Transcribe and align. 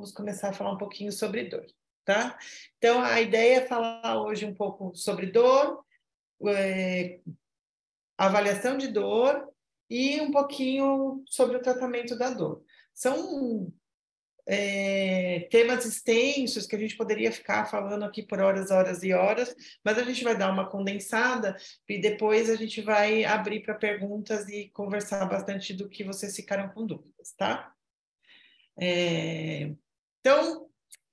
vamos 0.00 0.12
começar 0.12 0.48
a 0.48 0.52
falar 0.54 0.72
um 0.72 0.78
pouquinho 0.78 1.12
sobre 1.12 1.44
dor, 1.44 1.66
tá? 2.06 2.38
Então, 2.78 3.02
a 3.02 3.20
ideia 3.20 3.58
é 3.58 3.66
falar 3.66 4.22
hoje 4.22 4.46
um 4.46 4.54
pouco 4.54 4.94
sobre 4.94 5.26
dor, 5.26 5.84
é, 6.46 7.20
avaliação 8.16 8.78
de 8.78 8.88
dor 8.88 9.46
e 9.90 10.18
um 10.22 10.30
pouquinho 10.30 11.22
sobre 11.26 11.58
o 11.58 11.60
tratamento 11.60 12.16
da 12.16 12.30
dor. 12.30 12.64
São 12.94 13.70
é, 14.46 15.40
temas 15.50 15.84
extensos 15.84 16.66
que 16.66 16.74
a 16.74 16.78
gente 16.78 16.96
poderia 16.96 17.30
ficar 17.30 17.66
falando 17.66 18.02
aqui 18.06 18.22
por 18.22 18.40
horas, 18.40 18.70
horas 18.70 19.02
e 19.02 19.12
horas, 19.12 19.54
mas 19.84 19.98
a 19.98 20.02
gente 20.02 20.24
vai 20.24 20.34
dar 20.34 20.50
uma 20.50 20.70
condensada 20.70 21.54
e 21.86 22.00
depois 22.00 22.48
a 22.48 22.56
gente 22.56 22.80
vai 22.80 23.22
abrir 23.22 23.60
para 23.60 23.74
perguntas 23.74 24.48
e 24.48 24.70
conversar 24.70 25.26
bastante 25.26 25.74
do 25.74 25.90
que 25.90 26.02
vocês 26.02 26.34
ficaram 26.34 26.70
com 26.70 26.86
dúvidas, 26.86 27.34
tá? 27.36 27.70
É, 28.80 29.74
então, 30.20 30.70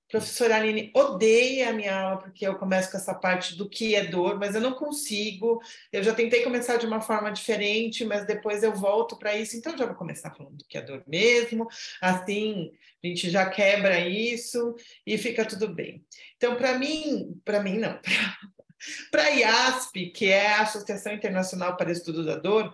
Professora 0.10 0.56
Aline 0.56 0.90
odeia 0.96 1.70
a 1.70 1.74
minha 1.74 1.94
aula 1.94 2.18
porque 2.22 2.48
eu 2.48 2.58
começo 2.58 2.90
com 2.90 2.98
essa 2.98 3.14
parte 3.14 3.58
do 3.58 3.68
que 3.68 3.94
é 3.94 4.06
dor, 4.06 4.40
mas 4.40 4.56
eu 4.56 4.62
não 4.62 4.74
consigo. 4.74 5.62
Eu 5.92 6.02
já 6.02 6.14
tentei 6.14 6.44
começar 6.44 6.78
de 6.78 6.86
uma 6.86 7.02
forma 7.02 7.30
diferente, 7.30 8.06
mas 8.06 8.26
depois 8.26 8.64
eu 8.64 8.74
volto 8.74 9.18
para 9.18 9.36
isso. 9.36 9.58
Então, 9.58 9.78
já 9.78 9.86
vou 9.86 9.96
começar 9.96 10.34
falando 10.34 10.56
do 10.56 10.66
que 10.66 10.78
é 10.78 10.82
dor 10.82 11.04
mesmo. 11.06 11.68
Assim, 12.02 12.72
a 13.04 13.08
gente 13.08 13.30
já 13.30 13.50
quebra 13.50 14.00
isso 14.00 14.76
e 15.06 15.18
fica 15.18 15.44
tudo 15.44 15.74
bem. 15.74 16.06
Então, 16.38 16.56
para 16.56 16.80
mim, 16.80 17.38
para 17.44 17.62
mim 17.62 17.78
não, 17.78 18.00
para 19.12 19.24
a 19.24 19.30
IASP, 19.30 20.12
que 20.12 20.30
é 20.30 20.54
a 20.54 20.62
Associação 20.62 21.12
Internacional 21.12 21.76
para 21.76 21.92
Estudo 21.92 22.26
da 22.26 22.38
Dor, 22.38 22.74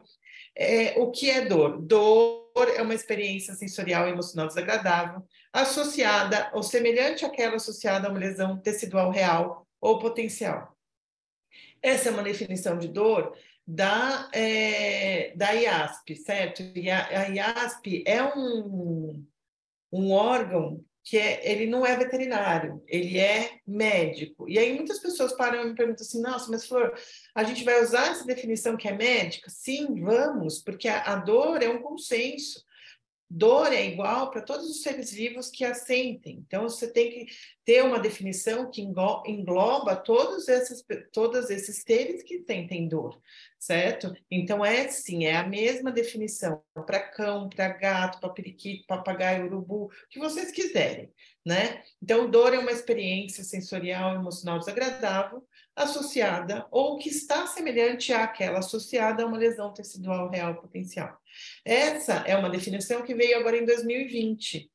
é, 0.55 0.99
o 0.99 1.09
que 1.09 1.31
é 1.31 1.45
dor? 1.45 1.81
Dor 1.81 2.42
é 2.55 2.81
uma 2.81 2.93
experiência 2.93 3.53
sensorial 3.53 4.07
e 4.07 4.11
emocional 4.11 4.47
desagradável 4.47 5.23
associada 5.51 6.49
ou 6.53 6.63
semelhante 6.63 7.25
àquela 7.25 7.55
associada 7.55 8.07
a 8.07 8.11
uma 8.11 8.19
lesão 8.19 8.57
tecidual 8.59 9.11
real 9.11 9.67
ou 9.79 9.99
potencial. 9.99 10.75
Essa 11.81 12.09
é 12.09 12.11
uma 12.11 12.23
definição 12.23 12.77
de 12.77 12.87
dor 12.87 13.37
da, 13.65 14.29
é, 14.33 15.33
da 15.35 15.51
IASP, 15.51 16.15
certo? 16.15 16.63
E 16.75 16.89
a, 16.89 17.07
a 17.07 17.27
IASP 17.29 18.03
é 18.05 18.23
um, 18.23 19.25
um 19.91 20.11
órgão 20.11 20.83
que 21.03 21.17
é, 21.17 21.51
ele 21.51 21.67
não 21.67 21.85
é 21.85 21.97
veterinário, 21.97 22.81
ele 22.87 23.19
é 23.19 23.59
médico. 23.67 24.47
E 24.47 24.57
aí 24.57 24.73
muitas 24.73 24.99
pessoas 24.99 25.35
param 25.35 25.61
e 25.61 25.69
me 25.69 25.75
perguntam 25.75 26.05
assim, 26.05 26.21
nossa, 26.21 26.49
mas 26.49 26.65
Flor, 26.65 26.93
a 27.35 27.43
gente 27.43 27.65
vai 27.65 27.83
usar 27.83 28.07
essa 28.07 28.25
definição 28.25 28.77
que 28.77 28.87
é 28.87 28.93
médica? 28.93 29.49
Sim, 29.49 30.01
vamos, 30.01 30.59
porque 30.59 30.87
a, 30.87 31.01
a 31.01 31.15
dor 31.17 31.61
é 31.61 31.67
um 31.67 31.81
consenso. 31.81 32.63
Dor 33.35 33.73
é 33.73 33.83
igual 33.83 34.29
para 34.29 34.43
todos 34.43 34.69
os 34.69 34.83
seres 34.83 35.11
vivos 35.11 35.49
que 35.49 35.65
a 35.65 35.73
sentem. 35.73 36.43
Então, 36.45 36.69
você 36.69 36.87
tem 36.93 37.09
que 37.09 37.25
ter 37.65 37.83
uma 37.83 37.97
definição 37.97 38.69
que 38.69 38.79
engloba 38.79 39.95
todos 39.95 40.47
esses, 40.47 40.85
todos 41.11 41.49
esses 41.49 41.81
seres 41.81 42.21
que 42.21 42.43
sentem 42.43 42.87
dor, 42.87 43.19
certo? 43.57 44.13
Então, 44.29 44.63
é 44.63 44.87
sim, 44.87 45.25
é 45.25 45.35
a 45.35 45.47
mesma 45.47 45.91
definição 45.91 46.61
para 46.85 46.99
cão, 46.99 47.49
para 47.49 47.69
gato, 47.69 48.19
para 48.19 48.29
periquito, 48.29 48.85
papagaio, 48.85 49.47
urubu, 49.47 49.89
que 50.11 50.19
vocês 50.19 50.51
quiserem, 50.51 51.11
né? 51.43 51.81
Então, 51.99 52.29
dor 52.29 52.53
é 52.53 52.59
uma 52.59 52.71
experiência 52.71 53.43
sensorial 53.43 54.13
emocional 54.13 54.59
desagradável 54.59 55.43
associada 55.75 56.67
ou 56.71 56.97
que 56.97 57.09
está 57.09 57.47
semelhante 57.47 58.13
àquela 58.13 58.59
associada 58.59 59.23
a 59.23 59.25
uma 59.25 59.37
lesão 59.37 59.73
tecidual 59.73 60.29
real 60.29 60.55
potencial. 60.55 61.17
Essa 61.65 62.23
é 62.27 62.35
uma 62.37 62.49
definição 62.49 63.01
que 63.01 63.15
veio 63.15 63.37
agora 63.37 63.57
em 63.57 63.65
2020. 63.65 64.69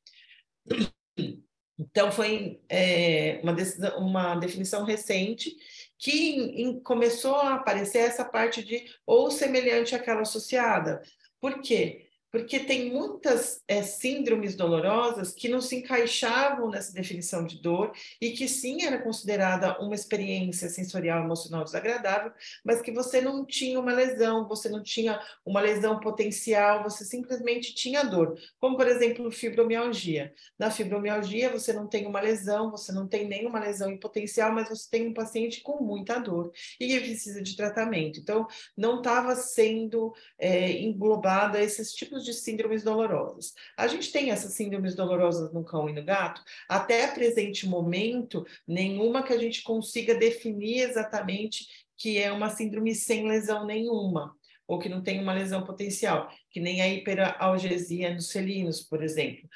Então, 1.79 2.11
foi 2.11 2.61
é, 2.69 3.39
uma, 3.43 3.53
decisão, 3.53 3.99
uma 3.99 4.35
definição 4.35 4.85
recente 4.85 5.57
que 5.97 6.81
começou 6.83 7.37
a 7.37 7.55
aparecer 7.55 7.99
essa 7.99 8.25
parte 8.25 8.65
de 8.65 8.85
ou 9.07 9.31
semelhante 9.31 9.95
àquela 9.95 10.23
associada. 10.23 11.01
Por 11.41 11.61
quê? 11.61 12.08
Porque 12.31 12.61
tem 12.61 12.91
muitas 12.91 13.63
é, 13.67 13.83
síndromes 13.83 14.55
dolorosas 14.55 15.33
que 15.33 15.49
não 15.49 15.61
se 15.61 15.77
encaixavam 15.77 16.71
nessa 16.71 16.93
definição 16.93 17.45
de 17.45 17.61
dor 17.61 17.93
e 18.21 18.33
que 18.33 18.47
sim 18.47 18.85
era 18.85 18.99
considerada 18.99 19.79
uma 19.81 19.95
experiência 19.95 20.69
sensorial 20.69 21.25
emocional 21.25 21.65
desagradável, 21.65 22.33
mas 22.65 22.83
que 22.83 22.93
você 22.93 23.21
não 23.21 23.45
tinha 23.45 23.81
uma 23.81 23.93
lesão, 23.93 24.47
você 24.47 24.69
não 24.69 24.83
tinha 24.83 25.21
uma 25.45 25.61
lesão 25.61 25.99
potencial, 26.01 26.83
você 26.83 27.05
simplesmente 27.05 27.75
tinha 27.75 28.03
dor, 28.03 28.39
como 28.61 28.77
por 28.77 28.87
exemplo 28.87 29.31
fibromialgia. 29.31 30.33
Na 30.59 30.71
fibromialgia 30.71 31.51
você 31.51 31.73
não 31.73 31.87
tem 31.87 32.07
uma 32.07 32.21
lesão, 32.21 32.71
você 32.71 32.93
não 32.93 33.07
tem 33.07 33.27
nenhuma 33.27 33.59
lesão 33.59 33.91
em 33.91 33.99
potencial, 33.99 34.53
mas 34.53 34.69
você 34.69 34.89
tem 34.91 35.09
um 35.09 35.15
paciente 35.15 35.63
com 35.63 35.83
muita 35.83 36.19
dor 36.19 36.53
e 36.79 36.87
que 36.87 37.01
precisa 37.01 37.43
de 37.43 37.57
tratamento. 37.57 38.21
Então 38.21 38.47
não 38.77 38.99
estava 38.99 39.35
sendo 39.35 40.13
é, 40.39 40.73
englobada 40.73 41.61
esses 41.61 41.93
tipos 41.93 42.18
tipos 42.19 42.25
de 42.25 42.33
síndromes 42.35 42.83
dolorosas. 42.83 43.55
A 43.77 43.87
gente 43.87 44.11
tem 44.11 44.31
essas 44.31 44.53
síndromes 44.53 44.95
dolorosas 44.95 45.53
no 45.53 45.65
cão 45.65 45.89
e 45.89 45.93
no 45.93 46.05
gato, 46.05 46.43
até 46.69 47.07
presente 47.09 47.67
momento, 47.67 48.45
nenhuma 48.67 49.23
que 49.23 49.33
a 49.33 49.39
gente 49.39 49.63
consiga 49.63 50.15
definir 50.15 50.81
exatamente 50.81 51.67
que 51.97 52.19
é 52.19 52.31
uma 52.31 52.51
síndrome 52.51 52.95
sem 52.95 53.27
lesão 53.27 53.67
nenhuma, 53.67 54.33
ou 54.69 54.79
que 54.79 54.89
não 54.89 55.03
tem 55.03 55.21
uma 55.21 55.35
lesão 55.35 55.65
potencial, 55.65 56.31
que 56.51 56.61
nem 56.61 56.81
a 56.81 56.89
hiperalgesia 56.89 58.15
nos 58.15 58.31
felinos, 58.31 58.83
por 58.83 59.03
exemplo 59.03 59.49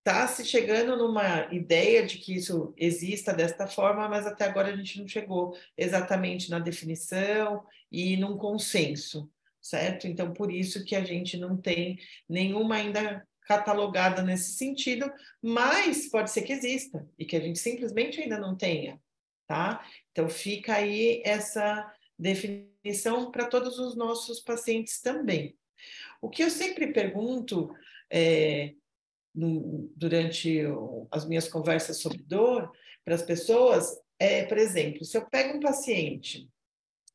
está 0.00 0.26
se 0.26 0.46
chegando 0.46 0.96
numa 0.96 1.46
ideia 1.52 2.06
de 2.06 2.16
que 2.16 2.34
isso 2.34 2.72
exista 2.74 3.34
desta 3.34 3.66
forma, 3.66 4.08
mas 4.08 4.26
até 4.26 4.46
agora 4.46 4.68
a 4.68 4.76
gente 4.76 4.98
não 4.98 5.06
chegou 5.06 5.54
exatamente 5.76 6.50
na 6.50 6.58
definição 6.58 7.62
e 7.92 8.16
num 8.16 8.38
consenso 8.38 9.30
certo? 9.60 10.06
Então, 10.06 10.32
por 10.32 10.52
isso 10.52 10.84
que 10.84 10.94
a 10.94 11.04
gente 11.04 11.36
não 11.36 11.56
tem 11.56 11.98
nenhuma 12.28 12.76
ainda 12.76 13.26
catalogada 13.42 14.22
nesse 14.22 14.52
sentido, 14.52 15.10
mas 15.42 16.08
pode 16.08 16.30
ser 16.30 16.42
que 16.42 16.52
exista 16.52 17.06
e 17.18 17.24
que 17.24 17.36
a 17.36 17.40
gente 17.40 17.58
simplesmente 17.58 18.20
ainda 18.20 18.38
não 18.38 18.56
tenha, 18.56 19.00
tá? 19.46 19.84
Então, 20.12 20.28
fica 20.28 20.74
aí 20.74 21.22
essa 21.24 21.92
definição 22.18 23.30
para 23.30 23.46
todos 23.46 23.78
os 23.78 23.96
nossos 23.96 24.40
pacientes 24.40 25.00
também. 25.00 25.56
O 26.20 26.28
que 26.28 26.42
eu 26.44 26.50
sempre 26.50 26.92
pergunto 26.92 27.74
é, 28.10 28.74
no, 29.34 29.90
durante 29.96 30.62
as 31.10 31.26
minhas 31.26 31.48
conversas 31.48 32.00
sobre 32.00 32.22
dor 32.22 32.70
para 33.04 33.14
as 33.14 33.22
pessoas 33.22 33.98
é, 34.20 34.44
por 34.44 34.58
exemplo, 34.58 35.02
se 35.02 35.16
eu 35.16 35.24
pego 35.24 35.56
um 35.56 35.60
paciente 35.60 36.46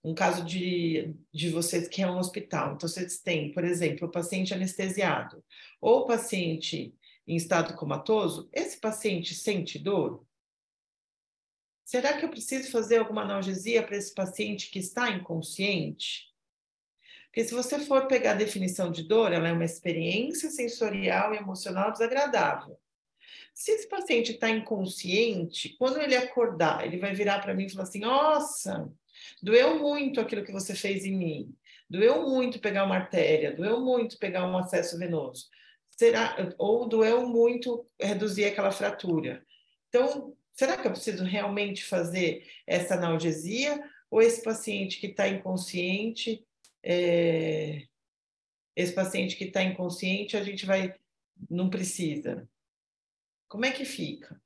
um 0.06 0.14
caso 0.14 0.46
de, 0.46 1.16
de 1.34 1.50
vocês 1.50 1.88
que 1.88 2.04
é 2.04 2.08
um 2.08 2.20
hospital. 2.20 2.76
Então, 2.76 2.88
vocês 2.88 3.18
têm, 3.18 3.52
por 3.52 3.64
exemplo, 3.64 4.08
o 4.08 4.12
paciente 4.12 4.54
anestesiado 4.54 5.44
ou 5.82 6.02
o 6.02 6.06
paciente 6.06 6.94
em 7.28 7.36
estado 7.36 7.74
comatoso, 7.74 8.48
esse 8.54 8.80
paciente 8.80 9.34
sente 9.34 9.80
dor? 9.80 10.24
Será 11.84 12.18
que 12.18 12.24
eu 12.24 12.30
preciso 12.30 12.72
fazer 12.72 12.98
alguma 12.98 13.24
analgesia 13.24 13.82
para 13.82 13.98
esse 13.98 14.14
paciente 14.14 14.70
que 14.70 14.78
está 14.78 15.10
inconsciente? 15.10 16.32
Porque 17.26 17.44
se 17.44 17.56
você 17.56 17.80
for 17.80 18.08
pegar 18.08 18.32
a 18.32 18.36
definição 18.36 18.92
de 18.92 19.02
dor, 19.02 19.34
ela 19.34 19.48
é 19.48 19.54
uma 19.54 19.66
experiência 19.66 20.52
sensorial 20.52 21.34
e 21.34 21.38
emocional 21.38 21.92
desagradável. 21.92 22.80
Se 23.56 23.72
esse 23.72 23.90
paciente 23.90 24.34
está 24.34 24.52
inconsciente, 24.52 25.76
quando 25.80 26.00
ele 26.00 26.16
acordar, 26.16 26.86
ele 26.86 26.98
vai 26.98 27.14
virar 27.16 27.40
para 27.40 27.56
mim 27.56 27.66
e 27.66 27.70
falar 27.72 27.84
assim: 27.84 28.00
Nossa, 28.00 28.92
Doeu 29.42 29.80
muito 29.80 30.20
aquilo 30.20 30.44
que 30.44 30.52
você 30.52 30.76
fez 30.76 31.06
em 31.06 31.16
mim. 31.16 31.56
Doeu 31.90 32.28
muito 32.28 32.60
pegar 32.60 32.84
uma 32.84 32.96
artéria, 32.96 33.56
doeu 33.56 33.80
muito 33.80 34.18
pegar 34.18 34.48
um 34.48 34.58
acesso 34.58 34.98
venoso. 34.98 35.48
Será 35.92 36.36
ou 36.58 36.88
doeu 36.88 37.28
muito 37.28 37.88
reduzir 38.02 38.46
aquela 38.46 38.72
fratura. 38.72 39.46
Então, 39.90 40.36
será 40.54 40.78
que 40.78 40.88
eu 40.88 40.92
preciso 40.92 41.24
realmente 41.24 41.84
fazer 41.84 42.46
essa 42.68 42.96
analgesia 42.96 43.82
ou 44.10 44.22
esse 44.22 44.44
paciente 44.44 45.00
que 45.00 45.08
está 45.08 45.28
inconsciente, 45.28 46.46
é... 46.84 47.84
esse 48.76 48.94
paciente 48.94 49.36
que 49.36 49.46
está 49.46 49.64
inconsciente, 49.64 50.36
a 50.36 50.44
gente 50.44 50.66
vai 50.66 50.94
não 51.50 51.70
precisa? 51.70 52.48
Como 53.48 53.66
é 53.66 53.72
que 53.72 53.86
fica? 53.86 54.42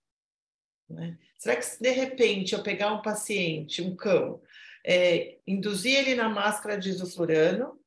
Né? 0.90 1.18
Será 1.38 1.56
que 1.56 1.64
se 1.64 1.82
de 1.82 1.92
repente 1.92 2.54
eu 2.54 2.64
pegar 2.64 2.94
um 2.94 3.02
paciente, 3.02 3.82
um 3.82 3.96
cão, 3.96 4.42
é, 4.86 5.40
induzir 5.46 5.98
ele 5.98 6.16
na 6.16 6.30
máscara 6.30 6.78
de 6.78 6.90
isoflurano, 6.90 7.80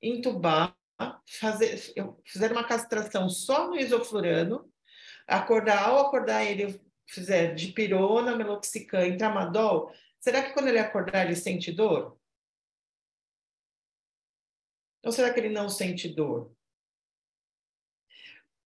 entubar, 0.00 0.76
fazer, 1.26 1.76
fizer 2.24 2.52
uma 2.52 2.66
castração 2.66 3.28
só 3.28 3.68
no 3.68 3.76
isoflurano, 3.76 4.70
acordar, 5.26 5.88
ao 5.88 6.06
acordar 6.06 6.44
ele 6.44 6.80
fizer 7.06 7.54
de 7.54 7.72
pirona, 7.72 8.36
meloxicam 8.36 9.06
e 9.06 9.16
tramadol, 9.16 9.92
será 10.20 10.42
que 10.42 10.52
quando 10.52 10.68
ele 10.68 10.78
acordar 10.78 11.26
ele 11.26 11.36
sente 11.36 11.72
dor? 11.72 12.18
Ou 15.04 15.12
será 15.12 15.32
que 15.32 15.40
ele 15.40 15.50
não 15.50 15.68
sente 15.68 16.08
dor? 16.08 16.54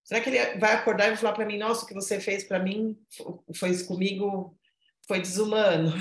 Será 0.05 0.23
que 0.23 0.31
ele 0.31 0.59
vai 0.59 0.73
acordar 0.73 1.13
e 1.13 1.17
falar 1.17 1.35
para 1.35 1.45
mim, 1.45 1.59
nossa, 1.59 1.85
o 1.85 1.87
que 1.87 1.95
você 1.95 2.21
fez 2.21 2.45
para 2.45 2.59
mim 2.59 2.99
foi 3.55 3.85
comigo, 3.85 4.59
foi 5.07 5.21
desumano, 5.21 5.93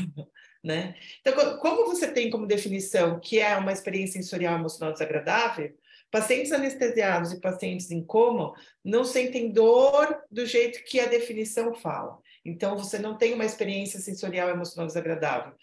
né? 0.63 0.95
Então, 1.21 1.57
como 1.59 1.85
você 1.85 2.11
tem 2.11 2.29
como 2.29 2.47
definição 2.47 3.19
que 3.19 3.39
é 3.39 3.55
uma 3.57 3.71
experiência 3.71 4.21
sensorial 4.21 4.55
emocional 4.55 4.93
desagradável, 4.93 5.73
pacientes 6.11 6.51
anestesiados 6.51 7.31
e 7.31 7.41
pacientes 7.41 7.91
em 7.91 8.03
coma 8.03 8.53
não 8.83 9.03
sentem 9.03 9.51
dor 9.51 10.21
do 10.31 10.45
jeito 10.45 10.83
que 10.85 10.99
a 10.99 11.05
definição 11.05 11.73
fala. 11.73 12.17
Então, 12.45 12.77
você 12.77 12.97
não 12.97 13.17
tem 13.17 13.33
uma 13.33 13.45
experiência 13.45 13.99
sensorial 13.99 14.49
emocional 14.49 14.87
desagradável. 14.87 15.53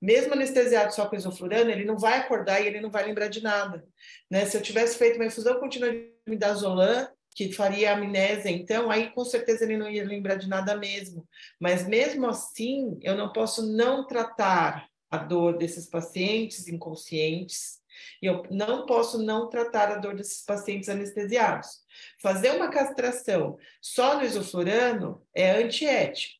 Mesmo 0.00 0.34
anestesiado 0.34 0.94
só 0.94 1.06
com 1.06 1.16
isoflurano, 1.16 1.70
ele 1.70 1.86
não 1.86 1.96
vai 1.96 2.18
acordar 2.18 2.60
e 2.60 2.66
ele 2.66 2.80
não 2.80 2.90
vai 2.90 3.06
lembrar 3.06 3.28
de 3.28 3.42
nada. 3.42 3.82
Né? 4.30 4.44
Se 4.44 4.54
eu 4.54 4.60
tivesse 4.60 4.98
feito 4.98 5.16
uma 5.16 5.24
infusão 5.24 5.58
contínua 5.58 5.90
de 5.90 6.12
midazolam, 6.26 7.08
que 7.34 7.52
faria 7.52 7.94
amnésia, 7.94 8.50
então, 8.50 8.90
aí 8.90 9.10
com 9.10 9.24
certeza 9.24 9.64
ele 9.64 9.76
não 9.76 9.90
ia 9.90 10.04
lembrar 10.04 10.36
de 10.36 10.48
nada 10.48 10.76
mesmo. 10.76 11.26
Mas 11.58 11.86
mesmo 11.86 12.26
assim, 12.26 12.98
eu 13.02 13.16
não 13.16 13.32
posso 13.32 13.66
não 13.74 14.06
tratar 14.06 14.88
a 15.10 15.18
dor 15.18 15.58
desses 15.58 15.86
pacientes 15.86 16.68
inconscientes, 16.68 17.82
e 18.20 18.26
eu 18.26 18.42
não 18.50 18.86
posso 18.86 19.22
não 19.22 19.48
tratar 19.48 19.90
a 19.90 19.98
dor 19.98 20.14
desses 20.14 20.44
pacientes 20.44 20.88
anestesiados. 20.88 21.68
Fazer 22.20 22.50
uma 22.50 22.70
castração 22.70 23.56
só 23.80 24.16
no 24.16 24.24
isoflurano 24.24 25.22
é 25.34 25.50
antiético. 25.62 26.34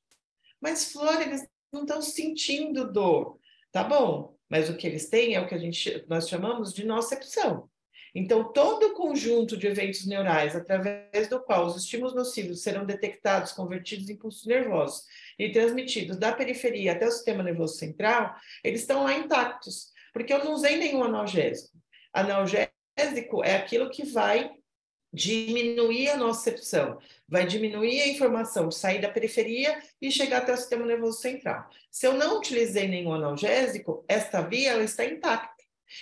Mas, 0.61 0.93
Flor, 0.93 1.20
eles 1.20 1.46
não 1.73 1.82
estão 1.82 2.00
sentindo 2.00 2.91
dor. 2.91 3.38
Tá 3.70 3.85
bom, 3.85 4.37
mas 4.49 4.69
o 4.69 4.76
que 4.76 4.87
eles 4.87 5.08
têm 5.08 5.35
é 5.35 5.41
o 5.41 5.46
que 5.46 5.55
a 5.55 5.58
gente, 5.58 6.05
nós 6.08 6.29
chamamos 6.29 6.73
de 6.73 6.85
nocepção. 6.85 7.69
Então, 8.14 8.52
todo 8.52 8.87
o 8.87 8.94
conjunto 8.94 9.56
de 9.56 9.66
eventos 9.66 10.06
neurais 10.06 10.55
através 10.55 11.28
do 11.28 11.40
qual 11.40 11.66
os 11.66 11.76
estímulos 11.76 12.14
nocivos 12.14 12.62
serão 12.62 12.87
detectados, 12.87 13.52
convertidos 13.52 14.08
em 14.08 14.12
impulsos 14.12 14.46
nervosos 14.46 15.05
e 15.38 15.50
transmitidos 15.50 16.16
da 16.16 16.32
periferia 16.32 16.93
até 16.93 17.08
o 17.08 17.11
sistema 17.11 17.43
nervoso 17.43 17.76
central, 17.76 18.34
eles 18.62 18.82
estão 18.82 19.02
lá 19.02 19.14
intactos, 19.14 19.93
porque 20.12 20.32
eu 20.32 20.44
não 20.44 20.52
usei 20.52 20.76
nenhum 20.76 21.02
analgésico. 21.02 21.76
Analgésico 22.12 23.43
é 23.43 23.56
aquilo 23.56 23.90
que 23.90 24.05
vai 24.06 24.52
diminuir 25.12 26.10
a 26.10 26.17
nocepção, 26.17 26.99
vai 27.28 27.46
diminuir 27.46 28.00
a 28.00 28.08
informação, 28.08 28.70
sair 28.70 29.00
da 29.00 29.08
periferia 29.08 29.81
e 30.02 30.10
chegar 30.10 30.38
até 30.38 30.52
o 30.52 30.56
sistema 30.56 30.84
nervoso 30.84 31.20
central. 31.20 31.69
Se 31.88 32.06
eu 32.06 32.14
não 32.14 32.38
utilizei 32.38 32.88
nenhum 32.88 33.12
analgésico, 33.12 34.05
esta 34.08 34.40
via 34.40 34.72
ela 34.72 34.82
está 34.82 35.05
intacta. 35.05 35.54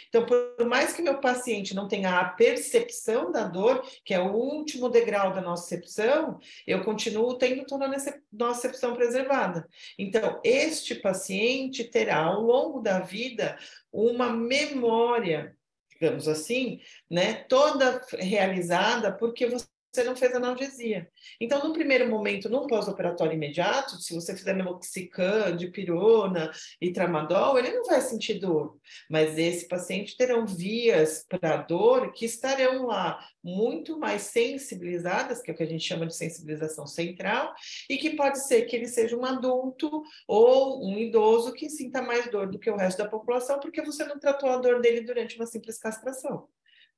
Então, 0.08 0.24
por 0.24 0.64
mais 0.66 0.92
que 0.92 1.02
meu 1.02 1.20
paciente 1.20 1.74
não 1.74 1.88
tenha 1.88 2.20
a 2.20 2.24
percepção 2.24 3.30
da 3.30 3.44
dor, 3.44 3.84
que 4.04 4.14
é 4.14 4.20
o 4.20 4.32
último 4.32 4.88
degrau 4.88 5.32
da 5.32 5.40
nocepção, 5.40 6.38
eu 6.66 6.84
continuo 6.84 7.36
tendo 7.38 7.64
toda 7.66 7.86
a 7.86 7.90
nocepção 8.32 8.94
preservada. 8.94 9.68
Então, 9.98 10.40
este 10.44 10.94
paciente 10.94 11.84
terá, 11.84 12.18
ao 12.24 12.40
longo 12.40 12.80
da 12.80 13.00
vida, 13.00 13.58
uma 13.92 14.30
memória, 14.30 15.56
digamos 15.90 16.28
assim, 16.28 16.80
né, 17.10 17.34
toda 17.48 18.00
realizada, 18.18 19.12
porque 19.12 19.46
você 19.46 19.66
você 19.92 20.04
não 20.04 20.16
fez 20.16 20.34
analgesia. 20.34 21.06
Então, 21.38 21.62
no 21.62 21.74
primeiro 21.74 22.08
momento, 22.08 22.48
num 22.48 22.66
pós-operatório 22.66 23.34
imediato, 23.34 24.00
se 24.00 24.14
você 24.14 24.34
fizer 24.34 24.54
meloxicam, 24.54 25.54
dipirona 25.54 26.50
e 26.80 26.90
tramadol, 26.92 27.58
ele 27.58 27.72
não 27.72 27.84
vai 27.84 28.00
sentir 28.00 28.40
dor. 28.40 28.78
Mas 29.10 29.36
esse 29.36 29.68
paciente 29.68 30.16
terão 30.16 30.46
vias 30.46 31.26
para 31.28 31.58
dor 31.58 32.10
que 32.12 32.24
estarão 32.24 32.86
lá 32.86 33.22
muito 33.44 33.98
mais 33.98 34.22
sensibilizadas, 34.22 35.42
que 35.42 35.50
é 35.50 35.54
o 35.54 35.56
que 35.56 35.62
a 35.62 35.68
gente 35.68 35.84
chama 35.84 36.06
de 36.06 36.16
sensibilização 36.16 36.86
central, 36.86 37.52
e 37.90 37.98
que 37.98 38.16
pode 38.16 38.42
ser 38.46 38.62
que 38.62 38.74
ele 38.74 38.88
seja 38.88 39.14
um 39.14 39.26
adulto 39.26 40.02
ou 40.26 40.88
um 40.88 40.96
idoso 40.96 41.52
que 41.52 41.68
sinta 41.68 42.00
mais 42.00 42.30
dor 42.30 42.50
do 42.50 42.58
que 42.58 42.70
o 42.70 42.76
resto 42.76 42.98
da 42.98 43.08
população, 43.10 43.60
porque 43.60 43.82
você 43.82 44.04
não 44.04 44.18
tratou 44.18 44.48
a 44.48 44.56
dor 44.56 44.80
dele 44.80 45.02
durante 45.02 45.36
uma 45.36 45.44
simples 45.44 45.78
castração. 45.78 46.48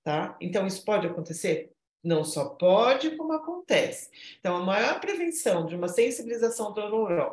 Tá? 0.05 0.37
Então, 0.41 0.67
isso 0.67 0.85
pode 0.85 1.06
acontecer? 1.06 1.74
Não 2.05 2.23
só 2.23 2.51
pode, 2.51 3.17
como 3.17 3.33
acontece. 3.33 4.11
Então, 4.39 4.56
a 4.59 4.62
maior 4.62 5.01
prevenção 5.01 5.65
de 5.65 5.75
uma 5.75 5.89
sensibilização 5.89 6.75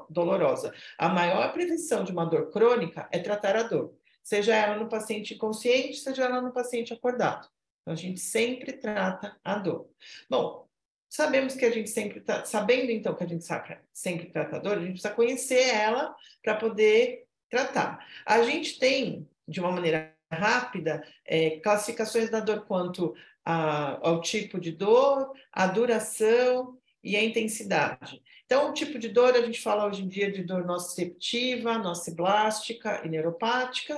dolorosa, 0.09 0.73
a 0.97 1.09
maior 1.09 1.51
prevenção 1.51 2.05
de 2.05 2.11
uma 2.11 2.25
dor 2.25 2.49
crônica 2.51 3.07
é 3.11 3.19
tratar 3.19 3.57
a 3.57 3.63
dor, 3.63 3.93
seja 4.23 4.55
ela 4.55 4.77
no 4.77 4.87
paciente 4.87 5.35
consciente, 5.35 5.97
seja 5.97 6.23
ela 6.23 6.41
no 6.41 6.53
paciente 6.53 6.93
acordado. 6.93 7.49
Então, 7.81 7.93
a 7.93 7.97
gente 7.97 8.21
sempre 8.21 8.73
trata 8.73 9.37
a 9.43 9.55
dor. 9.55 9.89
Bom, 10.29 10.67
sabemos 11.09 11.53
que 11.55 11.65
a 11.65 11.71
gente 11.71 11.89
sempre 11.89 12.19
está, 12.19 12.45
sabendo 12.45 12.89
então 12.91 13.13
que 13.13 13.23
a 13.25 13.27
gente 13.27 13.43
sabe, 13.43 13.77
sempre 13.91 14.27
trata 14.27 14.55
a 14.55 14.59
dor, 14.59 14.77
a 14.77 14.79
gente 14.79 14.93
precisa 14.93 15.13
conhecer 15.13 15.67
ela 15.67 16.15
para 16.41 16.55
poder 16.55 17.25
tratar. 17.49 18.07
A 18.25 18.41
gente 18.43 18.79
tem, 18.79 19.27
de 19.45 19.59
uma 19.59 19.71
maneira 19.71 20.15
rápida, 20.31 21.05
é, 21.25 21.59
classificações 21.59 22.29
da 22.29 22.39
dor 22.39 22.65
quanto 22.65 23.13
a, 23.45 23.99
ao 24.07 24.21
tipo 24.21 24.59
de 24.59 24.71
dor, 24.71 25.31
a 25.51 25.67
duração 25.67 26.77
e 27.03 27.15
a 27.15 27.23
intensidade. 27.23 28.21
Então, 28.45 28.69
o 28.69 28.73
tipo 28.73 28.99
de 28.99 29.07
dor, 29.07 29.33
a 29.33 29.41
gente 29.41 29.61
fala 29.61 29.87
hoje 29.87 30.03
em 30.03 30.07
dia 30.07 30.31
de 30.31 30.43
dor 30.43 30.65
nociceptiva, 30.65 31.77
nociblástica 31.77 33.01
e 33.05 33.09
neuropática 33.09 33.97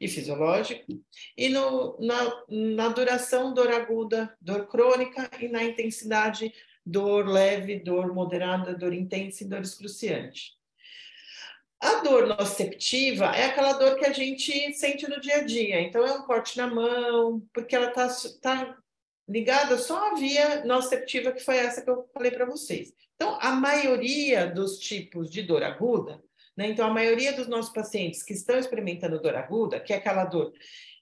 e 0.00 0.06
fisiológica. 0.06 0.84
E 1.36 1.48
no, 1.48 1.98
na, 1.98 2.42
na 2.48 2.88
duração, 2.90 3.54
dor 3.54 3.72
aguda, 3.72 4.36
dor 4.40 4.66
crônica 4.66 5.30
e 5.40 5.48
na 5.48 5.64
intensidade, 5.64 6.52
dor 6.84 7.26
leve, 7.26 7.80
dor 7.80 8.12
moderada, 8.12 8.74
dor 8.74 8.92
intensa 8.92 9.42
e 9.42 9.48
dor 9.48 9.62
excruciante. 9.62 10.52
A 11.80 12.02
dor 12.02 12.26
nociceptiva 12.26 13.26
é 13.26 13.46
aquela 13.46 13.72
dor 13.72 13.96
que 13.96 14.06
a 14.06 14.12
gente 14.12 14.72
sente 14.74 15.08
no 15.08 15.20
dia 15.20 15.36
a 15.36 15.44
dia. 15.44 15.80
Então, 15.80 16.06
é 16.06 16.12
um 16.12 16.22
corte 16.22 16.56
na 16.56 16.66
mão, 16.66 17.42
porque 17.52 17.74
ela 17.74 17.88
está 17.88 18.08
tá 18.40 18.78
ligada 19.28 19.78
só 19.78 20.12
à 20.12 20.14
via 20.14 20.64
nociceptiva, 20.64 21.32
que 21.32 21.40
foi 21.40 21.56
essa 21.56 21.82
que 21.82 21.90
eu 21.90 22.08
falei 22.12 22.30
para 22.30 22.44
vocês. 22.44 22.92
Então, 23.14 23.38
a 23.40 23.52
maioria 23.52 24.46
dos 24.46 24.78
tipos 24.78 25.30
de 25.30 25.42
dor 25.42 25.62
aguda, 25.62 26.22
né? 26.56 26.68
Então, 26.68 26.86
a 26.86 26.92
maioria 26.92 27.32
dos 27.32 27.48
nossos 27.48 27.72
pacientes 27.72 28.22
que 28.22 28.32
estão 28.32 28.58
experimentando 28.58 29.20
dor 29.20 29.34
aguda, 29.34 29.80
que 29.80 29.92
é 29.92 29.96
aquela 29.96 30.24
dor 30.24 30.52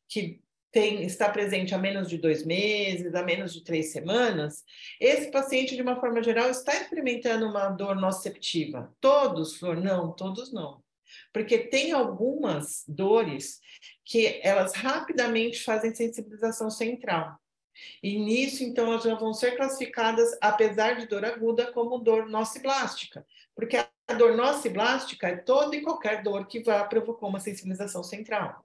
que 0.08 0.40
tem, 0.70 1.02
está 1.02 1.28
presente 1.28 1.74
há 1.74 1.78
menos 1.78 2.08
de 2.08 2.16
dois 2.16 2.46
meses, 2.46 3.14
há 3.14 3.22
menos 3.22 3.52
de 3.52 3.62
três 3.62 3.92
semanas, 3.92 4.64
esse 4.98 5.30
paciente, 5.30 5.76
de 5.76 5.82
uma 5.82 6.00
forma 6.00 6.22
geral, 6.22 6.48
está 6.48 6.72
experimentando 6.74 7.46
uma 7.46 7.68
dor 7.68 7.94
nociceptiva. 7.94 8.94
Todos, 8.98 9.56
Flor? 9.56 9.76
Não, 9.76 10.12
todos 10.12 10.50
não. 10.50 10.82
Porque 11.30 11.58
tem 11.58 11.92
algumas 11.92 12.84
dores 12.88 13.60
que 14.02 14.40
elas 14.42 14.72
rapidamente 14.74 15.62
fazem 15.62 15.94
sensibilização 15.94 16.70
central. 16.70 17.38
E 18.02 18.18
nisso, 18.18 18.62
então, 18.62 18.86
elas 18.92 19.02
já 19.02 19.14
vão 19.14 19.32
ser 19.32 19.56
classificadas, 19.56 20.36
apesar 20.40 20.96
de 20.96 21.06
dor 21.06 21.24
aguda, 21.24 21.72
como 21.72 21.98
dor 21.98 22.28
nociblástica, 22.28 23.26
porque 23.54 23.76
a 23.76 24.14
dor 24.14 24.36
nociblástica 24.36 25.28
é 25.28 25.36
toda 25.36 25.74
e 25.76 25.82
qualquer 25.82 26.22
dor 26.22 26.46
que 26.46 26.62
vá 26.62 26.84
provocar 26.84 27.26
uma 27.26 27.40
sensibilização 27.40 28.02
central. 28.02 28.64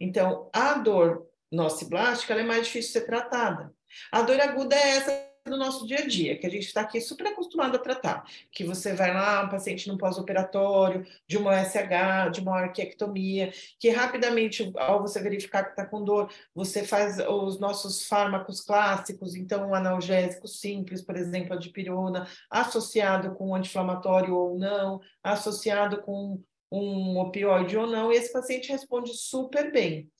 Então, 0.00 0.48
a 0.52 0.74
dor 0.74 1.26
nociblástica 1.50 2.34
é 2.34 2.42
mais 2.42 2.66
difícil 2.66 2.92
de 2.92 2.98
ser 2.98 3.06
tratada. 3.06 3.72
A 4.10 4.22
dor 4.22 4.40
aguda 4.40 4.76
é 4.76 4.96
essa 4.96 5.25
do 5.50 5.56
nosso 5.56 5.86
dia 5.86 5.98
a 5.98 6.06
dia, 6.06 6.36
que 6.36 6.46
a 6.46 6.50
gente 6.50 6.66
está 6.66 6.82
aqui 6.82 7.00
super 7.00 7.28
acostumado 7.28 7.76
a 7.76 7.78
tratar. 7.78 8.24
Que 8.50 8.64
você 8.64 8.92
vai 8.94 9.14
lá, 9.14 9.44
um 9.44 9.48
paciente 9.48 9.88
no 9.88 9.96
pós-operatório, 9.96 11.06
de 11.26 11.38
uma 11.38 11.64
SH, 11.64 12.32
de 12.32 12.40
uma 12.40 12.58
arquectomia, 12.58 13.52
que 13.78 13.88
rapidamente, 13.90 14.72
ao 14.76 15.00
você 15.00 15.22
verificar 15.22 15.64
que 15.64 15.70
está 15.70 15.86
com 15.86 16.04
dor, 16.04 16.30
você 16.54 16.84
faz 16.84 17.18
os 17.18 17.58
nossos 17.58 18.06
fármacos 18.06 18.60
clássicos, 18.60 19.34
então 19.34 19.70
um 19.70 19.74
analgésico 19.74 20.48
simples, 20.48 21.02
por 21.02 21.16
exemplo, 21.16 21.54
a 21.54 21.58
dipirona, 21.58 22.26
associado 22.50 23.34
com 23.34 23.50
um 23.50 23.54
anti-inflamatório 23.54 24.34
ou 24.34 24.58
não, 24.58 25.00
associado 25.22 26.02
com 26.02 26.42
um 26.70 27.18
opioide 27.18 27.76
ou 27.76 27.86
não, 27.86 28.12
e 28.12 28.16
esse 28.16 28.32
paciente 28.32 28.72
responde 28.72 29.14
super 29.14 29.70
bem. 29.70 30.10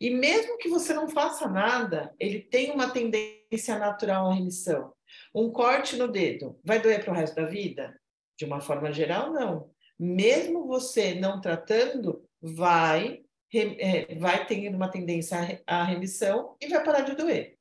E 0.00 0.10
mesmo 0.10 0.58
que 0.58 0.68
você 0.68 0.94
não 0.94 1.08
faça 1.08 1.48
nada, 1.48 2.14
ele 2.20 2.40
tem 2.40 2.70
uma 2.70 2.90
tendência 2.90 3.78
natural 3.78 4.30
à 4.30 4.34
remissão. 4.34 4.92
Um 5.34 5.50
corte 5.50 5.96
no 5.96 6.06
dedo 6.06 6.58
vai 6.64 6.80
doer 6.80 7.04
para 7.04 7.12
o 7.12 7.16
resto 7.16 7.36
da 7.36 7.46
vida? 7.46 7.98
De 8.38 8.44
uma 8.44 8.60
forma 8.60 8.92
geral, 8.92 9.32
não. 9.32 9.70
Mesmo 9.98 10.66
você 10.66 11.14
não 11.14 11.40
tratando, 11.40 12.24
vai, 12.40 13.22
é, 13.52 14.14
vai 14.14 14.46
ter 14.46 14.68
uma 14.72 14.90
tendência 14.90 15.60
à 15.66 15.82
remissão 15.82 16.56
e 16.60 16.68
vai 16.68 16.84
parar 16.84 17.00
de 17.00 17.16
doer. 17.16 17.56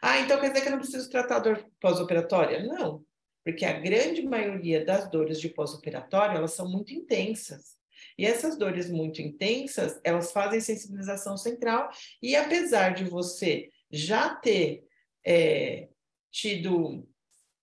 Ah, 0.00 0.20
então 0.20 0.40
quer 0.40 0.48
dizer 0.48 0.62
que 0.62 0.68
eu 0.68 0.72
não 0.72 0.78
preciso 0.78 1.10
tratar 1.10 1.36
a 1.36 1.40
dor 1.40 1.66
pós-operatória? 1.80 2.62
Não, 2.62 3.04
porque 3.44 3.64
a 3.64 3.78
grande 3.78 4.22
maioria 4.22 4.84
das 4.84 5.10
dores 5.10 5.40
de 5.40 5.48
pós-operatório, 5.48 6.36
elas 6.36 6.52
são 6.52 6.70
muito 6.70 6.92
intensas. 6.92 7.79
E 8.20 8.26
essas 8.26 8.54
dores 8.54 8.90
muito 8.90 9.22
intensas, 9.22 9.98
elas 10.04 10.30
fazem 10.30 10.60
sensibilização 10.60 11.38
central, 11.38 11.90
e 12.20 12.36
apesar 12.36 12.90
de 12.90 13.02
você 13.02 13.70
já 13.90 14.34
ter 14.34 14.84
é, 15.24 15.88
tido 16.30 17.08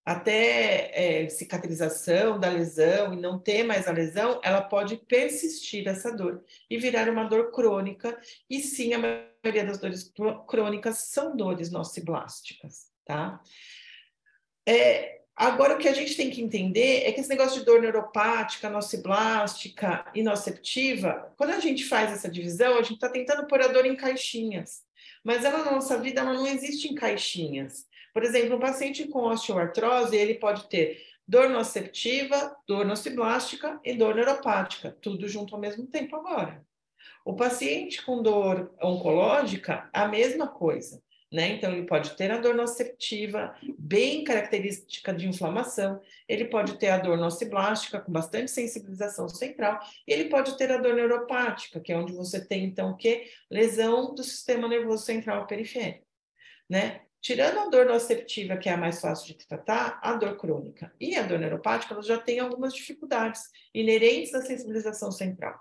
até 0.03 1.25
é, 1.25 1.29
cicatrização 1.29 2.39
da 2.39 2.49
lesão 2.49 3.13
e 3.13 3.21
não 3.21 3.37
ter 3.37 3.61
mais 3.61 3.87
a 3.87 3.91
lesão, 3.91 4.41
ela 4.43 4.63
pode 4.63 4.97
persistir 4.97 5.87
essa 5.87 6.11
dor 6.11 6.43
e 6.67 6.79
virar 6.79 7.07
uma 7.07 7.25
dor 7.25 7.51
crônica. 7.51 8.19
E 8.49 8.59
sim, 8.59 8.95
a 8.95 8.97
maioria 8.97 9.63
das 9.63 9.77
dores 9.77 10.11
crônicas 10.47 11.09
são 11.09 11.37
dores 11.37 11.69
nociblásticas, 11.69 12.87
tá? 13.05 13.39
É, 14.67 15.21
agora, 15.37 15.75
o 15.75 15.77
que 15.77 15.87
a 15.87 15.93
gente 15.93 16.17
tem 16.17 16.29
que 16.29 16.41
entender 16.41 17.03
é 17.05 17.11
que 17.11 17.19
esse 17.21 17.29
negócio 17.29 17.59
de 17.59 17.65
dor 17.65 17.81
neuropática, 17.81 18.69
nociblástica 18.69 20.05
e 20.13 20.23
noceptiva, 20.23 21.31
quando 21.37 21.51
a 21.51 21.59
gente 21.59 21.85
faz 21.85 22.11
essa 22.11 22.29
divisão, 22.29 22.73
a 22.73 22.81
gente 22.81 22.95
está 22.95 23.07
tentando 23.07 23.47
pôr 23.47 23.61
a 23.61 23.67
dor 23.67 23.85
em 23.85 23.95
caixinhas. 23.95 24.81
Mas 25.23 25.45
ela 25.45 25.63
na 25.63 25.71
nossa 25.71 25.97
vida 25.97 26.21
ela 26.21 26.33
não 26.33 26.47
existe 26.47 26.87
em 26.87 26.95
caixinhas. 26.95 27.85
Por 28.13 28.23
exemplo, 28.23 28.55
um 28.55 28.59
paciente 28.59 29.07
com 29.07 29.25
osteoartrose, 29.25 30.15
ele 30.15 30.35
pode 30.35 30.67
ter 30.67 31.01
dor 31.27 31.49
noceptiva, 31.49 32.55
dor 32.67 32.85
nociblástica 32.85 33.79
e 33.83 33.93
dor 33.93 34.15
neuropática, 34.15 34.97
tudo 35.01 35.27
junto 35.27 35.53
ao 35.53 35.61
mesmo 35.61 35.85
tempo 35.85 36.15
agora. 36.15 36.65
O 37.25 37.35
paciente 37.35 38.03
com 38.05 38.23
dor 38.23 38.73
oncológica, 38.81 39.89
a 39.91 40.07
mesma 40.07 40.47
coisa. 40.47 41.01
Né? 41.31 41.49
Então, 41.49 41.73
ele 41.73 41.85
pode 41.85 42.15
ter 42.15 42.31
a 42.31 42.37
dor 42.37 42.55
noceptiva, 42.55 43.53
bem 43.77 44.23
característica 44.23 45.13
de 45.13 45.27
inflamação, 45.27 46.01
ele 46.27 46.45
pode 46.45 46.77
ter 46.77 46.87
a 46.87 46.97
dor 46.97 47.17
nociblástica, 47.17 47.99
com 47.99 48.11
bastante 48.11 48.49
sensibilização 48.49 49.27
central, 49.27 49.77
e 50.07 50.13
ele 50.13 50.29
pode 50.29 50.57
ter 50.57 50.71
a 50.71 50.77
dor 50.77 50.95
neuropática, 50.95 51.81
que 51.81 51.91
é 51.91 51.97
onde 51.97 52.13
você 52.13 52.45
tem, 52.45 52.63
então, 52.63 52.91
o 52.91 52.95
quê? 52.95 53.29
Lesão 53.51 54.15
do 54.15 54.23
sistema 54.23 54.69
nervoso 54.69 55.03
central 55.03 55.45
periférico, 55.47 56.05
né? 56.69 57.01
Tirando 57.19 57.59
a 57.59 57.69
dor 57.69 57.87
noceptiva, 57.87 58.55
que 58.55 58.69
é 58.69 58.73
a 58.73 58.77
mais 58.77 59.01
fácil 59.01 59.27
de 59.27 59.45
tratar, 59.45 59.99
a 60.01 60.13
dor 60.13 60.37
crônica 60.37 60.93
e 60.97 61.17
a 61.17 61.23
dor 61.23 61.39
neuropática, 61.39 61.93
elas 61.93 62.05
já 62.05 62.17
têm 62.17 62.39
algumas 62.39 62.73
dificuldades 62.73 63.41
inerentes 63.73 64.33
à 64.33 64.41
sensibilização 64.41 65.11
central, 65.11 65.59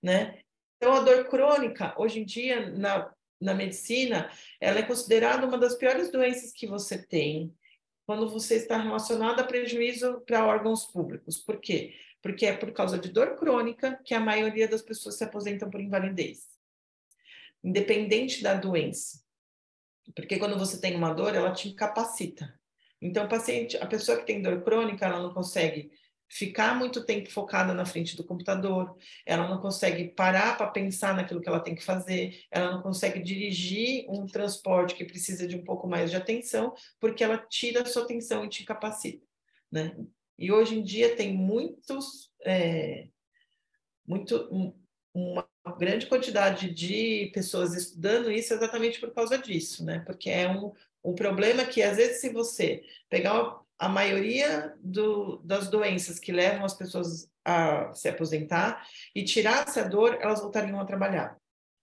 né? 0.00 0.38
Então, 0.76 0.92
a 0.92 1.00
dor 1.00 1.24
crônica, 1.28 1.94
hoje 1.98 2.20
em 2.20 2.24
dia, 2.24 2.70
na 2.70 3.12
na 3.40 3.54
medicina, 3.54 4.30
ela 4.60 4.80
é 4.80 4.82
considerada 4.82 5.46
uma 5.46 5.56
das 5.56 5.74
piores 5.74 6.10
doenças 6.10 6.52
que 6.52 6.66
você 6.66 6.98
tem 6.98 7.54
quando 8.06 8.28
você 8.28 8.56
está 8.56 8.76
relacionado 8.76 9.40
a 9.40 9.44
prejuízo 9.44 10.20
para 10.26 10.44
órgãos 10.44 10.84
públicos. 10.84 11.38
Por 11.38 11.60
quê? 11.60 11.94
Porque 12.20 12.44
é 12.44 12.56
por 12.56 12.72
causa 12.72 12.98
de 12.98 13.08
dor 13.08 13.36
crônica 13.36 14.00
que 14.04 14.14
a 14.14 14.20
maioria 14.20 14.68
das 14.68 14.82
pessoas 14.82 15.16
se 15.16 15.24
aposentam 15.24 15.70
por 15.70 15.80
invalidez, 15.80 16.48
independente 17.62 18.42
da 18.42 18.54
doença. 18.54 19.22
Porque 20.14 20.38
quando 20.38 20.58
você 20.58 20.80
tem 20.80 20.96
uma 20.96 21.14
dor, 21.14 21.34
ela 21.34 21.52
te 21.52 21.68
incapacita. 21.68 22.58
Então, 23.00 23.28
paciente, 23.28 23.76
a 23.78 23.86
pessoa 23.86 24.18
que 24.18 24.26
tem 24.26 24.42
dor 24.42 24.62
crônica, 24.62 25.06
ela 25.06 25.22
não 25.22 25.32
consegue 25.32 25.90
ficar 26.30 26.78
muito 26.78 27.04
tempo 27.04 27.28
focada 27.28 27.74
na 27.74 27.84
frente 27.84 28.16
do 28.16 28.24
computador, 28.24 28.96
ela 29.26 29.48
não 29.48 29.60
consegue 29.60 30.08
parar 30.10 30.56
para 30.56 30.68
pensar 30.68 31.12
naquilo 31.14 31.40
que 31.40 31.48
ela 31.48 31.58
tem 31.58 31.74
que 31.74 31.82
fazer, 31.82 32.44
ela 32.52 32.70
não 32.70 32.82
consegue 32.82 33.20
dirigir 33.20 34.06
um 34.08 34.24
transporte 34.26 34.94
que 34.94 35.04
precisa 35.04 35.46
de 35.46 35.56
um 35.56 35.64
pouco 35.64 35.88
mais 35.88 36.08
de 36.08 36.16
atenção, 36.16 36.72
porque 37.00 37.24
ela 37.24 37.36
tira 37.36 37.82
a 37.82 37.84
sua 37.84 38.04
atenção 38.04 38.44
e 38.44 38.48
te 38.48 38.62
incapacita, 38.62 39.26
né? 39.70 39.96
E 40.38 40.52
hoje 40.52 40.78
em 40.78 40.82
dia 40.82 41.16
tem 41.16 41.34
muitos, 41.34 42.30
é, 42.46 43.08
muito, 44.06 44.48
uma 45.12 45.46
grande 45.78 46.06
quantidade 46.06 46.70
de 46.70 47.30
pessoas 47.34 47.74
estudando 47.74 48.30
isso 48.30 48.54
exatamente 48.54 49.00
por 49.00 49.12
causa 49.12 49.36
disso, 49.36 49.84
né? 49.84 49.98
Porque 50.06 50.30
é 50.30 50.48
um, 50.48 50.72
um 51.04 51.14
problema 51.14 51.64
que, 51.64 51.82
às 51.82 51.96
vezes, 51.96 52.20
se 52.20 52.30
você 52.30 52.82
pegar 53.08 53.59
a 53.80 53.88
maioria 53.88 54.74
do, 54.78 55.38
das 55.38 55.68
doenças 55.68 56.18
que 56.18 56.30
levam 56.30 56.66
as 56.66 56.74
pessoas 56.74 57.30
a 57.42 57.94
se 57.94 58.10
aposentar 58.10 58.86
e 59.14 59.24
tirasse 59.24 59.80
a 59.80 59.88
dor, 59.88 60.18
elas 60.20 60.42
voltariam 60.42 60.78
a 60.78 60.84
trabalhar, 60.84 61.34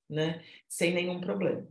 né? 0.07 0.43
Sem 0.67 0.93
nenhum 0.93 1.19
problema. 1.19 1.67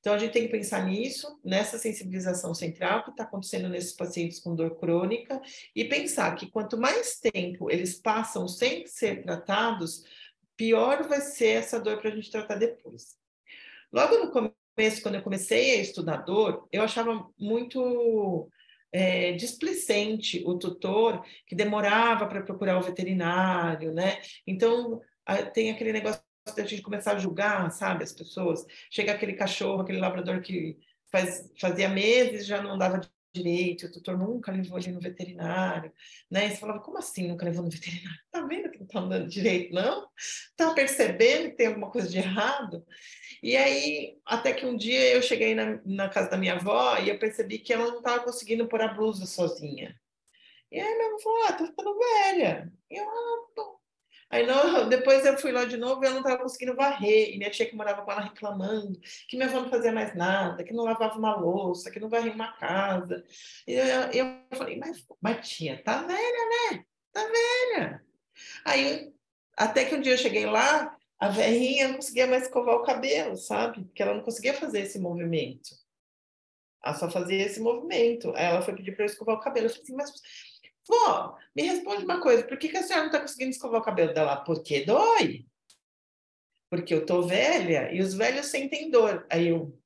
Então, 0.00 0.12
a 0.12 0.18
gente 0.18 0.32
tem 0.32 0.42
que 0.42 0.48
pensar 0.48 0.84
nisso, 0.84 1.38
nessa 1.44 1.78
sensibilização 1.78 2.52
central 2.52 3.04
que 3.04 3.10
está 3.10 3.22
acontecendo 3.22 3.68
nesses 3.68 3.92
pacientes 3.92 4.40
com 4.40 4.56
dor 4.56 4.76
crônica, 4.76 5.40
e 5.76 5.84
pensar 5.84 6.34
que 6.34 6.50
quanto 6.50 6.76
mais 6.76 7.20
tempo 7.20 7.70
eles 7.70 7.94
passam 7.94 8.48
sem 8.48 8.86
ser 8.88 9.22
tratados, 9.22 10.02
pior 10.56 11.06
vai 11.06 11.20
ser 11.20 11.58
essa 11.58 11.78
dor 11.78 11.98
para 11.98 12.10
a 12.10 12.14
gente 12.16 12.30
tratar 12.30 12.56
depois. 12.56 13.16
Logo 13.92 14.18
no 14.18 14.32
começo, 14.32 15.00
quando 15.00 15.14
eu 15.14 15.22
comecei 15.22 15.78
a 15.78 15.82
estudar 15.82 16.18
dor, 16.18 16.66
eu 16.72 16.82
achava 16.82 17.30
muito 17.38 18.50
é, 18.92 19.32
displicente 19.32 20.42
o 20.44 20.58
tutor 20.58 21.24
que 21.46 21.54
demorava 21.54 22.26
para 22.26 22.42
procurar 22.42 22.78
o 22.78 22.82
veterinário, 22.82 23.92
né? 23.92 24.20
Então 24.46 25.00
tem 25.52 25.70
aquele 25.70 25.92
negócio 25.92 26.22
de 26.54 26.60
a 26.60 26.64
gente 26.64 26.82
começar 26.82 27.12
a 27.12 27.18
julgar, 27.18 27.70
sabe, 27.70 28.02
as 28.02 28.12
pessoas. 28.12 28.66
Chega 28.90 29.12
aquele 29.12 29.34
cachorro, 29.34 29.82
aquele 29.82 30.00
labrador 30.00 30.40
que 30.40 30.78
faz, 31.10 31.50
fazia 31.60 31.88
meses 31.88 32.46
já 32.46 32.62
não 32.62 32.76
dava 32.76 33.00
direito, 33.32 33.86
o 33.86 33.92
tutor 33.92 34.18
nunca 34.18 34.52
levou 34.52 34.78
ele 34.78 34.92
no 34.92 35.00
veterinário, 35.00 35.92
né? 36.30 36.46
E 36.46 36.50
você 36.50 36.56
falava, 36.56 36.80
como 36.80 36.98
assim 36.98 37.28
nunca 37.28 37.44
levou 37.44 37.62
no 37.62 37.70
veterinário? 37.70 38.20
Tá 38.30 38.46
vendo 38.46 38.70
que 38.70 38.78
não 38.78 38.86
tá 38.86 39.00
andando 39.00 39.28
direito, 39.28 39.74
não? 39.74 40.08
Tá 40.56 40.72
percebendo 40.74 41.50
que 41.50 41.56
tem 41.56 41.68
alguma 41.68 41.90
coisa 41.90 42.08
de 42.08 42.18
errado? 42.18 42.84
E 43.42 43.56
aí, 43.56 44.18
até 44.24 44.52
que 44.52 44.66
um 44.66 44.76
dia 44.76 45.12
eu 45.12 45.22
cheguei 45.22 45.54
na, 45.54 45.80
na 45.84 46.08
casa 46.08 46.30
da 46.30 46.36
minha 46.36 46.54
avó 46.54 46.98
e 46.98 47.08
eu 47.08 47.18
percebi 47.18 47.58
que 47.58 47.72
ela 47.72 47.86
não 47.86 47.98
estava 47.98 48.22
conseguindo 48.24 48.68
pôr 48.68 48.82
a 48.82 48.94
blusa 48.94 49.26
sozinha. 49.26 49.94
E 50.70 50.78
aí 50.78 50.96
minha 50.96 51.08
avó 51.08 51.18
falou, 51.18 51.42
ah, 51.44 51.58
ficando 51.58 51.98
velha. 51.98 52.72
E 52.90 52.96
eu, 52.96 53.08
ah. 53.08 53.79
Aí 54.30 54.46
não, 54.46 54.88
depois 54.88 55.26
eu 55.26 55.36
fui 55.36 55.50
lá 55.52 55.64
de 55.64 55.76
novo 55.76 56.02
e 56.02 56.06
eu 56.06 56.12
não 56.12 56.20
estava 56.20 56.42
conseguindo 56.42 56.74
varrer. 56.74 57.34
E 57.34 57.38
minha 57.38 57.50
tia 57.50 57.66
que 57.66 57.76
morava 57.76 58.02
com 58.02 58.12
ela 58.12 58.20
reclamando 58.22 58.98
que 59.28 59.36
minha 59.36 59.48
avó 59.48 59.60
não 59.60 59.70
fazia 59.70 59.92
mais 59.92 60.14
nada, 60.14 60.62
que 60.62 60.72
não 60.72 60.84
lavava 60.84 61.18
uma 61.18 61.36
louça, 61.36 61.90
que 61.90 62.00
não 62.00 62.08
varria 62.08 62.32
uma 62.32 62.52
casa. 62.52 63.24
E 63.66 63.72
eu, 63.72 64.10
eu 64.12 64.56
falei, 64.56 64.78
mas, 64.78 65.04
mas 65.20 65.48
tia, 65.48 65.82
tá 65.82 66.02
velha, 66.02 66.72
né? 66.72 66.84
Tá 67.12 67.26
velha. 67.26 68.04
Aí, 68.64 69.12
até 69.56 69.84
que 69.84 69.94
um 69.94 70.00
dia 70.00 70.14
eu 70.14 70.18
cheguei 70.18 70.46
lá, 70.46 70.96
a 71.18 71.28
velhinha 71.28 71.88
não 71.88 71.96
conseguia 71.96 72.26
mais 72.26 72.44
escovar 72.44 72.76
o 72.76 72.82
cabelo, 72.82 73.36
sabe? 73.36 73.84
Porque 73.84 74.02
ela 74.02 74.14
não 74.14 74.22
conseguia 74.22 74.54
fazer 74.54 74.80
esse 74.80 74.98
movimento. 74.98 75.70
Ela 76.82 76.94
só 76.94 77.10
fazia 77.10 77.44
esse 77.44 77.60
movimento. 77.60 78.32
Aí 78.34 78.46
ela 78.46 78.62
foi 78.62 78.74
pedir 78.74 78.92
para 78.92 79.04
eu 79.04 79.06
escovar 79.06 79.36
o 79.36 79.40
cabelo. 79.40 79.66
Eu 79.66 79.70
falei 79.70 79.82
assim, 79.82 79.94
mas 79.94 80.12
Vó, 80.90 81.38
me 81.54 81.62
responde 81.62 82.04
uma 82.04 82.20
coisa, 82.20 82.42
por 82.42 82.58
que, 82.58 82.68
que 82.68 82.76
a 82.76 82.82
senhora 82.82 83.02
não 83.02 83.10
está 83.10 83.20
conseguindo 83.20 83.50
escovar 83.50 83.80
o 83.80 83.84
cabelo 83.84 84.12
dela? 84.12 84.36
Porque 84.36 84.84
dói. 84.84 85.46
Porque 86.68 86.92
eu 86.92 87.06
tô 87.06 87.22
velha 87.22 87.92
e 87.92 88.00
os 88.00 88.14
velhos 88.14 88.46
sentem 88.46 88.90
dor. 88.90 89.24
Aí 89.30 89.48
eu. 89.48 89.76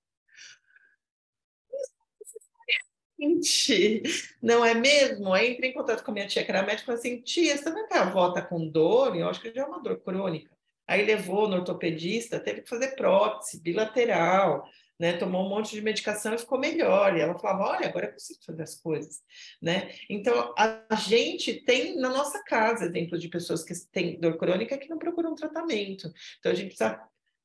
Não 4.42 4.64
é 4.64 4.75
mesmo? 4.75 5.32
Aí 5.32 5.52
entrei 5.52 5.70
em 5.70 5.75
contato 5.75 6.02
com 6.02 6.11
a 6.11 6.14
minha 6.14 6.26
tia, 6.26 6.44
que 6.44 6.50
era 6.50 6.62
médica, 6.62 6.87
falei 6.87 6.99
assim: 6.99 7.23
tia, 7.23 7.56
você 7.56 7.70
não 7.70 7.87
que 7.87 7.94
a 7.94 8.02
avó 8.02 8.28
está 8.28 8.42
com 8.42 8.68
dor? 8.68 9.16
Eu 9.16 9.28
acho 9.28 9.40
que 9.40 9.52
já 9.52 9.62
é 9.62 9.64
uma 9.64 9.82
dor 9.82 9.99
crônica. 10.00 10.50
Aí 10.87 11.04
levou 11.04 11.49
no 11.49 11.56
ortopedista, 11.56 12.40
teve 12.40 12.62
que 12.62 12.68
fazer 12.68 12.94
prótese 12.96 13.61
bilateral, 13.61 14.68
né? 14.99 15.15
Tomou 15.17 15.45
um 15.45 15.49
monte 15.49 15.73
de 15.73 15.83
medicação 15.83 16.35
e 16.35 16.39
ficou 16.39 16.59
melhor. 16.59 17.17
E 17.17 17.21
ela 17.21 17.39
falava: 17.39 17.77
olha, 17.77 17.89
agora 17.89 18.07
eu 18.07 18.13
consigo 18.13 18.45
fazer 18.45 18.63
as 18.63 18.75
coisas, 18.77 19.23
né? 19.61 19.93
Então 20.09 20.55
a 20.57 20.95
gente 20.97 21.55
tem 21.65 21.97
na 21.97 22.09
nossa 22.09 22.43
casa 22.45 22.87
exemplo 22.87 23.19
de 23.19 23.29
pessoas 23.29 23.63
que 23.65 23.75
têm 23.93 24.19
dor 24.21 24.37
crônica 24.37 24.79
que 24.79 24.89
não 24.89 24.99
procuram 24.99 25.35
tratamento. 25.35 26.13
Então 26.39 26.53
a 26.53 26.55
gente 26.55 26.69
precisa 26.69 27.01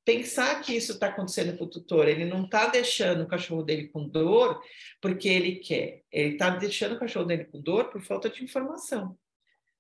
pensar 0.06 0.62
que 0.62 0.76
isso 0.76 0.94
está 0.94 1.08
acontecendo 1.08 1.58
com 1.58 1.66
o 1.66 1.70
tutor. 1.70 2.08
Ele 2.08 2.26
não 2.26 2.46
está 2.46 2.68
deixando 2.68 3.24
o 3.24 3.28
cachorro 3.28 3.64
dele 3.64 3.88
com 3.90 4.08
dor 4.08 4.62
porque 5.02 5.28
ele 5.28 5.56
quer. 5.58 6.04
Ele 6.12 6.34
está 6.34 6.50
deixando 6.50 6.96
o 6.96 7.00
cachorro 7.00 7.26
dele 7.26 7.46
com 7.46 7.62
dor 7.62 7.90
por 7.90 8.02
falta 8.02 8.30
de 8.30 8.44
informação. 8.44 9.18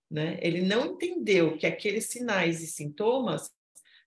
Né? 0.09 0.39
Ele 0.41 0.61
não 0.61 0.93
entendeu 0.93 1.57
que 1.57 1.67
aqueles 1.67 2.05
sinais 2.05 2.61
e 2.61 2.67
sintomas 2.67 3.51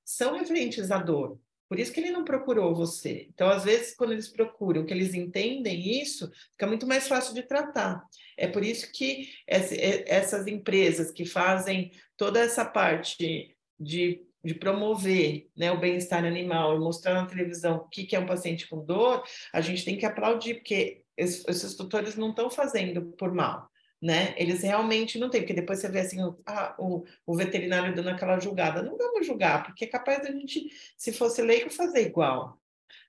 são 0.04 0.36
referentes 0.36 0.90
à 0.90 0.98
dor. 0.98 1.38
Por 1.72 1.80
isso 1.80 1.90
que 1.90 2.00
ele 2.00 2.10
não 2.10 2.22
procurou 2.22 2.74
você. 2.74 3.28
Então, 3.32 3.48
às 3.48 3.64
vezes, 3.64 3.94
quando 3.94 4.12
eles 4.12 4.28
procuram, 4.28 4.84
que 4.84 4.92
eles 4.92 5.14
entendem 5.14 6.02
isso, 6.02 6.30
fica 6.50 6.66
muito 6.66 6.86
mais 6.86 7.08
fácil 7.08 7.32
de 7.32 7.42
tratar. 7.42 8.04
É 8.36 8.46
por 8.46 8.62
isso 8.62 8.92
que 8.92 9.30
essas 9.46 10.46
empresas 10.46 11.10
que 11.10 11.24
fazem 11.24 11.90
toda 12.14 12.40
essa 12.40 12.62
parte 12.62 13.56
de, 13.80 14.20
de 14.44 14.54
promover 14.60 15.48
né, 15.56 15.72
o 15.72 15.80
bem-estar 15.80 16.26
animal 16.26 16.78
mostrar 16.78 17.14
na 17.14 17.24
televisão 17.24 17.76
o 17.76 17.88
que 17.88 18.14
é 18.14 18.18
um 18.18 18.26
paciente 18.26 18.68
com 18.68 18.84
dor, 18.84 19.24
a 19.50 19.62
gente 19.62 19.82
tem 19.82 19.96
que 19.96 20.04
aplaudir, 20.04 20.56
porque 20.56 21.04
esses 21.16 21.74
tutores 21.74 22.16
não 22.16 22.28
estão 22.32 22.50
fazendo 22.50 23.00
por 23.16 23.32
mal 23.32 23.71
né? 24.02 24.34
Eles 24.36 24.62
realmente 24.62 25.16
não 25.16 25.30
têm, 25.30 25.42
porque 25.42 25.54
depois 25.54 25.78
você 25.78 25.88
vê 25.88 26.00
assim, 26.00 26.20
o, 26.20 26.36
o, 26.76 27.04
o, 27.24 27.36
veterinário 27.36 27.94
dando 27.94 28.08
aquela 28.10 28.40
julgada. 28.40 28.82
Não 28.82 28.98
vamos 28.98 29.24
julgar, 29.24 29.62
porque 29.64 29.84
é 29.84 29.88
capaz 29.88 30.20
da 30.22 30.32
gente, 30.32 30.68
se 30.96 31.12
fosse 31.12 31.40
leigo, 31.40 31.70
fazer 31.70 32.04
igual. 32.04 32.60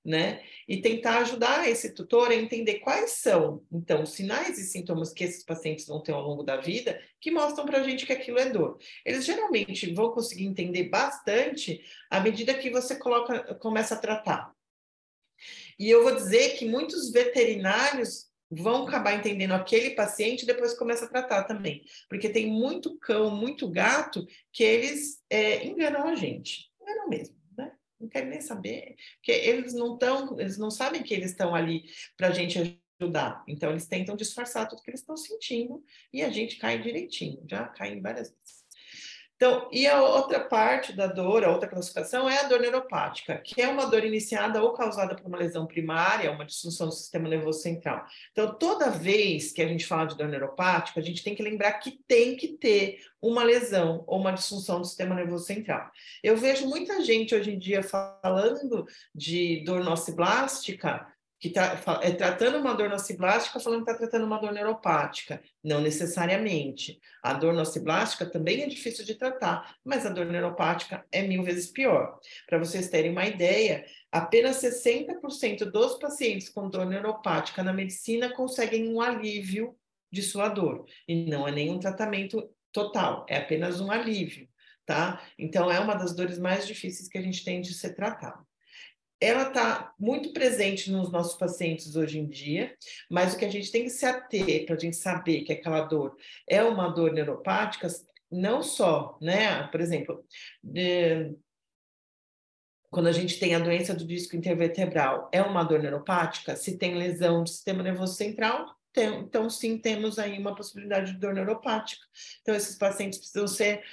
né? 0.06 0.44
E 0.68 0.82
tentar 0.82 1.20
ajudar 1.20 1.68
esse 1.68 1.94
tutor 1.94 2.30
a 2.30 2.36
entender 2.36 2.76
quais 2.76 3.14
são, 3.14 3.66
então, 3.72 4.04
os 4.04 4.12
sinais 4.14 4.58
e 4.60 4.64
sintomas 4.66 5.12
que 5.14 5.24
esses 5.24 5.44
pacientes 5.44 5.88
vão 5.88 6.02
ter 6.02 6.12
ao 6.12 6.22
longo 6.22 6.44
da 6.44 6.58
vida 6.58 7.02
que 7.20 7.32
mostram 7.32 7.66
para 7.66 7.80
a 7.80 7.84
gente 7.84 8.06
que 8.06 8.14
aquilo 8.14 8.38
é 8.38 8.50
dor. 8.50 8.78
Eles 9.06 9.26
geralmente 9.26 9.92
vão 9.94 10.12
conseguir 10.12 10.46
entender 10.46 10.90
bastante 10.90 11.84
à 12.10 12.20
medida 12.20 12.54
que 12.54 12.70
você 12.70 12.96
coloca, 12.98 13.56
começa 13.56 13.96
a 13.96 14.00
tratar. 14.00 14.54
E 15.80 15.90
eu 15.90 16.04
vou 16.04 16.16
dizer 16.16 16.58
que 16.58 16.66
muitos 16.66 17.12
veterinários 17.12 18.32
vão 18.50 18.88
acabar 18.88 19.16
entendendo 19.16 19.54
aquele 19.54 19.92
paciente 19.92 20.44
e 20.44 20.46
depois 20.46 20.74
começa 20.74 21.06
a 21.06 21.10
tratar 21.10 21.44
também. 21.44 21.84
Porque 22.10 22.30
tem 22.30 22.48
muito 22.48 22.98
cão, 23.00 23.36
muito 23.36 23.70
gato 23.70 24.26
que 24.52 24.64
eles 24.64 25.22
é, 25.30 25.66
enganam 25.66 26.08
a 26.08 26.16
gente. 26.16 26.72
Enganam 26.82 27.10
mesmo, 27.10 27.36
né? 27.58 27.72
Não 28.00 28.08
querem 28.08 28.30
nem 28.30 28.42
saber. 28.42 28.96
Porque 29.18 29.32
eles 29.32 29.74
não 29.74 29.94
estão, 29.94 30.40
eles 30.40 30.58
não 30.58 30.70
sabem 30.70 31.04
que 31.04 31.14
eles 31.14 31.32
estão 31.32 31.56
ali 31.56 31.84
para 32.18 32.28
a 32.28 32.32
gente 32.32 32.80
ajudar. 33.00 33.44
Então, 33.48 33.72
eles 33.72 33.88
tentam 33.88 34.16
disfarçar 34.16 34.68
tudo 34.68 34.82
que 34.82 34.90
eles 34.90 35.02
estão 35.02 35.18
sentindo 35.18 35.84
e 36.12 36.22
a 36.22 36.30
gente 36.30 36.58
cai 36.58 36.82
direitinho. 36.82 37.44
Já 37.50 37.68
cai 37.68 38.00
várias 38.00 38.30
vezes. 38.30 38.63
Então, 39.36 39.68
e 39.72 39.86
a 39.88 40.02
outra 40.02 40.40
parte 40.40 40.94
da 40.94 41.08
dor, 41.08 41.44
a 41.44 41.52
outra 41.52 41.68
classificação 41.68 42.30
é 42.30 42.40
a 42.40 42.44
dor 42.44 42.62
neuropática, 42.62 43.38
que 43.38 43.62
é 43.62 43.68
uma 43.68 43.88
dor 43.88 44.04
iniciada 44.06 44.62
ou 44.62 44.74
causada 44.74 45.16
por 45.16 45.28
uma 45.28 45.38
lesão 45.38 45.66
primária, 45.66 46.32
uma 46.32 46.46
disfunção 46.46 46.88
do 46.88 46.94
sistema 46.94 47.28
nervoso 47.28 47.60
central. 47.60 48.06
Então, 48.32 48.54
toda 48.54 48.90
vez 48.90 49.52
que 49.52 49.62
a 49.62 49.68
gente 49.68 49.86
fala 49.86 50.06
de 50.06 50.16
dor 50.16 50.30
neuropática, 50.30 51.00
a 51.00 51.04
gente 51.04 51.24
tem 51.24 51.36
que 51.36 51.44
lembrar 51.44 51.74
que 51.74 52.00
tem 52.08 52.38
que 52.38 52.50
ter 52.50 53.00
uma 53.22 53.44
lesão 53.44 54.04
ou 54.06 54.20
uma 54.20 54.34
disfunção 54.34 54.80
do 54.80 54.88
sistema 54.88 55.16
nervoso 55.16 55.46
central. 55.46 55.90
Eu 56.24 56.38
vejo 56.38 56.68
muita 56.68 57.02
gente 57.02 57.34
hoje 57.34 57.52
em 57.52 57.60
dia 57.60 57.82
falando 57.82 58.86
de 59.14 59.64
dor 59.66 59.84
nociblástica 59.84 61.08
que 61.44 61.50
está 61.50 62.00
é, 62.02 62.12
tratando 62.12 62.58
uma 62.58 62.74
dor 62.74 62.90
nociblástica, 62.90 63.60
falando 63.60 63.84
que 63.84 63.92
está 63.92 64.00
tratando 64.00 64.26
uma 64.26 64.40
dor 64.40 64.54
neuropática. 64.54 65.44
Não 65.62 65.82
necessariamente. 65.82 67.02
A 67.22 67.34
dor 67.34 67.54
nociblástica 67.54 68.26
também 68.26 68.62
é 68.62 68.66
difícil 68.66 69.04
de 69.04 69.16
tratar, 69.16 69.76
mas 69.84 70.06
a 70.06 70.10
dor 70.10 70.26
neuropática 70.26 71.06
é 71.12 71.22
mil 71.22 71.44
vezes 71.44 71.68
pior. 71.68 72.18
Para 72.48 72.60
vocês 72.60 72.88
terem 72.88 73.12
uma 73.12 73.26
ideia, 73.26 73.86
apenas 74.10 74.64
60% 74.64 75.66
dos 75.66 75.96
pacientes 75.96 76.48
com 76.48 76.70
dor 76.70 76.86
neuropática 76.86 77.62
na 77.62 77.74
medicina 77.74 78.34
conseguem 78.34 78.88
um 78.88 79.02
alívio 79.02 79.76
de 80.10 80.22
sua 80.22 80.48
dor. 80.48 80.86
E 81.06 81.26
não 81.26 81.46
é 81.46 81.52
nenhum 81.52 81.78
tratamento 81.78 82.50
total, 82.72 83.26
é 83.28 83.36
apenas 83.36 83.82
um 83.82 83.92
alívio, 83.92 84.48
tá? 84.86 85.22
Então, 85.38 85.70
é 85.70 85.78
uma 85.78 85.94
das 85.94 86.16
dores 86.16 86.40
mais 86.40 86.66
difíceis 86.66 87.10
que 87.10 87.18
a 87.18 87.22
gente 87.22 87.44
tem 87.44 87.60
de 87.60 87.74
ser 87.74 87.96
tratado 87.96 88.48
ela 89.24 89.48
está 89.48 89.94
muito 89.98 90.34
presente 90.34 90.92
nos 90.92 91.10
nossos 91.10 91.38
pacientes 91.38 91.96
hoje 91.96 92.20
em 92.20 92.28
dia, 92.28 92.76
mas 93.10 93.34
o 93.34 93.38
que 93.38 93.46
a 93.46 93.50
gente 93.50 93.72
tem 93.72 93.84
que 93.84 93.90
se 93.90 94.06
ater 94.06 94.66
para 94.66 94.76
a 94.76 94.80
gente 94.80 94.98
saber 94.98 95.44
que 95.44 95.54
aquela 95.54 95.82
dor 95.82 96.18
é 96.48 96.62
uma 96.62 96.90
dor 96.90 97.14
neuropática, 97.14 97.88
não 98.30 98.62
só, 98.62 99.18
né? 99.22 99.64
Por 99.68 99.80
exemplo, 99.80 100.26
de, 100.62 101.34
quando 102.92 103.08
a 103.08 103.12
gente 103.14 103.40
tem 103.40 103.56
a 103.56 103.60
doença 103.60 103.94
do 103.94 104.06
disco 104.06 104.36
intervertebral, 104.36 105.30
é 105.32 105.42
uma 105.42 105.64
dor 105.64 105.82
neuropática? 105.82 106.56
Se 106.58 106.78
tem 106.78 106.96
lesão 106.96 107.44
do 107.44 107.50
sistema 107.50 107.82
nervoso 107.82 108.16
central, 108.16 108.76
tem, 108.94 109.22
então 109.22 109.50
sim 109.50 109.78
temos 109.78 110.20
aí 110.20 110.38
uma 110.38 110.54
possibilidade 110.54 111.14
de 111.14 111.18
dor 111.18 111.34
neuropática. 111.34 112.06
Então 112.42 112.54
esses 112.54 112.78
pacientes 112.78 113.18
precisam 113.18 113.48
ser 113.48 113.84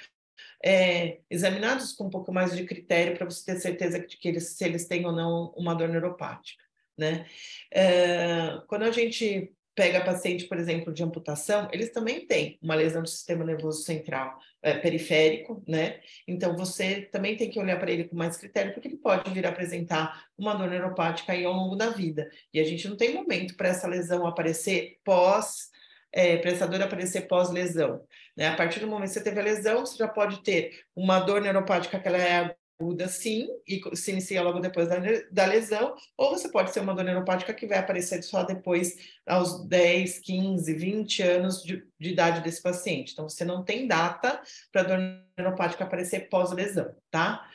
é, 0.63 1.19
examinados 1.29 1.93
com 1.93 2.05
um 2.05 2.09
pouco 2.09 2.31
mais 2.31 2.55
de 2.55 2.63
critério 2.63 3.17
para 3.17 3.25
você 3.25 3.53
ter 3.53 3.59
certeza 3.59 3.99
de 3.99 4.17
que 4.17 4.27
eles, 4.27 4.49
se 4.49 4.63
eles 4.63 4.87
têm 4.87 5.05
ou 5.05 5.11
não 5.11 5.53
uma 5.57 5.73
dor 5.73 5.89
neuropática. 5.89 6.63
Né? 6.97 7.25
É, 7.71 8.61
quando 8.67 8.83
a 8.83 8.91
gente 8.91 9.53
pega 9.73 10.03
paciente, 10.03 10.45
por 10.45 10.57
exemplo, 10.57 10.93
de 10.93 11.01
amputação, 11.01 11.67
eles 11.71 11.91
também 11.91 12.25
têm 12.27 12.59
uma 12.61 12.75
lesão 12.75 13.01
do 13.01 13.09
sistema 13.09 13.45
nervoso 13.45 13.83
central 13.83 14.37
é, 14.61 14.77
periférico, 14.77 15.63
né? 15.67 16.01
Então 16.27 16.55
você 16.55 17.03
também 17.03 17.37
tem 17.37 17.49
que 17.49 17.59
olhar 17.59 17.79
para 17.79 17.89
ele 17.89 18.03
com 18.03 18.15
mais 18.15 18.37
critério, 18.37 18.73
porque 18.73 18.89
ele 18.89 18.97
pode 18.97 19.31
vir 19.31 19.45
a 19.45 19.49
apresentar 19.49 20.25
uma 20.37 20.53
dor 20.53 20.69
neuropática 20.69 21.31
aí 21.31 21.45
ao 21.45 21.53
longo 21.53 21.75
da 21.75 21.89
vida. 21.89 22.29
E 22.53 22.59
a 22.59 22.63
gente 22.63 22.87
não 22.87 22.97
tem 22.97 23.13
momento 23.13 23.55
para 23.55 23.69
essa 23.69 23.87
lesão 23.87 24.27
aparecer 24.27 24.99
pós 25.03 25.70
é, 26.13 26.37
para 26.37 26.51
essa 26.51 26.67
dor 26.67 26.81
aparecer 26.81 27.27
pós-lesão. 27.27 28.03
Né? 28.35 28.47
A 28.47 28.55
partir 28.55 28.79
do 28.79 28.87
momento 28.87 29.09
que 29.09 29.13
você 29.13 29.23
teve 29.23 29.39
a 29.39 29.43
lesão, 29.43 29.85
você 29.85 29.97
já 29.97 30.07
pode 30.07 30.43
ter 30.43 30.83
uma 30.95 31.19
dor 31.19 31.41
neuropática 31.41 31.99
que 31.99 32.07
ela 32.07 32.17
é 32.17 32.55
aguda, 32.81 33.07
sim, 33.07 33.47
e 33.67 33.79
se 33.95 34.11
inicia 34.11 34.41
logo 34.41 34.59
depois 34.59 34.87
da, 34.89 34.97
da 35.31 35.45
lesão, 35.45 35.95
ou 36.17 36.31
você 36.31 36.49
pode 36.49 36.73
ser 36.73 36.79
uma 36.79 36.95
dor 36.95 37.05
neuropática 37.05 37.53
que 37.53 37.67
vai 37.67 37.77
aparecer 37.77 38.23
só 38.23 38.43
depois, 38.43 38.97
aos 39.27 39.65
10, 39.67 40.19
15, 40.19 40.73
20 40.73 41.21
anos 41.21 41.63
de, 41.63 41.85
de 41.99 42.09
idade 42.09 42.41
desse 42.41 42.61
paciente. 42.61 43.13
Então, 43.13 43.29
você 43.29 43.45
não 43.45 43.63
tem 43.63 43.87
data 43.87 44.41
para 44.71 44.81
a 44.81 44.83
dor 44.83 44.99
neuropática 45.37 45.83
aparecer 45.83 46.27
pós-lesão, 46.27 46.93
tá? 47.11 47.47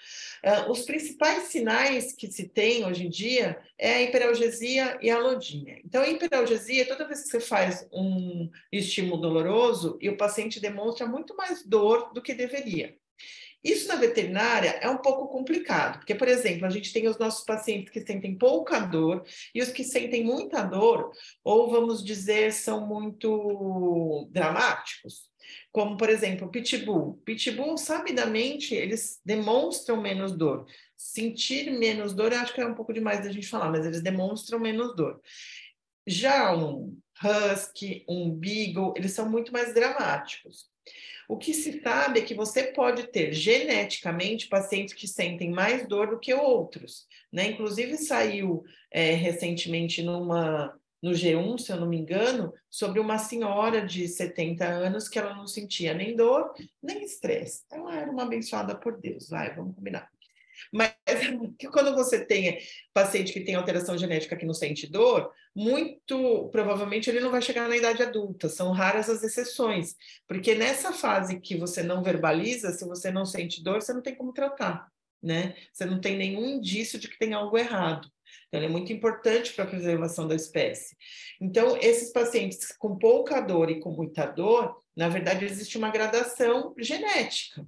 Uh, 0.45 0.71
os 0.71 0.83
principais 0.83 1.45
sinais 1.49 2.13
que 2.13 2.31
se 2.31 2.49
tem 2.49 2.85
hoje 2.85 3.07
em 3.07 3.11
dia 3.11 3.59
é 3.77 3.95
a 3.95 4.03
hiperalgesia 4.03 4.97
e 5.03 5.11
a 5.11 5.17
alodínia. 5.17 5.81
Então, 5.85 6.03
a 6.03 6.09
hiperalgesia, 6.09 6.87
toda 6.87 7.07
vez 7.07 7.23
que 7.23 7.29
você 7.29 7.41
faz 7.41 7.87
um 7.93 8.49
estímulo 8.71 9.21
doloroso 9.21 9.99
e 10.01 10.09
o 10.09 10.17
paciente 10.17 10.61
demonstra 10.61 11.07
muito 11.07 11.37
mais 11.37 11.67
dor 11.67 12.13
do 12.13 12.23
que 12.23 12.33
deveria. 12.33 12.97
Isso 13.67 13.89
na 13.89 13.97
veterinária 13.97 14.79
é 14.81 14.89
um 14.89 14.99
pouco 14.99 15.27
complicado, 15.27 15.99
porque, 15.99 16.15
por 16.15 16.29
exemplo, 16.29 16.65
a 16.65 16.71
gente 16.71 16.93
tem 16.93 17.09
os 17.09 17.19
nossos 17.19 17.45
pacientes 17.45 17.93
que 17.93 18.01
sentem 18.01 18.39
pouca 18.39 18.79
dor 18.79 19.25
e 19.53 19.61
os 19.61 19.71
que 19.71 19.83
sentem 19.83 20.23
muita 20.23 20.63
dor, 20.63 21.11
ou 21.43 21.69
vamos 21.69 22.05
dizer, 22.05 22.53
são 22.53 22.87
muito 22.87 24.29
dramáticos. 24.31 25.29
Como, 25.73 25.97
por 25.97 26.09
exemplo, 26.09 26.49
pitbull. 26.49 27.21
Pitbull, 27.25 27.77
sabidamente, 27.77 28.73
eles 28.73 29.21
demonstram 29.25 30.01
menos 30.01 30.31
dor. 30.31 30.65
Sentir 30.97 31.69
menos 31.73 32.15
dor, 32.15 32.33
acho 32.35 32.55
que 32.55 32.61
é 32.61 32.67
um 32.67 32.75
pouco 32.75 32.93
demais 32.93 33.25
da 33.25 33.33
gente 33.33 33.49
falar, 33.49 33.69
mas 33.73 33.85
eles 33.85 34.01
demonstram 34.01 34.61
menos 34.61 34.95
dor. 34.95 35.21
Já 36.07 36.55
um 36.55 36.97
husky, 37.21 38.05
um 38.09 38.31
beagle, 38.31 38.95
eles 38.97 39.11
são 39.11 39.29
muito 39.29 39.53
mais 39.53 39.75
dramáticos. 39.75 40.76
O 41.29 41.37
que 41.37 41.53
se 41.53 41.81
sabe 41.81 42.21
é 42.21 42.23
que 42.23 42.35
você 42.35 42.65
pode 42.65 43.09
ter 43.09 43.33
geneticamente 43.33 44.49
pacientes 44.49 44.95
que 44.95 45.09
sentem 45.09 45.51
mais 45.51 45.87
dor 45.89 46.11
do 46.11 46.21
que 46.21 46.33
outros, 46.33 47.07
né? 47.33 47.49
Inclusive 47.49 47.97
saiu 47.97 48.63
é, 48.91 49.13
recentemente 49.13 50.03
numa 50.03 50.75
no 51.03 51.13
G1, 51.13 51.59
se 51.59 51.71
eu 51.71 51.77
não 51.77 51.87
me 51.87 51.99
engano, 51.99 52.53
sobre 52.71 52.99
uma 52.99 53.19
senhora 53.19 53.87
de 53.87 54.09
70 54.09 54.65
anos 54.65 55.09
que 55.09 55.19
ela 55.19 55.35
não 55.35 55.47
sentia 55.47 55.95
nem 55.95 56.17
dor, 56.17 56.53
nem 56.83 57.05
estresse. 57.05 57.65
Ela 57.71 57.97
era 57.97 58.11
uma 58.11 58.25
abençoada 58.25 58.75
por 58.75 58.99
Deus, 58.99 59.29
vai, 59.29 59.55
vamos 59.55 59.77
combinar. 59.77 60.11
Mas 60.73 60.93
quando 61.73 61.95
você 61.95 62.25
tem 62.25 62.59
paciente 62.93 63.33
que 63.33 63.41
tem 63.41 63.55
alteração 63.55 63.97
genética 63.97 64.37
que 64.37 64.47
não 64.47 64.55
sente 64.55 64.87
dor, 64.87 65.31
muito 65.55 66.49
provavelmente 66.51 67.09
ele 67.09 67.21
não 67.21 67.31
vai 67.31 67.41
chegar 67.41 67.69
na 67.69 67.77
idade 67.77 68.03
adulta, 68.03 68.49
são 68.49 68.73
raras 68.73 69.09
as 69.09 69.23
exceções, 69.23 69.95
porque 70.29 70.55
nessa 70.55 70.93
fase 70.93 71.41
que 71.41 71.57
você 71.57 71.83
não 71.83 72.03
verbaliza, 72.03 72.73
se 72.73 72.87
você 72.87 73.11
não 73.11 73.25
sente 73.25 73.63
dor, 73.63 73.81
você 73.81 73.93
não 73.93 74.03
tem 74.03 74.15
como 74.15 74.33
tratar, 74.33 74.89
né? 75.23 75.55
Você 75.73 75.85
não 75.85 76.01
tem 76.01 76.17
nenhum 76.17 76.45
indício 76.45 76.99
de 76.99 77.09
que 77.09 77.19
tem 77.19 77.33
algo 77.33 77.57
errado. 77.57 78.09
Então, 78.49 78.61
é 78.61 78.69
muito 78.69 78.93
importante 78.93 79.53
para 79.53 79.65
a 79.65 79.69
preservação 79.69 80.27
da 80.29 80.35
espécie. 80.35 80.97
Então, 81.41 81.77
esses 81.77 82.13
pacientes 82.13 82.73
com 82.79 82.97
pouca 82.97 83.41
dor 83.41 83.71
e 83.71 83.81
com 83.81 83.91
muita 83.91 84.27
dor, 84.27 84.83
na 84.97 85.09
verdade, 85.09 85.45
existe 85.45 85.77
uma 85.77 85.91
gradação 85.91 86.75
genética. 86.79 87.67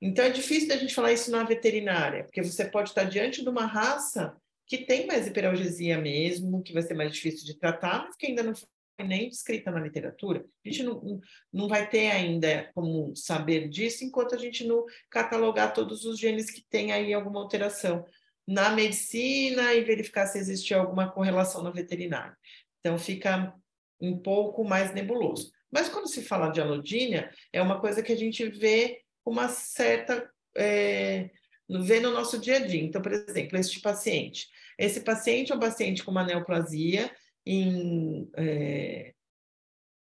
Então, 0.00 0.24
é 0.24 0.30
difícil 0.30 0.68
da 0.68 0.76
gente 0.76 0.94
falar 0.94 1.12
isso 1.12 1.30
na 1.30 1.44
veterinária, 1.44 2.24
porque 2.24 2.42
você 2.42 2.64
pode 2.64 2.88
estar 2.88 3.04
diante 3.04 3.42
de 3.42 3.48
uma 3.48 3.66
raça 3.66 4.34
que 4.66 4.78
tem 4.78 5.06
mais 5.06 5.26
hiperalgesia 5.26 5.98
mesmo, 5.98 6.62
que 6.62 6.72
vai 6.72 6.82
ser 6.82 6.94
mais 6.94 7.12
difícil 7.12 7.44
de 7.44 7.58
tratar, 7.58 8.04
mas 8.04 8.16
que 8.16 8.26
ainda 8.26 8.42
não 8.42 8.54
foi 8.54 8.68
nem 9.04 9.28
descrita 9.28 9.70
na 9.70 9.80
literatura. 9.80 10.44
A 10.64 10.68
gente 10.68 10.82
não, 10.82 11.20
não 11.52 11.68
vai 11.68 11.88
ter 11.88 12.10
ainda 12.10 12.70
como 12.74 13.14
saber 13.16 13.68
disso 13.68 14.04
enquanto 14.04 14.34
a 14.34 14.38
gente 14.38 14.64
não 14.64 14.84
catalogar 15.10 15.72
todos 15.72 16.04
os 16.04 16.18
genes 16.18 16.50
que 16.50 16.64
têm 16.68 16.92
aí 16.92 17.12
alguma 17.12 17.40
alteração 17.40 18.04
na 18.46 18.70
medicina 18.70 19.74
e 19.74 19.84
verificar 19.84 20.26
se 20.26 20.38
existe 20.38 20.72
alguma 20.74 21.10
correlação 21.10 21.62
na 21.62 21.70
veterinária. 21.70 22.36
Então, 22.80 22.98
fica 22.98 23.54
um 24.00 24.16
pouco 24.18 24.64
mais 24.64 24.94
nebuloso. 24.94 25.52
Mas 25.70 25.88
quando 25.88 26.08
se 26.08 26.22
fala 26.22 26.50
de 26.50 26.60
alodínia, 26.60 27.30
é 27.52 27.62
uma 27.62 27.80
coisa 27.80 28.02
que 28.02 28.12
a 28.12 28.16
gente 28.16 28.48
vê 28.48 29.02
uma 29.30 29.48
certa. 29.48 30.28
É, 30.56 31.30
vê 31.68 32.00
no 32.00 32.10
nosso 32.10 32.38
dia 32.38 32.56
a 32.56 32.66
dia. 32.66 32.82
Então, 32.82 33.00
por 33.00 33.12
exemplo, 33.12 33.56
este 33.58 33.80
paciente. 33.80 34.48
Esse 34.78 35.00
paciente 35.02 35.52
é 35.52 35.54
um 35.54 35.60
paciente 35.60 36.02
com 36.02 36.10
uma 36.10 36.24
neoplasia 36.24 37.14
em 37.46 38.28
é, 38.36 39.14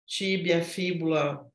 tíbia, 0.05 0.63
fíbula, 0.63 1.51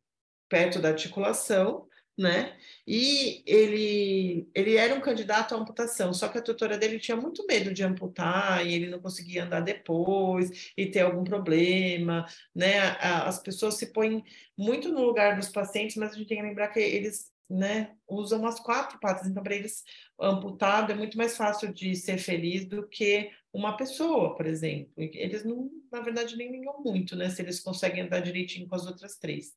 perto 0.49 0.81
da 0.81 0.89
articulação, 0.89 1.87
né? 2.19 2.57
E 2.87 3.43
ele, 3.47 4.51
ele 4.55 4.77
era 4.77 4.95
um 4.95 5.01
candidato 5.01 5.55
à 5.55 5.59
amputação, 5.59 6.13
só 6.13 6.29
que 6.29 6.39
a 6.39 6.43
tutora 6.43 6.77
dele 6.77 6.99
tinha 6.99 7.17
muito 7.17 7.47
medo 7.47 7.73
de 7.73 7.83
amputar 7.85 8.67
e 8.67 8.75
ele 8.75 8.89
não 8.89 9.01
conseguia 9.01 9.45
andar 9.45 9.61
depois 9.61 10.73
e 10.77 10.87
ter 10.87 11.01
algum 11.01 11.25
problema, 11.25 12.27
né? 12.55 12.79
As 13.01 13.41
pessoas 13.41 13.75
se 13.77 13.93
põem 13.93 14.25
muito 14.59 14.91
no 14.91 15.03
lugar 15.03 15.37
dos 15.37 15.49
pacientes, 15.49 15.97
mas 15.97 16.13
a 16.13 16.17
gente 16.17 16.29
tem 16.29 16.39
que 16.39 16.43
lembrar 16.43 16.69
que 16.69 16.81
eles 16.81 17.31
né, 17.51 17.97
usam 18.09 18.47
as 18.47 18.61
quatro 18.61 18.99
patas, 19.01 19.27
então 19.27 19.43
para 19.43 19.57
eles 19.57 19.83
amputado 20.21 20.93
é 20.93 20.95
muito 20.95 21.19
mais 21.19 21.37
fácil 21.37 21.73
de 21.73 21.97
ser 21.97 22.19
feliz 22.19 22.65
do 22.65 22.87
que 22.87 23.31
uma 23.53 23.77
pessoa, 23.77 24.37
por 24.37 24.47
exemplo. 24.47 24.93
Eles 24.97 25.45
não, 25.45 25.69
na 25.91 26.01
verdade, 26.01 26.37
nem 26.37 26.53
ligam 26.53 26.81
muito, 26.85 27.17
né, 27.17 27.29
se 27.29 27.43
eles 27.43 27.59
conseguem 27.59 28.03
andar 28.03 28.21
direitinho 28.21 28.69
com 28.69 28.77
as 28.77 28.87
outras 28.87 29.17
três. 29.17 29.55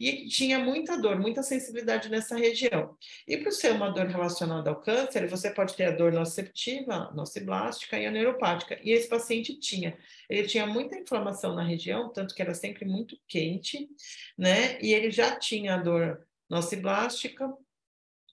E 0.00 0.26
tinha 0.26 0.58
muita 0.58 1.00
dor, 1.00 1.20
muita 1.20 1.42
sensibilidade 1.42 2.08
nessa 2.08 2.36
região. 2.36 2.96
E 3.28 3.36
por 3.36 3.52
ser 3.52 3.72
uma 3.72 3.90
dor 3.90 4.06
relacionada 4.06 4.68
ao 4.68 4.80
câncer, 4.80 5.28
você 5.28 5.50
pode 5.50 5.76
ter 5.76 5.84
a 5.84 5.92
dor 5.92 6.12
nociceptiva, 6.12 7.12
nociblástica 7.14 7.96
e 7.96 8.06
a 8.06 8.10
neuropática. 8.10 8.80
E 8.82 8.90
esse 8.90 9.08
paciente 9.08 9.58
tinha, 9.60 9.96
ele 10.28 10.48
tinha 10.48 10.66
muita 10.66 10.98
inflamação 10.98 11.54
na 11.54 11.62
região, 11.62 12.12
tanto 12.12 12.34
que 12.34 12.42
era 12.42 12.54
sempre 12.54 12.84
muito 12.84 13.16
quente, 13.28 13.88
né, 14.36 14.80
e 14.80 14.92
ele 14.92 15.10
já 15.12 15.38
tinha 15.38 15.74
a 15.74 15.78
dor 15.78 16.26
nociblástica 16.50 17.50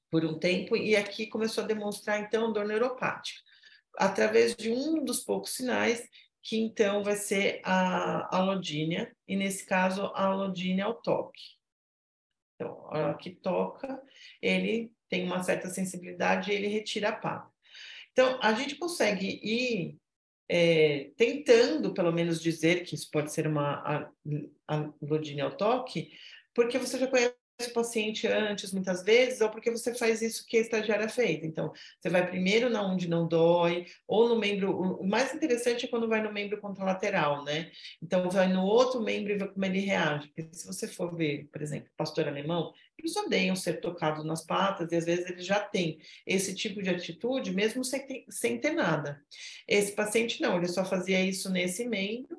por 0.10 0.26
um 0.26 0.40
tempo, 0.40 0.76
e 0.76 0.96
aqui 0.96 1.28
começou 1.28 1.64
a 1.64 1.68
demonstrar, 1.68 2.20
então, 2.20 2.52
dor 2.52 2.66
neuropática, 2.66 3.40
através 3.98 4.56
de 4.56 4.72
um 4.72 5.04
dos 5.04 5.20
poucos 5.20 5.52
sinais, 5.52 6.08
que 6.42 6.58
então 6.58 7.04
vai 7.04 7.16
ser 7.16 7.62
a 7.64 8.36
alodínia, 8.36 9.16
e 9.28 9.36
nesse 9.36 9.66
caso, 9.66 10.06
a 10.16 10.26
alodínia 10.26 10.84
é 10.84 10.88
o 10.88 10.94
toque. 10.94 11.58
Então, 12.56 12.88
a 12.88 12.98
hora 12.98 13.18
que 13.18 13.32
toca, 13.32 14.02
ele 14.42 14.92
tem 15.10 15.26
uma 15.26 15.44
certa 15.44 15.70
sensibilidade 15.70 16.50
e 16.50 16.56
ele 16.56 16.68
retira 16.68 17.10
a 17.10 17.16
pata. 17.16 17.52
Então, 18.12 18.40
a 18.42 18.54
gente 18.54 18.76
consegue 18.76 19.40
ir 19.44 19.98
é, 20.50 21.12
tentando, 21.18 21.94
pelo 21.94 22.12
menos, 22.12 22.42
dizer 22.42 22.84
que 22.84 22.96
isso 22.96 23.12
pode 23.12 23.32
ser 23.32 23.46
uma 23.46 24.10
alodínia 24.68 25.44
ao 25.44 25.56
toque, 25.56 26.18
porque 26.54 26.80
você 26.80 26.98
já 26.98 27.08
conhece 27.08 27.36
o 27.66 27.74
paciente 27.74 28.28
antes, 28.28 28.72
muitas 28.72 29.04
vezes, 29.04 29.42
ou 29.42 29.50
porque 29.50 29.72
você 29.72 29.94
faz 29.96 30.22
isso 30.22 30.46
que 30.46 30.58
a 30.58 30.62
estagiária 30.62 31.10
fez. 31.10 31.44
Então, 31.44 31.74
você 32.00 32.10
vai 32.10 32.28
primeiro 32.28 32.70
na 32.70 32.86
onde 32.86 33.10
não 33.10 33.28
dói, 33.28 33.86
ou 34.08 34.30
no 34.30 34.38
membro. 34.38 34.80
O 34.80 35.08
mais 35.08 35.34
interessante 35.34 35.86
é 35.86 35.88
quando 35.88 36.08
vai 36.08 36.22
no 36.22 36.32
membro 36.32 36.60
contralateral, 36.62 37.44
né? 37.44 37.72
Então, 38.02 38.30
vai 38.30 38.48
no 38.48 38.64
outro 38.64 39.02
membro 39.02 39.34
e 39.34 39.38
vê 39.38 39.48
como 39.48 39.66
ele 39.66 39.80
reage. 39.80 40.28
Porque 40.28 40.48
se 40.52 40.68
você 40.68 40.88
for 40.88 41.16
ver, 41.16 41.50
por 41.52 41.62
exemplo, 41.62 41.90
pastor 41.98 42.28
alemão, 42.28 42.74
eles 42.98 43.16
odeiam 43.16 43.56
ser 43.56 43.80
tocados 43.80 44.24
nas 44.24 44.46
patas, 44.46 44.92
e 44.92 44.96
às 44.96 45.06
vezes 45.06 45.30
eles 45.30 45.46
já 45.46 45.60
têm 45.60 46.00
esse 46.26 46.54
tipo 46.54 46.82
de 46.82 46.90
atitude, 46.90 47.54
mesmo 47.54 47.84
sem 47.84 48.06
ter, 48.06 48.26
sem 48.30 48.60
ter 48.60 48.72
nada. 48.72 49.20
Esse 49.68 49.94
paciente 49.94 50.42
não, 50.42 50.58
ele 50.58 50.68
só 50.68 50.86
fazia 50.86 51.22
isso 51.22 51.50
nesse 51.50 51.88
membro, 51.88 52.38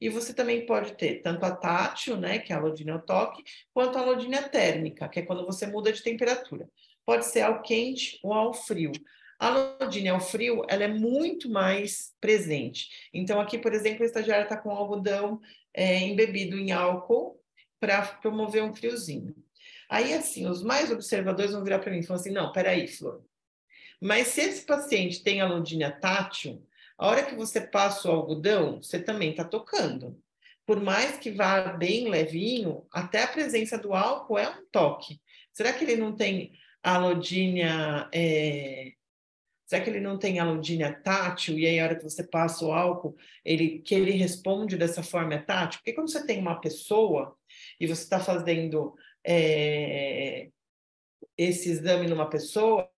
e 0.00 0.08
você 0.08 0.32
também 0.32 0.66
pode 0.66 0.94
ter 0.94 1.22
tanto 1.22 1.44
a 1.44 1.50
tátil, 1.50 2.16
né, 2.16 2.38
que 2.38 2.52
é 2.52 2.56
a 2.56 2.58
alodínia 2.58 2.94
ao 2.94 3.02
toque, 3.02 3.44
quanto 3.72 3.96
a 3.98 4.00
alodínia 4.00 4.42
térmica, 4.48 5.08
que 5.08 5.20
é 5.20 5.22
quando 5.22 5.44
você 5.44 5.66
muda 5.66 5.92
de 5.92 6.02
temperatura. 6.02 6.68
Pode 7.04 7.26
ser 7.26 7.42
ao 7.42 7.62
quente 7.62 8.18
ou 8.22 8.32
ao 8.32 8.52
frio. 8.52 8.92
A 9.38 9.46
alodínia 9.46 10.12
ao 10.12 10.20
frio, 10.20 10.64
ela 10.68 10.84
é 10.84 10.88
muito 10.88 11.48
mais 11.48 12.12
presente. 12.20 12.88
Então, 13.14 13.40
aqui, 13.40 13.56
por 13.56 13.72
exemplo, 13.72 14.02
a 14.02 14.06
estagiária 14.06 14.42
está 14.42 14.56
com 14.56 14.70
algodão 14.70 15.40
é, 15.72 16.00
embebido 16.00 16.58
em 16.58 16.72
álcool 16.72 17.40
para 17.78 18.02
promover 18.02 18.64
um 18.64 18.74
friozinho. 18.74 19.34
Aí, 19.88 20.12
assim, 20.12 20.46
os 20.46 20.62
mais 20.62 20.90
observadores 20.90 21.52
vão 21.52 21.64
virar 21.64 21.78
para 21.78 21.92
mim 21.92 22.00
e 22.00 22.02
falar 22.02 22.20
assim: 22.20 22.32
não, 22.32 22.52
peraí, 22.52 22.86
Flor. 22.88 23.22
Mas 24.00 24.28
se 24.28 24.42
esse 24.42 24.66
paciente 24.66 25.22
tem 25.22 25.40
alodínia 25.40 25.90
tátil, 25.90 26.62
a 26.98 27.06
hora 27.06 27.24
que 27.24 27.36
você 27.36 27.60
passa 27.60 28.08
o 28.08 28.12
algodão, 28.12 28.82
você 28.82 29.00
também 29.00 29.30
está 29.30 29.44
tocando. 29.44 30.20
Por 30.66 30.80
mais 30.82 31.16
que 31.16 31.30
vá 31.30 31.72
bem 31.72 32.10
levinho, 32.10 32.84
até 32.92 33.22
a 33.22 33.28
presença 33.28 33.78
do 33.78 33.94
álcool 33.94 34.36
é 34.36 34.48
um 34.48 34.66
toque. 34.70 35.20
Será 35.52 35.72
que 35.72 35.84
ele 35.84 35.96
não 35.96 36.14
tem 36.14 36.52
alodínia? 36.82 38.08
É... 38.12 38.92
Será 39.64 39.82
que 39.82 39.90
ele 39.90 40.00
não 40.00 40.18
tem 40.18 40.40
alodínia 40.40 40.92
tátil? 40.92 41.58
E 41.58 41.66
aí, 41.66 41.78
a 41.78 41.84
hora 41.84 41.96
que 41.96 42.02
você 42.02 42.24
passa 42.24 42.64
o 42.64 42.72
álcool, 42.72 43.16
ele, 43.44 43.78
que 43.80 43.94
ele 43.94 44.10
responde 44.12 44.76
dessa 44.76 45.02
forma 45.02 45.34
é 45.34 45.38
tátil? 45.38 45.78
Porque 45.78 45.92
quando 45.92 46.10
você 46.10 46.26
tem 46.26 46.40
uma 46.40 46.60
pessoa 46.60 47.36
e 47.78 47.86
você 47.86 48.02
está 48.02 48.18
fazendo 48.18 48.94
é... 49.24 50.50
esse 51.36 51.70
exame 51.70 52.08
numa 52.08 52.28
pessoa, 52.28 52.90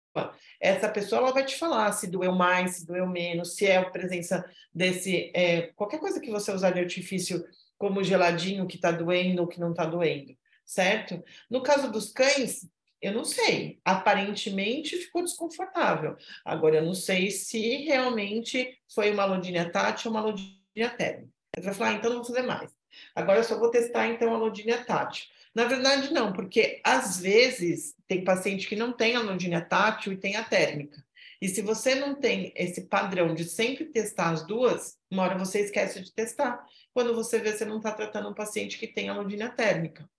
essa 0.59 0.89
pessoa 0.89 1.21
ela 1.21 1.31
vai 1.31 1.45
te 1.45 1.57
falar 1.57 1.91
se 1.91 2.07
doeu 2.07 2.33
mais, 2.33 2.77
se 2.77 2.85
doeu 2.85 3.07
menos, 3.07 3.55
se 3.55 3.65
é 3.65 3.77
a 3.77 3.89
presença 3.89 4.43
desse. 4.73 5.31
É, 5.33 5.73
qualquer 5.75 5.99
coisa 5.99 6.19
que 6.19 6.31
você 6.31 6.51
usar 6.51 6.71
de 6.71 6.79
artifício, 6.79 7.45
como 7.77 8.03
geladinho 8.03 8.67
que 8.67 8.75
está 8.75 8.91
doendo 8.91 9.41
ou 9.41 9.47
que 9.47 9.59
não 9.59 9.71
está 9.71 9.85
doendo, 9.85 10.35
certo? 10.65 11.23
No 11.49 11.63
caso 11.63 11.91
dos 11.91 12.11
cães, 12.11 12.67
eu 13.01 13.13
não 13.13 13.23
sei. 13.23 13.79
Aparentemente 13.85 14.97
ficou 14.97 15.23
desconfortável. 15.23 16.17
Agora, 16.43 16.77
eu 16.77 16.85
não 16.85 16.93
sei 16.93 17.31
se 17.31 17.77
realmente 17.85 18.77
foi 18.93 19.11
uma 19.11 19.25
lodinha 19.25 19.71
tátil 19.71 20.11
ou 20.11 20.17
uma 20.17 20.25
lodinha 20.25 20.89
térmica. 20.97 21.29
Você 21.55 21.65
vai 21.65 21.73
falar, 21.73 21.89
ah, 21.89 21.93
então 21.93 22.09
não 22.09 22.17
vou 22.17 22.25
fazer 22.25 22.41
mais. 22.43 22.71
Agora 23.15 23.39
eu 23.39 23.43
só 23.43 23.57
vou 23.57 23.71
testar, 23.71 24.07
então, 24.07 24.33
a 24.33 24.37
lodinha 24.37 24.83
tátil. 24.83 25.25
Na 25.53 25.65
verdade, 25.65 26.13
não, 26.13 26.31
porque 26.31 26.79
às 26.83 27.19
vezes 27.19 27.95
tem 28.07 28.23
paciente 28.23 28.67
que 28.67 28.75
não 28.75 28.93
tem 28.93 29.15
a 29.15 29.21
londinha 29.21 29.61
tátil 29.61 30.13
e 30.13 30.17
tem 30.17 30.35
a 30.35 30.43
térmica. 30.43 31.03
E 31.41 31.47
se 31.47 31.61
você 31.61 31.95
não 31.95 32.15
tem 32.15 32.51
esse 32.55 32.87
padrão 32.87 33.33
de 33.33 33.45
sempre 33.45 33.85
testar 33.85 34.31
as 34.31 34.45
duas, 34.45 34.97
uma 35.09 35.23
hora 35.23 35.37
você 35.37 35.61
esquece 35.61 36.01
de 36.01 36.13
testar. 36.13 36.65
Quando 36.93 37.15
você 37.15 37.39
vê, 37.39 37.53
você 37.53 37.63
não 37.63 37.77
está 37.77 37.91
tratando 37.91 38.29
um 38.29 38.33
paciente 38.33 38.77
que 38.77 38.87
tem 38.87 39.09
a 39.09 39.49
térmica. 39.49 40.09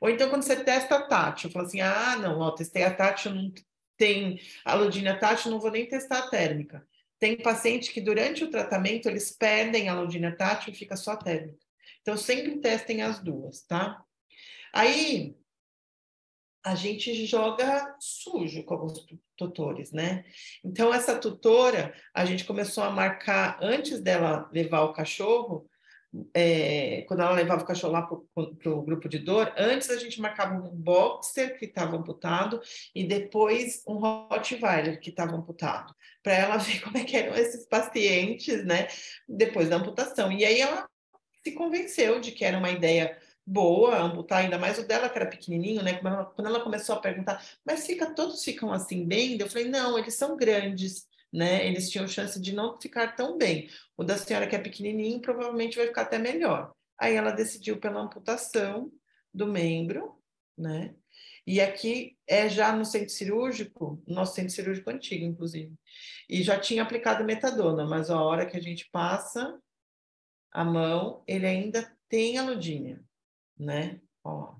Ou 0.00 0.08
então, 0.08 0.30
quando 0.30 0.42
você 0.42 0.56
testa 0.62 0.96
a 0.96 1.02
tátil, 1.02 1.50
fala 1.50 1.66
assim: 1.66 1.80
ah, 1.80 2.16
não, 2.16 2.38
ó, 2.38 2.52
testei 2.52 2.84
a 2.84 2.94
tátil, 2.94 3.34
não 3.34 3.52
tem 3.96 4.40
a 4.64 4.74
londinha 4.74 5.18
tátil, 5.18 5.50
não 5.50 5.60
vou 5.60 5.70
nem 5.70 5.86
testar 5.86 6.18
a 6.20 6.30
térmica. 6.30 6.86
Tem 7.18 7.36
paciente 7.36 7.92
que 7.92 8.00
durante 8.00 8.44
o 8.44 8.50
tratamento 8.50 9.08
eles 9.08 9.32
perdem 9.32 9.88
a 9.88 9.94
londinha 9.94 10.34
tátil 10.34 10.72
e 10.72 10.76
fica 10.76 10.96
só 10.96 11.12
a 11.12 11.16
térmica. 11.16 11.58
Então, 12.00 12.16
sempre 12.16 12.58
testem 12.60 13.02
as 13.02 13.18
duas, 13.18 13.62
tá? 13.62 14.02
Aí 14.72 15.36
a 16.64 16.74
gente 16.74 17.24
joga 17.24 17.96
sujo 17.98 18.62
com 18.64 18.74
alguns 18.74 19.06
tutores, 19.36 19.92
né? 19.92 20.24
Então, 20.64 20.92
essa 20.92 21.18
tutora, 21.18 21.94
a 22.12 22.24
gente 22.24 22.44
começou 22.44 22.84
a 22.84 22.90
marcar, 22.90 23.58
antes 23.62 24.00
dela 24.00 24.48
levar 24.52 24.82
o 24.82 24.92
cachorro, 24.92 25.68
é, 26.34 27.02
quando 27.06 27.20
ela 27.20 27.32
levava 27.32 27.62
o 27.62 27.66
cachorro 27.66 27.92
lá 27.92 28.02
para 28.02 28.72
o 28.72 28.82
grupo 28.82 29.08
de 29.08 29.18
dor, 29.18 29.52
antes 29.56 29.90
a 29.90 29.96
gente 29.96 30.20
marcava 30.20 30.54
um 30.54 30.70
boxer 30.70 31.58
que 31.58 31.66
estava 31.66 31.96
amputado 31.96 32.60
e 32.94 33.04
depois 33.04 33.82
um 33.86 33.98
Rottweiler 33.98 35.00
que 35.00 35.10
estava 35.10 35.36
amputado, 35.36 35.94
para 36.22 36.34
ela 36.34 36.56
ver 36.58 36.80
como 36.80 36.98
é 36.98 37.04
que 37.04 37.16
eram 37.16 37.34
esses 37.34 37.66
pacientes, 37.66 38.64
né? 38.64 38.88
Depois 39.28 39.68
da 39.68 39.76
amputação. 39.76 40.32
E 40.32 40.44
aí 40.44 40.60
ela 40.60 40.88
se 41.42 41.52
convenceu 41.52 42.20
de 42.20 42.32
que 42.32 42.44
era 42.44 42.58
uma 42.58 42.70
ideia 42.70 43.16
boa, 43.48 43.98
amputar 43.98 44.44
ainda 44.44 44.58
mais 44.58 44.78
o 44.78 44.86
dela, 44.86 45.08
que 45.08 45.18
era 45.18 45.26
pequenininho, 45.28 45.82
né? 45.82 45.94
Quando 45.94 46.46
ela, 46.46 46.60
começou 46.60 46.96
a 46.96 47.00
perguntar, 47.00 47.42
mas 47.64 47.86
fica, 47.86 48.14
todos 48.14 48.44
ficam 48.44 48.72
assim 48.72 49.06
bem? 49.06 49.38
Eu 49.40 49.48
falei, 49.48 49.68
não, 49.68 49.98
eles 49.98 50.14
são 50.14 50.36
grandes, 50.36 51.06
né? 51.32 51.66
Eles 51.66 51.90
tinham 51.90 52.06
chance 52.06 52.38
de 52.40 52.54
não 52.54 52.78
ficar 52.78 53.16
tão 53.16 53.38
bem. 53.38 53.68
O 53.96 54.04
da 54.04 54.18
senhora, 54.18 54.46
que 54.46 54.54
é 54.54 54.58
pequenininho, 54.58 55.20
provavelmente 55.20 55.78
vai 55.78 55.86
ficar 55.86 56.02
até 56.02 56.18
melhor. 56.18 56.72
Aí 56.98 57.14
ela 57.14 57.30
decidiu 57.30 57.78
pela 57.78 58.00
amputação 58.00 58.92
do 59.32 59.46
membro, 59.46 60.20
né? 60.56 60.94
E 61.46 61.60
aqui 61.62 62.18
é 62.26 62.48
já 62.50 62.76
no 62.76 62.84
centro 62.84 63.08
cirúrgico, 63.08 64.02
nosso 64.06 64.34
centro 64.34 64.50
cirúrgico 64.50 64.90
antigo, 64.90 65.24
inclusive. 65.24 65.72
E 66.28 66.42
já 66.42 66.60
tinha 66.60 66.82
aplicado 66.82 67.24
metadona, 67.24 67.86
mas 67.86 68.10
a 68.10 68.20
hora 68.20 68.44
que 68.44 68.58
a 68.58 68.60
gente 68.60 68.90
passa 68.92 69.58
a 70.52 70.62
mão, 70.62 71.22
ele 71.26 71.46
ainda 71.46 71.90
tem 72.10 72.36
aludinha 72.36 73.07
né? 73.58 74.00
Ó, 74.22 74.54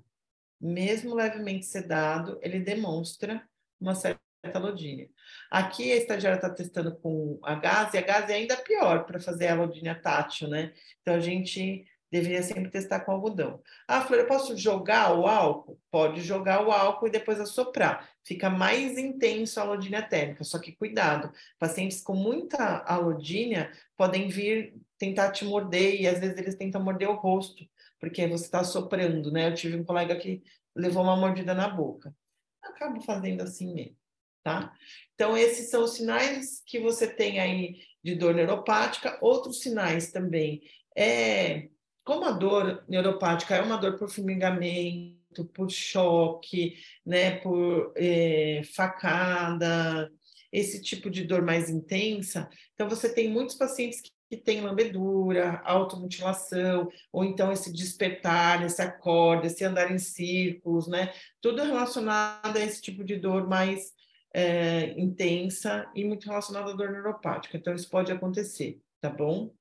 mesmo 0.59 1.15
levemente 1.15 1.65
sedado, 1.65 2.37
ele 2.41 2.59
demonstra 2.59 3.47
uma 3.79 3.95
certa 3.95 4.19
alodínia. 4.53 5.09
Aqui 5.49 5.91
a 5.91 5.95
estagiária 5.95 6.37
está 6.37 6.49
testando 6.49 6.95
com 6.97 7.39
a 7.43 7.55
gás, 7.55 7.93
e 7.93 7.97
a 7.97 8.01
gás 8.01 8.29
é 8.29 8.35
ainda 8.35 8.57
pior 8.57 9.05
para 9.05 9.19
fazer 9.19 9.47
a 9.47 9.53
alodínia 9.53 9.95
tátil, 9.95 10.47
né? 10.47 10.73
Então 11.01 11.15
a 11.15 11.19
gente 11.19 11.85
deveria 12.11 12.41
sempre 12.41 12.71
testar 12.71 13.01
com 13.01 13.11
algodão. 13.11 13.61
Ah, 13.87 14.01
Flor, 14.01 14.19
eu 14.19 14.27
posso 14.27 14.57
jogar 14.57 15.13
o 15.13 15.27
álcool? 15.27 15.79
Pode 15.91 16.21
jogar 16.21 16.65
o 16.65 16.71
álcool 16.71 17.07
e 17.07 17.11
depois 17.11 17.39
assoprar. 17.39 18.09
Fica 18.23 18.49
mais 18.49 18.97
intenso 18.97 19.59
a 19.59 19.63
alodínia 19.63 20.01
térmica, 20.01 20.43
só 20.43 20.57
que 20.57 20.71
cuidado, 20.71 21.31
pacientes 21.59 22.01
com 22.01 22.15
muita 22.15 22.83
alodínia 22.85 23.71
podem 23.95 24.27
vir 24.27 24.73
tentar 24.97 25.31
te 25.31 25.45
morder 25.45 26.01
e 26.01 26.07
às 26.07 26.19
vezes 26.19 26.37
eles 26.37 26.55
tentam 26.55 26.83
morder 26.83 27.09
o 27.09 27.15
rosto 27.15 27.63
porque 27.99 28.27
você 28.27 28.45
está 28.45 28.63
soprando, 28.63 29.31
né? 29.31 29.49
Eu 29.49 29.53
tive 29.53 29.75
um 29.75 29.83
colega 29.83 30.15
que 30.15 30.41
levou 30.75 31.03
uma 31.03 31.15
mordida 31.15 31.53
na 31.53 31.67
boca. 31.67 32.15
acabo 32.61 33.01
fazendo 33.01 33.41
assim 33.41 33.73
mesmo, 33.73 33.97
tá? 34.43 34.73
Então, 35.13 35.37
esses 35.37 35.69
são 35.69 35.83
os 35.83 35.95
sinais 35.95 36.61
que 36.65 36.79
você 36.79 37.07
tem 37.07 37.39
aí 37.39 37.81
de 38.03 38.15
dor 38.15 38.33
neuropática. 38.33 39.17
Outros 39.21 39.59
sinais 39.59 40.11
também 40.11 40.61
é 40.95 41.69
como 42.03 42.25
a 42.25 42.31
dor 42.31 42.83
neuropática 42.87 43.55
é 43.55 43.61
uma 43.61 43.77
dor 43.77 43.97
por 43.97 44.09
formigamento, 44.09 45.45
por 45.53 45.69
choque, 45.69 46.75
né, 47.05 47.37
por 47.37 47.93
é, 47.95 48.61
facada, 48.73 50.11
esse 50.51 50.81
tipo 50.81 51.09
de 51.09 51.23
dor 51.23 51.43
mais 51.43 51.69
intensa. 51.69 52.49
Então, 52.73 52.89
você 52.89 53.13
tem 53.13 53.29
muitos 53.29 53.55
pacientes 53.55 54.01
que, 54.01 54.09
que 54.29 54.37
têm 54.37 54.61
lambedura, 54.61 55.59
automutilação, 55.65 56.91
ou 57.11 57.25
então 57.25 57.51
esse 57.51 57.73
despertar, 57.73 58.63
esse 58.63 58.81
acorde, 58.81 59.47
esse 59.47 59.63
andar 59.63 59.91
em 59.91 59.97
círculos, 59.97 60.87
né? 60.87 61.11
Tudo 61.41 61.63
relacionado 61.63 62.55
a 62.55 62.59
esse 62.59 62.79
tipo 62.79 63.03
de 63.03 63.15
dor 63.15 63.47
mais 63.47 63.91
é, 64.31 64.91
intensa 64.99 65.89
e 65.95 66.05
muito 66.05 66.27
relacionado 66.27 66.69
à 66.69 66.73
dor 66.73 66.91
neuropática. 66.91 67.57
Então, 67.57 67.73
isso 67.73 67.89
pode 67.89 68.11
acontecer, 68.11 68.79
tá 69.01 69.09
bom? 69.09 69.51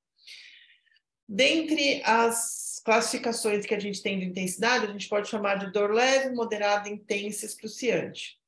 Dentre 1.26 2.02
as 2.04 2.81
classificações 2.85 3.64
que 3.64 3.74
a 3.74 3.81
gente 3.81 4.02
tem 4.02 4.18
de 4.18 4.26
intensidade, 4.26 4.87
a 4.87 4.92
gente 4.92 5.09
pode 5.09 5.28
chamar 5.28 5.57
de 5.57 5.72
dor 5.72 5.92
leve, 5.92 6.35
moderada, 6.35 6.88
intensa 6.88 7.44
e 7.44 7.48
excruciante. 7.48 8.38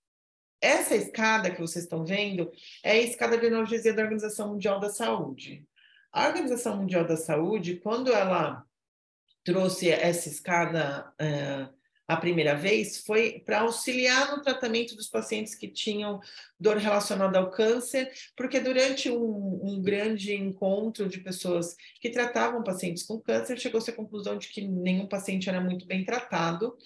Essa 0.61 0.95
escada 0.95 1.51
que 1.51 1.61
vocês 1.61 1.85
estão 1.85 2.05
vendo 2.05 2.53
é 2.83 2.93
a 2.93 2.99
escada 2.99 3.39
de 3.39 3.47
analgesia 3.47 3.95
da 3.95 4.03
Organização 4.03 4.49
Mundial 4.49 4.79
da 4.79 4.91
Saúde. 4.91 5.67
A 6.13 6.27
Organização 6.27 6.77
Mundial 6.77 7.07
da 7.07 7.17
Saúde, 7.17 7.77
quando 7.77 8.13
ela 8.13 8.65
trouxe 9.45 9.91
essa 9.91 10.29
escada 10.29 11.13
uh, 11.21 11.81
a 12.11 12.17
primeira 12.17 12.57
vez 12.57 13.05
foi 13.05 13.39
para 13.47 13.61
auxiliar 13.61 14.33
no 14.33 14.43
tratamento 14.43 14.97
dos 14.97 15.09
pacientes 15.09 15.55
que 15.55 15.69
tinham 15.69 16.21
dor 16.59 16.77
relacionada 16.77 17.39
ao 17.39 17.53
câncer, 17.53 18.11
porque 18.37 18.59
durante 18.59 19.09
um, 19.09 19.61
um 19.63 19.81
grande 19.81 20.35
encontro 20.35 21.09
de 21.09 21.21
pessoas 21.21 21.77
que 22.01 22.11
tratavam 22.11 22.65
pacientes 22.65 23.05
com 23.05 23.21
câncer, 23.21 23.61
chegou-se 23.61 23.89
à 23.89 23.95
conclusão 23.95 24.37
de 24.37 24.49
que 24.49 24.61
nenhum 24.67 25.07
paciente 25.07 25.49
era 25.49 25.61
muito 25.61 25.87
bem 25.87 26.05
tratado 26.05 26.77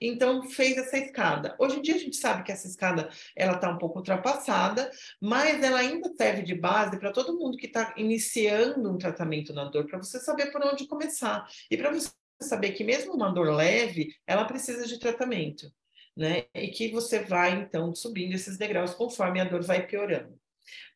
então 0.00 0.42
fez 0.48 0.76
essa 0.76 0.98
escada. 0.98 1.56
Hoje 1.58 1.78
em 1.78 1.82
dia 1.82 1.94
a 1.94 1.98
gente 1.98 2.16
sabe 2.16 2.42
que 2.42 2.52
essa 2.52 2.66
escada 2.66 3.08
ela 3.34 3.54
está 3.54 3.70
um 3.70 3.78
pouco 3.78 3.98
ultrapassada, 3.98 4.90
mas 5.20 5.62
ela 5.62 5.80
ainda 5.80 6.12
serve 6.16 6.42
de 6.42 6.54
base 6.54 6.98
para 6.98 7.12
todo 7.12 7.38
mundo 7.38 7.56
que 7.56 7.66
está 7.66 7.94
iniciando 7.96 8.90
um 8.90 8.98
tratamento 8.98 9.52
na 9.52 9.64
dor, 9.64 9.86
para 9.86 9.98
você 9.98 10.18
saber 10.18 10.52
por 10.52 10.64
onde 10.64 10.86
começar 10.86 11.46
e 11.70 11.76
para 11.76 11.90
você 11.90 12.10
saber 12.40 12.72
que 12.72 12.84
mesmo 12.84 13.14
uma 13.14 13.30
dor 13.32 13.54
leve, 13.54 14.14
ela 14.26 14.44
precisa 14.44 14.86
de 14.86 14.98
tratamento, 14.98 15.72
né? 16.16 16.44
E 16.54 16.68
que 16.68 16.90
você 16.90 17.20
vai, 17.20 17.52
então, 17.52 17.94
subindo 17.94 18.34
esses 18.34 18.58
degraus 18.58 18.94
conforme 18.94 19.40
a 19.40 19.44
dor 19.44 19.62
vai 19.62 19.86
piorando. 19.86 20.38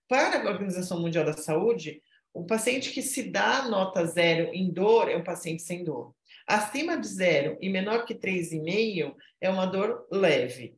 Para 0.06 0.42
a 0.42 0.50
Organização 0.50 1.00
Mundial 1.00 1.24
da 1.24 1.32
Saúde, 1.32 2.02
o 2.32 2.44
paciente 2.44 2.90
que 2.90 3.02
se 3.02 3.30
dá 3.30 3.68
nota 3.68 4.04
zero 4.06 4.50
em 4.52 4.70
dor 4.72 5.08
é 5.08 5.16
um 5.16 5.24
paciente 5.24 5.62
sem 5.62 5.84
dor. 5.84 6.14
Acima 6.50 6.98
de 6.98 7.06
zero 7.06 7.56
e 7.60 7.68
menor 7.68 8.04
que 8.04 8.12
3,5 8.12 9.14
é 9.40 9.48
uma 9.48 9.66
dor 9.66 10.04
leve. 10.10 10.74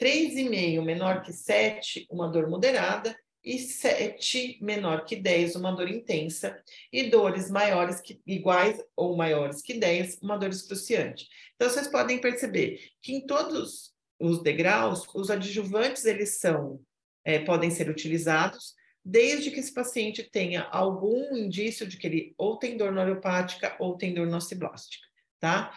3,5 0.00 0.82
menor 0.82 1.22
que 1.22 1.32
7, 1.32 2.08
uma 2.10 2.26
dor 2.26 2.50
moderada 2.50 3.16
e 3.44 3.56
7 3.56 4.58
menor 4.60 5.04
que 5.04 5.14
10, 5.14 5.54
uma 5.54 5.70
dor 5.70 5.88
intensa, 5.88 6.60
e 6.92 7.04
dores 7.08 7.48
maiores 7.52 8.00
que 8.00 8.20
iguais 8.26 8.82
ou 8.96 9.16
maiores 9.16 9.62
que 9.62 9.74
10, 9.74 10.18
uma 10.22 10.36
dor 10.36 10.50
excruciante. 10.50 11.28
Então 11.54 11.70
vocês 11.70 11.86
podem 11.86 12.20
perceber 12.20 12.80
que 13.00 13.14
em 13.14 13.24
todos 13.24 13.92
os 14.18 14.42
degraus, 14.42 15.06
os 15.14 15.30
adjuvantes 15.30 16.04
eles 16.04 16.40
são 16.40 16.80
é, 17.24 17.38
podem 17.38 17.70
ser 17.70 17.88
utilizados 17.88 18.74
desde 19.04 19.52
que 19.52 19.60
esse 19.60 19.72
paciente 19.72 20.22
tenha 20.24 20.62
algum 20.62 21.36
indício 21.36 21.86
de 21.86 21.96
que 21.96 22.08
ele 22.08 22.34
ou 22.36 22.58
tem 22.58 22.76
dor 22.76 22.92
neuropática 22.92 23.76
ou 23.78 23.96
tem 23.96 24.12
dor 24.14 24.26
nociblástica, 24.26 25.11
tá? 25.42 25.74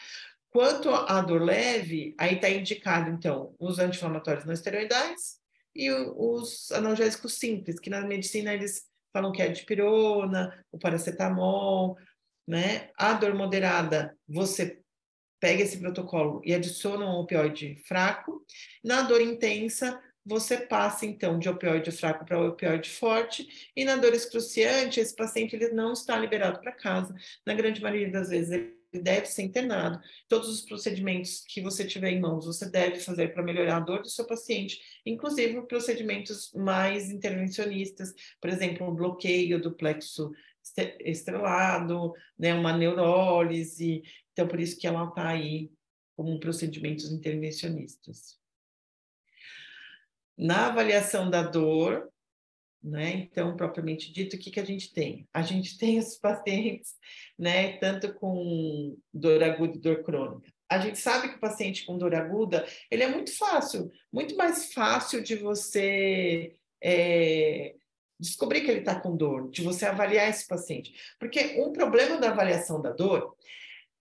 Quanto 0.51 0.89
à 0.89 1.19
dor 1.21 1.41
leve, 1.41 2.15
aí 2.17 2.35
está 2.35 2.49
indicado, 2.49 3.09
então, 3.09 3.53
os 3.59 3.79
anti-inflamatórios 3.79 4.45
não 4.45 4.53
esteroidais, 4.53 5.39
e 5.75 5.91
os 5.91 6.71
analgésicos 6.71 7.33
simples, 7.33 7.79
que 7.79 7.89
na 7.89 8.01
medicina 8.01 8.53
eles 8.53 8.85
falam 9.11 9.31
que 9.31 9.41
é 9.41 9.45
a 9.45 9.51
dipirona, 9.51 10.63
o 10.71 10.77
paracetamol, 10.77 11.97
né? 12.47 12.91
A 12.95 13.13
dor 13.13 13.33
moderada, 13.33 14.15
você 14.29 14.79
pega 15.41 15.63
esse 15.63 15.77
protocolo 15.79 16.41
e 16.45 16.53
adiciona 16.53 17.05
um 17.05 17.19
opioide 17.19 17.75
fraco. 17.85 18.45
Na 18.83 19.01
dor 19.01 19.19
intensa, 19.19 19.99
você 20.25 20.57
passa 20.57 21.05
então 21.05 21.37
de 21.37 21.49
opioide 21.49 21.91
fraco 21.91 22.23
para 22.23 22.39
opioide 22.39 22.89
forte, 22.89 23.71
e 23.75 23.83
na 23.83 23.97
dor 23.97 24.13
excruciante, 24.13 24.99
esse 24.99 25.15
paciente 25.15 25.55
ele 25.55 25.69
não 25.69 25.91
está 25.91 26.17
liberado 26.17 26.61
para 26.61 26.71
casa. 26.71 27.13
Na 27.45 27.53
grande 27.53 27.81
maioria 27.81 28.11
das 28.11 28.29
vezes, 28.29 28.51
ele 28.51 28.75
deve 28.99 29.25
ser 29.25 29.43
internado. 29.43 29.99
Todos 30.27 30.49
os 30.49 30.61
procedimentos 30.61 31.43
que 31.47 31.61
você 31.61 31.85
tiver 31.85 32.11
em 32.11 32.19
mãos, 32.19 32.45
você 32.45 32.69
deve 32.69 32.99
fazer 32.99 33.33
para 33.33 33.43
melhorar 33.43 33.77
a 33.77 33.79
dor 33.79 34.01
do 34.01 34.09
seu 34.09 34.25
paciente, 34.25 34.79
inclusive 35.05 35.65
procedimentos 35.67 36.51
mais 36.53 37.09
intervencionistas, 37.09 38.13
por 38.41 38.49
exemplo, 38.49 38.87
um 38.89 38.95
bloqueio 38.95 39.61
do 39.61 39.73
plexo 39.73 40.31
estrelado, 40.99 42.13
né, 42.37 42.53
uma 42.53 42.75
neurólise. 42.75 44.03
Então, 44.33 44.47
por 44.47 44.59
isso 44.59 44.79
que 44.79 44.87
ela 44.87 45.07
está 45.07 45.29
aí 45.29 45.71
como 46.15 46.39
procedimentos 46.39 47.11
intervencionistas. 47.11 48.39
Na 50.37 50.67
avaliação 50.67 51.29
da 51.29 51.43
dor, 51.43 52.11
né? 52.85 53.13
Então, 53.13 53.55
propriamente 53.57 54.13
dito, 54.13 54.35
o 54.35 54.39
que, 54.39 54.51
que 54.51 54.59
a 54.59 54.65
gente 54.65 54.93
tem? 54.93 55.27
A 55.33 55.41
gente 55.41 55.77
tem 55.77 55.97
os 55.97 56.17
pacientes, 56.17 56.93
né, 57.37 57.77
tanto 57.77 58.13
com 58.13 58.95
dor 59.11 59.43
aguda 59.43 59.75
e 59.75 59.81
dor 59.81 60.03
crônica. 60.03 60.53
A 60.69 60.77
gente 60.77 60.99
sabe 60.99 61.29
que 61.29 61.35
o 61.35 61.39
paciente 61.39 61.85
com 61.85 61.97
dor 61.97 62.13
aguda, 62.13 62.65
ele 62.91 63.03
é 63.03 63.07
muito 63.07 63.35
fácil, 63.35 63.91
muito 64.13 64.35
mais 64.35 64.71
fácil 64.71 65.23
de 65.23 65.35
você 65.35 66.55
é, 66.81 67.73
descobrir 68.19 68.61
que 68.61 68.69
ele 68.69 68.79
está 68.79 68.99
com 68.99 69.15
dor, 69.15 69.49
de 69.49 69.63
você 69.63 69.85
avaliar 69.85 70.29
esse 70.29 70.47
paciente. 70.47 70.93
Porque 71.19 71.59
um 71.59 71.71
problema 71.71 72.17
da 72.17 72.29
avaliação 72.29 72.81
da 72.81 72.91
dor 72.91 73.35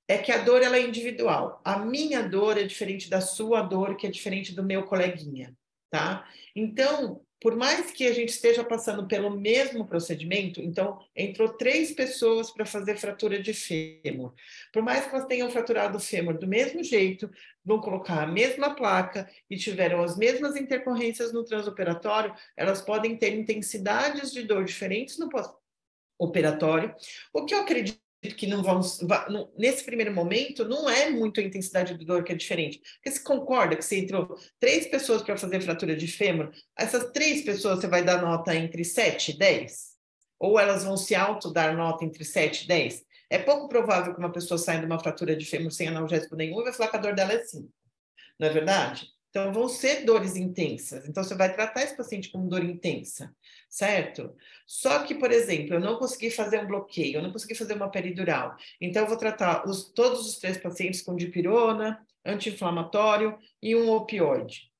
é 0.07 0.19
que 0.19 0.31
a 0.31 0.39
dor 0.39 0.63
ela 0.63 0.77
é 0.77 0.83
individual. 0.83 1.61
A 1.65 1.79
minha 1.79 2.23
dor 2.23 2.59
é 2.59 2.65
diferente 2.65 3.09
da 3.09 3.23
sua 3.23 3.63
dor, 3.63 3.97
que 3.97 4.07
é 4.07 4.11
diferente 4.11 4.55
do 4.55 4.63
meu 4.63 4.85
coleguinha, 4.85 5.57
tá? 5.91 6.29
Então, 6.55 7.23
por 7.45 7.55
mais 7.55 7.91
que 7.91 8.07
a 8.07 8.13
gente 8.15 8.31
esteja 8.31 8.65
passando 8.65 9.07
pelo 9.07 9.29
mesmo 9.29 9.87
procedimento, 9.87 10.63
então 10.63 10.99
entrou 11.15 11.51
três 11.51 11.93
pessoas 11.93 12.51
para 12.51 12.65
fazer 12.65 12.97
fratura 12.97 13.39
de 13.39 13.53
fêmur. 13.53 14.33
Por 14.73 14.83
mais 14.83 15.05
que 15.05 15.15
elas 15.15 15.27
tenham 15.27 15.51
fraturado 15.51 15.99
o 15.99 16.01
fêmur 16.01 16.39
do 16.39 16.47
mesmo 16.47 16.83
jeito, 16.83 17.31
vão 17.63 17.83
colocar 17.83 18.23
a 18.23 18.27
mesma 18.27 18.75
placa 18.75 19.31
e 19.51 19.59
tiveram 19.59 20.03
as 20.03 20.17
mesmas 20.17 20.57
intercorrências 20.57 21.35
no 21.35 21.45
transoperatório, 21.45 22.35
elas 22.57 22.81
podem 22.81 23.15
ter 23.15 23.35
intensidades 23.35 24.33
de 24.33 24.45
dor 24.45 24.65
diferentes 24.65 25.19
no 25.19 25.29
pós-operatório, 25.29 26.95
o 27.31 27.45
que 27.45 27.55
eu 27.55 27.61
acredito 27.61 28.04
que 28.33 28.47
não 28.47 28.63
vão, 28.63 28.81
nesse 29.59 29.85
primeiro 29.85 30.15
momento, 30.15 30.67
não 30.67 30.89
é 30.89 31.11
muito 31.11 31.41
a 31.41 31.43
intensidade 31.43 31.99
de 31.99 32.05
dor 32.05 32.25
que 32.25 32.33
é 32.33 32.35
diferente. 32.35 32.81
Porque 32.95 33.11
se 33.11 33.23
concorda 33.23 33.77
que 33.77 33.85
você 33.85 33.99
entrou 33.99 34.35
três 34.59 34.87
pessoas 34.87 35.23
para 35.23 35.37
fazer 35.37 35.61
fratura 35.61 35.95
de 35.95 36.07
fêmur, 36.07 36.51
essas 36.79 37.11
três 37.13 37.43
pessoas 37.43 37.81
você 37.81 37.87
vai 37.87 38.03
dar 38.03 38.23
nota 38.23 38.55
entre 38.55 38.85
7 38.85 39.33
e 39.33 39.39
10? 39.39 39.95
Ou 40.39 40.59
elas 40.59 40.85
vão 40.85 40.97
se 40.97 41.15
auto 41.15 41.53
dar 41.53 41.77
nota 41.77 42.05
entre 42.05 42.25
7 42.25 42.65
e 42.65 42.69
10? 42.69 43.05
É 43.31 43.39
pouco 43.39 43.69
provável 43.69 44.15
que 44.15 44.21
uma 44.21 44.33
pessoa 44.33 44.59
saia 44.59 44.79
de 44.79 44.87
uma 44.87 45.01
fratura 45.01 45.35
de 45.37 45.45
fêmur 45.45 45.71
sem 45.71 45.89
analgésico 45.89 46.37
nenhum 46.37 46.61
e 46.61 46.65
vai 46.65 46.73
falar 46.73 46.91
que 46.91 46.97
a 46.97 47.01
dor 47.01 47.15
dela 47.15 47.33
é 47.33 47.43
5. 47.43 47.69
Não 48.39 48.49
é 48.49 48.51
verdade? 48.51 49.09
Então, 49.31 49.53
vão 49.53 49.69
ser 49.69 50.05
dores 50.05 50.37
intensas. 50.37 51.09
Então, 51.09 51.25
você 51.25 51.35
vai 51.35 51.53
tratar 51.53 51.83
esse 51.83 51.97
paciente 51.97 52.31
com 52.31 52.47
dor 52.47 52.63
intensa, 52.63 53.35
certo? 53.75 54.33
Só 54.65 55.03
que, 55.03 55.17
por 55.17 55.33
exemplo, 55.33 55.75
eu 55.75 55.81
não 55.81 55.99
consegui 55.99 56.31
fazer 56.31 56.61
um 56.61 56.67
bloqueio, 56.67 57.17
eu 57.17 57.23
não 57.23 57.33
consegui 57.33 57.57
fazer 57.57 57.75
uma 57.75 57.91
peridural. 57.91 58.57
Então, 58.81 59.03
eu 59.03 59.09
vou 59.09 59.17
tratar 59.17 59.69
os, 59.69 59.91
todos 59.93 60.25
os 60.29 60.39
três 60.39 60.57
pacientes 60.57 61.03
com 61.03 61.17
dipirona, 61.17 62.01
anti-inflamatório 62.25 63.37
e 63.61 63.75
um 63.75 63.91
opioide. 63.91 64.71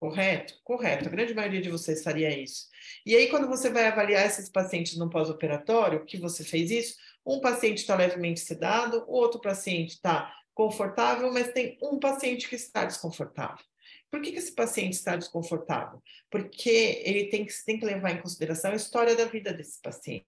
Correto? 0.00 0.54
Correto. 0.64 1.08
A 1.08 1.10
grande 1.10 1.34
maioria 1.34 1.60
de 1.60 1.68
vocês 1.68 2.02
faria 2.02 2.30
isso. 2.30 2.68
E 3.04 3.14
aí, 3.14 3.28
quando 3.28 3.48
você 3.48 3.68
vai 3.68 3.86
avaliar 3.86 4.24
esses 4.24 4.48
pacientes 4.48 4.96
no 4.96 5.10
pós-operatório, 5.10 6.06
que 6.06 6.16
você 6.16 6.42
fez 6.42 6.70
isso, 6.70 6.96
um 7.26 7.40
paciente 7.40 7.78
está 7.78 7.94
levemente 7.96 8.40
sedado, 8.40 9.04
o 9.06 9.12
outro 9.12 9.42
paciente 9.42 9.90
está 9.90 10.34
confortável, 10.54 11.30
mas 11.30 11.52
tem 11.52 11.76
um 11.82 11.98
paciente 11.98 12.48
que 12.48 12.56
está 12.56 12.86
desconfortável. 12.86 13.62
Por 14.10 14.22
que, 14.22 14.32
que 14.32 14.38
esse 14.38 14.54
paciente 14.54 14.94
está 14.94 15.16
desconfortável? 15.16 16.02
Porque 16.30 17.02
ele 17.04 17.26
tem 17.26 17.44
que, 17.44 17.52
tem 17.64 17.78
que 17.78 17.84
levar 17.84 18.12
em 18.12 18.22
consideração 18.22 18.72
a 18.72 18.76
história 18.76 19.14
da 19.14 19.26
vida 19.26 19.52
desse 19.52 19.80
paciente. 19.80 20.26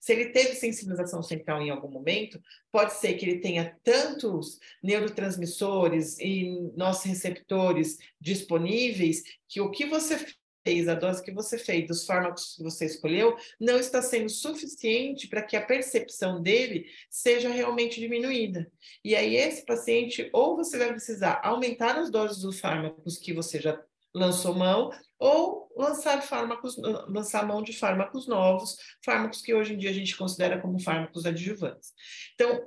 Se 0.00 0.12
ele 0.12 0.30
teve 0.30 0.54
sensibilização 0.54 1.22
central 1.22 1.62
em 1.62 1.70
algum 1.70 1.88
momento, 1.88 2.42
pode 2.72 2.94
ser 2.94 3.14
que 3.14 3.24
ele 3.24 3.40
tenha 3.40 3.78
tantos 3.84 4.58
neurotransmissores 4.82 6.18
e 6.18 6.72
nossos 6.76 7.04
receptores 7.04 7.98
disponíveis 8.20 9.22
que 9.48 9.60
o 9.60 9.70
que 9.70 9.86
você 9.86 10.18
fez, 10.66 10.88
a 10.88 10.94
dose 10.94 11.22
que 11.22 11.30
você 11.30 11.56
fez 11.56 11.86
dos 11.86 12.04
fármacos 12.04 12.56
que 12.56 12.62
você 12.62 12.86
escolheu, 12.86 13.36
não 13.60 13.78
está 13.78 14.02
sendo 14.02 14.28
suficiente 14.28 15.28
para 15.28 15.42
que 15.42 15.56
a 15.56 15.64
percepção 15.64 16.42
dele 16.42 16.86
seja 17.08 17.48
realmente 17.48 18.00
diminuída. 18.00 18.70
E 19.04 19.14
aí, 19.14 19.36
esse 19.36 19.64
paciente, 19.64 20.28
ou 20.32 20.56
você 20.56 20.76
vai 20.76 20.88
precisar 20.88 21.40
aumentar 21.44 21.96
as 21.96 22.10
doses 22.10 22.42
dos 22.42 22.58
fármacos 22.58 23.16
que 23.16 23.32
você 23.32 23.60
já 23.60 23.80
lançou 24.12 24.54
mão, 24.54 24.90
ou 25.18 25.68
lançar 25.76 26.20
fármacos, 26.22 26.76
lançar 27.08 27.46
mão 27.46 27.62
de 27.62 27.72
fármacos 27.72 28.26
novos, 28.26 28.76
fármacos 29.04 29.40
que 29.40 29.54
hoje 29.54 29.74
em 29.74 29.78
dia 29.78 29.90
a 29.90 29.94
gente 29.94 30.16
considera 30.16 30.60
como 30.60 30.80
fármacos 30.80 31.24
adjuvantes. 31.26 31.92
Então, 32.34 32.60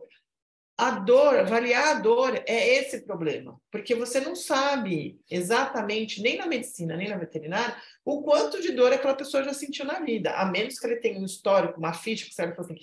a 0.79 0.91
dor, 0.91 1.37
avaliar 1.39 1.97
a 1.97 1.99
dor 1.99 2.41
é 2.47 2.75
esse 2.77 3.01
problema, 3.01 3.59
porque 3.69 3.93
você 3.93 4.21
não 4.21 4.33
sabe 4.33 5.19
exatamente, 5.29 6.21
nem 6.21 6.37
na 6.37 6.45
medicina, 6.45 6.95
nem 6.95 7.09
na 7.09 7.17
veterinária, 7.17 7.75
o 8.05 8.23
quanto 8.23 8.61
de 8.61 8.71
dor 8.71 8.93
aquela 8.93 9.13
pessoa 9.13 9.43
já 9.43 9.53
sentiu 9.53 9.83
na 9.83 9.99
vida, 9.99 10.31
a 10.31 10.45
menos 10.45 10.79
que 10.79 10.87
ele 10.87 10.95
tenha 10.95 11.19
um 11.19 11.25
histórico, 11.25 11.77
uma 11.77 11.91
ficha 11.91 12.25
que 12.25 12.33
serve 12.33 12.53
para 12.53 12.63
assim, 12.63 12.77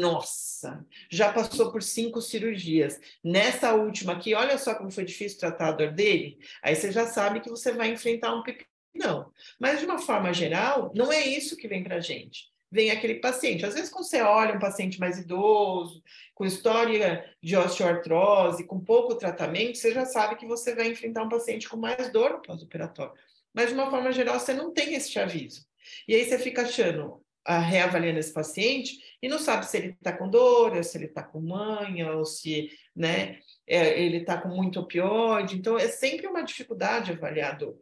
nossa, 0.00 0.84
já 1.08 1.32
passou 1.32 1.70
por 1.70 1.80
cinco 1.80 2.20
cirurgias, 2.20 2.98
nessa 3.22 3.72
última 3.72 4.14
aqui, 4.14 4.34
olha 4.34 4.58
só 4.58 4.74
como 4.74 4.90
foi 4.90 5.04
difícil 5.04 5.38
tratar 5.38 5.68
a 5.68 5.72
dor 5.72 5.92
dele, 5.92 6.40
aí 6.60 6.74
você 6.74 6.90
já 6.90 7.06
sabe 7.06 7.38
que 7.38 7.48
você 7.48 7.70
vai 7.70 7.92
enfrentar 7.92 8.34
um 8.34 8.42
pipi 8.42 8.66
não. 8.94 9.32
Mas, 9.58 9.80
de 9.80 9.86
uma 9.86 9.98
forma 9.98 10.34
geral, 10.34 10.92
não 10.94 11.10
é 11.10 11.26
isso 11.26 11.56
que 11.56 11.66
vem 11.66 11.82
para 11.82 11.96
a 11.96 12.00
gente. 12.00 12.51
Vem 12.72 12.90
aquele 12.90 13.16
paciente. 13.16 13.66
Às 13.66 13.74
vezes, 13.74 13.90
quando 13.90 14.06
você 14.06 14.22
olha 14.22 14.54
um 14.54 14.58
paciente 14.58 14.98
mais 14.98 15.18
idoso, 15.18 16.02
com 16.34 16.46
história 16.46 17.22
de 17.42 17.54
osteoartrose, 17.54 18.66
com 18.66 18.80
pouco 18.80 19.14
tratamento, 19.14 19.76
você 19.76 19.92
já 19.92 20.06
sabe 20.06 20.36
que 20.36 20.46
você 20.46 20.74
vai 20.74 20.88
enfrentar 20.88 21.22
um 21.22 21.28
paciente 21.28 21.68
com 21.68 21.76
mais 21.76 22.10
dor 22.10 22.30
no 22.30 22.40
pós-operatório. 22.40 23.12
Mas, 23.52 23.68
de 23.68 23.74
uma 23.74 23.90
forma 23.90 24.10
geral, 24.10 24.40
você 24.40 24.54
não 24.54 24.72
tem 24.72 24.94
esse 24.94 25.18
aviso. 25.18 25.66
E 26.08 26.14
aí 26.14 26.24
você 26.24 26.38
fica 26.38 26.62
achando, 26.62 27.22
a, 27.44 27.58
reavaliando 27.58 28.18
esse 28.18 28.32
paciente 28.32 28.96
e 29.20 29.28
não 29.28 29.38
sabe 29.38 29.66
se 29.66 29.76
ele 29.76 29.88
está 29.88 30.10
com 30.10 30.30
dor, 30.30 30.74
ou 30.74 30.82
se 30.82 30.96
ele 30.96 31.06
está 31.06 31.22
com 31.22 31.42
manha, 31.42 32.12
ou 32.12 32.24
se 32.24 32.70
né, 32.96 33.38
é, 33.66 34.00
ele 34.02 34.18
está 34.18 34.38
com 34.38 34.48
muito 34.48 34.80
opioide. 34.80 35.56
Então, 35.56 35.76
é 35.76 35.88
sempre 35.88 36.26
uma 36.26 36.42
dificuldade 36.42 37.12
avaliar 37.12 37.52
a 37.52 37.56
dor. 37.56 37.78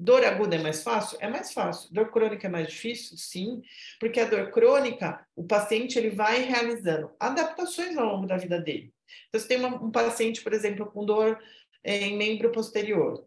Dor 0.00 0.24
aguda 0.24 0.54
é 0.54 0.62
mais 0.62 0.82
fácil? 0.82 1.18
É 1.20 1.28
mais 1.28 1.52
fácil. 1.52 1.92
Dor 1.92 2.10
crônica 2.10 2.46
é 2.46 2.50
mais 2.50 2.68
difícil? 2.68 3.16
Sim, 3.16 3.62
porque 3.98 4.20
a 4.20 4.28
dor 4.28 4.50
crônica, 4.52 5.26
o 5.34 5.44
paciente 5.44 5.98
ele 5.98 6.10
vai 6.10 6.42
realizando 6.42 7.10
adaptações 7.18 7.96
ao 7.96 8.06
longo 8.06 8.26
da 8.26 8.36
vida 8.36 8.60
dele. 8.60 8.92
Então, 9.28 9.40
você 9.40 9.48
tem 9.48 9.58
uma, 9.58 9.82
um 9.82 9.90
paciente, 9.90 10.42
por 10.42 10.52
exemplo, 10.52 10.86
com 10.86 11.04
dor 11.04 11.42
é, 11.82 11.96
em 11.98 12.16
membro 12.16 12.52
posterior. 12.52 13.14
O 13.14 13.24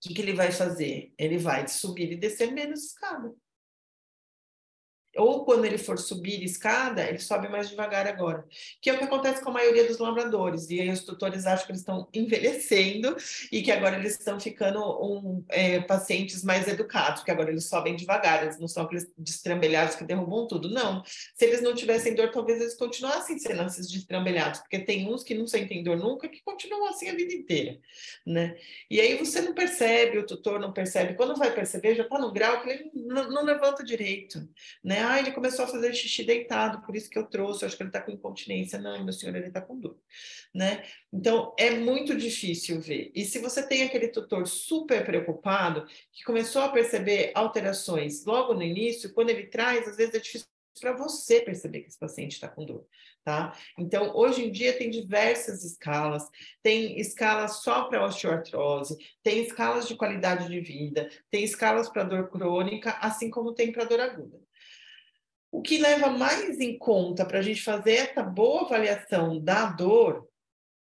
que, 0.00 0.14
que 0.14 0.20
ele 0.20 0.34
vai 0.34 0.52
fazer? 0.52 1.12
Ele 1.16 1.38
vai 1.38 1.66
subir 1.66 2.12
e 2.12 2.16
descer 2.16 2.52
menos 2.52 2.84
escada. 2.84 3.34
Ou 5.18 5.44
quando 5.44 5.64
ele 5.64 5.76
for 5.76 5.98
subir 5.98 6.42
escada, 6.44 7.06
ele 7.06 7.18
sobe 7.18 7.48
mais 7.48 7.68
devagar 7.68 8.06
agora. 8.06 8.44
Que 8.80 8.88
é 8.88 8.94
o 8.94 8.98
que 8.98 9.04
acontece 9.04 9.42
com 9.42 9.50
a 9.50 9.54
maioria 9.54 9.86
dos 9.86 9.98
labradores. 9.98 10.70
E 10.70 10.80
aí 10.80 10.90
os 10.90 11.02
tutores 11.02 11.44
acham 11.44 11.66
que 11.66 11.72
eles 11.72 11.80
estão 11.80 12.08
envelhecendo 12.14 13.16
e 13.50 13.62
que 13.62 13.72
agora 13.72 13.98
eles 13.98 14.18
estão 14.18 14.38
ficando 14.38 14.80
um, 15.02 15.44
é, 15.48 15.80
pacientes 15.80 16.44
mais 16.44 16.68
educados, 16.68 17.20
porque 17.20 17.32
agora 17.32 17.50
eles 17.50 17.64
sobem 17.64 17.96
devagar, 17.96 18.44
eles 18.44 18.58
não 18.58 18.68
são 18.68 18.84
aqueles 18.84 19.10
destrambelhados 19.18 19.96
que 19.96 20.04
derrubam 20.04 20.46
tudo. 20.46 20.70
Não. 20.70 21.02
Se 21.04 21.44
eles 21.44 21.60
não 21.60 21.74
tivessem 21.74 22.14
dor, 22.14 22.30
talvez 22.30 22.60
eles 22.60 22.74
continuassem 22.74 23.38
sendo 23.38 23.62
esses 23.64 23.90
destrambelhados, 23.90 24.60
porque 24.60 24.78
tem 24.78 25.08
uns 25.12 25.24
que 25.24 25.34
não 25.34 25.46
sentem 25.46 25.82
dor 25.82 25.96
nunca 25.96 26.28
que 26.28 26.40
continuam 26.42 26.88
assim 26.88 27.08
a 27.08 27.14
vida 27.14 27.34
inteira. 27.34 27.78
Né? 28.24 28.56
E 28.90 29.00
aí 29.00 29.16
você 29.16 29.40
não 29.40 29.52
percebe, 29.52 30.18
o 30.18 30.26
tutor 30.26 30.60
não 30.60 30.72
percebe. 30.72 31.14
Quando 31.14 31.36
vai 31.36 31.52
perceber, 31.52 31.94
já 31.94 32.04
está 32.04 32.18
no 32.18 32.32
grau 32.32 32.62
que 32.62 32.70
ele 32.70 32.90
não, 32.94 33.30
não 33.30 33.42
levanta 33.42 33.82
direito. 33.82 34.48
Né? 34.82 35.07
Ah, 35.10 35.18
ele 35.18 35.32
começou 35.32 35.64
a 35.64 35.68
fazer 35.68 35.94
xixi 35.94 36.22
deitado, 36.22 36.82
por 36.84 36.94
isso 36.94 37.08
que 37.08 37.18
eu 37.18 37.24
trouxe, 37.24 37.64
acho 37.64 37.74
que 37.74 37.82
ele 37.82 37.88
está 37.88 38.02
com 38.02 38.10
incontinência. 38.12 38.78
Não, 38.78 39.02
meu 39.02 39.12
senhor, 39.14 39.34
ele 39.34 39.46
está 39.46 39.58
com 39.58 39.80
dor, 39.80 39.96
né? 40.54 40.84
Então, 41.10 41.54
é 41.58 41.70
muito 41.70 42.14
difícil 42.14 42.78
ver. 42.78 43.10
E 43.14 43.24
se 43.24 43.38
você 43.38 43.66
tem 43.66 43.84
aquele 43.84 44.08
tutor 44.08 44.46
super 44.46 45.02
preocupado, 45.06 45.86
que 46.12 46.22
começou 46.24 46.60
a 46.60 46.68
perceber 46.68 47.32
alterações 47.34 48.26
logo 48.26 48.52
no 48.52 48.62
início, 48.62 49.14
quando 49.14 49.30
ele 49.30 49.46
traz, 49.46 49.88
às 49.88 49.96
vezes 49.96 50.14
é 50.14 50.18
difícil 50.18 50.46
para 50.78 50.92
você 50.92 51.40
perceber 51.40 51.80
que 51.80 51.88
esse 51.88 51.98
paciente 51.98 52.32
está 52.32 52.46
com 52.46 52.66
dor, 52.66 52.86
tá? 53.24 53.56
Então, 53.78 54.14
hoje 54.14 54.44
em 54.44 54.52
dia 54.52 54.76
tem 54.76 54.90
diversas 54.90 55.64
escalas, 55.64 56.28
tem 56.62 57.00
escalas 57.00 57.62
só 57.62 57.84
para 57.84 58.04
osteoartrose, 58.04 58.94
tem 59.22 59.42
escalas 59.42 59.88
de 59.88 59.96
qualidade 59.96 60.48
de 60.48 60.60
vida, 60.60 61.10
tem 61.30 61.42
escalas 61.44 61.88
para 61.88 62.04
dor 62.04 62.28
crônica, 62.28 62.90
assim 63.00 63.30
como 63.30 63.54
tem 63.54 63.72
para 63.72 63.84
dor 63.84 64.00
aguda. 64.00 64.47
O 65.50 65.62
que 65.62 65.78
leva 65.78 66.10
mais 66.10 66.60
em 66.60 66.76
conta 66.78 67.24
para 67.24 67.38
a 67.38 67.42
gente 67.42 67.62
fazer 67.62 67.94
essa 67.94 68.22
boa 68.22 68.62
avaliação 68.62 69.42
da 69.42 69.66
dor 69.66 70.28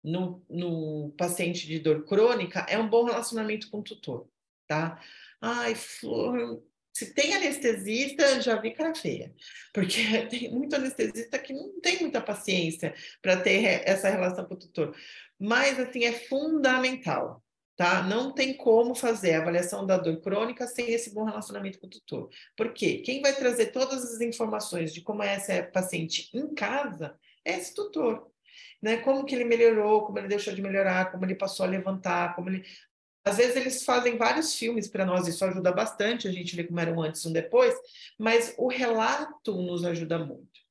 no, 0.03 0.43
no, 0.49 1.13
paciente 1.17 1.65
de 1.65 1.79
dor 1.79 2.05
crônica 2.05 2.65
é 2.69 2.77
um 2.77 2.89
bom 2.89 3.05
relacionamento 3.05 3.69
com 3.69 3.79
o 3.79 3.83
tutor, 3.83 4.27
tá? 4.67 5.01
Ai, 5.41 5.75
Flor, 5.75 6.61
se 6.93 7.13
tem 7.13 7.33
anestesista, 7.33 8.39
já 8.41 8.55
vi 8.59 8.71
cara 8.71 8.93
feia, 8.93 9.33
porque 9.73 10.01
tem 10.29 10.51
muito 10.51 10.75
anestesista 10.75 11.39
que 11.39 11.51
não 11.51 11.79
tem 11.81 11.99
muita 12.01 12.21
paciência 12.21 12.93
para 13.21 13.41
ter 13.41 13.81
essa 13.87 14.09
relação 14.09 14.45
com 14.45 14.53
o 14.53 14.59
tutor. 14.59 14.95
Mas, 15.39 15.79
assim, 15.79 16.03
é 16.05 16.13
fundamental 16.13 17.42
tá? 17.75 18.03
Não 18.03 18.31
tem 18.31 18.55
como 18.55 18.93
fazer 18.95 19.33
a 19.33 19.41
avaliação 19.41 19.85
da 19.85 19.97
dor 19.97 20.21
crônica 20.21 20.67
sem 20.67 20.91
esse 20.91 21.13
bom 21.13 21.23
relacionamento 21.23 21.79
com 21.79 21.87
o 21.87 21.89
tutor. 21.89 22.29
Por 22.55 22.73
quê? 22.73 22.99
Quem 22.99 23.21
vai 23.21 23.33
trazer 23.33 23.67
todas 23.67 24.03
as 24.03 24.21
informações 24.21 24.93
de 24.93 25.01
como 25.01 25.23
é 25.23 25.33
essa 25.33 25.63
paciente 25.63 26.29
em 26.33 26.53
casa 26.53 27.17
é 27.43 27.57
esse 27.57 27.73
tutor. 27.73 28.27
Né? 28.81 28.97
Como 28.97 29.25
que 29.25 29.33
ele 29.33 29.45
melhorou, 29.45 30.05
como 30.05 30.19
ele 30.19 30.27
deixou 30.27 30.53
de 30.53 30.61
melhorar, 30.61 31.11
como 31.11 31.25
ele 31.25 31.35
passou 31.35 31.65
a 31.65 31.69
levantar, 31.69 32.35
como 32.35 32.49
ele... 32.49 32.63
Às 33.25 33.37
vezes 33.37 33.55
eles 33.55 33.85
fazem 33.85 34.17
vários 34.17 34.53
filmes 34.53 34.89
para 34.89 35.05
nós, 35.05 35.27
isso 35.29 35.45
ajuda 35.45 35.71
bastante, 35.71 36.27
a 36.27 36.31
gente 36.31 36.57
vê 36.57 36.65
como 36.65 36.79
era 36.79 36.91
um 36.91 37.01
antes 37.01 37.23
e 37.23 37.27
um 37.29 37.31
depois, 37.31 37.73
mas 38.19 38.53
o 38.57 38.67
relato 38.67 39.53
nos 39.61 39.85
ajuda 39.85 40.19
muito. 40.19 40.61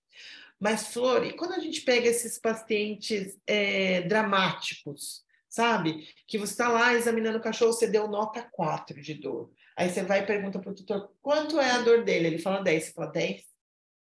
Mas, 0.60 0.92
Flor, 0.92 1.24
e 1.24 1.32
quando 1.32 1.54
a 1.54 1.58
gente 1.58 1.80
pega 1.80 2.06
esses 2.06 2.38
pacientes 2.38 3.38
é, 3.46 4.02
dramáticos, 4.02 5.24
sabe? 5.52 6.08
Que 6.26 6.38
você 6.38 6.52
está 6.52 6.68
lá 6.68 6.94
examinando 6.94 7.36
o 7.36 7.42
cachorro, 7.42 7.74
você 7.74 7.86
deu 7.86 8.08
nota 8.08 8.42
4 8.42 9.00
de 9.02 9.14
dor. 9.14 9.52
Aí 9.76 9.90
você 9.90 10.02
vai 10.02 10.20
e 10.20 10.26
pergunta 10.26 10.58
para 10.58 10.72
o 10.72 10.74
tutor, 10.74 11.12
quanto 11.20 11.60
é 11.60 11.70
a 11.70 11.82
dor 11.82 12.04
dele? 12.04 12.28
Ele 12.28 12.38
fala 12.38 12.62
10. 12.62 12.84
Você 12.84 12.92
fala 12.92 13.12
10? 13.12 13.44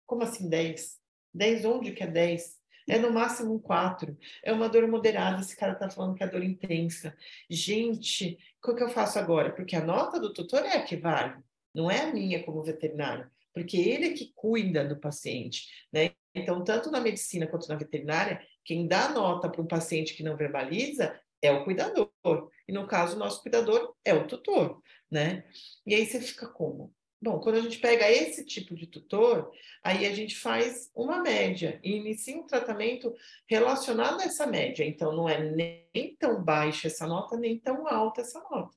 Como 0.05 0.23
assim 0.23 0.49
10? 0.49 0.97
10 1.33 1.65
onde 1.65 1.91
que 1.91 2.03
é 2.03 2.07
10? 2.07 2.57
É 2.87 2.97
no 2.97 3.11
máximo 3.11 3.53
um 3.53 3.59
4. 3.59 4.17
É 4.43 4.53
uma 4.53 4.69
dor 4.69 4.87
moderada, 4.87 5.41
esse 5.41 5.55
cara 5.55 5.73
está 5.73 5.89
falando 5.89 6.15
que 6.15 6.23
é 6.23 6.27
dor 6.27 6.41
intensa. 6.41 7.13
Gente, 7.49 8.37
o 8.65 8.73
que 8.73 8.83
eu 8.83 8.89
faço 8.89 9.19
agora? 9.19 9.51
Porque 9.51 9.75
a 9.75 9.83
nota 9.83 10.21
do 10.21 10.33
tutor 10.33 10.63
é 10.65 10.77
a 10.77 10.83
que 10.83 10.95
vale, 10.95 11.35
não 11.75 11.91
é 11.91 11.99
a 11.99 12.13
minha 12.13 12.41
como 12.43 12.63
veterinário. 12.63 13.29
Porque 13.53 13.75
ele 13.75 14.05
é 14.07 14.13
que 14.13 14.31
cuida 14.33 14.87
do 14.87 14.97
paciente, 14.97 15.67
né? 15.91 16.11
Então, 16.33 16.63
tanto 16.63 16.89
na 16.89 17.01
medicina 17.01 17.45
quanto 17.45 17.67
na 17.67 17.75
veterinária, 17.75 18.41
quem 18.63 18.87
dá 18.87 19.09
nota 19.09 19.49
para 19.49 19.61
um 19.61 19.67
paciente 19.67 20.13
que 20.13 20.23
não 20.23 20.37
verbaliza 20.37 21.13
é 21.41 21.51
o 21.51 21.63
cuidador. 21.63 22.09
E 22.67 22.71
no 22.71 22.87
caso, 22.87 23.15
o 23.15 23.19
nosso 23.19 23.41
cuidador 23.41 23.95
é 24.05 24.13
o 24.13 24.27
tutor, 24.27 24.81
né? 25.09 25.43
E 25.85 25.95
aí 25.95 26.05
você 26.05 26.19
fica 26.21 26.47
como? 26.47 26.93
Bom, 27.21 27.39
quando 27.39 27.57
a 27.57 27.61
gente 27.61 27.77
pega 27.77 28.09
esse 28.09 28.43
tipo 28.45 28.75
de 28.75 28.87
tutor, 28.87 29.51
aí 29.83 30.07
a 30.07 30.13
gente 30.13 30.35
faz 30.37 30.89
uma 30.95 31.21
média 31.21 31.79
e 31.83 31.97
inicia 31.97 32.35
um 32.35 32.47
tratamento 32.47 33.13
relacionado 33.47 34.21
a 34.21 34.23
essa 34.23 34.47
média. 34.47 34.83
Então, 34.83 35.15
não 35.15 35.29
é 35.29 35.39
nem 35.39 36.15
tão 36.17 36.43
baixa 36.43 36.87
essa 36.87 37.05
nota, 37.05 37.37
nem 37.37 37.59
tão 37.59 37.87
alta 37.87 38.21
essa 38.21 38.39
nota. 38.49 38.75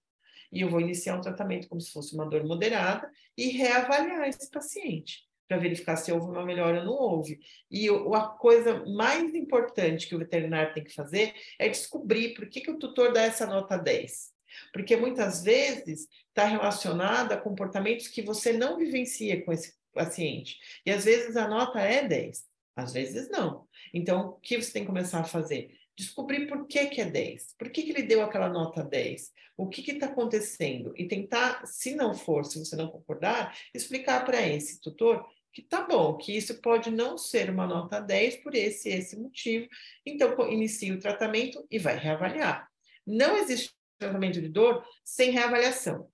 E 0.52 0.60
eu 0.60 0.68
vou 0.68 0.80
iniciar 0.80 1.16
um 1.16 1.22
tratamento 1.22 1.68
como 1.68 1.80
se 1.80 1.90
fosse 1.90 2.14
uma 2.14 2.28
dor 2.28 2.44
moderada 2.44 3.10
e 3.36 3.48
reavaliar 3.48 4.28
esse 4.28 4.50
paciente 4.50 5.24
para 5.54 5.62
verificar 5.62 5.96
se 5.96 6.10
houve 6.10 6.26
uma 6.26 6.44
melhora 6.44 6.80
ou 6.80 6.84
não 6.84 6.92
houve. 6.94 7.40
E 7.70 7.88
a 7.88 8.20
coisa 8.22 8.84
mais 8.86 9.34
importante 9.34 10.08
que 10.08 10.14
o 10.14 10.18
veterinário 10.18 10.74
tem 10.74 10.82
que 10.82 10.92
fazer 10.92 11.32
é 11.58 11.68
descobrir 11.68 12.34
por 12.34 12.48
que, 12.48 12.60
que 12.60 12.70
o 12.70 12.78
tutor 12.78 13.12
dá 13.12 13.22
essa 13.22 13.46
nota 13.46 13.76
10. 13.76 14.32
Porque 14.72 14.96
muitas 14.96 15.42
vezes 15.42 16.08
está 16.28 16.44
relacionado 16.44 17.32
a 17.32 17.36
comportamentos 17.36 18.08
que 18.08 18.22
você 18.22 18.52
não 18.52 18.76
vivencia 18.76 19.44
com 19.44 19.52
esse 19.52 19.74
paciente. 19.92 20.58
E 20.84 20.90
às 20.90 21.04
vezes 21.04 21.36
a 21.36 21.46
nota 21.46 21.80
é 21.80 22.06
10, 22.06 22.44
às 22.74 22.92
vezes 22.92 23.30
não. 23.30 23.66
Então, 23.92 24.30
o 24.30 24.32
que 24.40 24.60
você 24.60 24.72
tem 24.72 24.82
que 24.82 24.88
começar 24.88 25.20
a 25.20 25.24
fazer? 25.24 25.70
Descobrir 25.96 26.48
por 26.48 26.66
que, 26.66 26.86
que 26.86 27.00
é 27.00 27.04
10, 27.04 27.54
por 27.56 27.70
que, 27.70 27.84
que 27.84 27.90
ele 27.90 28.02
deu 28.02 28.22
aquela 28.22 28.48
nota 28.48 28.82
10, 28.82 29.30
o 29.56 29.68
que 29.68 29.88
está 29.88 30.06
acontecendo, 30.06 30.92
e 30.96 31.06
tentar, 31.06 31.64
se 31.64 31.94
não 31.94 32.12
for, 32.12 32.44
se 32.44 32.58
você 32.58 32.74
não 32.74 32.88
concordar, 32.88 33.56
explicar 33.72 34.24
para 34.24 34.44
esse 34.44 34.80
tutor 34.80 35.24
que 35.54 35.62
tá 35.62 35.82
bom, 35.82 36.16
que 36.16 36.36
isso 36.36 36.60
pode 36.60 36.90
não 36.90 37.16
ser 37.16 37.48
uma 37.48 37.66
nota 37.66 38.00
10 38.00 38.38
por 38.38 38.54
esse 38.56 38.88
esse 38.88 39.16
motivo, 39.16 39.68
então 40.04 40.36
inicia 40.50 40.92
o 40.92 40.98
tratamento 40.98 41.64
e 41.70 41.78
vai 41.78 41.96
reavaliar. 41.96 42.68
Não 43.06 43.36
existe 43.36 43.72
tratamento 43.96 44.40
de 44.42 44.48
dor 44.48 44.84
sem 45.04 45.30
reavaliação. 45.30 46.10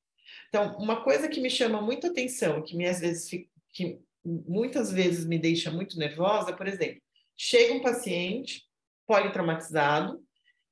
Então, 0.49 0.76
uma 0.76 1.03
coisa 1.03 1.28
que 1.28 1.41
me 1.41 1.49
chama 1.49 1.80
muito 1.80 2.07
atenção, 2.07 2.62
que 2.62 2.76
me 2.76 2.86
às 2.86 3.01
vezes 3.01 3.30
que 3.72 3.99
muitas 4.22 4.93
vezes 4.93 5.24
me 5.24 5.38
deixa 5.38 5.70
muito 5.70 5.99
nervosa, 5.99 6.53
por 6.53 6.68
exemplo, 6.68 7.01
chega 7.34 7.72
um 7.72 7.80
paciente 7.80 8.64
politraumatizado 9.07 10.22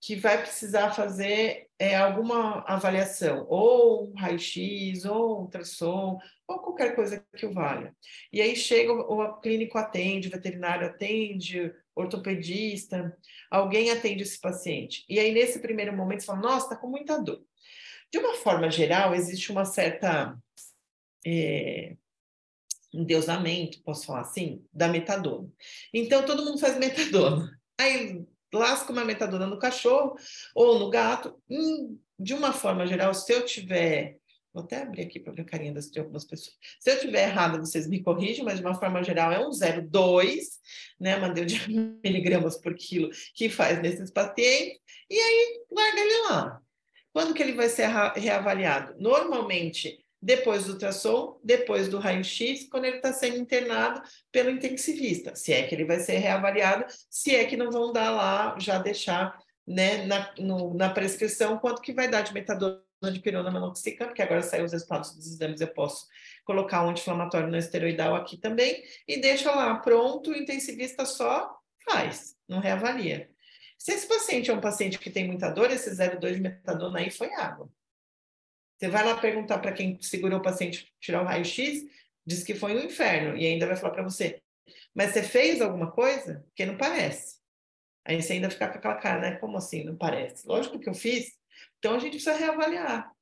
que 0.01 0.15
vai 0.15 0.43
precisar 0.43 0.91
fazer 0.91 1.68
é, 1.79 1.97
alguma 1.97 2.65
avaliação, 2.67 3.47
ou 3.49 4.13
raio-x, 4.15 5.05
ou 5.05 5.43
ultrassom, 5.43 6.19
ou 6.47 6.59
qualquer 6.59 6.95
coisa 6.97 7.25
que 7.37 7.47
o 7.47 7.53
valha. 7.53 7.95
E 8.33 8.41
aí 8.43 8.57
chega, 8.57 8.93
o, 8.93 9.21
o 9.21 9.41
clínico 9.41 9.79
atende, 9.79 10.29
o 10.29 10.31
veterinário 10.31 10.89
atende, 10.89 11.73
ortopedista, 11.95 13.17
alguém 13.51 13.91
atende 13.91 14.25
esse 14.25 14.41
paciente. 14.41 15.05
E 15.09 15.21
aí, 15.21 15.33
nesse 15.33 15.61
primeiro 15.61 15.97
momento, 15.97 16.21
você 16.21 16.27
fala, 16.27 16.41
nossa, 16.41 16.67
está 16.67 16.77
com 16.77 16.89
muita 16.89 17.23
dor. 17.23 17.45
De 18.11 18.19
uma 18.19 18.35
forma 18.35 18.71
geral, 18.71 19.15
existe 19.15 19.53
uma 19.53 19.65
certa 19.65 20.37
é, 21.25 21.97
endeusamento, 22.93 23.83
posso 23.83 24.07
falar 24.07 24.23
assim, 24.23 24.65
da 24.73 24.89
metadona. 24.89 25.49
Então, 25.93 26.25
todo 26.25 26.45
mundo 26.45 26.59
faz 26.59 26.77
metadona. 26.79 27.57
Aí 27.79 28.27
lasca 28.53 28.93
uma 28.93 29.05
metadona 29.05 29.47
no 29.47 29.59
cachorro 29.59 30.17
ou 30.55 30.79
no 30.79 30.91
gato. 30.91 31.41
Hum, 31.49 31.99
de 32.19 32.35
uma 32.35 32.53
forma 32.53 32.87
geral, 32.87 33.15
se 33.15 33.33
eu 33.33 33.45
tiver. 33.45 34.19
Vou 34.53 34.65
até 34.65 34.83
abrir 34.83 35.03
aqui 35.03 35.21
para 35.21 35.33
ver 35.33 35.43
a 35.43 35.45
carinha 35.45 35.75
das, 35.75 35.91
de 35.91 36.01
algumas 36.01 36.25
pessoas. 36.25 36.57
Se 36.81 36.91
eu 36.91 37.01
tiver 37.01 37.29
errado, 37.29 37.61
vocês 37.61 37.87
me 37.87 38.03
corrigem, 38.03 38.45
mas 38.45 38.59
de 38.59 38.65
uma 38.65 38.75
forma 38.75 39.03
geral 39.03 39.31
é 39.31 39.47
um 39.47 39.51
0,2, 39.51 40.39
né? 40.99 41.17
Mandei 41.17 41.45
de 41.45 41.61
miligramas 42.03 42.57
por 42.57 42.75
quilo 42.75 43.11
que 43.35 43.49
faz 43.49 43.81
nesses 43.81 44.11
pacientes, 44.11 44.79
e 45.11 45.19
aí 45.19 45.61
larga 45.71 46.01
ele 46.01 46.23
lá. 46.29 46.63
Quando 47.13 47.35
que 47.35 47.43
ele 47.43 47.53
vai 47.53 47.69
ser 47.69 47.89
reavaliado? 48.17 48.95
Normalmente 48.99 49.99
depois 50.21 50.65
do 50.65 50.73
ultrassom, 50.73 51.39
depois 51.45 51.89
do 51.89 51.99
raio-x, 51.99 52.69
quando 52.69 52.85
ele 52.85 52.97
está 52.97 53.13
sendo 53.13 53.37
internado 53.37 54.03
pelo 54.33 54.51
intensivista, 54.51 55.35
se 55.35 55.53
é 55.53 55.63
que 55.67 55.75
ele 55.75 55.85
vai 55.85 56.01
ser 56.01 56.19
reavaliado, 56.19 56.85
se 57.09 57.35
é 57.35 57.45
que 57.45 57.57
não 57.57 57.71
vão 57.71 57.93
dar 57.93 58.11
lá, 58.11 58.57
já 58.59 58.79
deixar 58.79 59.39
né, 59.67 60.05
na, 60.07 60.35
no, 60.39 60.75
na 60.75 60.91
prescrição 60.91 61.59
quanto 61.59 61.83
que 61.83 61.93
vai 61.93 62.09
dar 62.09 62.23
de 62.23 62.35
metadona 62.35 62.83
de 63.13 63.21
pirona 63.21 63.51
manoxicam, 63.51 64.07
porque 64.07 64.23
agora 64.23 64.43
saiu 64.43 64.65
os 64.65 64.73
resultados 64.73 65.15
dos 65.15 65.27
exames, 65.27 65.61
eu 65.61 65.69
posso 65.69 66.05
colocar 66.45 66.85
um 66.85 66.91
anti-inflamatório 66.91 67.49
no 67.49 67.57
esteroidal 67.57 68.17
aqui 68.17 68.37
também, 68.37 68.83
e 69.07 69.21
deixa 69.21 69.55
lá 69.55 69.77
pronto, 69.77 70.31
o 70.31 70.37
intensivista 70.37 71.07
só 71.07 71.57
faz, 71.89 72.35
não 72.49 72.59
reavalia. 72.59 73.31
Se 73.79 73.93
esse 73.93 74.09
paciente 74.09 74.51
é 74.51 74.55
um 74.55 74.61
paciente 74.61 74.99
que 74.99 75.11
tem 75.11 75.29
muita 75.29 75.49
dor, 75.51 75.71
esse 75.71 75.89
0,2 75.91 76.35
de 76.35 76.41
metadona 76.41 76.99
aí 76.99 77.11
foi 77.11 77.33
água. 77.35 77.71
Você 78.79 78.89
vai 78.89 79.05
lá 79.05 79.17
perguntar 79.17 79.59
para 79.59 79.73
quem 79.73 80.01
segurou 80.01 80.39
o 80.39 80.43
paciente 80.43 80.95
tirar 81.01 81.23
o 81.23 81.25
raio-x, 81.25 81.85
diz 82.25 82.45
que 82.45 82.55
foi 82.55 82.75
no 82.75 82.81
inferno, 82.81 83.37
e 83.37 83.47
ainda 83.47 83.67
vai 83.67 83.75
falar 83.75 83.93
para 83.93 84.05
você, 84.05 84.41
mas 84.95 85.13
você 85.13 85.23
fez 85.23 85.61
alguma 85.61 85.91
coisa? 85.91 86.45
Porque 86.49 86.65
não 86.65 86.77
parece. 86.77 87.39
Aí 88.05 88.21
você 88.21 88.35
ainda 88.35 88.51
fica 88.51 88.69
com 88.69 88.79
aquela 88.79 88.97
cara, 88.97 89.21
né? 89.21 89.37
Como 89.37 89.57
assim? 89.57 89.85
Não 89.85 89.97
parece? 89.97 90.47
Lógico 90.47 90.79
que 90.79 90.89
eu 90.89 90.95
fiz. 90.95 91.37
Então 91.79 91.95
a 91.95 91.99
gente 91.99 92.13
precisa 92.13 92.37
reavaliar. 92.37 93.13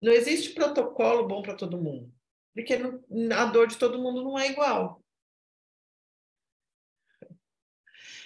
Não 0.00 0.12
existe 0.12 0.54
protocolo 0.54 1.26
bom 1.26 1.42
para 1.42 1.56
todo 1.56 1.80
mundo, 1.80 2.12
porque 2.54 2.74
a 2.74 3.44
dor 3.46 3.66
de 3.66 3.76
todo 3.76 4.00
mundo 4.00 4.22
não 4.22 4.38
é 4.38 4.48
igual. 4.48 5.02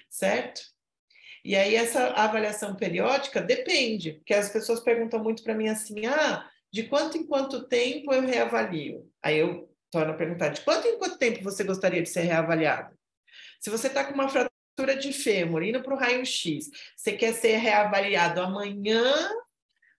Certo? 0.08 0.60
E 1.44 1.56
aí 1.56 1.74
essa 1.74 2.08
avaliação 2.10 2.74
periódica 2.76 3.40
depende, 3.40 4.12
porque 4.12 4.34
as 4.34 4.50
pessoas 4.50 4.80
perguntam 4.80 5.22
muito 5.22 5.42
para 5.42 5.54
mim 5.54 5.68
assim: 5.68 6.06
"Ah, 6.06 6.48
de 6.72 6.84
quanto 6.84 7.18
em 7.18 7.26
quanto 7.26 7.66
tempo 7.68 8.12
eu 8.12 8.22
reavalio?". 8.22 9.10
Aí 9.22 9.38
eu 9.38 9.68
torno 9.90 10.12
a 10.12 10.16
perguntar: 10.16 10.48
"De 10.50 10.60
quanto 10.62 10.86
em 10.88 10.98
quanto 10.98 11.18
tempo 11.18 11.42
você 11.42 11.64
gostaria 11.64 12.02
de 12.02 12.08
ser 12.08 12.22
reavaliado?". 12.22 12.96
Se 13.60 13.70
você 13.70 13.88
está 13.88 14.04
com 14.04 14.14
uma 14.14 14.28
fratura 14.28 14.96
de 14.98 15.12
fêmur 15.12 15.62
indo 15.62 15.82
para 15.82 15.94
o 15.94 15.98
raio-x, 15.98 16.70
você 16.96 17.12
quer 17.12 17.34
ser 17.34 17.56
reavaliado 17.56 18.40
amanhã 18.40 19.30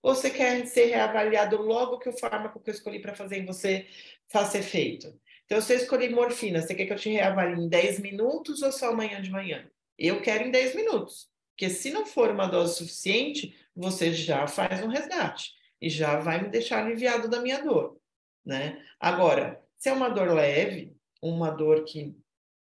ou 0.02 0.14
você 0.16 0.30
quer 0.30 0.66
ser 0.68 0.86
reavaliado 0.88 1.58
logo 1.62 2.00
que 2.00 2.10
o 2.10 2.18
fármaco 2.18 2.60
que 2.60 2.70
eu 2.70 2.74
escolhi 2.74 3.02
para 3.02 3.16
fazer 3.16 3.38
em 3.38 3.46
você 3.46 3.88
faça 4.30 4.58
efeito? 4.58 5.18
Então, 5.46 5.62
se 5.62 5.74
eu 5.74 5.78
escolhi 5.78 6.10
morfina, 6.10 6.62
você 6.62 6.76
quer 6.76 6.86
que 6.86 6.94
eu 6.94 6.98
te 6.98 7.10
reavalie 7.10 7.64
em 7.64 7.70
10 7.70 8.00
minutos 8.00 8.62
ou 8.62 8.72
só 8.72 8.90
amanhã 8.90 9.22
de 9.22 9.32
manhã? 9.32 9.70
Eu 9.98 10.22
quero 10.22 10.46
em 10.46 10.52
10 10.52 10.76
minutos. 10.76 11.33
Porque 11.54 11.70
se 11.70 11.92
não 11.92 12.06
for 12.06 12.32
uma 12.32 12.48
dose 12.48 12.78
suficiente, 12.78 13.56
você 13.76 14.12
já 14.12 14.48
faz 14.48 14.84
um 14.84 14.88
resgate 14.88 15.54
e 15.80 15.90
já 15.90 16.20
vai 16.20 16.42
me 16.42 16.50
deixar 16.50 16.84
aliviado 16.84 17.30
da 17.30 17.42
minha 17.42 17.64
dor, 17.64 17.98
né? 18.46 18.84
Agora, 19.00 19.64
se 19.78 19.90
é 19.90 19.94
uma 19.94 20.10
dor 20.10 20.32
leve, 20.34 20.96
uma 21.22 21.52
dor 21.52 21.84
que 21.84 22.16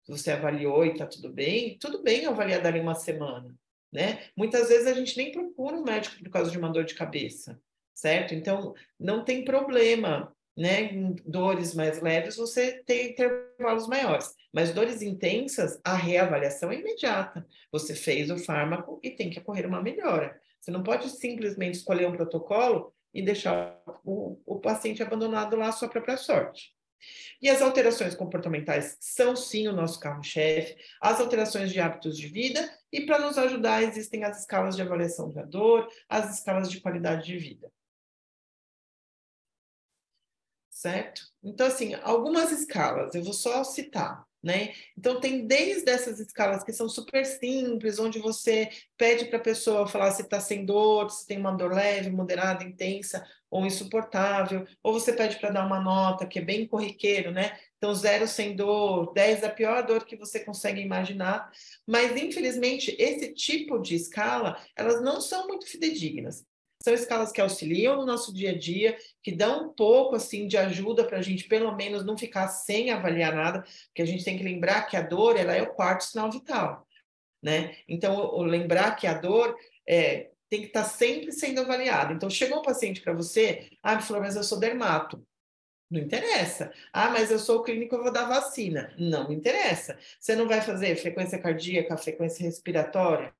você 0.06 0.30
avaliou 0.30 0.84
e 0.86 0.94
tá 0.94 1.06
tudo 1.06 1.28
bem, 1.30 1.76
tudo 1.78 2.02
bem 2.02 2.26
avaliar 2.26 2.62
dali 2.62 2.80
uma 2.80 2.94
semana, 2.94 3.54
né? 3.92 4.24
Muitas 4.36 4.68
vezes 4.68 4.86
a 4.86 4.94
gente 4.94 5.16
nem 5.16 5.32
procura 5.32 5.76
um 5.76 5.84
médico 5.84 6.22
por 6.22 6.30
causa 6.30 6.50
de 6.50 6.58
uma 6.58 6.70
dor 6.70 6.84
de 6.84 6.94
cabeça, 6.94 7.60
certo? 7.92 8.34
Então, 8.34 8.74
não 8.98 9.24
tem 9.24 9.44
problema 9.44 10.34
né, 10.58 10.92
em 10.92 11.14
dores 11.24 11.72
mais 11.72 12.02
leves, 12.02 12.34
você 12.34 12.82
tem 12.84 13.12
intervalos 13.12 13.86
maiores. 13.86 14.34
Mas 14.52 14.74
dores 14.74 15.02
intensas, 15.02 15.80
a 15.84 15.94
reavaliação 15.94 16.72
é 16.72 16.80
imediata. 16.80 17.46
Você 17.70 17.94
fez 17.94 18.28
o 18.28 18.36
fármaco 18.36 18.98
e 19.00 19.10
tem 19.10 19.30
que 19.30 19.38
ocorrer 19.38 19.68
uma 19.68 19.80
melhora. 19.80 20.36
Você 20.60 20.72
não 20.72 20.82
pode 20.82 21.08
simplesmente 21.10 21.76
escolher 21.76 22.08
um 22.08 22.16
protocolo 22.16 22.92
e 23.14 23.22
deixar 23.22 23.80
o, 24.04 24.40
o 24.44 24.58
paciente 24.58 25.00
abandonado 25.00 25.56
lá 25.56 25.68
à 25.68 25.72
sua 25.72 25.88
própria 25.88 26.16
sorte. 26.16 26.72
E 27.40 27.48
as 27.48 27.62
alterações 27.62 28.16
comportamentais 28.16 28.96
são 28.98 29.36
sim 29.36 29.68
o 29.68 29.72
nosso 29.72 30.00
carro-chefe, 30.00 30.74
as 31.00 31.20
alterações 31.20 31.70
de 31.70 31.78
hábitos 31.78 32.18
de 32.18 32.26
vida, 32.26 32.68
e 32.92 33.06
para 33.06 33.20
nos 33.20 33.38
ajudar 33.38 33.84
existem 33.84 34.24
as 34.24 34.40
escalas 34.40 34.74
de 34.74 34.82
avaliação 34.82 35.30
da 35.30 35.44
dor, 35.44 35.88
as 36.08 36.36
escalas 36.36 36.68
de 36.68 36.80
qualidade 36.80 37.24
de 37.24 37.38
vida 37.38 37.70
certo? 40.78 41.22
Então, 41.42 41.66
assim, 41.66 41.94
algumas 42.02 42.52
escalas, 42.52 43.12
eu 43.12 43.24
vou 43.24 43.32
só 43.32 43.64
citar, 43.64 44.24
né? 44.40 44.72
Então, 44.96 45.18
tem 45.18 45.44
desde 45.44 45.90
essas 45.90 46.20
escalas 46.20 46.62
que 46.62 46.72
são 46.72 46.88
super 46.88 47.26
simples, 47.26 47.98
onde 47.98 48.20
você 48.20 48.70
pede 48.96 49.24
para 49.24 49.38
a 49.38 49.42
pessoa 49.42 49.88
falar 49.88 50.12
se 50.12 50.22
está 50.22 50.38
sem 50.38 50.64
dor, 50.64 51.10
se 51.10 51.26
tem 51.26 51.36
uma 51.36 51.50
dor 51.50 51.72
leve, 51.72 52.10
moderada, 52.10 52.62
intensa 52.62 53.26
ou 53.50 53.66
insuportável, 53.66 54.64
ou 54.80 54.92
você 54.92 55.12
pede 55.12 55.40
para 55.40 55.50
dar 55.50 55.66
uma 55.66 55.80
nota 55.80 56.28
que 56.28 56.38
é 56.38 56.42
bem 56.42 56.64
corriqueiro, 56.64 57.32
né? 57.32 57.58
Então, 57.78 57.92
zero 57.92 58.28
sem 58.28 58.54
dor, 58.54 59.12
10 59.12 59.42
a 59.42 59.50
pior 59.50 59.84
dor 59.84 60.04
que 60.04 60.16
você 60.16 60.38
consegue 60.44 60.80
imaginar. 60.80 61.50
Mas, 61.84 62.16
infelizmente, 62.16 62.94
esse 63.00 63.34
tipo 63.34 63.80
de 63.80 63.96
escala, 63.96 64.56
elas 64.76 65.02
não 65.02 65.20
são 65.20 65.48
muito 65.48 65.66
fidedignas. 65.66 66.46
São 66.88 66.94
escalas 66.94 67.30
que 67.30 67.40
auxiliam 67.42 67.96
no 67.96 68.06
nosso 68.06 68.32
dia 68.32 68.52
a 68.52 68.58
dia, 68.58 68.96
que 69.22 69.30
dão 69.30 69.66
um 69.66 69.68
pouco 69.74 70.16
assim 70.16 70.48
de 70.48 70.56
ajuda 70.56 71.04
para 71.04 71.18
a 71.18 71.20
gente, 71.20 71.44
pelo 71.44 71.76
menos, 71.76 72.02
não 72.02 72.16
ficar 72.16 72.48
sem 72.48 72.90
avaliar 72.90 73.34
nada, 73.34 73.62
porque 73.88 74.00
a 74.00 74.06
gente 74.06 74.24
tem 74.24 74.38
que 74.38 74.42
lembrar 74.42 74.86
que 74.86 74.96
a 74.96 75.02
dor 75.02 75.36
ela 75.36 75.54
é 75.54 75.60
o 75.60 75.74
quarto 75.74 76.04
sinal 76.04 76.32
vital, 76.32 76.88
né? 77.42 77.76
Então, 77.86 78.34
lembrar 78.38 78.96
que 78.96 79.06
a 79.06 79.12
dor 79.12 79.54
é, 79.86 80.30
tem 80.48 80.62
que 80.62 80.68
estar 80.68 80.84
tá 80.84 80.88
sempre 80.88 81.30
sendo 81.30 81.60
avaliada. 81.60 82.14
Então, 82.14 82.30
chegou 82.30 82.60
um 82.60 82.62
paciente 82.62 83.02
para 83.02 83.12
você, 83.12 83.68
ah, 83.82 83.96
me 83.96 84.00
falou, 84.00 84.22
mas 84.22 84.34
eu 84.34 84.42
sou 84.42 84.58
dermato. 84.58 85.22
Não 85.90 86.00
interessa. 86.00 86.72
Ah, 86.90 87.10
mas 87.10 87.30
eu 87.30 87.38
sou 87.38 87.62
clínico, 87.62 87.96
eu 87.96 88.02
vou 88.02 88.12
dar 88.12 88.26
vacina. 88.26 88.94
Não 88.98 89.30
interessa. 89.30 89.98
Você 90.18 90.34
não 90.34 90.48
vai 90.48 90.62
fazer 90.62 90.96
frequência 90.96 91.38
cardíaca, 91.38 91.98
frequência 91.98 92.44
respiratória? 92.44 93.34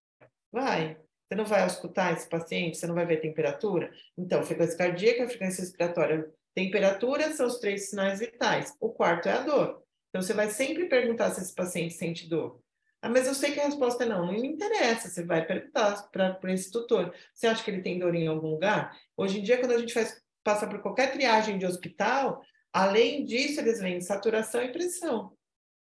Vai. 0.53 0.99
Você 1.29 1.35
não 1.35 1.45
vai 1.45 1.66
escutar 1.66 2.14
esse 2.14 2.26
paciente, 2.26 2.79
você 2.79 2.87
não 2.87 2.95
vai 2.95 3.05
ver 3.05 3.20
temperatura? 3.20 3.93
Então, 4.16 4.43
frequência 4.43 4.79
cardíaca, 4.79 5.29
frequência 5.29 5.61
respiratória, 5.61 6.26
temperatura 6.55 7.31
são 7.33 7.47
os 7.47 7.59
três 7.59 7.91
sinais 7.91 8.20
vitais. 8.20 8.74
O 8.81 8.89
quarto 8.89 9.29
é 9.29 9.33
a 9.33 9.43
dor. 9.43 9.83
Então, 10.09 10.22
você 10.22 10.33
vai 10.33 10.49
sempre 10.49 10.87
perguntar 10.87 11.31
se 11.31 11.43
esse 11.43 11.55
paciente 11.55 11.93
sente 11.93 12.26
dor. 12.26 12.61
Ah, 13.03 13.11
mas 13.11 13.26
eu 13.26 13.35
sei 13.35 13.53
que 13.53 13.61
a 13.61 13.66
resposta 13.66 14.05
é 14.05 14.07
não, 14.07 14.24
não 14.24 14.33
me 14.33 14.49
interessa. 14.49 15.09
Você 15.09 15.22
vai 15.22 15.45
perguntar 15.45 16.09
para 16.11 16.53
esse 16.53 16.70
tutor. 16.70 17.14
Você 17.35 17.47
acha 17.47 17.62
que 17.62 17.70
ele 17.70 17.83
tem 17.83 17.99
dor 17.99 18.14
em 18.14 18.26
algum 18.26 18.49
lugar? 18.49 18.97
Hoje 19.14 19.39
em 19.39 19.43
dia, 19.43 19.59
quando 19.59 19.72
a 19.72 19.79
gente 19.79 19.93
faz, 19.93 20.20
passa 20.43 20.66
por 20.66 20.81
qualquer 20.81 21.12
triagem 21.12 21.59
de 21.59 21.66
hospital, 21.66 22.43
além 22.72 23.26
disso, 23.26 23.61
eles 23.61 23.81
veem 23.81 24.01
saturação 24.01 24.62
e 24.62 24.72
pressão 24.72 25.37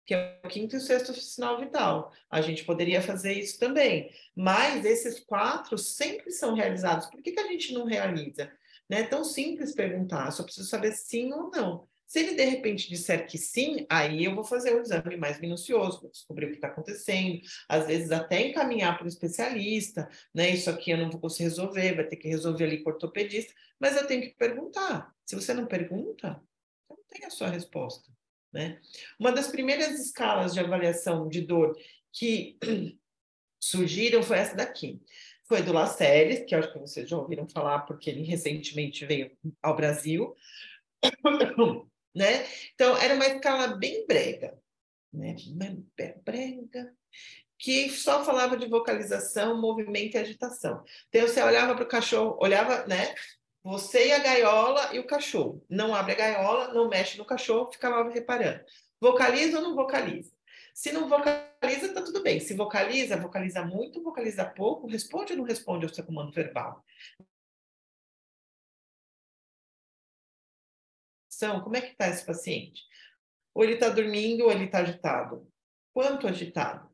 que 0.06 0.14
é 0.14 0.39
o 0.43 0.47
quinto 0.47 0.76
e 0.76 0.78
o 0.78 0.82
sexto 0.82 1.14
sinal 1.14 1.60
vital. 1.60 2.12
A 2.30 2.41
gente 2.41 2.66
poderia 2.66 3.01
fazer 3.01 3.34
isso 3.34 3.60
também, 3.60 4.12
mas 4.36 4.86
esses 4.86 5.20
quatro 5.20 5.78
sempre 5.78 6.32
são 6.32 6.54
realizados. 6.54 7.08
Por 7.08 7.22
que, 7.22 7.32
que 7.32 7.39
a 7.39 7.47
gente 7.47 7.74
não 7.74 7.86
realiza? 7.86 8.51
Né? 8.89 9.01
É 9.01 9.04
tão 9.04 9.24
simples 9.24 9.74
perguntar, 9.74 10.32
só 10.32 10.43
preciso 10.43 10.68
saber 10.68 10.91
sim 10.91 11.32
ou 11.34 11.49
não. 11.49 11.88
Se 12.06 12.20
ele 12.20 12.36
de 12.36 12.45
repente 12.45 12.89
disser 12.89 13.26
que 13.26 13.39
sim, 13.39 13.88
aí 13.89 14.26
eu 14.26 14.36
vou 14.36 14.43
fazer 14.43 14.76
um 14.76 14.82
exame 14.82 15.18
mais 15.18 15.39
minucioso, 15.39 16.01
vou 16.01 16.12
descobrir 16.12 16.45
o 16.45 16.49
que 16.49 16.56
está 16.56 16.68
acontecendo, 16.68 17.41
às 17.68 17.88
vezes 17.88 18.12
até 18.12 18.39
encaminhar 18.39 18.95
para 18.95 19.06
o 19.06 19.08
especialista, 19.08 20.08
né? 20.32 20.51
Isso 20.51 20.70
aqui 20.70 20.91
eu 20.91 20.97
não 20.97 21.10
vou 21.10 21.20
conseguir 21.20 21.45
resolver, 21.45 21.95
vai 21.95 22.06
ter 22.06 22.18
que 22.18 22.28
resolver 22.28 22.66
ali 22.66 22.84
com 22.84 22.91
o 22.91 22.93
ortopedista, 22.93 23.51
mas 23.80 23.97
eu 23.97 24.06
tenho 24.06 24.22
que 24.22 24.36
perguntar. 24.36 25.12
Se 25.26 25.34
você 25.34 25.56
não 25.56 25.66
pergunta, 25.66 26.39
não 26.88 26.97
tem 27.10 27.26
a 27.26 27.32
sua 27.32 27.49
resposta, 27.49 28.12
né? 28.54 28.80
Uma 29.20 29.32
das 29.32 29.47
primeiras 29.47 29.99
escalas 29.99 30.54
de 30.54 30.60
avaliação 30.60 31.28
de 31.28 31.41
dor 31.41 31.76
que 32.12 32.58
surgiram 33.60 34.22
foi 34.22 34.38
essa 34.38 34.56
daqui. 34.56 35.01
Foi 35.45 35.62
do 35.62 35.74
Laceres, 35.74 36.45
que 36.45 36.56
acho 36.56 36.72
que 36.72 36.80
vocês 36.80 37.10
já 37.10 37.18
ouviram 37.18 37.47
falar, 37.49 37.80
porque 37.80 38.10
ele 38.10 38.24
recentemente 38.24 39.06
veio 39.06 39.36
ao 39.62 39.76
Brasil. 39.76 40.36
né? 42.16 42.45
Então, 42.74 42.95
era 42.97 43.16
uma 43.16 43.26
escala 43.26 43.76
bem 43.76 44.06
brega, 44.06 44.58
né? 45.12 45.36
brega, 46.24 46.93
que 47.58 47.89
só 47.89 48.24
falava 48.24 48.56
de 48.56 48.68
vocalização, 48.68 49.60
movimento 49.60 50.16
e 50.16 50.20
agitação. 50.20 50.84
Então, 51.10 51.28
você 51.28 51.41
olhava 51.41 51.76
para 51.76 51.84
o 51.84 51.88
cachorro, 51.88 52.38
olhava, 52.39 52.86
né? 52.88 53.14
Você 53.64 54.07
e 54.07 54.11
a 54.11 54.20
gaiola 54.20 54.93
e 54.93 54.99
o 54.99 55.07
cachorro. 55.07 55.66
Não 55.70 55.95
abre 55.95 56.11
a 56.14 56.16
gaiola, 56.16 56.74
não 56.74 56.89
mexe 56.89 57.18
no 57.18 57.26
cachorro, 57.26 57.72
ficava 57.72 58.09
reparando. 58.09 58.64
Vocaliza 58.99 59.57
ou 59.57 59.64
não 59.64 59.76
vocaliza? 59.76 60.34
Se 60.74 60.91
não 60.91 61.07
vocaliza, 61.07 61.93
tá 61.93 62.01
tudo 62.01 62.22
bem. 62.22 62.39
Se 62.39 62.53
vocaliza, 62.55 63.16
vocaliza 63.16 63.64
muito, 63.66 64.03
vocaliza 64.03 64.45
pouco, 64.45 64.88
responde 64.88 65.34
ou 65.34 65.39
não 65.39 65.45
responde 65.45 65.86
ao 65.86 65.93
seu 65.93 66.05
comando 66.05 66.32
verbal. 66.32 66.84
Como 71.64 71.76
é 71.76 71.82
que 71.82 71.91
está 71.91 72.07
esse 72.07 72.26
paciente? 72.26 72.82
Ou 73.53 73.64
ele 73.64 73.74
está 73.74 73.89
dormindo 73.89 74.45
ou 74.45 74.51
ele 74.51 74.66
está 74.66 74.80
agitado? 74.80 75.45
Quanto 75.93 76.28
agitado? 76.28 76.93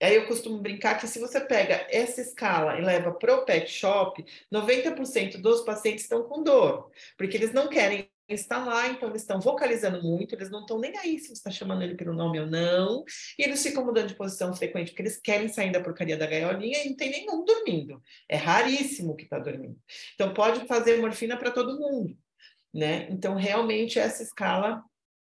Aí 0.00 0.14
eu 0.14 0.26
costumo 0.26 0.58
brincar 0.58 0.98
que 0.98 1.06
se 1.06 1.18
você 1.18 1.40
pega 1.40 1.86
essa 1.90 2.20
escala 2.20 2.78
e 2.78 2.84
leva 2.84 3.12
para 3.12 3.36
o 3.36 3.44
pet 3.44 3.70
shop, 3.70 4.24
90% 4.52 5.40
dos 5.40 5.62
pacientes 5.62 6.04
estão 6.04 6.22
com 6.22 6.42
dor, 6.42 6.90
porque 7.16 7.36
eles 7.36 7.52
não 7.52 7.68
querem 7.68 8.08
estar 8.28 8.64
lá, 8.64 8.88
então 8.88 9.08
eles 9.08 9.22
estão 9.22 9.40
vocalizando 9.40 10.02
muito, 10.02 10.34
eles 10.34 10.50
não 10.50 10.60
estão 10.60 10.78
nem 10.78 10.96
aí 10.98 11.18
se 11.18 11.28
você 11.28 11.32
está 11.32 11.50
chamando 11.50 11.82
ele 11.82 11.94
pelo 11.94 12.12
nome 12.12 12.38
ou 12.38 12.46
não, 12.46 13.02
e 13.38 13.42
eles 13.42 13.62
ficam 13.62 13.84
mudando 13.84 14.08
de 14.08 14.14
posição 14.14 14.54
frequente, 14.54 14.88
porque 14.88 15.02
eles 15.02 15.18
querem 15.18 15.48
sair 15.48 15.72
da 15.72 15.80
porcaria 15.80 16.16
da 16.16 16.26
gaiolinha 16.26 16.84
e 16.84 16.90
não 16.90 16.96
tem 16.96 17.10
nenhum 17.10 17.44
dormindo. 17.44 18.02
É 18.28 18.36
raríssimo 18.36 19.16
que 19.16 19.24
está 19.24 19.38
dormindo. 19.38 19.78
Então 20.14 20.34
pode 20.34 20.66
fazer 20.66 21.00
morfina 21.00 21.36
para 21.38 21.50
todo 21.50 21.78
mundo 21.80 22.16
né? 22.72 23.08
Então, 23.10 23.34
realmente, 23.34 23.98
essa 23.98 24.22
escala, 24.22 24.82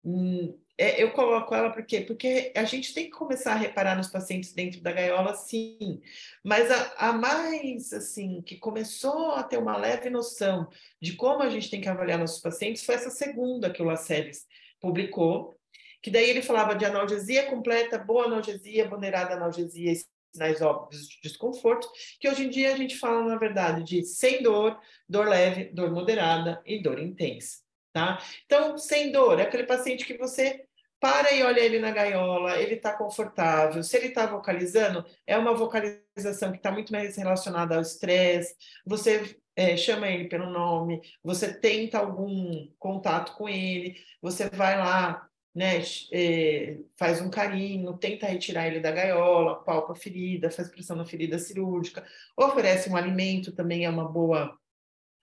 hum, 0.04 0.58
é, 0.80 1.02
eu 1.02 1.12
coloco 1.12 1.54
ela 1.54 1.68
por 1.68 1.84
quê? 1.84 2.00
Porque 2.00 2.50
a 2.56 2.64
gente 2.64 2.94
tem 2.94 3.04
que 3.04 3.10
começar 3.10 3.52
a 3.52 3.56
reparar 3.56 3.94
nos 3.94 4.08
pacientes 4.08 4.54
dentro 4.54 4.80
da 4.80 4.90
gaiola, 4.90 5.34
sim, 5.34 6.00
mas 6.42 6.70
a, 6.70 7.10
a 7.10 7.12
mais, 7.12 7.92
assim, 7.92 8.40
que 8.40 8.56
começou 8.56 9.32
a 9.32 9.42
ter 9.42 9.58
uma 9.58 9.76
leve 9.76 10.08
noção 10.08 10.66
de 10.98 11.12
como 11.16 11.42
a 11.42 11.50
gente 11.50 11.68
tem 11.68 11.82
que 11.82 11.88
avaliar 11.88 12.18
nossos 12.18 12.40
pacientes 12.40 12.82
foi 12.82 12.94
essa 12.94 13.10
segunda 13.10 13.70
que 13.70 13.82
o 13.82 13.84
Laceres 13.84 14.46
publicou, 14.80 15.54
que 16.02 16.10
daí 16.10 16.30
ele 16.30 16.40
falava 16.40 16.74
de 16.74 16.86
analgesia 16.86 17.50
completa, 17.50 17.98
boa 17.98 18.24
analgesia, 18.24 18.88
vulnerada 18.88 19.34
analgesia 19.34 19.92
sinais 20.32 20.62
óbvios 20.62 21.08
de 21.08 21.20
desconforto, 21.22 21.90
que 22.18 22.28
hoje 22.28 22.46
em 22.46 22.48
dia 22.48 22.72
a 22.72 22.76
gente 22.76 22.96
fala, 22.96 23.22
na 23.24 23.36
verdade, 23.36 23.82
de 23.82 24.04
sem 24.04 24.42
dor, 24.42 24.78
dor 25.06 25.28
leve, 25.28 25.64
dor 25.74 25.90
moderada 25.90 26.62
e 26.64 26.82
dor 26.82 26.98
intensa, 26.98 27.58
tá? 27.92 28.18
Então, 28.46 28.78
sem 28.78 29.12
dor, 29.12 29.40
é 29.40 29.42
aquele 29.42 29.64
paciente 29.64 30.06
que 30.06 30.16
você 30.16 30.64
para 31.00 31.32
e 31.32 31.42
olha 31.42 31.60
ele 31.60 31.78
na 31.78 31.90
gaiola, 31.90 32.60
ele 32.60 32.74
está 32.74 32.92
confortável. 32.92 33.82
Se 33.82 33.96
ele 33.96 34.08
está 34.08 34.26
vocalizando, 34.26 35.04
é 35.26 35.36
uma 35.36 35.54
vocalização 35.54 36.52
que 36.52 36.58
está 36.58 36.70
muito 36.70 36.92
mais 36.92 37.16
relacionada 37.16 37.74
ao 37.74 37.80
estresse. 37.80 38.54
Você 38.86 39.36
é, 39.56 39.76
chama 39.76 40.08
ele 40.08 40.28
pelo 40.28 40.50
nome, 40.50 41.00
você 41.24 41.52
tenta 41.52 41.98
algum 41.98 42.68
contato 42.78 43.34
com 43.36 43.48
ele, 43.48 43.96
você 44.20 44.48
vai 44.50 44.76
lá, 44.78 45.26
né, 45.54 45.82
é, 46.12 46.78
faz 46.96 47.20
um 47.20 47.30
carinho, 47.30 47.96
tenta 47.96 48.26
retirar 48.26 48.68
ele 48.68 48.80
da 48.80 48.92
gaiola, 48.92 49.56
palpa 49.64 49.92
a 49.94 49.96
ferida, 49.96 50.50
faz 50.50 50.68
pressão 50.68 50.96
na 50.96 51.04
ferida 51.04 51.38
cirúrgica, 51.38 52.06
oferece 52.36 52.90
um 52.90 52.96
alimento, 52.96 53.52
também 53.52 53.84
é 53.84 53.90
uma 53.90 54.08
boa 54.08 54.59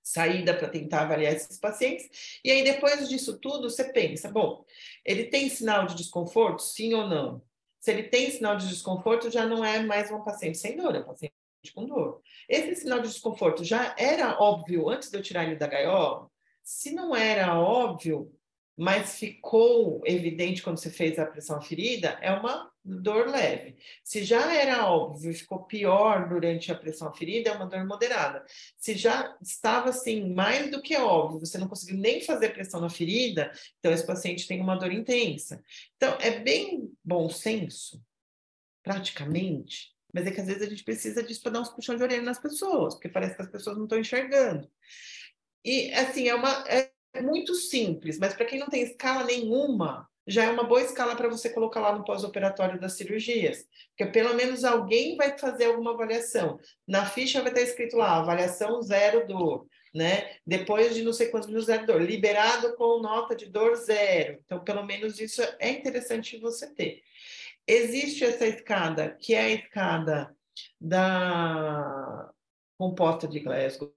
saída 0.07 0.53
para 0.53 0.69
tentar 0.69 1.01
avaliar 1.01 1.33
esses 1.33 1.59
pacientes. 1.59 2.39
E 2.43 2.49
aí, 2.49 2.63
depois 2.63 3.09
disso 3.09 3.37
tudo, 3.39 3.69
você 3.69 3.91
pensa: 3.91 4.29
bom, 4.31 4.65
ele 5.03 5.25
tem 5.25 5.49
sinal 5.49 5.85
de 5.85 5.95
desconforto? 5.95 6.61
Sim 6.61 6.93
ou 6.93 7.07
não? 7.07 7.41
Se 7.79 7.91
ele 7.91 8.03
tem 8.03 8.31
sinal 8.31 8.55
de 8.55 8.67
desconforto, 8.67 9.29
já 9.29 9.45
não 9.45 9.63
é 9.63 9.79
mais 9.79 10.09
um 10.11 10.23
paciente 10.23 10.57
sem 10.57 10.75
dor, 10.77 10.95
é 10.95 10.99
um 10.99 11.03
paciente 11.03 11.33
com 11.75 11.85
dor. 11.85 12.21
Esse 12.47 12.81
sinal 12.81 12.99
de 12.99 13.09
desconforto 13.09 13.63
já 13.63 13.93
era 13.97 14.39
óbvio 14.39 14.89
antes 14.89 15.09
de 15.09 15.17
eu 15.17 15.21
tirar 15.21 15.43
ele 15.43 15.57
da 15.57 15.67
gaiola? 15.67 16.29
Se 16.63 16.91
não 16.91 17.15
era 17.15 17.59
óbvio, 17.59 18.33
mas 18.77 19.17
ficou 19.17 20.01
evidente 20.05 20.61
quando 20.61 20.77
você 20.77 20.91
fez 20.91 21.17
a 21.17 21.25
pressão 21.25 21.59
ferida, 21.59 22.09
é 22.21 22.31
uma 22.31 22.71
dor 22.85 23.27
leve. 23.27 23.75
Se 24.03 24.23
já 24.23 24.53
era 24.53 24.85
óbvio, 24.87 25.33
ficou 25.33 25.63
pior 25.63 26.29
durante 26.29 26.71
a 26.71 26.75
pressão 26.75 27.11
ferida, 27.11 27.49
é 27.49 27.53
uma 27.53 27.65
dor 27.65 27.83
moderada. 27.87 28.45
Se 28.77 28.93
já 28.93 29.35
estava 29.41 29.89
assim, 29.89 30.31
mais 30.31 30.69
do 30.69 30.79
que 30.79 30.95
óbvio, 30.95 31.39
você 31.39 31.57
não 31.57 31.67
conseguiu 31.67 31.97
nem 31.97 32.21
fazer 32.21 32.49
pressão 32.49 32.79
na 32.79 32.89
ferida, 32.89 33.51
então 33.79 33.91
esse 33.91 34.05
paciente 34.05 34.47
tem 34.47 34.61
uma 34.61 34.75
dor 34.75 34.91
intensa. 34.91 35.63
Então, 35.95 36.15
é 36.21 36.39
bem 36.39 36.93
bom 37.03 37.29
senso, 37.29 37.99
praticamente, 38.83 39.91
mas 40.13 40.27
é 40.27 40.31
que 40.31 40.39
às 40.39 40.47
vezes 40.47 40.61
a 40.61 40.69
gente 40.69 40.83
precisa 40.83 41.23
disso 41.23 41.41
para 41.41 41.53
dar 41.53 41.61
uns 41.61 41.69
puxões 41.69 41.97
de 41.97 42.03
orelha 42.03 42.21
nas 42.21 42.39
pessoas, 42.39 42.93
porque 42.93 43.09
parece 43.09 43.35
que 43.35 43.41
as 43.41 43.49
pessoas 43.49 43.75
não 43.75 43.85
estão 43.85 43.99
enxergando. 43.99 44.69
E, 45.65 45.91
assim, 45.93 46.29
é 46.29 46.35
uma. 46.35 46.63
É 46.67 46.91
muito 47.21 47.53
simples, 47.55 48.17
mas 48.19 48.33
para 48.33 48.45
quem 48.45 48.59
não 48.59 48.67
tem 48.67 48.81
escala 48.81 49.23
nenhuma, 49.23 50.07
já 50.27 50.43
é 50.43 50.49
uma 50.49 50.63
boa 50.63 50.81
escala 50.81 51.15
para 51.15 51.29
você 51.29 51.49
colocar 51.49 51.79
lá 51.79 51.97
no 51.97 52.03
pós-operatório 52.03 52.79
das 52.79 52.93
cirurgias, 52.93 53.65
porque 53.95 54.11
pelo 54.11 54.35
menos 54.35 54.65
alguém 54.65 55.15
vai 55.15 55.37
fazer 55.37 55.65
alguma 55.65 55.93
avaliação. 55.93 56.59
Na 56.85 57.05
ficha 57.05 57.41
vai 57.41 57.51
estar 57.51 57.61
escrito 57.61 57.95
lá, 57.95 58.17
avaliação 58.17 58.81
zero 58.81 59.25
dor, 59.25 59.65
né? 59.95 60.35
Depois 60.45 60.93
de 60.93 61.01
não 61.01 61.13
sei 61.13 61.27
quantos 61.27 61.47
minutos 61.47 61.67
zero 61.67 61.85
dor, 61.85 62.01
liberado 62.01 62.75
com 62.75 62.99
nota 63.01 63.35
de 63.35 63.45
dor 63.45 63.75
zero. 63.75 64.39
Então, 64.45 64.59
pelo 64.63 64.85
menos 64.85 65.19
isso 65.19 65.41
é 65.59 65.69
interessante 65.69 66.37
você 66.37 66.73
ter. 66.73 67.01
Existe 67.65 68.25
essa 68.25 68.45
escada, 68.45 69.17
que 69.19 69.33
é 69.33 69.41
a 69.41 69.49
escada 69.49 70.35
da 70.79 72.31
composta 72.77 73.27
de 73.27 73.39
Glasgow. 73.39 73.91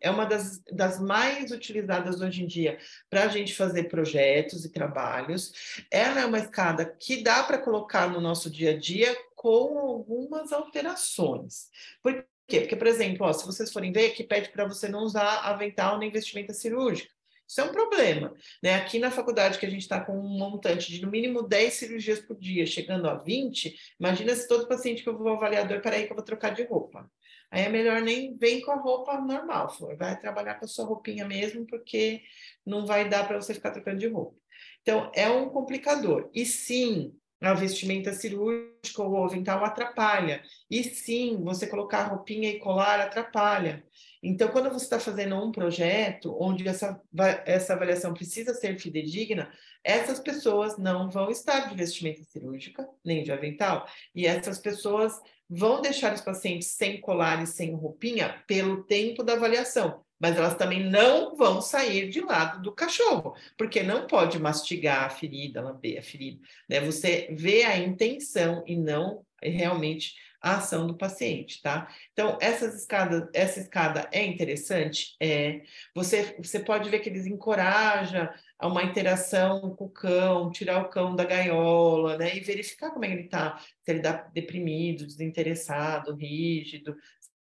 É 0.00 0.10
uma 0.10 0.24
das, 0.24 0.60
das 0.72 1.00
mais 1.00 1.50
utilizadas 1.52 2.20
hoje 2.20 2.42
em 2.42 2.46
dia 2.46 2.78
para 3.08 3.24
a 3.24 3.28
gente 3.28 3.54
fazer 3.54 3.84
projetos 3.84 4.64
e 4.64 4.72
trabalhos. 4.72 5.84
Ela 5.90 6.20
é 6.20 6.26
uma 6.26 6.38
escada 6.38 6.84
que 6.84 7.22
dá 7.22 7.42
para 7.44 7.58
colocar 7.58 8.10
no 8.10 8.20
nosso 8.20 8.50
dia 8.50 8.72
a 8.72 8.78
dia 8.78 9.16
com 9.36 9.78
algumas 9.78 10.52
alterações. 10.52 11.68
Por 12.02 12.12
quê? 12.48 12.60
Porque, 12.60 12.76
por 12.76 12.86
exemplo, 12.86 13.26
ó, 13.26 13.32
se 13.32 13.46
vocês 13.46 13.72
forem 13.72 13.92
ver, 13.92 14.06
aqui 14.06 14.24
pede 14.24 14.50
para 14.50 14.66
você 14.66 14.88
não 14.88 15.04
usar 15.04 15.40
avental 15.44 15.98
nem 15.98 16.10
vestimenta 16.10 16.52
cirúrgica. 16.52 17.14
Isso 17.46 17.60
é 17.60 17.64
um 17.64 17.72
problema. 17.72 18.34
Né? 18.62 18.74
Aqui 18.74 18.98
na 18.98 19.10
faculdade, 19.10 19.58
que 19.58 19.66
a 19.66 19.70
gente 19.70 19.82
está 19.82 20.00
com 20.00 20.18
um 20.18 20.38
montante 20.38 20.90
de 20.90 21.02
no 21.02 21.10
mínimo 21.10 21.42
10 21.42 21.74
cirurgias 21.74 22.20
por 22.20 22.36
dia, 22.38 22.66
chegando 22.66 23.08
a 23.08 23.14
20, 23.14 23.76
imagina 24.00 24.34
se 24.34 24.48
todo 24.48 24.66
paciente 24.66 25.02
que 25.02 25.08
eu 25.08 25.16
vou 25.16 25.28
avaliador, 25.28 25.80
peraí 25.80 26.06
que 26.06 26.12
eu 26.12 26.16
vou 26.16 26.24
trocar 26.24 26.54
de 26.54 26.64
roupa. 26.64 27.08
Aí 27.54 27.62
é 27.62 27.68
melhor 27.68 28.02
nem 28.02 28.36
vem 28.36 28.60
com 28.62 28.72
a 28.72 28.74
roupa 28.74 29.16
normal, 29.20 29.72
vai 29.96 30.18
trabalhar 30.18 30.56
com 30.56 30.64
a 30.64 30.68
sua 30.68 30.86
roupinha 30.86 31.24
mesmo, 31.24 31.64
porque 31.64 32.20
não 32.66 32.84
vai 32.84 33.08
dar 33.08 33.28
para 33.28 33.40
você 33.40 33.54
ficar 33.54 33.70
trocando 33.70 34.00
de 34.00 34.08
roupa. 34.08 34.36
Então, 34.82 35.08
é 35.14 35.28
um 35.28 35.48
complicador. 35.48 36.28
E 36.34 36.44
sim, 36.44 37.14
a 37.40 37.54
vestimenta 37.54 38.12
cirúrgica 38.12 39.00
ou 39.00 39.24
avental 39.24 39.64
atrapalha. 39.64 40.42
E 40.68 40.82
sim, 40.82 41.40
você 41.44 41.68
colocar 41.68 42.08
roupinha 42.08 42.50
e 42.50 42.58
colar 42.58 42.98
atrapalha. 42.98 43.84
Então, 44.20 44.48
quando 44.48 44.70
você 44.70 44.86
está 44.86 44.98
fazendo 44.98 45.36
um 45.36 45.52
projeto 45.52 46.36
onde 46.40 46.66
essa, 46.66 47.00
essa 47.46 47.74
avaliação 47.74 48.12
precisa 48.12 48.52
ser 48.52 48.80
fidedigna, 48.80 49.48
essas 49.84 50.18
pessoas 50.18 50.76
não 50.76 51.08
vão 51.08 51.30
estar 51.30 51.68
de 51.68 51.76
vestimenta 51.76 52.24
cirúrgica, 52.24 52.84
nem 53.04 53.22
de 53.22 53.30
avental, 53.30 53.86
e 54.12 54.26
essas 54.26 54.58
pessoas 54.58 55.20
vão 55.54 55.80
deixar 55.80 56.12
os 56.12 56.20
pacientes 56.20 56.68
sem 56.68 57.00
colar 57.00 57.42
e 57.42 57.46
sem 57.46 57.74
roupinha 57.74 58.42
pelo 58.46 58.82
tempo 58.84 59.22
da 59.22 59.34
avaliação, 59.34 60.02
mas 60.18 60.36
elas 60.36 60.56
também 60.56 60.88
não 60.88 61.36
vão 61.36 61.60
sair 61.60 62.08
de 62.08 62.20
lado 62.20 62.60
do 62.60 62.72
cachorro, 62.72 63.34
porque 63.56 63.82
não 63.82 64.06
pode 64.06 64.38
mastigar 64.38 65.04
a 65.04 65.10
ferida, 65.10 65.62
lamber 65.62 65.98
a 65.98 66.02
ferida. 66.02 66.40
Né? 66.68 66.80
Você 66.80 67.28
vê 67.30 67.62
a 67.62 67.78
intenção 67.78 68.64
e 68.66 68.76
não 68.76 69.24
realmente 69.42 70.14
a 70.44 70.56
ação 70.56 70.86
do 70.86 70.94
paciente, 70.94 71.62
tá? 71.62 71.88
Então, 72.12 72.36
essas 72.38 72.74
escadas, 72.74 73.26
essa 73.32 73.60
escada 73.60 74.06
é 74.12 74.22
interessante? 74.22 75.16
É. 75.18 75.62
Você, 75.94 76.36
você 76.36 76.60
pode 76.60 76.90
ver 76.90 76.98
que 76.98 77.08
eles 77.08 77.24
encorajam 77.24 78.28
a 78.58 78.68
uma 78.68 78.82
interação 78.82 79.74
com 79.74 79.86
o 79.86 79.88
cão, 79.88 80.50
tirar 80.50 80.82
o 80.82 80.90
cão 80.90 81.16
da 81.16 81.24
gaiola, 81.24 82.18
né? 82.18 82.36
E 82.36 82.40
verificar 82.40 82.90
como 82.90 83.06
é 83.06 83.08
que 83.08 83.14
ele 83.14 83.22
está, 83.22 83.58
se 83.58 83.90
ele 83.90 84.00
está 84.00 84.12
deprimido, 84.34 85.06
desinteressado, 85.06 86.14
rígido, 86.14 86.94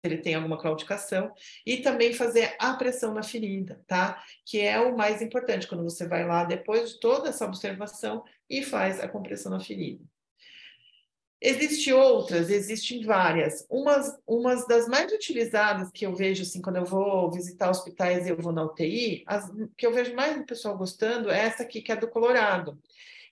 ele 0.02 0.18
tem 0.18 0.34
alguma 0.34 0.58
claudicação, 0.58 1.30
e 1.66 1.78
também 1.78 2.14
fazer 2.14 2.56
a 2.58 2.72
pressão 2.74 3.12
na 3.12 3.22
ferida, 3.22 3.82
tá? 3.86 4.22
Que 4.46 4.60
é 4.60 4.80
o 4.80 4.96
mais 4.96 5.20
importante 5.20 5.66
quando 5.66 5.84
você 5.84 6.08
vai 6.08 6.26
lá 6.26 6.44
depois 6.44 6.92
de 6.92 7.00
toda 7.00 7.28
essa 7.28 7.44
observação 7.44 8.24
e 8.48 8.62
faz 8.62 8.98
a 8.98 9.08
compressão 9.08 9.52
na 9.52 9.60
ferida. 9.60 10.02
Existem 11.40 11.92
outras, 11.92 12.50
existem 12.50 13.04
várias. 13.04 13.64
Umas, 13.70 14.18
umas 14.26 14.66
das 14.66 14.88
mais 14.88 15.12
utilizadas 15.12 15.90
que 15.92 16.04
eu 16.04 16.14
vejo, 16.14 16.42
assim, 16.42 16.60
quando 16.60 16.76
eu 16.76 16.84
vou 16.84 17.30
visitar 17.30 17.70
hospitais 17.70 18.26
e 18.26 18.30
eu 18.30 18.36
vou 18.36 18.52
na 18.52 18.64
UTI, 18.64 19.22
as 19.26 19.48
que 19.76 19.86
eu 19.86 19.92
vejo 19.92 20.14
mais 20.14 20.36
o 20.36 20.44
pessoal 20.44 20.76
gostando 20.76 21.30
é 21.30 21.38
essa 21.38 21.62
aqui, 21.62 21.80
que 21.80 21.92
é 21.92 21.96
do 21.96 22.08
Colorado 22.08 22.78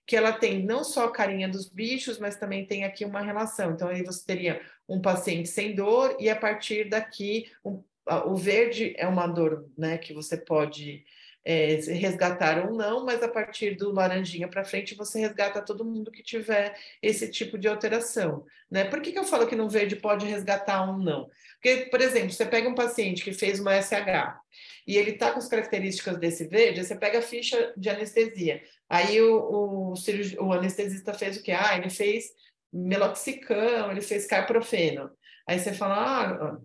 que 0.06 0.14
ela 0.14 0.32
tem 0.32 0.64
não 0.64 0.84
só 0.84 1.06
a 1.06 1.12
carinha 1.12 1.48
dos 1.48 1.68
bichos, 1.68 2.18
mas 2.18 2.36
também 2.36 2.64
tem 2.64 2.84
aqui 2.84 3.04
uma 3.04 3.20
relação. 3.20 3.72
Então, 3.72 3.88
aí 3.88 4.04
você 4.04 4.24
teria 4.24 4.60
um 4.88 5.00
paciente 5.00 5.48
sem 5.48 5.74
dor, 5.74 6.16
e 6.20 6.30
a 6.30 6.36
partir 6.36 6.88
daqui, 6.88 7.50
um, 7.64 7.82
o 8.26 8.36
verde 8.36 8.94
é 8.96 9.06
uma 9.06 9.26
dor 9.26 9.68
né, 9.76 9.98
que 9.98 10.14
você 10.14 10.36
pode 10.36 11.04
é, 11.48 11.76
resgatar 11.92 12.66
ou 12.66 12.74
não, 12.74 13.04
mas 13.04 13.22
a 13.22 13.28
partir 13.28 13.76
do 13.76 13.92
laranjinha 13.92 14.48
para 14.48 14.64
frente 14.64 14.96
você 14.96 15.20
resgata 15.20 15.62
todo 15.62 15.84
mundo 15.84 16.10
que 16.10 16.20
tiver 16.20 16.76
esse 17.00 17.30
tipo 17.30 17.56
de 17.56 17.68
alteração. 17.68 18.44
Né? 18.68 18.84
Por 18.84 19.00
que, 19.00 19.12
que 19.12 19.18
eu 19.18 19.22
falo 19.22 19.46
que 19.46 19.54
no 19.54 19.68
verde 19.68 19.94
pode 19.94 20.26
resgatar 20.26 20.90
ou 20.90 20.98
não? 20.98 21.30
Porque, 21.54 21.86
por 21.88 22.00
exemplo, 22.00 22.32
você 22.32 22.44
pega 22.44 22.68
um 22.68 22.74
paciente 22.74 23.22
que 23.22 23.32
fez 23.32 23.60
uma 23.60 23.80
SH 23.80 24.40
e 24.88 24.96
ele 24.96 25.12
está 25.12 25.30
com 25.30 25.38
as 25.38 25.46
características 25.46 26.18
desse 26.18 26.48
verde, 26.48 26.84
você 26.84 26.96
pega 26.96 27.20
a 27.20 27.22
ficha 27.22 27.72
de 27.76 27.88
anestesia. 27.90 28.60
Aí 28.88 29.22
o, 29.22 29.38
o, 29.38 29.94
o 30.40 30.52
anestesista 30.52 31.14
fez 31.14 31.36
o 31.36 31.42
quê? 31.44 31.52
Ah, 31.52 31.78
ele 31.78 31.90
fez 31.90 32.24
meloxicam, 32.72 33.92
ele 33.92 34.00
fez 34.00 34.26
carprofeno. 34.26 35.12
Aí 35.46 35.60
você 35.60 35.72
fala, 35.72 35.94
ah, 35.94 36.58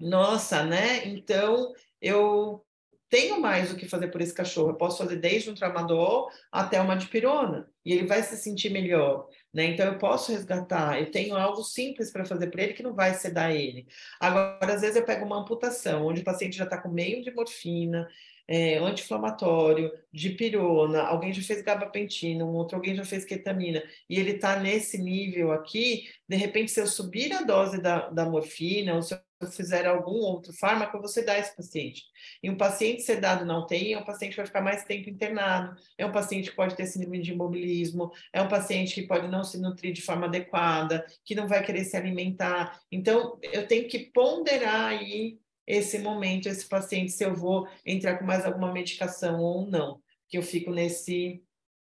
nossa, 0.00 0.64
né? 0.64 1.06
Então 1.06 1.72
eu 2.02 2.64
tenho 3.10 3.40
mais 3.40 3.72
o 3.72 3.76
que 3.76 3.88
fazer 3.88 4.08
por 4.08 4.20
esse 4.20 4.32
cachorro. 4.32 4.70
Eu 4.70 4.76
posso 4.76 4.98
fazer 4.98 5.16
desde 5.16 5.50
um 5.50 5.54
tramadol 5.54 6.30
até 6.50 6.80
uma 6.80 6.94
dipirona 6.94 7.68
e 7.84 7.92
ele 7.92 8.06
vai 8.06 8.22
se 8.22 8.36
sentir 8.36 8.70
melhor, 8.70 9.28
né? 9.52 9.64
Então 9.64 9.84
eu 9.86 9.98
posso 9.98 10.30
resgatar. 10.30 10.98
Eu 11.00 11.10
tenho 11.10 11.36
algo 11.36 11.62
simples 11.62 12.12
para 12.12 12.24
fazer 12.24 12.46
para 12.48 12.62
ele 12.62 12.72
que 12.74 12.82
não 12.82 12.94
vai 12.94 13.14
sedar 13.14 13.54
ele. 13.54 13.86
Agora, 14.20 14.74
às 14.74 14.80
vezes 14.80 14.96
eu 14.96 15.04
pego 15.04 15.26
uma 15.26 15.40
amputação, 15.40 16.06
onde 16.06 16.20
o 16.20 16.24
paciente 16.24 16.56
já 16.56 16.64
está 16.64 16.78
com 16.78 16.88
meio 16.88 17.22
de 17.22 17.32
morfina, 17.32 18.08
é, 18.46 18.78
anti-inflamatório, 18.78 19.92
dipirona, 20.12 21.02
alguém 21.02 21.32
já 21.32 21.42
fez 21.42 21.62
gabapentina, 21.62 22.44
um 22.44 22.54
outro 22.54 22.76
alguém 22.76 22.96
já 22.96 23.04
fez 23.04 23.24
ketamina, 23.24 23.82
e 24.08 24.18
ele 24.18 24.32
está 24.32 24.58
nesse 24.58 24.98
nível 24.98 25.52
aqui, 25.52 26.08
de 26.28 26.36
repente, 26.36 26.72
se 26.72 26.80
eu 26.80 26.86
subir 26.86 27.32
a 27.32 27.42
dose 27.42 27.80
da, 27.80 28.08
da 28.10 28.24
morfina, 28.24 28.94
ou 28.96 29.02
se 29.02 29.14
fizer 29.48 29.86
algum 29.86 30.16
outro 30.16 30.52
fármaco, 30.52 31.00
você 31.00 31.22
dá 31.22 31.38
esse 31.38 31.54
paciente. 31.56 32.04
E 32.42 32.50
um 32.50 32.56
paciente 32.56 33.02
sedado 33.02 33.44
não 33.44 33.66
tem, 33.66 33.92
é 33.92 33.98
um 33.98 34.04
paciente 34.04 34.30
que 34.32 34.36
vai 34.36 34.46
ficar 34.46 34.60
mais 34.60 34.84
tempo 34.84 35.08
internado, 35.08 35.76
é 35.96 36.04
um 36.04 36.12
paciente 36.12 36.50
que 36.50 36.56
pode 36.56 36.76
ter 36.76 36.86
síndrome 36.86 37.20
de 37.20 37.32
imobilismo, 37.32 38.10
é 38.32 38.42
um 38.42 38.48
paciente 38.48 38.94
que 38.94 39.06
pode 39.06 39.28
não 39.28 39.42
se 39.42 39.58
nutrir 39.58 39.92
de 39.92 40.02
forma 40.02 40.26
adequada, 40.26 41.06
que 41.24 41.34
não 41.34 41.48
vai 41.48 41.64
querer 41.64 41.84
se 41.84 41.96
alimentar. 41.96 42.80
Então, 42.90 43.38
eu 43.42 43.66
tenho 43.66 43.88
que 43.88 43.98
ponderar 43.98 44.86
aí 44.86 45.38
esse 45.66 45.98
momento, 45.98 46.48
esse 46.48 46.68
paciente, 46.68 47.12
se 47.12 47.24
eu 47.24 47.34
vou 47.34 47.66
entrar 47.86 48.18
com 48.18 48.24
mais 48.24 48.44
alguma 48.44 48.72
medicação 48.72 49.40
ou 49.40 49.66
não, 49.66 50.02
que 50.28 50.36
eu 50.36 50.42
fico 50.42 50.70
nesse 50.70 51.42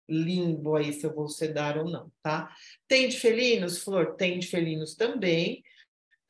limbo 0.07 0.75
aí, 0.75 0.93
se 0.93 1.05
eu 1.05 1.13
vou 1.13 1.27
sedar 1.27 1.77
ou 1.77 1.89
não, 1.89 2.11
tá? 2.21 2.53
Tem 2.87 3.07
de 3.07 3.17
felinos, 3.17 3.81
Flor? 3.81 4.15
Tem 4.15 4.37
de 4.37 4.47
felinos 4.47 4.95
também, 4.95 5.63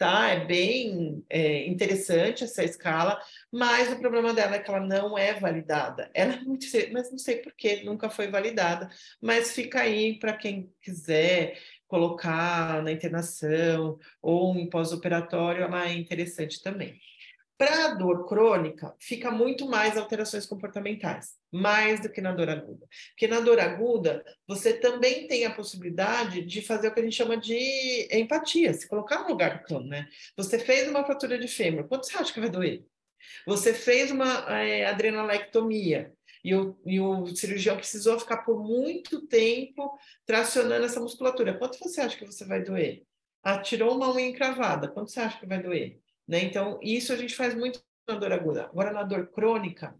tá? 0.03 0.27
É 0.31 0.45
bem 0.45 1.23
é, 1.29 1.65
interessante 1.65 2.43
essa 2.43 2.61
escala, 2.61 3.17
mas 3.49 3.89
o 3.89 3.99
problema 3.99 4.33
dela 4.33 4.55
é 4.55 4.59
que 4.59 4.69
ela 4.69 4.81
não 4.81 5.17
é 5.17 5.33
validada. 5.33 6.11
Ela 6.13 6.33
é 6.33 6.41
muito, 6.41 6.65
mas 6.91 7.09
não 7.09 7.17
sei 7.17 7.37
por 7.37 7.53
que 7.53 7.85
nunca 7.85 8.09
foi 8.09 8.27
validada, 8.27 8.89
mas 9.21 9.53
fica 9.53 9.79
aí 9.79 10.19
para 10.19 10.33
quem 10.33 10.69
quiser 10.81 11.57
colocar 11.87 12.83
na 12.83 12.91
internação 12.91 13.97
ou 14.21 14.53
em 14.57 14.69
pós-operatório, 14.69 15.63
ela 15.63 15.87
é 15.87 15.93
interessante 15.93 16.61
também. 16.61 16.99
Para 17.63 17.85
a 17.85 17.93
dor 17.93 18.27
crônica, 18.27 18.93
fica 18.99 19.31
muito 19.31 19.65
mais 19.69 19.95
alterações 19.95 20.45
comportamentais, 20.45 21.35
mais 21.49 22.01
do 22.01 22.09
que 22.09 22.19
na 22.19 22.33
dor 22.33 22.49
aguda. 22.49 22.85
Porque 23.11 23.25
na 23.25 23.39
dor 23.39 23.57
aguda, 23.57 24.21
você 24.45 24.73
também 24.73 25.27
tem 25.27 25.45
a 25.45 25.55
possibilidade 25.55 26.41
de 26.41 26.61
fazer 26.61 26.89
o 26.89 26.93
que 26.93 26.99
a 26.99 27.03
gente 27.03 27.15
chama 27.15 27.37
de 27.37 28.09
empatia, 28.11 28.73
se 28.73 28.85
colocar 28.85 29.19
no 29.19 29.29
lugar 29.29 29.59
do 29.59 29.63
cão, 29.63 29.81
né? 29.81 30.09
Você 30.35 30.59
fez 30.59 30.89
uma 30.89 31.05
fratura 31.05 31.39
de 31.39 31.47
fêmur, 31.47 31.87
quanto 31.87 32.05
você 32.05 32.17
acha 32.17 32.33
que 32.33 32.39
vai 32.41 32.49
doer? 32.49 32.83
Você 33.47 33.73
fez 33.73 34.11
uma 34.11 34.59
é, 34.59 34.85
adrenalectomia 34.85 36.11
e 36.43 36.53
o, 36.53 36.77
e 36.85 36.99
o 36.99 37.25
cirurgião 37.27 37.77
precisou 37.77 38.19
ficar 38.19 38.39
por 38.39 38.61
muito 38.61 39.25
tempo 39.25 39.97
tracionando 40.25 40.83
essa 40.83 40.99
musculatura. 40.99 41.57
Quanto 41.57 41.79
você 41.79 42.01
acha 42.01 42.17
que 42.17 42.25
você 42.25 42.43
vai 42.43 42.61
doer? 42.61 43.03
Atirou 43.41 43.95
uma 43.95 44.13
unha 44.13 44.27
encravada, 44.27 44.89
quanto 44.89 45.11
você 45.11 45.21
acha 45.21 45.39
que 45.39 45.45
vai 45.45 45.63
doer? 45.63 46.02
Né? 46.27 46.43
Então, 46.43 46.79
isso 46.81 47.11
a 47.13 47.15
gente 47.15 47.35
faz 47.35 47.53
muito 47.53 47.83
na 48.07 48.15
dor 48.15 48.31
aguda. 48.31 48.65
Agora, 48.65 48.91
na 48.91 49.03
dor 49.03 49.27
crônica, 49.27 49.95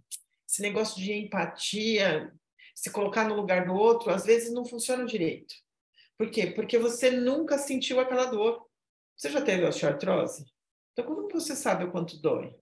esse 0.47 0.61
negócio 0.61 1.01
de 1.01 1.13
empatia, 1.13 2.33
se 2.75 2.91
colocar 2.91 3.27
no 3.27 3.35
lugar 3.35 3.65
do 3.65 3.73
outro, 3.73 4.11
às 4.11 4.25
vezes 4.25 4.53
não 4.53 4.65
funciona 4.65 5.05
direito. 5.05 5.53
Por 6.17 6.29
quê? 6.29 6.47
Porque 6.47 6.77
você 6.77 7.11
nunca 7.11 7.57
sentiu 7.57 7.99
aquela 7.99 8.25
dor. 8.25 8.65
Você 9.15 9.29
já 9.29 9.41
teve 9.41 9.65
osteoartrose? 9.65 10.45
Então, 10.91 11.05
como 11.05 11.27
você 11.29 11.55
sabe 11.55 11.83
o 11.83 11.91
quanto 11.91 12.19
dói? 12.19 12.55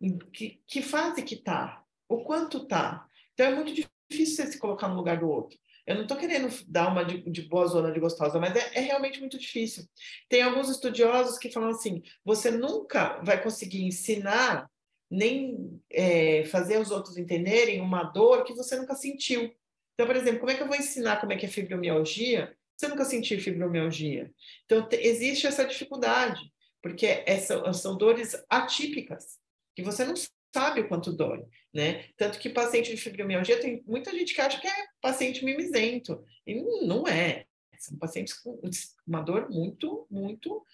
Em 0.00 0.18
que, 0.18 0.62
que 0.66 0.82
fase 0.82 1.22
que 1.22 1.36
tá? 1.36 1.82
O 2.08 2.22
quanto 2.24 2.66
tá? 2.66 3.08
Então, 3.32 3.46
é 3.46 3.54
muito 3.54 3.72
difícil 3.72 4.36
você 4.36 4.52
se 4.52 4.58
colocar 4.58 4.88
no 4.88 4.96
lugar 4.96 5.18
do 5.18 5.28
outro. 5.28 5.58
Eu 5.86 5.96
não 5.96 6.02
estou 6.02 6.16
querendo 6.16 6.48
dar 6.66 6.88
uma 6.90 7.04
de, 7.04 7.18
de, 7.30 7.42
boa 7.42 7.66
zona 7.66 7.92
de 7.92 8.00
gostosa, 8.00 8.40
mas 8.40 8.56
é, 8.56 8.78
é, 8.78 8.80
realmente 8.80 9.20
muito 9.20 9.38
difícil. 9.38 9.84
Tem 10.28 10.42
alguns 10.42 10.70
estudiosos 10.70 11.38
que 11.38 11.50
falam 11.50 11.70
assim: 11.70 12.02
você 12.24 12.50
nunca 12.50 13.20
vai 13.22 13.42
conseguir 13.42 13.84
ensinar 13.84 14.70
nem 15.10 15.80
é, 15.90 16.44
fazer 16.44 16.80
os 16.80 16.90
outros 16.90 17.18
entenderem 17.18 17.80
uma 17.80 18.02
dor 18.04 18.44
que 18.44 18.54
você 18.54 18.76
nunca 18.76 18.94
sentiu. 18.94 19.54
Então, 19.92 20.06
por 20.06 20.16
exemplo, 20.16 20.40
como 20.40 20.50
é 20.50 20.54
que 20.54 20.62
eu 20.62 20.66
vou 20.66 20.76
ensinar 20.76 21.20
como 21.20 21.32
é 21.32 21.36
que 21.36 21.46
é 21.46 21.48
fibromialgia 21.48 22.56
eu 22.82 22.90
nunca 22.90 23.04
senti 23.04 23.38
fibromialgia? 23.38 24.32
Então, 24.64 24.86
existe 24.92 25.46
essa 25.46 25.64
dificuldade, 25.64 26.40
porque 26.82 27.22
essa, 27.26 27.72
são 27.72 27.96
dores 27.96 28.36
atípicas, 28.48 29.38
que 29.74 29.82
você 29.82 30.04
não 30.04 30.14
sabe 30.54 30.82
o 30.82 30.88
quanto 30.88 31.12
dói, 31.12 31.44
né? 31.74 32.04
Tanto 32.16 32.38
que 32.38 32.48
paciente 32.48 32.94
de 32.94 32.96
fibromialgia 32.96 33.60
tem 33.60 33.82
muita 33.84 34.12
gente 34.12 34.32
que 34.32 34.40
acha 34.40 34.60
que 34.60 34.68
é 34.68 34.86
paciente 35.00 35.44
mimizento, 35.44 36.24
e 36.46 36.62
não 36.86 37.08
é. 37.08 37.44
São 37.76 37.98
pacientes 37.98 38.32
com 38.34 38.60
uma 39.04 39.20
dor 39.20 39.50
muito, 39.50 40.06
muito 40.08 40.64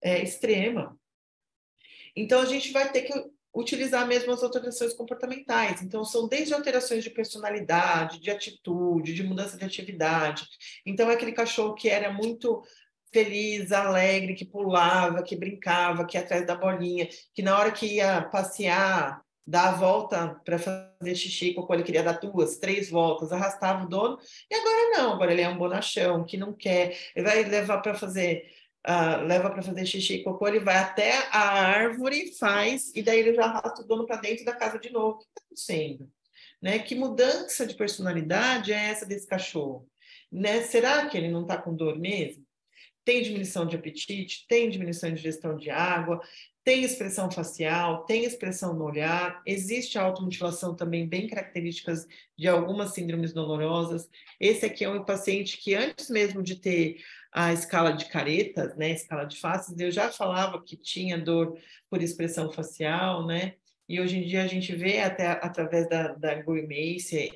é, 0.00 0.22
extrema. 0.22 0.96
Então, 2.16 2.40
a 2.40 2.44
gente 2.44 2.70
vai 2.70 2.90
ter 2.92 3.02
que 3.02 3.12
utilizar 3.52 4.06
mesmo 4.06 4.32
as 4.32 4.42
alterações 4.42 4.94
comportamentais. 4.94 5.82
Então, 5.82 6.04
são 6.04 6.28
desde 6.28 6.54
alterações 6.54 7.02
de 7.02 7.10
personalidade, 7.10 8.20
de 8.20 8.30
atitude, 8.30 9.14
de 9.14 9.24
mudança 9.24 9.58
de 9.58 9.64
atividade. 9.64 10.46
Então, 10.86 11.10
é 11.10 11.14
aquele 11.14 11.32
cachorro 11.32 11.74
que 11.74 11.88
era 11.88 12.12
muito 12.12 12.62
feliz, 13.12 13.70
alegre, 13.70 14.34
que 14.34 14.44
pulava, 14.44 15.22
que 15.22 15.36
brincava, 15.36 16.04
que 16.04 16.16
ia 16.16 16.22
atrás 16.22 16.44
da 16.44 16.56
bolinha, 16.56 17.08
que 17.32 17.42
na 17.42 17.56
hora 17.56 17.70
que 17.70 17.86
ia 17.86 18.22
passear, 18.22 19.23
dar 19.46 19.68
a 19.68 19.76
volta 19.76 20.40
para 20.44 20.58
fazer 20.58 21.14
xixi, 21.14 21.54
quando 21.54 21.74
ele 21.74 21.82
queria 21.82 22.02
dar 22.02 22.18
duas, 22.18 22.56
três 22.56 22.90
voltas, 22.90 23.30
arrastava 23.32 23.84
o 23.84 23.88
dono, 23.88 24.18
e 24.50 24.54
agora 24.54 24.90
não, 24.98 25.12
agora 25.12 25.32
ele 25.32 25.42
é 25.42 25.48
um 25.48 25.58
bonachão, 25.58 26.24
que 26.24 26.36
não 26.36 26.52
quer, 26.52 26.96
ele 27.14 27.26
vai 27.26 27.44
levar 27.44 27.78
para 27.78 27.94
fazer, 27.94 28.50
uh, 28.86 29.24
leva 29.26 29.50
para 29.50 29.62
fazer 29.62 29.84
xixi 29.84 30.14
e 30.14 30.24
cocô, 30.24 30.48
ele 30.48 30.60
vai 30.60 30.76
até 30.76 31.12
a 31.30 31.62
árvore, 31.62 32.32
faz, 32.38 32.90
e 32.94 33.02
daí 33.02 33.20
ele 33.20 33.34
já 33.34 33.44
arrasta 33.44 33.82
o 33.82 33.86
dono 33.86 34.06
para 34.06 34.16
dentro 34.16 34.44
da 34.44 34.54
casa 34.54 34.78
de 34.78 34.90
novo. 34.90 35.16
O 35.16 35.18
que 35.18 35.24
está 35.24 35.42
acontecendo? 35.44 36.10
Né? 36.62 36.78
Que 36.78 36.94
mudança 36.94 37.66
de 37.66 37.74
personalidade 37.74 38.72
é 38.72 38.90
essa 38.90 39.04
desse 39.04 39.26
cachorro? 39.26 39.86
Né? 40.32 40.62
Será 40.62 41.06
que 41.06 41.18
ele 41.18 41.28
não 41.28 41.42
está 41.42 41.58
com 41.58 41.74
dor 41.74 41.98
mesmo? 41.98 42.44
tem 43.04 43.22
diminuição 43.22 43.66
de 43.66 43.76
apetite, 43.76 44.46
tem 44.48 44.70
diminuição 44.70 45.12
de 45.12 45.20
ingestão 45.20 45.56
de 45.56 45.70
água, 45.70 46.20
tem 46.64 46.82
expressão 46.82 47.30
facial, 47.30 48.04
tem 48.06 48.24
expressão 48.24 48.72
no 48.72 48.84
olhar, 48.84 49.42
existe 49.44 49.98
automutilação 49.98 50.74
também 50.74 51.06
bem 51.06 51.26
características 51.28 52.08
de 52.38 52.48
algumas 52.48 52.94
síndromes 52.94 53.34
dolorosas. 53.34 54.08
Esse 54.40 54.64
aqui 54.64 54.82
é 54.82 54.88
um 54.88 55.04
paciente 55.04 55.58
que 55.58 55.74
antes 55.74 56.08
mesmo 56.08 56.42
de 56.42 56.56
ter 56.56 56.96
a 57.30 57.52
escala 57.52 57.92
de 57.92 58.06
caretas, 58.06 58.74
né, 58.76 58.92
escala 58.92 59.26
de 59.26 59.36
faces, 59.38 59.78
eu 59.78 59.90
já 59.90 60.10
falava 60.10 60.62
que 60.64 60.76
tinha 60.76 61.18
dor 61.18 61.58
por 61.90 62.00
expressão 62.00 62.50
facial, 62.50 63.26
né, 63.26 63.54
e 63.86 64.00
hoje 64.00 64.16
em 64.16 64.26
dia 64.26 64.42
a 64.42 64.46
gente 64.46 64.74
vê 64.74 65.00
até 65.00 65.26
através 65.28 65.86
da, 65.88 66.14
da 66.14 66.42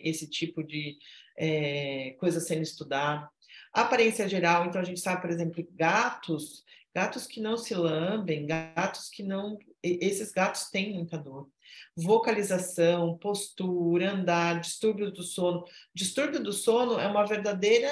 esse 0.03 0.27
tipo 0.31 0.65
de 0.65 0.97
é, 1.37 2.17
coisa 2.19 2.41
sendo 2.41 2.63
estudada. 2.63 3.29
Aparência 3.73 4.27
geral, 4.27 4.65
então 4.65 4.81
a 4.81 4.85
gente 4.85 5.01
sabe, 5.01 5.21
por 5.21 5.31
exemplo, 5.31 5.67
gatos, 5.73 6.65
gatos 6.95 7.27
que 7.27 7.41
não 7.41 7.57
se 7.57 7.75
lambem, 7.75 8.47
gatos 8.47 9.09
que 9.09 9.23
não. 9.23 9.59
Esses 9.83 10.33
gatos 10.33 10.71
têm 10.71 10.95
muita 10.95 11.17
dor. 11.17 11.49
Vocalização, 11.97 13.19
postura, 13.19 14.13
andar, 14.13 14.61
distúrbio 14.61 15.11
do 15.11 15.23
sono. 15.23 15.65
Distúrbio 15.95 16.43
do 16.43 16.53
sono 16.53 16.99
é 16.99 17.07
uma 17.07 17.27
verdadeira 17.27 17.89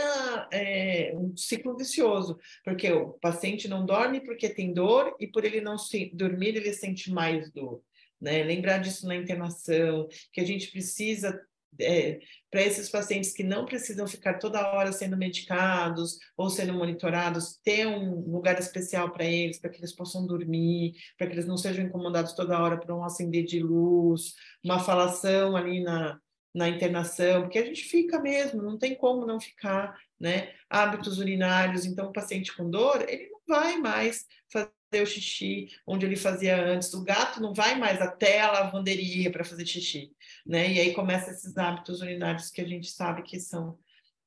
é, 0.52 1.12
um 1.14 1.36
ciclo 1.36 1.76
vicioso, 1.76 2.38
porque 2.64 2.90
o 2.90 3.12
paciente 3.14 3.68
não 3.68 3.84
dorme 3.84 4.20
porque 4.20 4.48
tem 4.48 4.72
dor 4.72 5.14
e 5.20 5.26
por 5.26 5.44
ele 5.44 5.60
não 5.60 5.76
se, 5.76 6.10
dormir 6.14 6.56
ele 6.56 6.72
sente 6.72 7.10
mais 7.10 7.50
dor. 7.52 7.82
Né? 8.20 8.42
Lembrar 8.42 8.78
disso 8.78 9.06
na 9.06 9.14
internação, 9.14 10.08
que 10.32 10.40
a 10.40 10.44
gente 10.44 10.70
precisa 10.70 11.38
é, 11.80 12.18
para 12.50 12.62
esses 12.62 12.88
pacientes 12.88 13.32
que 13.32 13.42
não 13.42 13.64
precisam 13.64 14.06
ficar 14.06 14.38
toda 14.38 14.72
hora 14.72 14.92
sendo 14.92 15.16
medicados 15.16 16.18
ou 16.36 16.48
sendo 16.48 16.72
monitorados, 16.72 17.58
ter 17.62 17.86
um 17.86 18.30
lugar 18.30 18.58
especial 18.58 19.10
para 19.12 19.24
eles, 19.24 19.58
para 19.58 19.70
que 19.70 19.78
eles 19.78 19.92
possam 19.92 20.26
dormir, 20.26 20.94
para 21.18 21.26
que 21.26 21.34
eles 21.34 21.46
não 21.46 21.56
sejam 21.56 21.84
incomodados 21.84 22.32
toda 22.32 22.60
hora 22.60 22.78
por 22.78 22.90
um 22.92 23.04
acender 23.04 23.44
de 23.44 23.60
luz, 23.60 24.34
uma 24.64 24.78
falação 24.78 25.56
ali 25.56 25.82
na, 25.82 26.18
na 26.56 26.68
internação, 26.70 27.42
porque 27.42 27.58
a 27.58 27.64
gente 27.64 27.84
fica 27.84 28.18
mesmo, 28.18 28.62
não 28.62 28.78
tem 28.78 28.94
como 28.94 29.26
não 29.26 29.38
ficar, 29.38 29.94
né? 30.18 30.52
Hábitos 30.70 31.18
urinários, 31.18 31.84
então 31.84 32.08
o 32.08 32.12
paciente 32.12 32.56
com 32.56 32.70
dor, 32.70 33.04
ele 33.06 33.28
não 33.28 33.40
vai 33.46 33.76
mais 33.76 34.24
fazer 34.50 35.02
o 35.02 35.06
xixi 35.06 35.68
onde 35.86 36.06
ele 36.06 36.16
fazia 36.16 36.56
antes. 36.56 36.92
O 36.94 37.04
gato 37.04 37.42
não 37.42 37.52
vai 37.52 37.78
mais 37.78 38.00
até 38.00 38.40
a 38.40 38.50
lavanderia 38.50 39.30
para 39.30 39.44
fazer 39.44 39.66
xixi, 39.66 40.10
né? 40.46 40.72
E 40.72 40.80
aí 40.80 40.94
começa 40.94 41.30
esses 41.30 41.56
hábitos 41.56 42.00
urinários 42.00 42.50
que 42.50 42.60
a 42.60 42.66
gente 42.66 42.90
sabe 42.90 43.22
que 43.22 43.40
são 43.40 43.78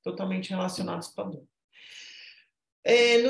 totalmente 0.03 0.49
relacionados 0.49 1.07
com 1.07 1.21
a 1.21 1.23
dor. 1.25 1.47
É, 2.83 3.21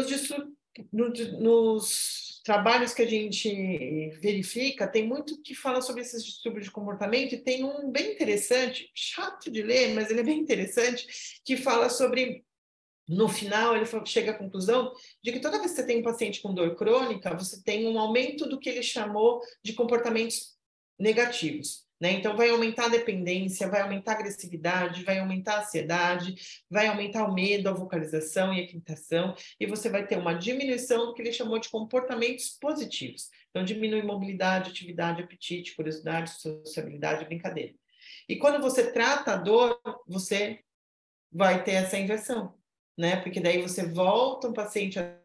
nos, 0.92 1.32
nos 1.40 2.42
trabalhos 2.44 2.94
que 2.94 3.02
a 3.02 3.08
gente 3.08 4.10
verifica, 4.22 4.88
tem 4.88 5.08
muito 5.08 5.42
que 5.42 5.54
fala 5.54 5.82
sobre 5.82 6.02
esses 6.02 6.24
distúrbios 6.24 6.66
de 6.66 6.72
comportamento, 6.72 7.34
e 7.34 7.44
tem 7.44 7.64
um 7.64 7.92
bem 7.92 8.14
interessante, 8.14 8.90
chato 8.94 9.52
de 9.52 9.62
ler, 9.62 9.94
mas 9.94 10.10
ele 10.10 10.22
é 10.22 10.24
bem 10.24 10.40
interessante, 10.40 11.42
que 11.44 11.58
fala 11.58 11.90
sobre 11.90 12.44
no 13.08 13.28
final, 13.28 13.76
ele 13.76 13.86
chega 14.06 14.32
à 14.32 14.38
conclusão 14.38 14.94
de 15.24 15.32
que 15.32 15.40
toda 15.40 15.58
vez 15.58 15.72
que 15.72 15.78
você 15.78 15.86
tem 15.86 16.00
um 16.00 16.04
paciente 16.04 16.42
com 16.42 16.54
dor 16.54 16.76
crônica, 16.76 17.36
você 17.36 17.62
tem 17.64 17.88
um 17.88 17.98
aumento 17.98 18.48
do 18.48 18.60
que 18.60 18.70
ele 18.70 18.84
chamou 18.84 19.42
de 19.64 19.74
comportamentos 19.74 20.56
negativos. 20.98 21.89
Né? 22.00 22.14
Então, 22.14 22.36
vai 22.36 22.50
aumentar 22.50 22.86
a 22.86 22.90
dependência, 22.90 23.68
vai 23.68 23.82
aumentar 23.82 24.14
a 24.14 24.16
agressividade, 24.16 25.04
vai 25.04 25.20
aumentar 25.20 25.56
a 25.56 25.60
ansiedade, 25.62 26.36
vai 26.70 26.88
aumentar 26.88 27.26
o 27.26 27.34
medo, 27.34 27.68
a 27.68 27.74
vocalização 27.74 28.54
e 28.54 28.64
a 28.64 28.68
quintação, 28.68 29.36
e 29.60 29.66
você 29.66 29.90
vai 29.90 30.08
ter 30.08 30.18
uma 30.18 30.34
diminuição 30.34 31.08
do 31.08 31.14
que 31.14 31.22
ele 31.22 31.34
chamou 31.34 31.60
de 31.60 31.70
comportamentos 31.70 32.58
positivos. 32.60 33.30
Então, 33.50 33.64
diminui 33.64 34.02
mobilidade, 34.02 34.70
atividade, 34.70 35.22
apetite, 35.22 35.76
curiosidade, 35.76 36.40
sociabilidade, 36.40 37.26
brincadeira. 37.26 37.74
E 38.28 38.38
quando 38.38 38.62
você 38.62 38.92
trata 38.92 39.34
a 39.34 39.38
dor, 39.38 39.80
você 40.08 40.60
vai 41.32 41.64
ter 41.64 41.74
essa 41.74 41.98
inversão 41.98 42.58
né? 43.00 43.16
Porque 43.16 43.40
daí 43.40 43.62
você 43.62 43.88
volta 43.88 44.50
o 44.50 44.54
paciente 44.54 45.00
a, 45.00 45.16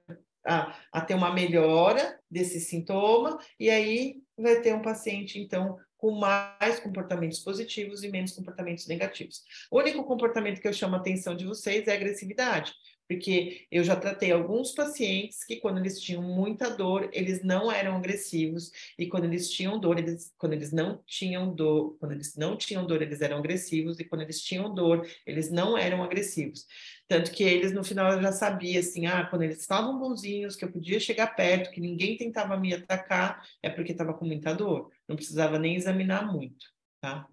a, 0.47 0.77
a, 0.93 1.01
ter 1.01 1.15
uma 1.15 1.35
melhora 1.35 2.21
desse 2.31 2.61
sintoma, 2.61 3.37
e 3.59 3.69
aí 3.69 4.23
vai 4.39 4.61
ter 4.61 4.73
um 4.73 4.81
paciente, 4.81 5.41
então, 5.41 5.77
com 6.05 6.11
mais 6.11 6.79
comportamentos 6.81 7.39
positivos 7.39 8.05
e 8.05 8.11
menos 8.11 8.33
comportamentos 8.33 8.87
negativos. 8.87 9.43
O 9.71 9.79
único 9.79 10.05
comportamento 10.05 10.61
que 10.61 10.69
eu 10.69 10.73
chamo 10.75 10.97
a 10.97 10.99
atenção 10.99 11.35
de 11.35 11.47
vocês 11.47 11.89
é 11.89 11.93
a 11.93 11.95
agressividade 11.95 12.75
porque 13.09 13.67
eu 13.71 13.85
já 13.85 13.95
tratei 13.97 14.33
alguns 14.33 14.73
pacientes 14.73 15.45
que 15.45 15.57
quando 15.57 15.79
eles 15.79 16.01
tinham 16.01 16.23
muita 16.23 16.71
dor, 16.71 17.09
eles 17.13 17.43
não 17.43 17.71
eram 17.71 17.97
agressivos 17.97 18.73
e 18.99 19.07
quando 19.07 19.25
eles 19.25 19.51
tinham 19.51 19.79
dor, 19.79 19.99
eles 19.99 20.33
quando 20.39 20.55
eles 20.55 20.73
não 20.73 21.03
tinham 21.07 21.55
dor, 21.55 21.97
quando 21.99 22.13
eles 22.13 22.37
não 22.37 22.57
tinham 22.57 22.87
dor, 22.87 23.03
eles 23.03 23.21
eram 23.21 23.39
agressivos 23.39 24.01
e 24.01 24.05
quando 24.05 24.23
eles 24.23 24.41
tinham 24.41 24.75
dor, 24.75 25.07
eles 25.27 25.51
não 25.51 25.77
eram 25.77 26.03
agressivos. 26.03 26.67
Tanto 27.07 27.31
que 27.31 27.43
eles 27.43 27.73
no 27.73 27.85
final 27.85 28.13
eu 28.13 28.23
já 28.23 28.33
sabia 28.33 28.81
assim, 28.81 29.07
ah, 29.07 29.27
quando 29.27 29.43
eles 29.43 29.61
estavam 29.61 29.99
bonzinhos, 29.99 30.57
que 30.57 30.65
eu 30.65 30.73
podia 30.73 30.99
chegar 30.99 31.35
perto, 31.37 31.71
que 31.71 31.81
ninguém 31.81 32.17
tentava 32.17 32.57
me 32.57 32.73
atacar, 32.73 33.47
é 33.63 33.69
porque 33.69 33.93
estava 33.93 34.15
com 34.15 34.25
muita 34.25 34.55
dor. 34.55 34.91
Não 35.07 35.17
precisava 35.17 35.59
nem 35.59 35.77
examinar 35.77 36.27
muito, 36.33 36.67
tá? 37.01 37.29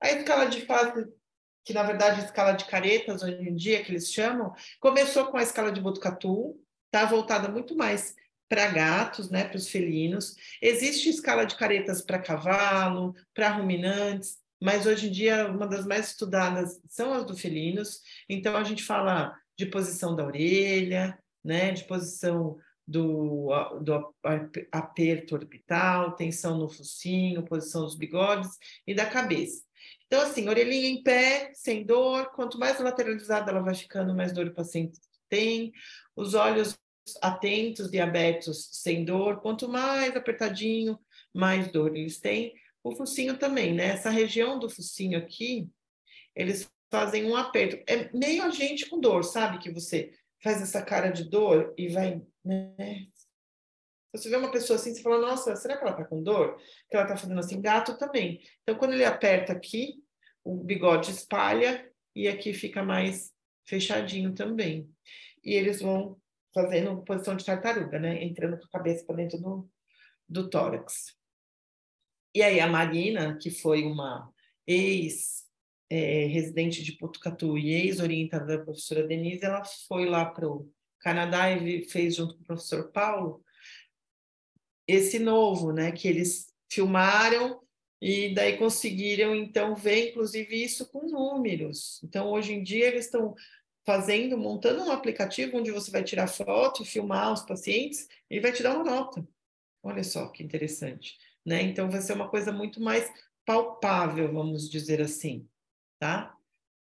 A 0.00 0.10
escala 0.10 0.46
de 0.46 0.62
fase 0.62 1.06
que 1.64 1.72
na 1.72 1.82
verdade 1.82 2.20
a 2.20 2.24
escala 2.24 2.52
de 2.52 2.64
caretas, 2.64 3.22
hoje 3.22 3.48
em 3.48 3.54
dia, 3.54 3.82
que 3.82 3.92
eles 3.92 4.12
chamam, 4.12 4.54
começou 4.80 5.26
com 5.26 5.36
a 5.36 5.42
escala 5.42 5.72
de 5.72 5.80
Botucatu, 5.80 6.58
está 6.86 7.04
voltada 7.06 7.48
muito 7.48 7.76
mais 7.76 8.14
para 8.48 8.66
gatos, 8.68 9.30
né, 9.30 9.44
para 9.44 9.56
os 9.56 9.68
felinos. 9.68 10.36
Existe 10.60 11.08
escala 11.08 11.44
de 11.44 11.56
caretas 11.56 12.02
para 12.02 12.18
cavalo, 12.18 13.14
para 13.34 13.48
ruminantes, 13.48 14.36
mas 14.60 14.86
hoje 14.86 15.08
em 15.08 15.10
dia 15.10 15.48
uma 15.48 15.66
das 15.66 15.86
mais 15.86 16.08
estudadas 16.08 16.80
são 16.88 17.14
as 17.14 17.24
do 17.24 17.36
felinos. 17.36 18.00
Então 18.28 18.56
a 18.56 18.62
gente 18.62 18.84
fala 18.84 19.34
de 19.56 19.66
posição 19.66 20.14
da 20.14 20.26
orelha, 20.26 21.18
né, 21.42 21.72
de 21.72 21.84
posição 21.84 22.58
do, 22.86 23.48
do 23.80 24.14
aperto 24.70 25.34
orbital, 25.34 26.14
tensão 26.14 26.58
no 26.58 26.68
focinho, 26.68 27.44
posição 27.44 27.82
dos 27.82 27.96
bigodes 27.96 28.50
e 28.86 28.94
da 28.94 29.06
cabeça. 29.06 29.62
Então, 30.12 30.26
assim, 30.26 30.46
orelhinha 30.46 30.90
em 30.90 31.02
pé, 31.02 31.52
sem 31.54 31.86
dor, 31.86 32.32
quanto 32.32 32.58
mais 32.58 32.78
lateralizada 32.78 33.50
ela 33.50 33.62
vai 33.62 33.74
ficando, 33.74 34.14
mais 34.14 34.30
dor 34.30 34.48
o 34.48 34.52
paciente 34.52 35.00
tem. 35.26 35.72
Os 36.14 36.34
olhos 36.34 36.78
atentos 37.22 37.90
e 37.94 37.98
abertos, 37.98 38.68
sem 38.72 39.06
dor, 39.06 39.40
quanto 39.40 39.70
mais 39.70 40.14
apertadinho, 40.14 41.00
mais 41.32 41.72
dor 41.72 41.96
eles 41.96 42.20
têm. 42.20 42.52
O 42.84 42.94
focinho 42.94 43.38
também, 43.38 43.72
né? 43.72 43.86
Essa 43.86 44.10
região 44.10 44.58
do 44.58 44.68
focinho 44.68 45.16
aqui, 45.16 45.66
eles 46.36 46.70
fazem 46.90 47.24
um 47.24 47.34
aperto. 47.34 47.82
É 47.90 48.14
meio 48.14 48.42
a 48.42 48.50
gente 48.50 48.90
com 48.90 49.00
dor, 49.00 49.24
sabe? 49.24 49.60
Que 49.60 49.72
você 49.72 50.12
faz 50.42 50.60
essa 50.60 50.82
cara 50.82 51.08
de 51.08 51.24
dor 51.24 51.72
e 51.78 51.88
vai, 51.88 52.20
né? 52.44 53.06
Você 54.12 54.28
vê 54.28 54.36
uma 54.36 54.50
pessoa 54.50 54.78
assim, 54.78 54.94
você 54.94 55.02
fala, 55.02 55.18
nossa, 55.18 55.56
será 55.56 55.76
que 55.76 55.84
ela 55.84 55.94
tá 55.94 56.04
com 56.04 56.22
dor? 56.22 56.58
Que 56.90 56.96
ela 56.96 57.06
tá 57.06 57.16
fazendo 57.16 57.40
assim, 57.40 57.62
gato 57.62 57.96
também. 57.96 58.40
Então, 58.62 58.76
quando 58.76 58.92
ele 58.92 59.04
aperta 59.04 59.52
aqui, 59.52 60.02
o 60.44 60.62
bigode 60.62 61.10
espalha 61.10 61.90
e 62.14 62.28
aqui 62.28 62.52
fica 62.52 62.82
mais 62.82 63.32
fechadinho 63.64 64.34
também. 64.34 64.86
E 65.42 65.54
eles 65.54 65.80
vão 65.80 66.20
fazendo 66.54 67.02
posição 67.02 67.34
de 67.34 67.44
tartaruga, 67.44 67.98
né? 67.98 68.22
Entrando 68.22 68.58
com 68.58 68.66
a 68.66 68.70
cabeça 68.70 69.04
para 69.06 69.16
dentro 69.16 69.38
do, 69.38 69.66
do 70.28 70.50
tórax. 70.50 71.16
E 72.34 72.42
aí 72.42 72.60
a 72.60 72.66
Marina, 72.66 73.38
que 73.38 73.50
foi 73.50 73.82
uma 73.82 74.30
ex-residente 74.66 76.80
é, 76.80 76.84
de 76.84 76.98
Putucatu 76.98 77.56
e 77.56 77.72
ex-orientada 77.72 78.58
da 78.58 78.62
professora 78.62 79.06
Denise, 79.06 79.44
ela 79.44 79.64
foi 79.88 80.04
lá 80.06 80.26
para 80.26 80.46
o 80.46 80.70
Canadá 81.00 81.50
e 81.50 81.88
fez 81.88 82.16
junto 82.16 82.36
com 82.36 82.42
o 82.42 82.46
professor 82.46 82.92
Paulo 82.92 83.42
esse 84.92 85.18
novo, 85.18 85.72
né? 85.72 85.92
Que 85.92 86.08
eles 86.08 86.52
filmaram 86.70 87.60
e 88.00 88.34
daí 88.34 88.56
conseguiram 88.56 89.34
então 89.34 89.74
ver 89.76 90.10
inclusive 90.10 90.62
isso 90.62 90.90
com 90.90 91.08
números. 91.08 92.02
Então 92.02 92.30
hoje 92.30 92.52
em 92.52 92.62
dia 92.62 92.88
eles 92.88 93.04
estão 93.04 93.34
fazendo, 93.84 94.36
montando 94.36 94.82
um 94.82 94.90
aplicativo 94.90 95.58
onde 95.58 95.70
você 95.70 95.90
vai 95.90 96.02
tirar 96.02 96.26
foto 96.26 96.82
e 96.82 96.86
filmar 96.86 97.32
os 97.32 97.42
pacientes 97.42 98.08
e 98.30 98.40
vai 98.40 98.52
te 98.52 98.62
dar 98.62 98.74
uma 98.74 98.84
nota. 98.84 99.26
Olha 99.82 100.02
só 100.02 100.28
que 100.28 100.42
interessante, 100.42 101.16
né? 101.44 101.62
Então 101.62 101.90
vai 101.90 102.00
ser 102.00 102.14
uma 102.14 102.28
coisa 102.28 102.52
muito 102.52 102.80
mais 102.80 103.10
palpável, 103.44 104.32
vamos 104.32 104.70
dizer 104.70 105.00
assim, 105.00 105.48
tá? 105.98 106.36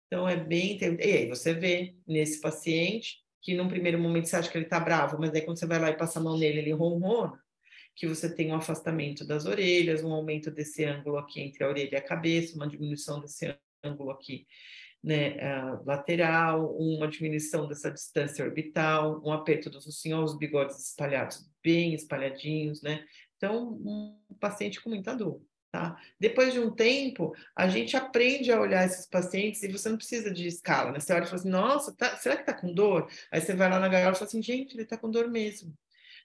Então 0.07 0.29
é 0.29 0.37
bem, 0.37 0.79
e 0.81 1.03
aí 1.03 1.29
você 1.29 1.55
vê 1.55 1.97
nesse 2.07 2.41
paciente 2.41 3.23
que 3.43 3.55
num 3.55 3.69
primeiro 3.69 3.99
momento 3.99 4.27
você 4.27 4.37
acha 4.37 4.51
que 4.51 4.57
ele 4.57 4.67
tá 4.67 4.81
bravo, 4.81 5.19
mas 5.19 5.35
aí 5.35 5.43
quando 5.43 5.59
você 5.59 5.67
vai 5.67 5.79
lá 5.79 5.91
e 5.91 5.97
passa 5.97 6.19
a 6.19 6.23
mão 6.23 6.39
nele, 6.39 6.61
ele 6.61 6.73
ronrona 6.73 7.44
que 7.95 8.07
você 8.07 8.33
tem 8.33 8.53
um 8.53 8.57
afastamento 8.57 9.27
das 9.27 9.47
orelhas, 9.47 10.03
um 10.03 10.13
aumento 10.13 10.51
desse 10.51 10.85
ângulo 10.85 11.19
aqui 11.19 11.41
entre 11.41 11.63
a 11.65 11.69
orelha 11.69 11.91
e 11.93 11.97
a 11.97 12.03
cabeça, 12.03 12.57
uma 12.57 12.69
diminuição 12.69 13.21
desse 13.21 13.57
ângulo 13.85 14.11
aqui 14.11 14.47
né, 15.05 15.37
uh, 15.37 15.85
lateral, 15.85 16.75
uma 16.77 17.07
diminuição 17.07 17.69
dessa 17.69 17.91
distância 17.91 18.43
orbital, 18.43 19.21
um 19.23 19.33
aperto 19.33 19.69
do 19.69 19.81
focinho, 19.81 20.25
os 20.25 20.37
bigodes 20.37 20.89
espalhados 20.89 21.47
bem 21.63 21.95
espalhadinhos, 21.95 22.81
né? 22.81 23.05
Então, 23.37 23.75
um 23.85 24.17
paciente 24.41 24.81
com 24.81 24.89
muita 24.89 25.15
dor, 25.15 25.43
Tá? 25.75 26.01
Depois 26.21 26.53
de 26.53 26.61
um 26.61 26.71
tempo, 26.71 27.35
a 27.57 27.67
gente 27.67 27.97
aprende 27.97 28.53
a 28.53 28.61
olhar 28.61 28.87
esses 28.87 29.07
pacientes 29.07 29.61
e 29.61 29.67
você 29.67 29.89
não 29.89 29.97
precisa 29.97 30.31
de 30.31 30.47
escala, 30.47 30.93
né? 30.93 31.01
Você 31.01 31.13
olha 31.13 31.25
e 31.25 31.27
fala 31.27 31.41
assim, 31.41 31.49
nossa, 31.49 31.97
tá, 31.97 32.17
será 32.17 32.37
que 32.37 32.43
está 32.43 32.55
com 32.55 32.73
dor? 32.73 33.11
Aí 33.29 33.41
você 33.41 33.57
vai 33.57 33.69
lá 33.69 33.81
na 33.81 33.89
gaiola 33.89 34.13
e 34.13 34.15
fala 34.15 34.29
assim, 34.29 34.41
gente, 34.41 34.73
ele 34.77 34.85
está 34.85 34.97
com 34.97 35.11
dor 35.11 35.29
mesmo. 35.29 35.77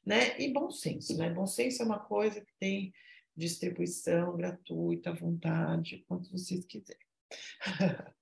Né? 0.09 0.35
E 0.39 0.51
bom 0.51 0.71
senso, 0.71 1.15
né? 1.15 1.29
Bom 1.29 1.45
senso 1.45 1.83
é 1.83 1.85
uma 1.85 1.99
coisa 1.99 2.41
que 2.41 2.51
tem 2.59 2.91
distribuição 3.37 4.35
gratuita, 4.35 5.11
à 5.11 5.13
vontade, 5.13 6.03
quanto 6.07 6.31
vocês 6.31 6.65
quiserem. 6.65 7.05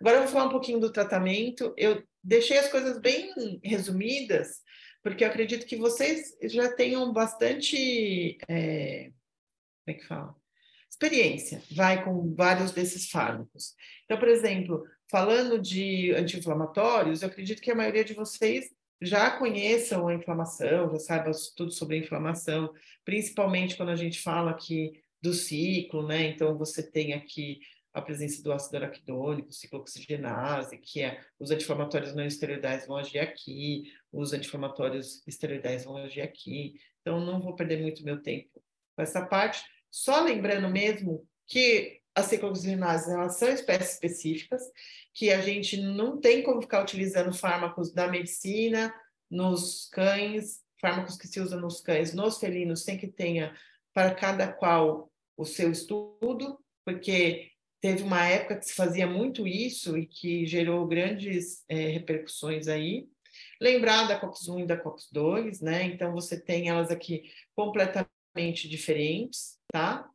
Agora 0.00 0.16
eu 0.16 0.22
vou 0.22 0.32
falar 0.32 0.46
um 0.46 0.50
pouquinho 0.50 0.80
do 0.80 0.90
tratamento. 0.90 1.74
Eu 1.76 2.02
deixei 2.24 2.56
as 2.56 2.70
coisas 2.70 2.98
bem 2.98 3.60
resumidas, 3.62 4.62
porque 5.02 5.22
eu 5.22 5.28
acredito 5.28 5.66
que 5.66 5.76
vocês 5.76 6.34
já 6.44 6.74
tenham 6.74 7.12
bastante. 7.12 8.38
É, 8.48 9.12
como 9.84 9.88
é 9.88 9.92
que 9.92 10.06
fala? 10.06 10.34
Experiência, 10.90 11.62
vai 11.72 12.02
com 12.02 12.34
vários 12.34 12.72
desses 12.72 13.10
fármacos. 13.10 13.74
Então, 14.06 14.18
por 14.18 14.28
exemplo, 14.28 14.86
falando 15.10 15.60
de 15.60 16.12
anti-inflamatórios, 16.12 17.20
eu 17.20 17.28
acredito 17.28 17.60
que 17.60 17.70
a 17.70 17.74
maioria 17.74 18.06
de 18.06 18.14
vocês 18.14 18.72
já 19.02 19.36
conheçam 19.36 20.06
a 20.06 20.14
inflamação, 20.14 20.90
já 20.92 20.98
saibam 20.98 21.32
tudo 21.56 21.72
sobre 21.72 21.96
a 21.96 21.98
inflamação, 21.98 22.72
principalmente 23.04 23.76
quando 23.76 23.88
a 23.88 23.96
gente 23.96 24.20
fala 24.20 24.52
aqui 24.52 24.92
do 25.20 25.32
ciclo, 25.32 26.06
né? 26.06 26.28
Então, 26.28 26.56
você 26.56 26.82
tem 26.82 27.12
aqui 27.12 27.58
a 27.92 28.00
presença 28.00 28.42
do 28.42 28.52
ácido 28.52 28.76
araquidônico, 28.76 29.52
ciclooxigenase, 29.52 30.78
que 30.78 31.02
é 31.02 31.20
os 31.38 31.50
anti-inflamatórios 31.50 32.14
não 32.14 32.24
esteroidais 32.24 32.86
vão 32.86 32.96
agir 32.96 33.18
aqui, 33.18 33.92
os 34.10 34.32
anti-inflamatórios 34.32 35.26
esteroidais 35.26 35.84
vão 35.84 35.96
agir 35.96 36.22
aqui. 36.22 36.74
Então, 37.00 37.20
não 37.20 37.40
vou 37.40 37.54
perder 37.54 37.80
muito 37.80 38.04
meu 38.04 38.22
tempo 38.22 38.62
com 38.94 39.02
essa 39.02 39.26
parte. 39.26 39.62
Só 39.90 40.22
lembrando 40.22 40.70
mesmo 40.70 41.26
que 41.46 42.01
as 42.14 42.26
ciclooxigenases 42.26 43.08
elas 43.08 43.36
são 43.36 43.48
espécies 43.48 43.94
específicas, 43.94 44.62
que 45.14 45.30
a 45.30 45.40
gente 45.40 45.80
não 45.80 46.20
tem 46.20 46.42
como 46.42 46.60
ficar 46.60 46.82
utilizando 46.82 47.32
fármacos 47.32 47.92
da 47.92 48.08
medicina 48.08 48.94
nos 49.30 49.88
cães, 49.90 50.60
fármacos 50.80 51.16
que 51.16 51.26
se 51.26 51.40
usam 51.40 51.60
nos 51.60 51.80
cães, 51.80 52.12
nos 52.12 52.38
felinos, 52.38 52.84
sem 52.84 52.98
que 52.98 53.08
tenha 53.08 53.54
para 53.94 54.14
cada 54.14 54.52
qual 54.52 55.10
o 55.36 55.44
seu 55.44 55.70
estudo, 55.70 56.58
porque 56.84 57.50
teve 57.80 58.02
uma 58.02 58.26
época 58.26 58.56
que 58.56 58.66
se 58.66 58.74
fazia 58.74 59.06
muito 59.06 59.46
isso 59.46 59.96
e 59.96 60.06
que 60.06 60.46
gerou 60.46 60.86
grandes 60.86 61.64
é, 61.68 61.88
repercussões 61.88 62.68
aí. 62.68 63.08
Lembrar 63.60 64.06
da 64.06 64.20
COX-1 64.20 64.62
e 64.62 64.66
da 64.66 64.76
COX-2, 64.76 65.62
né? 65.62 65.84
Então, 65.84 66.12
você 66.12 66.38
tem 66.38 66.68
elas 66.68 66.90
aqui 66.90 67.22
completamente 67.54 68.68
diferentes, 68.68 69.58
tá? 69.72 70.08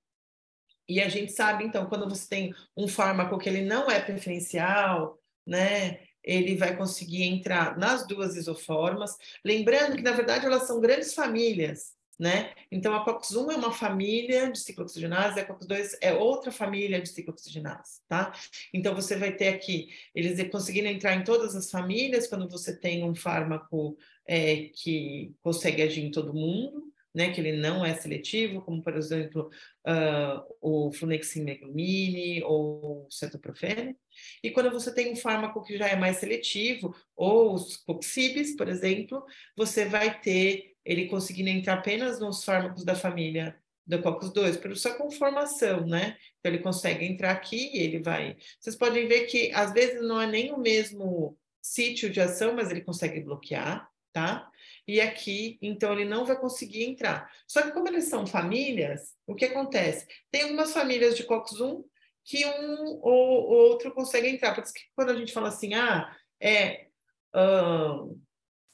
E 0.88 1.02
a 1.02 1.10
gente 1.10 1.32
sabe, 1.32 1.66
então, 1.66 1.86
quando 1.88 2.08
você 2.08 2.28
tem 2.28 2.54
um 2.76 2.88
fármaco 2.88 3.38
que 3.38 3.50
ele 3.50 3.62
não 3.62 3.92
é 3.92 4.00
preferencial, 4.00 5.20
né? 5.46 6.00
Ele 6.24 6.56
vai 6.56 6.76
conseguir 6.76 7.24
entrar 7.24 7.78
nas 7.78 8.06
duas 8.06 8.36
isoformas. 8.36 9.16
Lembrando 9.44 9.96
que, 9.96 10.02
na 10.02 10.12
verdade, 10.12 10.46
elas 10.46 10.64
são 10.64 10.80
grandes 10.80 11.14
famílias, 11.14 11.94
né? 12.20 12.54
Então, 12.72 12.94
a 12.96 13.06
COX-1 13.06 13.52
é 13.52 13.56
uma 13.56 13.72
família 13.72 14.52
de 14.52 14.60
ciclooxigenase, 14.60 15.40
a 15.40 15.46
COX-2 15.46 15.98
é 16.02 16.14
outra 16.14 16.52
família 16.52 17.02
de 17.02 17.10
ciclooxigenase, 17.10 18.02
tá? 18.08 18.34
Então, 18.74 18.96
você 18.96 19.16
vai 19.16 19.36
ter 19.36 19.50
aqui, 19.50 19.90
eles 20.16 20.42
conseguindo 20.50 20.88
entrar 20.88 21.16
em 21.16 21.24
todas 21.24 21.56
as 21.56 21.70
famílias, 21.70 22.28
quando 22.28 22.50
você 22.50 22.76
tem 22.76 23.04
um 23.04 23.16
fármaco 23.16 23.98
é, 24.26 24.70
que 24.74 25.34
consegue 25.42 25.82
agir 25.82 26.04
em 26.04 26.12
todo 26.12 26.34
mundo, 26.34 26.92
né, 27.14 27.32
que 27.32 27.42
ele 27.42 27.58
não 27.58 27.86
é 27.86 27.96
seletivo, 27.96 28.62
como, 28.62 28.82
por 28.84 28.96
exemplo, 28.96 29.50
uh, 29.88 30.56
o 30.62 30.92
flunexin 30.92 31.44
meglumine 31.44 32.44
ou 32.44 33.06
o 33.06 33.12
cetoprofeno. 33.12 33.96
E 34.44 34.52
quando 34.52 34.72
você 34.72 34.94
tem 34.94 35.12
um 35.12 35.16
fármaco 35.16 35.64
que 35.64 35.78
já 35.78 35.88
é 35.88 35.96
mais 35.96 36.18
seletivo, 36.18 36.96
ou 37.16 37.54
os 37.54 37.78
coxibes, 37.78 38.56
por 38.56 38.68
exemplo, 38.68 39.24
você 39.56 39.86
vai 39.86 40.20
ter 40.20 40.76
ele 40.86 41.08
conseguindo 41.08 41.50
entrar 41.50 41.76
apenas 41.76 42.20
nos 42.20 42.44
fármacos 42.44 42.86
da 42.86 42.96
família 42.96 43.58
do 43.86 44.02
COX-2, 44.02 44.62
por 44.62 44.76
sua 44.76 44.96
conformação, 44.96 45.88
né? 45.88 46.18
Então, 46.40 46.52
ele 46.52 46.62
consegue 46.62 47.06
entrar 47.06 47.32
aqui 47.32 47.72
e 47.74 47.80
ele 47.80 48.00
vai... 48.00 48.36
Vocês 48.60 48.76
podem 48.76 49.08
ver 49.08 49.28
que, 49.28 49.52
às 49.54 49.74
vezes, 49.74 50.02
não 50.02 50.22
é 50.22 50.28
nem 50.28 50.52
o 50.52 50.58
mesmo 50.58 51.38
sítio 51.62 52.10
de 52.10 52.20
ação, 52.20 52.54
mas 52.54 52.70
ele 52.70 52.82
consegue 52.82 53.22
bloquear, 53.22 53.90
tá? 54.18 54.52
e 54.88 55.02
aqui, 55.02 55.58
então 55.62 55.92
ele 55.92 56.06
não 56.06 56.26
vai 56.26 56.40
conseguir 56.40 56.86
entrar. 56.86 57.30
Só 57.46 57.62
que 57.62 57.72
como 57.72 57.90
eles 57.90 58.06
são 58.06 58.26
famílias, 58.26 59.16
o 59.28 59.36
que 59.36 59.46
acontece? 59.46 60.08
Tem 60.32 60.44
algumas 60.44 60.72
famílias 60.72 61.18
de 61.18 61.26
COX-1 61.26 61.84
que 62.24 62.46
um 62.46 63.00
ou 63.02 63.50
outro 63.50 63.94
consegue 63.94 64.30
entrar. 64.30 64.56
Por 64.56 64.64
isso 64.64 64.74
que 64.74 64.82
quando 64.96 65.10
a 65.10 65.16
gente 65.16 65.34
fala 65.34 65.50
assim, 65.50 65.74
ah, 65.74 66.16
é, 66.42 66.88
uh, 67.36 68.18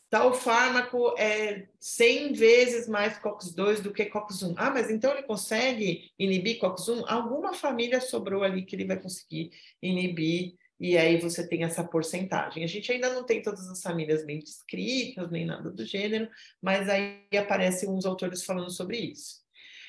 tal 0.07 0.33
fármaco 0.35 1.15
é 1.17 1.67
100 1.79 2.33
vezes 2.33 2.87
mais 2.87 3.17
COX-2 3.17 3.81
do 3.81 3.91
que 3.91 4.05
COX-1. 4.05 4.53
Ah, 4.55 4.69
mas 4.69 4.91
então 4.91 5.11
ele 5.11 5.23
consegue 5.23 6.11
inibir 6.19 6.59
COX-1? 6.59 7.05
Alguma 7.07 7.55
família 7.55 7.99
sobrou 7.99 8.43
ali 8.43 8.63
que 8.63 8.75
ele 8.75 8.85
vai 8.85 9.01
conseguir 9.01 9.49
inibir 9.81 10.53
e 10.83 10.97
aí 10.97 11.17
você 11.17 11.47
tem 11.47 11.63
essa 11.63 11.81
porcentagem. 11.81 12.61
A 12.61 12.67
gente 12.67 12.91
ainda 12.91 13.09
não 13.13 13.23
tem 13.23 13.41
todas 13.41 13.69
as 13.69 13.81
famílias 13.81 14.25
bem 14.25 14.39
descritas, 14.39 15.31
nem 15.31 15.45
nada 15.45 15.71
do 15.71 15.85
gênero, 15.85 16.29
mas 16.61 16.89
aí 16.89 17.25
aparecem 17.37 17.89
uns 17.89 18.05
autores 18.05 18.43
falando 18.43 18.69
sobre 18.69 18.97
isso. 18.97 19.41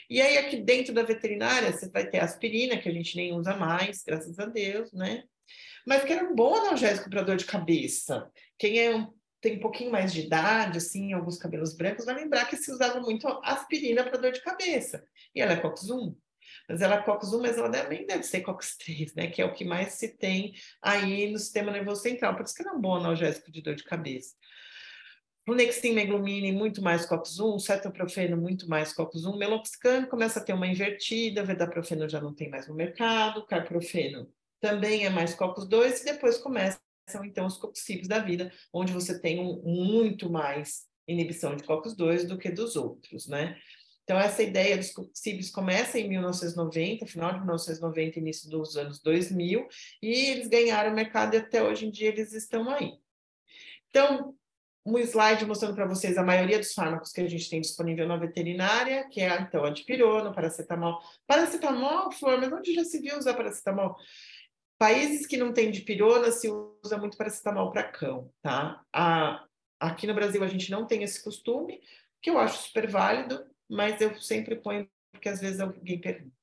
E 0.09 0.23
aí, 0.23 0.39
aqui 0.39 0.57
dentro 0.57 0.95
da 0.95 1.03
veterinária, 1.03 1.73
você 1.73 1.91
vai 1.91 2.09
ter 2.09 2.21
aspirina, 2.21 2.79
que 2.79 2.89
a 2.89 2.93
gente 2.93 3.17
nem 3.17 3.33
usa 3.33 3.57
mais, 3.57 4.05
graças 4.05 4.39
a 4.39 4.47
Deus, 4.47 4.93
né? 4.93 5.25
Mas 5.85 6.05
que 6.05 6.13
era 6.13 6.31
um 6.31 6.33
bom 6.33 6.55
analgésico 6.55 7.11
para 7.11 7.23
dor 7.23 7.39
de 7.39 7.45
cabeça. 7.45 8.31
Quem 8.57 8.79
é 8.79 8.95
um, 8.95 9.13
tem 9.41 9.57
um 9.57 9.61
pouquinho 9.61 9.91
mais 9.91 10.13
de 10.13 10.21
idade, 10.21 10.79
assim, 10.79 11.13
alguns 11.13 11.39
cabelos 11.39 11.75
brancos, 11.75 12.05
vai 12.05 12.15
lembrar 12.15 12.45
que 12.45 12.57
se 12.57 12.71
usava 12.71 13.01
muito 13.01 13.27
aspirina 13.43 14.05
para 14.05 14.17
dor 14.17 14.31
de 14.31 14.43
cabeça. 14.43 15.05
E 15.35 15.41
ela 15.41 15.55
é 15.55 15.61
COX-1. 15.61 16.15
Mas 16.69 16.81
ela 16.81 16.97
é 16.97 17.03
COX-1, 17.03 17.41
mas 17.41 17.59
ela 17.59 17.71
também 17.71 18.07
deve 18.07 18.23
ser 18.23 18.43
COX-3, 18.43 19.13
né? 19.17 19.27
Que 19.29 19.43
é 19.43 19.45
o 19.45 19.53
que 19.53 19.65
mais 19.65 19.95
se 19.95 20.17
tem 20.17 20.55
aí 20.83 21.31
no 21.31 21.39
sistema 21.39 21.71
nervoso 21.71 22.03
central. 22.03 22.35
Por 22.37 22.45
isso 22.45 22.55
que 22.55 22.63
não 22.63 22.75
é 22.75 22.77
um 22.77 22.81
bom 22.81 22.97
analgésico 22.97 23.51
de 23.51 23.63
dor 23.63 23.75
de 23.75 23.85
cabeça. 23.85 24.35
Flunexin, 25.45 25.93
meglumine, 25.93 26.53
muito 26.53 26.81
mais 26.81 27.07
COX-1, 27.07 27.59
cetoprofeno, 27.59 28.37
muito 28.37 28.69
mais 28.69 28.95
COX-1, 28.95 29.37
meloxicam 29.37 30.07
começa 30.07 30.41
a 30.41 30.43
ter 30.43 30.55
uma 30.55 30.67
invertida, 30.67 31.45
vedaprofeno 31.45 32.09
já 32.09 32.19
não 32.19 32.35
tem 32.35 32.49
mais 32.49 32.67
no 32.67 32.75
mercado, 32.75 33.45
carprofeno 33.45 34.27
também 34.65 35.05
é 35.05 35.11
mais 35.11 35.35
COX-2, 35.35 36.01
e 36.01 36.05
depois 36.07 36.39
começam 36.39 36.81
então 37.23 37.45
os 37.45 37.59
coxibes 37.59 38.09
da 38.09 38.19
vida, 38.19 38.51
onde 38.73 38.95
você 38.95 39.21
tem 39.21 39.39
um, 39.39 39.61
muito 39.63 40.31
mais 40.31 40.87
inibição 41.07 41.55
de 41.55 41.63
COX-2 41.65 42.27
do 42.27 42.39
que 42.39 42.51
dos 42.51 42.75
outros, 42.75 43.29
né? 43.29 43.59
Então, 44.05 44.19
essa 44.19 44.43
ideia 44.43 44.77
dos 44.77 44.93
CIBs 45.15 45.51
começa 45.51 45.99
em 45.99 46.09
1990, 46.09 47.07
final 47.07 47.33
de 47.33 47.39
1990, 47.39 48.19
início 48.19 48.51
dos 48.51 48.77
anos 48.77 49.01
2000, 49.01 49.67
e 50.03 50.13
eles 50.31 50.47
ganharam 50.47 50.93
o 50.93 50.95
mercado 50.95 51.35
e 51.35 51.39
até 51.39 51.63
hoje 51.63 51.87
em 51.87 51.91
dia 51.91 52.09
eles 52.09 52.33
estão 52.35 52.69
aí. 52.69 52.93
Então, 53.89 54.35
um 54.85 54.99
slide 54.99 55.47
mostrando 55.47 55.75
para 55.75 55.87
vocês 55.87 56.19
a 56.19 56.23
maioria 56.23 56.59
dos 56.59 56.75
fármacos 56.75 57.13
que 57.13 57.23
a 57.23 57.29
gente 57.29 57.49
tem 57.49 57.63
disponível 57.63 58.07
na 58.07 58.19
veterinária, 58.19 59.09
que 59.09 59.23
é, 59.23 59.41
então, 59.41 59.65
a 59.65 59.71
dipirona, 59.71 60.31
paracetamol. 60.33 61.01
Paracetamol, 61.27 62.13
Flor, 62.13 62.39
mas 62.39 62.53
onde 62.53 62.75
já 62.75 62.85
se 62.85 63.01
viu 63.01 63.17
usar 63.19 63.33
paracetamol? 63.33 63.97
Países 64.77 65.27
que 65.27 65.39
não 65.39 65.55
têm 65.55 65.71
dipirona, 65.71 66.31
se 66.31 66.51
usa 66.51 66.99
muito 66.99 67.17
paracetamol 67.17 67.71
para 67.71 67.85
cão, 67.85 68.31
tá? 68.43 68.83
A, 68.93 69.47
aqui 69.81 70.07
no 70.07 70.13
Brasil 70.13 70.45
a 70.45 70.49
gente 70.49 70.71
não 70.71 70.87
tem 70.87 71.03
esse 71.03 71.25
costume, 71.25 71.81
que 72.21 72.29
eu 72.29 72.39
acho 72.39 72.65
super 72.65 72.91
válido, 72.91 73.43
mas 73.69 74.01
eu 74.01 74.15
sempre 74.21 74.57
ponho, 74.57 74.89
porque 75.13 75.29
às 75.29 75.41
vezes 75.41 75.61
alguém 75.61 76.01
pergunta. 76.01 76.35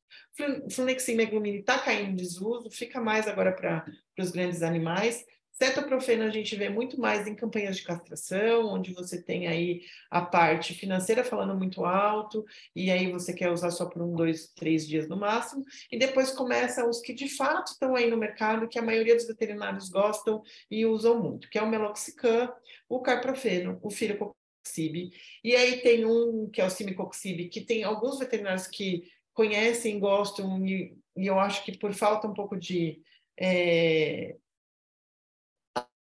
Flunexin 0.69 1.15
meglumine 1.15 1.59
está 1.59 1.79
caindo 1.79 2.11
em 2.11 2.15
desuso, 2.15 2.69
fica 2.69 2.99
mais 2.99 3.27
agora 3.27 3.51
para 3.53 3.85
os 4.17 4.31
grandes 4.31 4.61
animais. 4.61 5.25
Cetoprofeno 5.51 6.23
a 6.23 6.29
gente 6.29 6.55
vê 6.55 6.69
muito 6.69 6.99
mais 6.99 7.27
em 7.27 7.35
campanhas 7.35 7.77
de 7.77 7.83
castração, 7.83 8.65
onde 8.65 8.93
você 8.93 9.21
tem 9.21 9.47
aí 9.47 9.81
a 10.09 10.21
parte 10.21 10.73
financeira 10.73 11.23
falando 11.23 11.55
muito 11.55 11.85
alto, 11.85 12.43
e 12.75 12.89
aí 12.89 13.11
você 13.11 13.31
quer 13.31 13.51
usar 13.51 13.69
só 13.69 13.85
por 13.85 14.01
um, 14.01 14.15
dois, 14.15 14.47
três 14.55 14.87
dias 14.87 15.07
no 15.07 15.17
máximo, 15.17 15.63
e 15.91 15.99
depois 15.99 16.31
começam 16.31 16.89
os 16.89 16.99
que 16.99 17.13
de 17.13 17.29
fato 17.29 17.73
estão 17.73 17.95
aí 17.95 18.09
no 18.09 18.17
mercado, 18.17 18.67
que 18.67 18.79
a 18.79 18.81
maioria 18.81 19.15
dos 19.15 19.27
veterinários 19.27 19.89
gostam 19.89 20.41
e 20.69 20.83
usam 20.83 21.21
muito, 21.21 21.47
que 21.47 21.59
é 21.59 21.61
o 21.61 21.69
meloxicam, 21.69 22.51
o 22.89 22.99
carprofeno, 22.99 23.77
o 23.83 23.91
firococcus 23.91 24.40
Coxib. 24.63 25.11
E 25.43 25.55
aí 25.55 25.81
tem 25.81 26.05
um 26.05 26.49
que 26.49 26.61
é 26.61 26.65
o 26.65 26.69
Cimicoxib, 26.69 27.49
que 27.49 27.61
tem 27.61 27.83
alguns 27.83 28.19
veterinários 28.19 28.67
que 28.67 29.03
conhecem, 29.33 29.99
gostam, 29.99 30.65
e, 30.65 30.97
e 31.17 31.27
eu 31.27 31.39
acho 31.39 31.63
que 31.65 31.77
por 31.77 31.93
falta 31.93 32.27
um 32.27 32.33
pouco 32.33 32.57
de 32.57 33.01
é, 33.39 34.35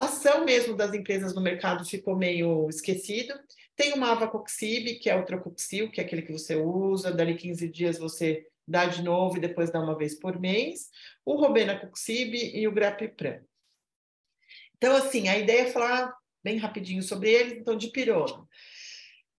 ação 0.00 0.44
mesmo 0.44 0.76
das 0.76 0.94
empresas 0.94 1.34
no 1.34 1.40
mercado 1.40 1.84
ficou 1.84 2.16
meio 2.16 2.68
esquecido. 2.68 3.34
Tem 3.74 3.92
o 3.92 4.04
Avacoxib, 4.04 4.98
que 4.98 5.11
é 5.11 5.16
o 5.16 5.24
Trocoxil, 5.24 5.90
que 5.90 6.00
é 6.00 6.04
aquele 6.04 6.22
que 6.22 6.32
você 6.32 6.57
usa, 6.57 7.12
dali 7.12 7.36
15 7.36 7.68
dias 7.68 7.98
você 7.98 8.46
dá 8.66 8.86
de 8.86 9.02
novo 9.02 9.36
e 9.36 9.40
depois 9.40 9.70
dá 9.70 9.80
uma 9.80 9.96
vez 9.96 10.18
por 10.18 10.40
mês, 10.40 10.90
o 11.24 11.36
Robenacoxib 11.36 12.34
e 12.34 12.66
o 12.66 12.72
Grapipran. 12.72 13.40
Então, 14.76 14.96
assim, 14.96 15.28
a 15.28 15.38
ideia 15.38 15.68
é 15.68 15.70
falar 15.70 16.12
bem 16.47 16.59
rapidinho 16.59 17.03
sobre 17.03 17.32
eles, 17.32 17.55
então, 17.55 17.76
dipirona. 17.76 18.47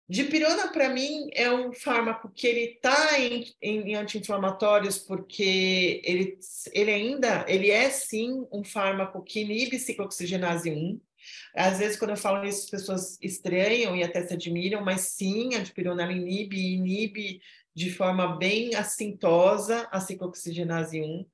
Dipirona, 0.09 0.69
para 0.69 0.89
mim, 0.89 1.29
é 1.33 1.51
um 1.53 1.73
fármaco 1.73 2.29
que 2.29 2.47
ele 2.47 2.75
está 2.75 3.19
em, 3.19 3.45
em, 3.63 3.95
anti-inflamatórios 3.95 4.99
porque 4.99 6.01
ele, 6.05 6.39
ele 6.73 6.91
ainda, 6.93 7.45
ele 7.49 7.71
é 7.71 7.89
sim 7.91 8.45
um 8.53 8.65
fármaco 8.65 9.23
que 9.23 9.41
inibe 9.41 9.79
ciclooxigenase 9.79 10.71
1. 10.71 11.01
Às 11.55 11.79
vezes, 11.79 11.97
quando 11.97 12.11
eu 12.11 12.17
falo 12.17 12.45
isso, 12.45 12.65
as 12.65 12.71
pessoas 12.71 13.19
estranham 13.23 13.97
e 13.97 14.03
até 14.03 14.25
se 14.27 14.35
admiram, 14.35 14.85
mas 14.85 15.03
sim, 15.03 15.55
a 15.55 15.61
dipirona 15.61 16.11
inibe 16.13 16.57
e 16.57 16.75
inibe 16.75 17.41
de 17.75 17.91
forma 17.91 18.37
bem 18.37 18.75
assintosa 18.75 19.89
a 19.93 20.01
ciclooxigenase 20.01 21.01
1. 21.01 21.27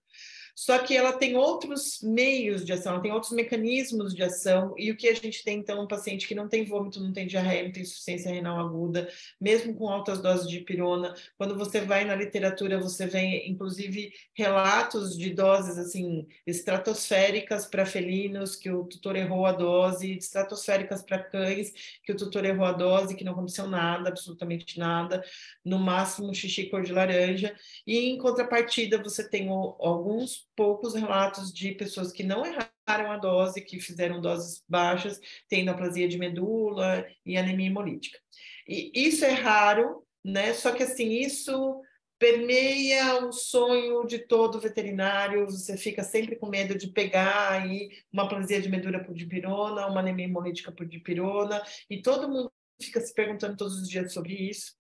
Só 0.54 0.78
que 0.78 0.94
ela 0.94 1.12
tem 1.12 1.36
outros 1.36 2.00
meios 2.02 2.64
de 2.64 2.72
ação, 2.72 2.92
ela 2.92 3.02
tem 3.02 3.12
outros 3.12 3.32
mecanismos 3.32 4.14
de 4.14 4.22
ação, 4.22 4.74
e 4.76 4.90
o 4.90 4.96
que 4.96 5.08
a 5.08 5.14
gente 5.14 5.42
tem, 5.42 5.58
então, 5.58 5.82
um 5.82 5.86
paciente 5.88 6.28
que 6.28 6.34
não 6.34 6.46
tem 6.46 6.64
vômito, 6.64 7.00
não 7.02 7.12
tem 7.12 7.26
diarreia, 7.26 7.64
não 7.64 7.72
tem 7.72 7.82
insuficiência 7.82 8.30
renal 8.30 8.60
aguda, 8.60 9.08
mesmo 9.40 9.74
com 9.74 9.88
altas 9.88 10.20
doses 10.20 10.48
de 10.48 10.60
pirona, 10.60 11.14
quando 11.38 11.56
você 11.56 11.80
vai 11.80 12.04
na 12.04 12.14
literatura, 12.14 12.78
você 12.78 13.06
vê, 13.06 13.46
inclusive, 13.46 14.12
relatos 14.34 15.16
de 15.16 15.30
doses, 15.30 15.78
assim, 15.78 16.28
estratosféricas 16.46 17.66
para 17.66 17.86
felinos, 17.86 18.54
que 18.54 18.70
o 18.70 18.84
tutor 18.84 19.16
errou 19.16 19.46
a 19.46 19.52
dose, 19.52 20.18
estratosféricas 20.18 21.02
para 21.02 21.18
cães, 21.18 21.72
que 22.04 22.12
o 22.12 22.16
tutor 22.16 22.44
errou 22.44 22.66
a 22.66 22.72
dose, 22.72 23.14
que 23.14 23.24
não 23.24 23.32
aconteceu 23.32 23.66
nada, 23.66 24.10
absolutamente 24.10 24.78
nada, 24.78 25.24
no 25.64 25.78
máximo 25.78 26.34
xixi 26.34 26.66
cor 26.66 26.82
de 26.82 26.92
laranja, 26.92 27.56
e 27.86 27.98
em 28.10 28.18
contrapartida, 28.18 29.02
você 29.02 29.28
tem 29.28 29.48
alguns 29.48 30.42
poucos 30.56 30.94
relatos 30.94 31.52
de 31.52 31.72
pessoas 31.72 32.12
que 32.12 32.22
não 32.22 32.44
erraram 32.44 33.10
a 33.10 33.16
dose, 33.16 33.60
que 33.60 33.80
fizeram 33.80 34.20
doses 34.20 34.62
baixas, 34.68 35.20
tendo 35.48 35.70
aplasia 35.70 36.08
de 36.08 36.18
medula 36.18 37.06
e 37.24 37.36
anemia 37.36 37.66
hemolítica. 37.66 38.18
E 38.66 38.92
isso 38.94 39.24
é 39.24 39.32
raro, 39.32 40.04
né? 40.24 40.52
Só 40.54 40.72
que 40.72 40.82
assim, 40.82 41.08
isso 41.08 41.80
permeia 42.18 43.26
o 43.26 43.32
sonho 43.32 44.06
de 44.06 44.20
todo 44.20 44.60
veterinário, 44.60 45.44
você 45.46 45.76
fica 45.76 46.04
sempre 46.04 46.36
com 46.36 46.46
medo 46.46 46.78
de 46.78 46.86
pegar 46.86 47.50
aí 47.50 47.88
uma 48.12 48.22
aplasia 48.22 48.62
de 48.62 48.68
medula 48.68 49.02
por 49.02 49.12
dipirona, 49.12 49.88
uma 49.88 49.98
anemia 49.98 50.26
hemolítica 50.26 50.70
por 50.70 50.86
dipirona, 50.86 51.60
e 51.90 52.00
todo 52.00 52.28
mundo 52.28 52.52
fica 52.80 53.00
se 53.00 53.12
perguntando 53.12 53.56
todos 53.56 53.74
os 53.80 53.88
dias 53.88 54.12
sobre 54.12 54.34
isso. 54.34 54.74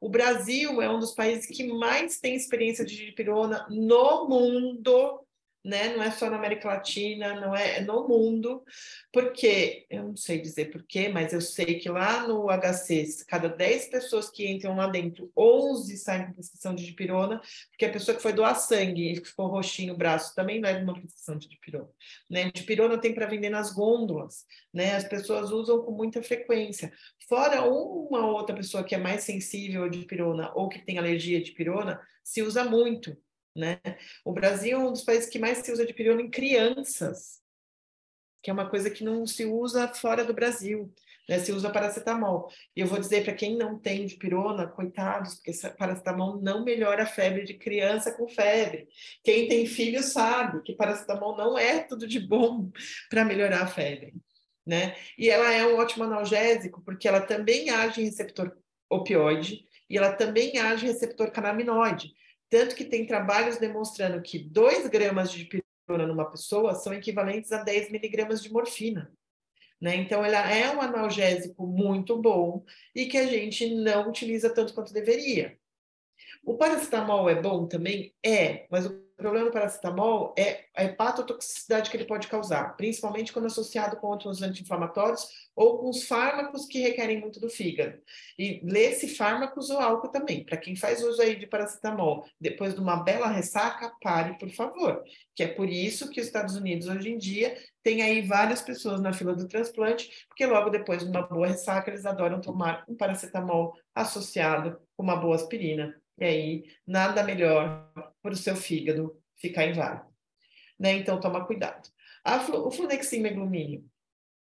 O 0.00 0.08
Brasil 0.08 0.82
é 0.82 0.90
um 0.90 0.98
dos 0.98 1.12
países 1.12 1.46
que 1.46 1.64
mais 1.64 2.20
tem 2.20 2.34
experiência 2.34 2.84
de 2.84 2.96
dipirona 3.06 3.66
no 3.70 4.28
mundo, 4.28 5.23
né? 5.64 5.96
Não 5.96 6.02
é 6.02 6.10
só 6.10 6.28
na 6.28 6.36
América 6.36 6.68
Latina, 6.68 7.40
não 7.40 7.56
é, 7.56 7.78
é 7.78 7.80
no 7.80 8.06
mundo, 8.06 8.62
porque 9.10 9.86
eu 9.88 10.02
não 10.08 10.16
sei 10.16 10.40
dizer 10.40 10.70
porquê, 10.70 11.08
mas 11.08 11.32
eu 11.32 11.40
sei 11.40 11.78
que 11.78 11.88
lá 11.88 12.28
no 12.28 12.48
HC, 12.48 13.24
cada 13.26 13.48
10 13.48 13.88
pessoas 13.88 14.28
que 14.28 14.46
entram 14.46 14.76
lá 14.76 14.86
dentro, 14.86 15.32
11 15.36 15.96
saem 15.96 16.26
com 16.26 16.32
prescrição 16.34 16.74
de 16.74 16.84
dipirona, 16.84 17.40
porque 17.70 17.86
a 17.86 17.92
pessoa 17.92 18.14
que 18.14 18.22
foi 18.22 18.32
doar 18.32 18.54
sangue 18.56 19.12
e 19.12 19.24
ficou 19.24 19.46
roxinho 19.46 19.94
o 19.94 19.96
braço 19.96 20.34
também 20.34 20.60
leva 20.60 20.82
uma 20.82 20.92
prescrição 20.92 21.38
de 21.38 21.48
dipirona. 21.48 21.88
Né? 22.28 22.50
Dipirona 22.52 22.98
tem 22.98 23.14
para 23.14 23.26
vender 23.26 23.50
nas 23.50 23.72
gôndolas, 23.72 24.44
né? 24.72 24.96
As 24.96 25.04
pessoas 25.04 25.50
usam 25.50 25.82
com 25.82 25.92
muita 25.92 26.22
frequência. 26.22 26.92
Fora 27.28 27.62
uma 27.64 28.26
outra 28.26 28.54
pessoa 28.54 28.84
que 28.84 28.94
é 28.94 28.98
mais 28.98 29.22
sensível 29.22 29.84
a 29.84 29.88
dipirona 29.88 30.52
ou 30.54 30.68
que 30.68 30.84
tem 30.84 30.98
alergia 30.98 31.38
a 31.38 31.42
dipirona, 31.42 32.00
se 32.22 32.42
usa 32.42 32.64
muito. 32.64 33.16
Né? 33.54 33.80
O 34.24 34.32
Brasil 34.32 34.78
é 34.78 34.80
um 34.80 34.92
dos 34.92 35.02
países 35.02 35.28
que 35.28 35.38
mais 35.38 35.58
se 35.58 35.70
usa 35.70 35.86
de 35.86 35.94
pirona 35.94 36.22
em 36.22 36.30
crianças, 36.30 37.40
que 38.42 38.50
é 38.50 38.52
uma 38.52 38.68
coisa 38.68 38.90
que 38.90 39.04
não 39.04 39.26
se 39.26 39.44
usa 39.44 39.88
fora 39.88 40.24
do 40.24 40.34
Brasil, 40.34 40.92
né? 41.28 41.38
Se 41.38 41.52
usa 41.52 41.70
paracetamol. 41.70 42.50
E 42.76 42.80
eu 42.80 42.86
vou 42.86 42.98
dizer 42.98 43.24
para 43.24 43.34
quem 43.34 43.56
não 43.56 43.78
tem 43.78 44.06
de 44.06 44.16
pirona, 44.16 44.66
coitados, 44.66 45.36
porque 45.36 45.52
paracetamol 45.76 46.40
não 46.40 46.64
melhora 46.64 47.04
a 47.04 47.06
febre 47.06 47.44
de 47.44 47.54
criança 47.54 48.12
com 48.12 48.28
febre. 48.28 48.88
Quem 49.22 49.48
tem 49.48 49.66
filho 49.66 50.02
sabe 50.02 50.62
que 50.62 50.74
paracetamol 50.74 51.36
não 51.36 51.58
é 51.58 51.80
tudo 51.80 52.06
de 52.06 52.20
bom 52.20 52.70
para 53.08 53.24
melhorar 53.24 53.62
a 53.62 53.66
febre, 53.66 54.14
né? 54.66 54.94
E 55.18 55.30
ela 55.30 55.52
é 55.52 55.66
um 55.66 55.76
ótimo 55.76 56.04
analgésico 56.04 56.82
porque 56.84 57.08
ela 57.08 57.20
também 57.20 57.70
age 57.70 58.02
em 58.02 58.04
receptor 58.04 58.54
opioide 58.90 59.64
e 59.88 59.96
ela 59.96 60.12
também 60.12 60.58
age 60.58 60.86
em 60.86 60.90
receptor 60.90 61.30
canaminoide. 61.30 62.12
Tanto 62.54 62.76
que 62.76 62.84
tem 62.84 63.04
trabalhos 63.04 63.56
demonstrando 63.56 64.22
que 64.22 64.38
2 64.38 64.86
gramas 64.86 65.32
de 65.32 65.44
pirona 65.44 66.06
numa 66.06 66.30
pessoa 66.30 66.72
são 66.72 66.94
equivalentes 66.94 67.50
a 67.50 67.64
10 67.64 67.90
miligramas 67.90 68.40
de 68.40 68.52
morfina. 68.52 69.12
Né? 69.80 69.96
Então, 69.96 70.24
ela 70.24 70.48
é 70.48 70.72
um 70.72 70.80
analgésico 70.80 71.66
muito 71.66 72.16
bom 72.16 72.64
e 72.94 73.06
que 73.06 73.18
a 73.18 73.26
gente 73.26 73.74
não 73.74 74.08
utiliza 74.08 74.54
tanto 74.54 74.72
quanto 74.72 74.92
deveria. 74.92 75.58
O 76.44 76.56
paracetamol 76.56 77.28
é 77.28 77.42
bom 77.42 77.66
também? 77.66 78.14
É, 78.24 78.68
mas 78.70 78.86
o 78.86 79.03
problema 79.16 79.46
do 79.46 79.52
paracetamol 79.52 80.34
é 80.36 80.64
a 80.76 80.84
hepatotoxicidade 80.84 81.90
que 81.90 81.96
ele 81.96 82.06
pode 82.06 82.26
causar, 82.28 82.76
principalmente 82.76 83.32
quando 83.32 83.46
associado 83.46 83.96
com 83.96 84.08
outros 84.08 84.42
anti-inflamatórios 84.42 85.28
ou 85.54 85.78
com 85.78 85.88
os 85.90 86.06
fármacos 86.06 86.66
que 86.66 86.80
requerem 86.80 87.20
muito 87.20 87.38
do 87.38 87.48
fígado. 87.48 87.96
E 88.38 88.60
lê-se 88.64 89.08
fármacos 89.08 89.70
ou 89.70 89.78
álcool 89.78 90.08
também. 90.08 90.44
Para 90.44 90.56
quem 90.56 90.74
faz 90.74 91.02
uso 91.02 91.22
aí 91.22 91.36
de 91.36 91.46
paracetamol, 91.46 92.26
depois 92.40 92.74
de 92.74 92.80
uma 92.80 92.96
bela 92.96 93.28
ressaca, 93.28 93.92
pare, 94.02 94.36
por 94.38 94.50
favor. 94.50 95.02
Que 95.34 95.44
é 95.44 95.48
por 95.48 95.68
isso 95.68 96.10
que 96.10 96.20
os 96.20 96.26
Estados 96.26 96.56
Unidos, 96.56 96.88
hoje 96.88 97.10
em 97.10 97.18
dia, 97.18 97.56
tem 97.82 98.02
aí 98.02 98.22
várias 98.22 98.62
pessoas 98.62 99.00
na 99.00 99.12
fila 99.12 99.34
do 99.34 99.46
transplante, 99.46 100.10
porque 100.28 100.46
logo 100.46 100.70
depois 100.70 101.04
de 101.04 101.10
uma 101.10 101.22
boa 101.22 101.46
ressaca, 101.46 101.90
eles 101.90 102.04
adoram 102.04 102.40
tomar 102.40 102.84
um 102.88 102.96
paracetamol 102.96 103.74
associado 103.94 104.80
com 104.96 105.02
uma 105.02 105.16
boa 105.16 105.36
aspirina 105.36 105.94
e 106.18 106.24
aí, 106.24 106.64
nada 106.86 107.22
melhor 107.22 107.90
para 108.22 108.32
o 108.32 108.36
seu 108.36 108.56
fígado 108.56 109.20
ficar 109.36 109.66
inválido. 109.66 110.06
Né? 110.78 110.92
Então, 110.92 111.20
toma 111.20 111.46
cuidado. 111.46 111.88
o 112.52 112.70
flunexin 112.70 113.20
meglumínio 113.20 113.84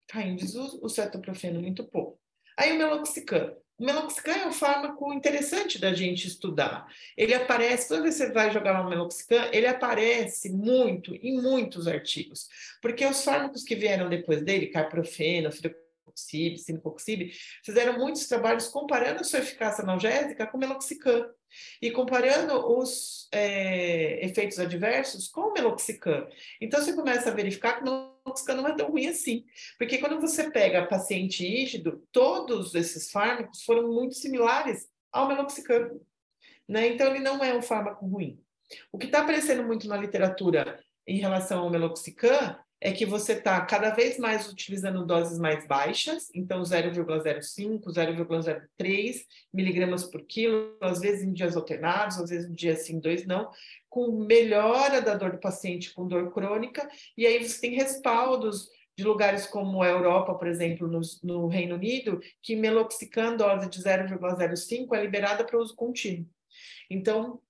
cai 0.09 0.29
em 0.29 0.37
desuso, 0.37 0.79
o 0.83 0.89
cetoprofeno 0.89 1.61
muito 1.61 1.85
pouco. 1.85 2.21
Aí 2.57 2.73
o 2.73 2.79
meloxicam. 2.79 3.57
O 3.79 3.85
meloxicam 3.85 4.33
é 4.33 4.47
um 4.47 4.53
fármaco 4.53 5.13
interessante 5.13 5.79
da 5.79 5.93
gente 5.93 6.27
estudar. 6.27 6.87
Ele 7.17 7.35
aparece, 7.35 7.89
toda 7.89 8.03
vez 8.03 8.17
que 8.17 8.25
você 8.25 8.33
vai 8.33 8.51
jogar 8.51 8.81
um 8.81 8.89
meloxicam, 8.89 9.51
ele 9.53 9.67
aparece 9.67 10.51
muito 10.51 11.15
em 11.17 11.43
muitos 11.43 11.87
artigos. 11.87 12.49
Porque 12.81 13.05
os 13.05 13.23
fármacos 13.23 13.65
que 13.65 13.75
vieram 13.75 14.09
depois 14.09 14.43
dele, 14.43 14.69
carprofeno, 14.69 15.51
Coxib, 16.07 16.57
Simcoxib, 16.59 17.33
fizeram 17.65 17.99
muitos 17.99 18.27
trabalhos 18.27 18.69
comparando 18.69 19.21
a 19.21 19.25
sua 19.25 19.41
eficácia 19.41 19.83
analgésica 19.83 20.47
com 20.47 20.57
meloxicam 20.57 21.29
e 21.83 21.91
comparando 21.91 22.55
os 22.79 23.29
é, 23.33 24.25
efeitos 24.25 24.59
adversos 24.59 25.29
com 25.29 25.41
o 25.43 25.53
meloxicam. 25.53 26.27
Então, 26.61 26.81
você 26.81 26.93
começa 26.93 27.31
a 27.31 27.35
verificar 27.35 27.75
que 27.75 27.89
o 27.89 28.13
meloxicam 28.25 28.57
não 28.57 28.69
é 28.69 28.77
tão 28.77 28.91
ruim 28.91 29.09
assim, 29.09 29.45
porque 29.79 29.99
quando 29.99 30.21
você 30.21 30.51
pega 30.51 30.87
paciente 30.87 31.47
rígido, 31.47 32.07
todos 32.13 32.75
esses 32.75 33.11
fármacos 33.11 33.65
foram 33.65 33.93
muito 33.93 34.15
similares 34.15 34.89
ao 35.13 35.29
meloxicam. 35.29 36.01
Né? 36.69 36.89
Então, 36.89 37.09
ele 37.09 37.23
não 37.23 37.43
é 37.43 37.55
um 37.55 37.63
fármaco 37.63 38.07
ruim. 38.07 38.41
O 38.93 38.99
que 38.99 39.07
está 39.07 39.21
aparecendo 39.21 39.65
muito 39.65 39.87
na 39.89 39.97
literatura 39.97 40.81
em 41.07 41.19
relação 41.19 41.61
ao 41.61 41.71
meloxicam 41.71 42.59
é 42.81 42.93
que 42.93 43.07
você 43.07 43.33
está 43.33 43.61
cada 43.63 43.91
vez 43.91 44.19
mais 44.19 44.49
utilizando 44.51 45.05
doses 45.07 45.39
mais 45.39 45.67
baixas, 45.67 46.29
então 46.35 46.63
0,05, 46.63 47.81
0,03 47.87 49.25
miligramas 49.53 50.05
por 50.05 50.23
quilo, 50.23 50.77
às 50.81 51.01
vezes 51.01 51.23
em 51.23 51.33
dias 51.33 51.57
alternados, 51.57 52.19
às 52.19 52.31
vezes 52.31 52.51
em 52.51 52.55
dia 52.55 52.77
sim, 52.77 53.01
dois 53.01 53.27
não, 53.27 53.51
com 53.89 54.13
melhora 54.27 55.01
da 55.01 55.15
dor 55.15 55.33
do 55.33 55.39
paciente 55.39 55.95
com 55.95 56.07
dor 56.07 56.33
crônica, 56.33 56.87
e 57.17 57.27
aí 57.27 57.43
você 57.43 57.61
tem 57.61 57.75
respaldos 57.75 58.69
de 58.97 59.05
lugares 59.05 59.47
como 59.47 59.83
a 59.83 59.89
Europa, 59.89 60.35
por 60.35 60.47
exemplo, 60.47 60.89
no, 60.89 61.01
no 61.23 61.49
Reino 61.49 61.75
Unido, 61.75 62.21
que 62.43 62.57
meloxicam 62.57 63.37
dose 63.37 63.69
de 63.69 63.83
0,05 63.83 64.97
é 64.97 65.03
liberada 65.03 65.45
para 65.45 65.59
uso 65.59 65.75
contínuo. 65.75 66.27
Então, 66.91 67.41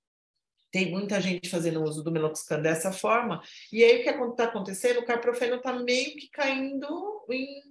tem 0.71 0.91
muita 0.91 1.21
gente 1.21 1.49
fazendo 1.49 1.83
uso 1.83 2.03
do 2.03 2.13
meloxicam 2.13 2.61
dessa 2.61 2.93
forma, 2.93 3.43
e 3.73 3.83
aí 3.85 4.01
o 4.01 4.03
que 4.03 4.11
está 4.11 4.45
acontecendo? 4.45 5.01
O 5.01 5.05
carprofeno 5.07 5.57
está 5.57 5.73
meio 5.73 6.17
que 6.17 6.29
caindo 6.31 7.25
em, 7.31 7.63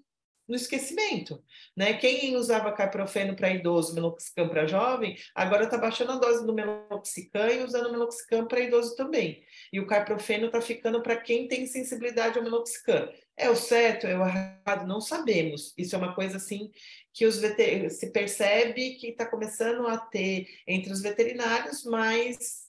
no 0.47 0.55
esquecimento, 0.55 1.43
né? 1.75 1.93
Quem 1.93 2.35
usava 2.35 2.71
carprofeno 2.71 3.35
para 3.35 3.49
idoso, 3.49 3.95
meloxicam 3.95 4.47
para 4.47 4.67
jovem, 4.67 5.15
agora 5.33 5.65
está 5.65 5.77
baixando 5.77 6.13
a 6.13 6.17
dose 6.17 6.45
do 6.45 6.53
meloxicam 6.53 7.49
e 7.49 7.63
usando 7.63 7.91
meloxicam 7.91 8.47
para 8.47 8.59
idoso 8.59 8.95
também. 8.95 9.43
E 9.73 9.79
o 9.79 9.87
carprofeno 9.87 10.47
está 10.47 10.61
ficando 10.61 11.01
para 11.01 11.17
quem 11.17 11.47
tem 11.47 11.65
sensibilidade 11.65 12.37
ao 12.37 12.43
meloxicam. 12.43 13.09
É 13.37 13.49
o 13.49 13.55
certo, 13.55 14.07
é 14.07 14.17
o 14.17 14.25
errado? 14.25 14.87
Não 14.87 15.01
sabemos. 15.01 15.73
Isso 15.77 15.95
é 15.95 15.97
uma 15.97 16.15
coisa 16.15 16.37
assim 16.37 16.71
que 17.13 17.25
os 17.25 17.35
se 17.35 18.11
percebe 18.11 18.95
que 18.95 19.07
está 19.07 19.25
começando 19.25 19.87
a 19.87 19.97
ter 19.97 20.47
entre 20.67 20.91
os 20.91 21.01
veterinários, 21.01 21.83
mas 21.83 22.64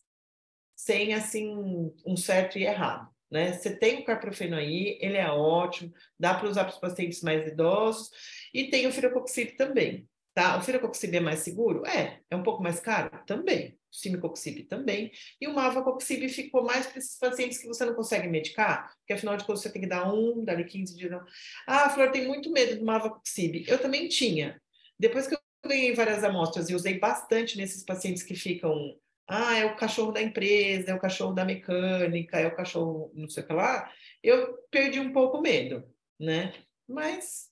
sem 0.87 1.15
assim 1.15 1.93
um 2.07 2.17
certo 2.17 2.59
e 2.59 2.65
errado. 2.65 3.11
Né? 3.29 3.53
Você 3.53 3.77
tem 3.77 3.99
o 3.99 4.05
carprofeno 4.05 4.55
aí, 4.55 4.97
ele 5.01 5.17
é 5.17 5.29
ótimo, 5.29 5.93
dá 6.19 6.33
para 6.33 6.49
usar 6.49 6.65
para 6.65 6.75
os 6.75 6.79
pacientes 6.79 7.23
mais 7.23 7.45
idosos, 7.45 8.09
e 8.55 8.71
tem 8.71 8.87
o 8.87 8.93
firocoxib 8.93 9.57
também. 9.57 10.09
Tá? 10.33 10.57
O 10.57 10.63
firocoxib 10.63 11.17
é 11.17 11.21
mais 11.21 11.41
seguro? 11.41 11.85
É. 11.85 12.21
É 12.31 12.37
um 12.37 12.43
pouco 12.45 12.63
mais 12.63 12.79
caro? 12.79 13.11
Também. 13.27 13.77
O 14.13 14.65
também. 14.69 15.11
E 15.41 15.49
o 15.49 15.55
mavacoxib 15.55 16.29
ficou 16.29 16.63
mais 16.63 16.87
para 16.87 16.99
esses 16.99 17.19
pacientes 17.19 17.59
que 17.59 17.67
você 17.67 17.85
não 17.85 17.95
consegue 17.95 18.29
medicar, 18.29 18.95
porque 18.99 19.15
afinal 19.15 19.37
de 19.37 19.45
contas 19.45 19.63
você 19.63 19.73
tem 19.73 19.83
que 19.83 19.89
dar 19.89 20.13
um, 20.13 20.45
dali 20.45 20.65
15 20.65 20.95
dias. 20.95 21.11
Não. 21.11 21.25
Ah, 21.67 21.89
Flor 21.89 22.13
tem 22.13 22.27
muito 22.27 22.53
medo 22.53 22.79
do 22.79 22.85
mavacoxib. 22.85 23.65
Eu 23.67 23.79
também 23.81 24.07
tinha. 24.09 24.61
Depois 25.01 25.27
que 25.27 25.35
eu 25.35 25.39
ganhei 25.67 25.95
várias 25.95 26.23
amostras 26.23 26.69
e 26.69 26.75
usei 26.75 26.99
bastante 26.99 27.57
nesses 27.57 27.83
pacientes 27.83 28.23
que 28.23 28.35
ficam 28.35 28.95
ah, 29.29 29.57
é 29.59 29.65
o 29.65 29.77
cachorro 29.77 30.13
da 30.13 30.23
empresa, 30.23 30.91
é 30.91 30.95
o 30.95 31.01
cachorro 31.01 31.33
da 31.33 31.45
mecânica, 31.45 32.39
é 32.39 32.47
o 32.47 32.55
cachorro 32.55 33.11
não 33.15 33.29
sei 33.29 33.43
o 33.43 33.47
que 33.47 33.53
lá, 33.53 33.91
eu 34.23 34.57
perdi 34.71 35.01
um 35.01 35.13
pouco 35.13 35.39
o 35.39 35.43
medo, 35.43 35.85
né? 36.19 36.53
Mas 36.89 37.51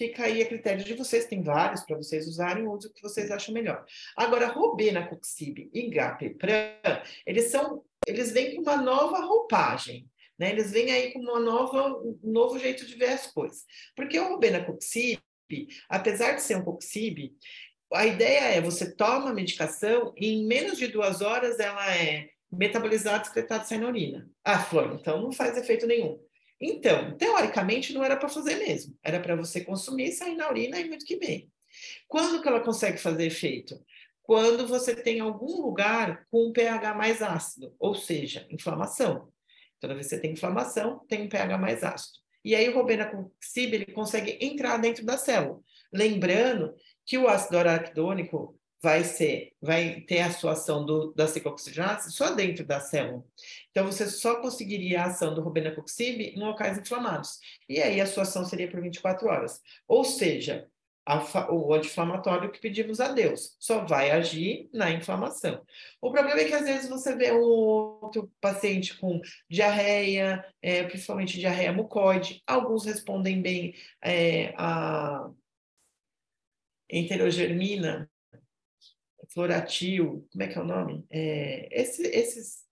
fica 0.00 0.24
aí 0.24 0.40
a 0.40 0.48
critério 0.48 0.82
de 0.82 0.94
vocês, 0.94 1.26
tem 1.26 1.42
vários 1.42 1.84
para 1.84 1.96
vocês 1.96 2.26
usarem, 2.26 2.66
use 2.66 2.88
o 2.88 2.92
que 2.92 3.02
vocês 3.02 3.30
acham 3.30 3.52
melhor. 3.52 3.84
Agora, 4.16 4.46
Robena 4.46 5.06
Coxib 5.06 5.70
e 5.74 5.90
Gapepran, 5.90 7.02
eles 7.26 7.50
são, 7.50 7.84
eles 8.06 8.32
vêm 8.32 8.54
com 8.54 8.62
uma 8.62 8.78
nova 8.78 9.20
roupagem, 9.20 10.08
né? 10.38 10.50
Eles 10.52 10.70
vêm 10.70 10.90
aí 10.90 11.12
com 11.12 11.18
uma 11.18 11.38
nova, 11.38 11.98
um 11.98 12.18
novo 12.22 12.58
jeito 12.58 12.86
de 12.86 12.94
ver 12.94 13.10
as 13.10 13.26
coisas. 13.26 13.66
Porque 13.94 14.18
o 14.18 14.28
Robena 14.28 14.64
Coxib, 14.64 15.20
apesar 15.86 16.32
de 16.32 16.40
ser 16.40 16.56
um 16.56 16.64
Coxib, 16.64 17.34
a 17.92 18.06
ideia 18.06 18.56
é 18.56 18.60
você 18.60 18.94
toma 18.94 19.30
a 19.30 19.34
medicação 19.34 20.12
e 20.16 20.32
em 20.32 20.46
menos 20.46 20.78
de 20.78 20.86
duas 20.86 21.20
horas 21.20 21.58
ela 21.58 21.94
é 21.94 22.30
metabolizada, 22.50 23.24
excretada, 23.24 23.64
sai 23.64 23.78
na 23.78 23.88
urina. 23.88 24.28
Ah, 24.44 24.58
Flor, 24.58 24.96
então 25.00 25.20
não 25.20 25.32
faz 25.32 25.56
efeito 25.56 25.86
nenhum. 25.86 26.20
Então, 26.60 27.16
teoricamente, 27.16 27.92
não 27.92 28.04
era 28.04 28.16
para 28.16 28.28
fazer 28.28 28.56
mesmo. 28.56 28.94
Era 29.02 29.18
para 29.18 29.34
você 29.34 29.62
consumir, 29.62 30.12
sair 30.12 30.36
na 30.36 30.50
urina 30.50 30.78
e 30.78 30.88
muito 30.88 31.06
que 31.06 31.16
bem. 31.16 31.50
Quando 32.06 32.42
que 32.42 32.48
ela 32.48 32.60
consegue 32.60 32.98
fazer 32.98 33.26
efeito? 33.26 33.80
Quando 34.22 34.66
você 34.66 34.94
tem 34.94 35.20
algum 35.20 35.62
lugar 35.62 36.26
com 36.30 36.48
um 36.48 36.52
pH 36.52 36.94
mais 36.94 37.22
ácido, 37.22 37.74
ou 37.78 37.94
seja, 37.94 38.46
inflamação. 38.50 39.32
Toda 39.80 39.94
vez 39.94 40.06
que 40.06 40.14
você 40.14 40.20
tem 40.20 40.32
inflamação, 40.32 41.00
tem 41.08 41.22
um 41.22 41.28
pH 41.28 41.56
mais 41.56 41.82
ácido. 41.82 42.18
E 42.44 42.54
aí 42.54 42.68
o 42.68 42.74
robenacoxib 42.74 43.74
ele 43.74 43.86
consegue 43.86 44.38
entrar 44.40 44.76
dentro 44.76 45.04
da 45.04 45.16
célula. 45.16 45.60
Lembrando 45.92 46.74
que 47.04 47.18
o 47.18 47.28
ácido 47.28 47.58
araquidônico 47.58 48.58
vai 48.82 49.04
ser, 49.04 49.52
vai 49.60 50.00
ter 50.00 50.20
a 50.20 50.32
sua 50.32 50.52
ação 50.52 50.84
do, 50.84 51.12
da 51.12 51.26
ciclooxigenase 51.26 52.12
só 52.12 52.34
dentro 52.34 52.64
da 52.64 52.80
célula. 52.80 53.22
Então, 53.70 53.84
você 53.84 54.06
só 54.08 54.40
conseguiria 54.40 55.02
a 55.02 55.06
ação 55.06 55.34
do 55.34 55.42
robenacoxib 55.42 56.32
em 56.34 56.40
locais 56.40 56.78
inflamados. 56.78 57.38
E 57.68 57.80
aí, 57.80 58.00
a 58.00 58.06
sua 58.06 58.22
ação 58.22 58.44
seria 58.44 58.70
por 58.70 58.80
24 58.80 59.28
horas. 59.28 59.60
Ou 59.86 60.02
seja, 60.02 60.66
a, 61.04 61.52
o 61.52 61.74
anti-inflamatório 61.74 62.50
que 62.50 62.60
pedimos 62.60 63.00
a 63.00 63.12
Deus 63.12 63.54
só 63.58 63.84
vai 63.84 64.10
agir 64.10 64.70
na 64.72 64.90
inflamação. 64.90 65.62
O 66.00 66.10
problema 66.10 66.40
é 66.40 66.44
que, 66.44 66.54
às 66.54 66.64
vezes, 66.64 66.88
você 66.88 67.14
vê 67.14 67.32
um 67.32 67.42
outro 67.42 68.32
paciente 68.40 68.96
com 68.98 69.20
diarreia, 69.48 70.42
é, 70.62 70.84
principalmente 70.84 71.38
diarreia 71.38 71.72
mucoide. 71.72 72.42
Alguns 72.46 72.86
respondem 72.86 73.42
bem 73.42 73.74
é, 74.02 74.54
a 74.56 75.28
enterogermina, 76.90 78.10
floratil, 79.32 80.26
como 80.32 80.42
é 80.42 80.48
que 80.48 80.58
é 80.58 80.60
o 80.60 80.64
nome? 80.64 81.06
É, 81.10 81.68
esse, 81.70 82.02
esses 82.06 82.64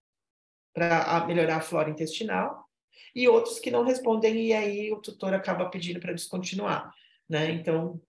para 0.75 1.27
melhorar 1.27 1.57
a 1.57 1.61
flora 1.61 1.91
intestinal, 1.91 2.69
e 3.15 3.27
outros 3.29 3.59
que 3.59 3.71
não 3.71 3.85
respondem, 3.85 4.47
e 4.47 4.53
aí 4.53 4.93
o 4.93 5.01
tutor 5.01 5.35
acaba 5.35 5.71
pedindo 5.71 5.99
para 5.99 6.13
descontinuar. 6.13 6.93
Né? 7.29 7.51
Então, 7.51 8.01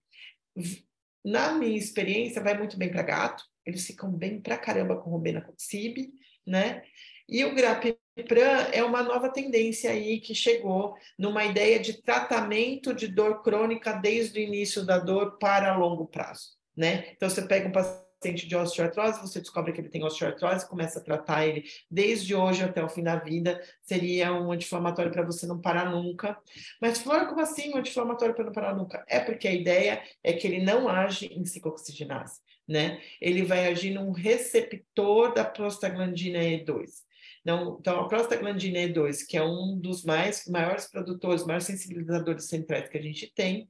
na 1.23 1.53
minha 1.53 1.77
experiência, 1.77 2.43
vai 2.43 2.57
muito 2.57 2.77
bem 2.77 2.91
para 2.91 3.01
gato, 3.01 3.43
eles 3.65 3.85
ficam 3.85 4.11
bem 4.11 4.39
para 4.39 4.57
caramba 4.57 4.97
com 4.97 5.09
Robena 5.09 5.41
Coxib, 5.41 6.11
né? 6.45 6.83
E 7.29 7.45
o 7.45 7.53
Grapepran 7.53 8.69
é 8.71 8.83
uma 8.83 9.03
nova 9.03 9.29
tendência 9.29 9.91
aí 9.91 10.19
que 10.19 10.33
chegou 10.33 10.95
numa 11.17 11.45
ideia 11.45 11.79
de 11.79 12.01
tratamento 12.01 12.91
de 12.93 13.07
dor 13.07 13.43
crônica 13.43 13.93
desde 13.93 14.39
o 14.39 14.41
início 14.41 14.83
da 14.83 14.97
dor 14.97 15.37
para 15.37 15.77
longo 15.77 16.07
prazo, 16.07 16.57
né? 16.75 17.11
Então 17.15 17.29
você 17.29 17.43
pega 17.43 17.67
um 17.67 17.71
paciente 17.71 18.47
de 18.47 18.55
osteoartrose, 18.55 19.21
você 19.21 19.39
descobre 19.39 19.71
que 19.71 19.79
ele 19.79 19.89
tem 19.89 20.03
osteoartrose, 20.03 20.67
começa 20.67 20.99
a 20.99 21.03
tratar 21.03 21.45
ele 21.45 21.63
desde 21.89 22.33
hoje 22.33 22.63
até 22.63 22.83
o 22.83 22.89
fim 22.89 23.03
da 23.03 23.15
vida, 23.15 23.61
seria 23.83 24.33
um 24.33 24.51
anti-inflamatório 24.51 25.11
para 25.11 25.23
você 25.23 25.45
não 25.45 25.61
parar 25.61 25.91
nunca. 25.91 26.35
Mas 26.81 26.99
Flor, 26.99 27.27
como 27.27 27.41
assim 27.41 27.71
um 27.71 27.77
anti-inflamatório 27.77 28.33
para 28.33 28.45
não 28.45 28.51
parar 28.51 28.75
nunca? 28.75 29.05
É 29.07 29.19
porque 29.19 29.47
a 29.47 29.53
ideia 29.53 30.01
é 30.23 30.33
que 30.33 30.47
ele 30.47 30.63
não 30.63 30.89
age 30.89 31.27
em 31.27 31.45
ciclooxigenase, 31.45 32.41
né? 32.67 32.99
Ele 33.21 33.43
vai 33.43 33.67
agir 33.67 33.91
num 33.91 34.11
receptor 34.11 35.31
da 35.31 35.45
prostaglandina 35.45 36.39
E2. 36.39 37.07
Então, 37.41 37.77
então, 37.79 37.99
a 38.01 38.07
prostaglandina 38.07 38.79
E2, 38.79 39.25
que 39.27 39.37
é 39.37 39.43
um 39.43 39.77
dos 39.79 40.03
mais 40.03 40.45
maiores 40.47 40.87
produtores, 40.89 41.45
maiores 41.45 41.65
sensibilizadores 41.65 42.45
centrais 42.45 42.89
que 42.89 42.97
a 42.97 43.01
gente 43.01 43.31
tem, 43.33 43.67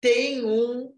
tem 0.00 0.44
um 0.44 0.94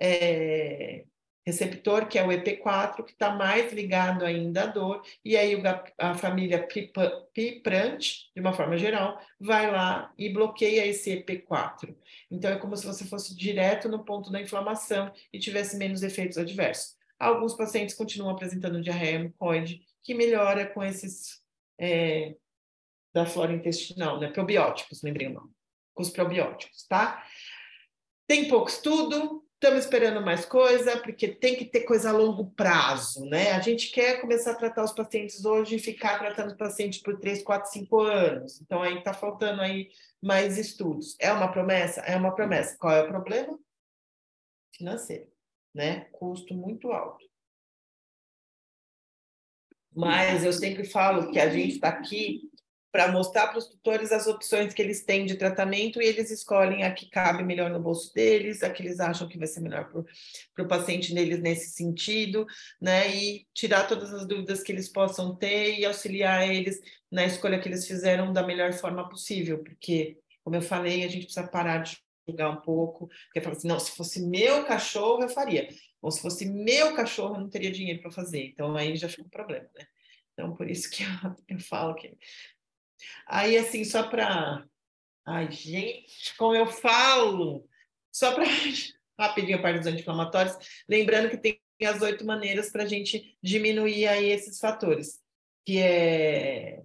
é, 0.00 1.04
receptor, 1.46 2.06
que 2.08 2.18
é 2.18 2.26
o 2.26 2.28
EP4, 2.28 3.04
que 3.04 3.12
está 3.12 3.34
mais 3.34 3.72
ligado 3.72 4.24
ainda 4.24 4.62
à 4.62 4.66
dor, 4.66 5.02
e 5.24 5.36
aí 5.36 5.60
a 5.98 6.14
família 6.14 6.66
piprante, 7.32 8.30
de 8.34 8.40
uma 8.40 8.52
forma 8.52 8.78
geral, 8.78 9.20
vai 9.38 9.70
lá 9.70 10.12
e 10.16 10.32
bloqueia 10.32 10.86
esse 10.86 11.10
EP4. 11.10 11.94
Então, 12.30 12.50
é 12.50 12.56
como 12.56 12.76
se 12.76 12.86
você 12.86 13.04
fosse 13.04 13.36
direto 13.36 13.88
no 13.88 14.04
ponto 14.04 14.32
da 14.32 14.40
inflamação 14.40 15.12
e 15.32 15.38
tivesse 15.38 15.76
menos 15.76 16.02
efeitos 16.02 16.38
adversos. 16.38 16.96
Alguns 17.24 17.54
pacientes 17.54 17.94
continuam 17.94 18.32
apresentando 18.32 18.82
diarreia 18.82 19.18
mucoide, 19.18 19.80
que 20.02 20.14
melhora 20.14 20.66
com 20.66 20.82
esses 20.84 21.42
é, 21.80 22.34
da 23.14 23.24
flora 23.24 23.52
intestinal, 23.52 24.20
né? 24.20 24.30
Probióticos, 24.30 25.02
lembrei 25.02 25.28
o 25.28 25.32
nome. 25.32 25.50
Com 25.94 26.02
os 26.02 26.10
probióticos, 26.10 26.86
tá? 26.86 27.24
Tem 28.26 28.48
pouco 28.48 28.68
estudo, 28.68 29.44
estamos 29.54 29.84
esperando 29.84 30.20
mais 30.20 30.44
coisa, 30.44 30.98
porque 30.98 31.28
tem 31.28 31.56
que 31.56 31.64
ter 31.64 31.84
coisa 31.84 32.10
a 32.10 32.12
longo 32.12 32.50
prazo, 32.50 33.24
né? 33.26 33.52
A 33.52 33.60
gente 33.60 33.90
quer 33.90 34.20
começar 34.20 34.50
a 34.50 34.56
tratar 34.56 34.84
os 34.84 34.92
pacientes 34.92 35.44
hoje 35.44 35.76
e 35.76 35.78
ficar 35.78 36.18
tratando 36.18 36.48
os 36.48 36.56
pacientes 36.56 37.00
por 37.00 37.18
3, 37.18 37.42
4, 37.42 37.70
5 37.70 38.00
anos. 38.00 38.60
Então, 38.60 38.82
aí 38.82 38.98
está 38.98 39.14
faltando 39.14 39.62
aí 39.62 39.88
mais 40.22 40.58
estudos. 40.58 41.16
É 41.18 41.32
uma 41.32 41.50
promessa? 41.50 42.00
É 42.00 42.16
uma 42.16 42.34
promessa. 42.34 42.76
Qual 42.78 42.92
é 42.92 43.02
o 43.02 43.08
problema? 43.08 43.58
Financeiro, 44.76 45.28
né? 45.74 46.06
Custo 46.12 46.54
muito 46.54 46.92
alto. 46.92 47.24
Mas 49.94 50.44
eu 50.44 50.52
sempre 50.52 50.84
falo 50.84 51.30
que 51.30 51.38
a 51.38 51.48
gente 51.48 51.74
está 51.74 51.88
aqui 51.88 52.50
para 52.94 53.10
mostrar 53.10 53.48
para 53.48 53.58
os 53.58 53.66
tutores 53.66 54.12
as 54.12 54.28
opções 54.28 54.72
que 54.72 54.80
eles 54.80 55.04
têm 55.04 55.26
de 55.26 55.34
tratamento 55.34 56.00
e 56.00 56.06
eles 56.06 56.30
escolhem 56.30 56.84
a 56.84 56.94
que 56.94 57.10
cabe 57.10 57.42
melhor 57.42 57.68
no 57.68 57.80
bolso 57.80 58.14
deles, 58.14 58.62
a 58.62 58.70
que 58.70 58.84
eles 58.84 59.00
acham 59.00 59.26
que 59.26 59.36
vai 59.36 59.48
ser 59.48 59.58
melhor 59.58 59.90
para 60.54 60.64
o 60.64 60.68
paciente 60.68 61.12
deles 61.12 61.40
nesse 61.40 61.72
sentido, 61.72 62.46
né? 62.80 63.12
E 63.12 63.48
tirar 63.52 63.88
todas 63.88 64.14
as 64.14 64.24
dúvidas 64.24 64.62
que 64.62 64.70
eles 64.70 64.88
possam 64.88 65.34
ter 65.34 65.76
e 65.76 65.84
auxiliar 65.84 66.48
eles 66.48 66.80
na 67.10 67.24
escolha 67.24 67.58
que 67.58 67.68
eles 67.68 67.84
fizeram 67.84 68.32
da 68.32 68.44
melhor 68.44 68.72
forma 68.72 69.08
possível, 69.08 69.58
porque, 69.64 70.16
como 70.44 70.54
eu 70.54 70.62
falei, 70.62 71.02
a 71.02 71.08
gente 71.08 71.24
precisa 71.24 71.48
parar 71.48 71.78
de 71.78 71.98
julgar 72.26 72.50
um 72.50 72.60
pouco, 72.60 73.08
porque 73.26 73.40
fala 73.40 73.56
assim, 73.56 73.68
não, 73.68 73.78
se 73.78 73.92
fosse 73.92 74.24
meu 74.26 74.64
cachorro, 74.64 75.22
eu 75.22 75.28
faria. 75.28 75.68
Ou 76.00 76.10
se 76.10 76.20
fosse 76.20 76.46
meu 76.46 76.94
cachorro, 76.94 77.36
eu 77.36 77.40
não 77.40 77.48
teria 77.48 77.70
dinheiro 77.70 78.00
para 78.00 78.10
fazer. 78.10 78.46
Então, 78.46 78.76
aí 78.76 78.96
já 78.96 79.08
fica 79.08 79.22
um 79.22 79.28
problema, 79.28 79.68
né? 79.74 79.86
Então, 80.32 80.54
por 80.54 80.70
isso 80.70 80.90
que 80.90 81.02
eu, 81.48 81.56
eu 81.56 81.60
falo 81.60 81.94
que. 81.94 82.16
Aí, 83.26 83.56
assim, 83.56 83.84
só 83.84 84.08
para. 84.08 84.64
Ai, 85.26 85.50
gente, 85.50 86.36
como 86.36 86.54
eu 86.54 86.66
falo! 86.66 87.66
Só 88.12 88.34
para 88.34 88.44
rapidinho 89.18 89.58
a 89.58 89.62
parte 89.62 89.78
dos 89.78 89.86
anti-inflamatórios, 89.86 90.56
lembrando 90.88 91.30
que 91.30 91.38
tem 91.38 91.60
as 91.82 92.02
oito 92.02 92.24
maneiras 92.24 92.70
para 92.70 92.84
a 92.84 92.86
gente 92.86 93.36
diminuir 93.42 94.06
aí 94.06 94.26
esses 94.26 94.58
fatores, 94.58 95.20
que 95.64 95.78
é 95.78 96.82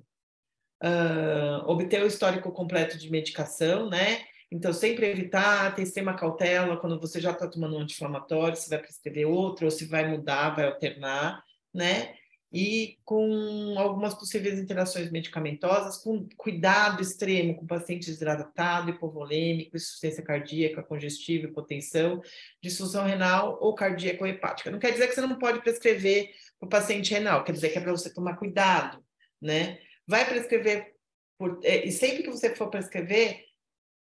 uh, 0.83 1.69
obter 1.69 2.01
o 2.01 2.07
histórico 2.07 2.51
completo 2.51 2.97
de 2.97 3.09
medicação, 3.09 3.89
né? 3.89 4.25
Então, 4.51 4.73
sempre 4.73 5.07
evitar, 5.09 5.75
ter 5.75 5.83
extrema 5.83 6.15
cautela 6.15 6.77
quando 6.77 6.99
você 6.99 7.21
já 7.21 7.31
está 7.31 7.47
tomando 7.47 7.75
um 7.75 7.81
anti-inflamatório, 7.81 8.57
se 8.57 8.69
vai 8.69 8.79
prescrever 8.79 9.27
outro, 9.27 9.65
ou 9.65 9.71
se 9.71 9.85
vai 9.85 10.09
mudar, 10.09 10.55
vai 10.55 10.65
alternar, 10.65 11.43
né? 11.73 12.15
e 12.51 12.97
com 13.05 13.75
algumas 13.77 14.15
possíveis 14.15 14.57
interações 14.59 15.11
medicamentosas, 15.11 15.97
com 15.97 16.27
cuidado 16.35 17.01
extremo 17.01 17.55
com 17.55 17.67
paciente 17.67 18.07
desidratado, 18.07 18.89
hipovolêmico, 18.89 19.77
insuficiência 19.77 20.23
cardíaca, 20.23 20.81
congestiva, 20.81 21.45
hipotensão, 21.45 22.21
disfunção 22.61 23.05
renal 23.05 23.59
ou 23.61 23.75
cardíaca 23.75 24.23
ou 24.23 24.27
hepática. 24.27 24.71
Não 24.71 24.79
quer 24.79 24.91
dizer 24.91 25.07
que 25.07 25.15
você 25.15 25.21
não 25.21 25.37
pode 25.37 25.61
prescrever 25.61 26.31
para 26.59 26.65
o 26.65 26.69
paciente 26.69 27.13
renal, 27.13 27.43
quer 27.43 27.51
dizer 27.51 27.69
que 27.69 27.77
é 27.77 27.81
para 27.81 27.91
você 27.91 28.11
tomar 28.11 28.35
cuidado, 28.35 29.03
né? 29.39 29.79
Vai 30.07 30.27
prescrever, 30.27 30.95
por, 31.37 31.59
é, 31.63 31.85
e 31.85 31.91
sempre 31.91 32.23
que 32.23 32.31
você 32.31 32.55
for 32.55 32.69
prescrever, 32.69 33.45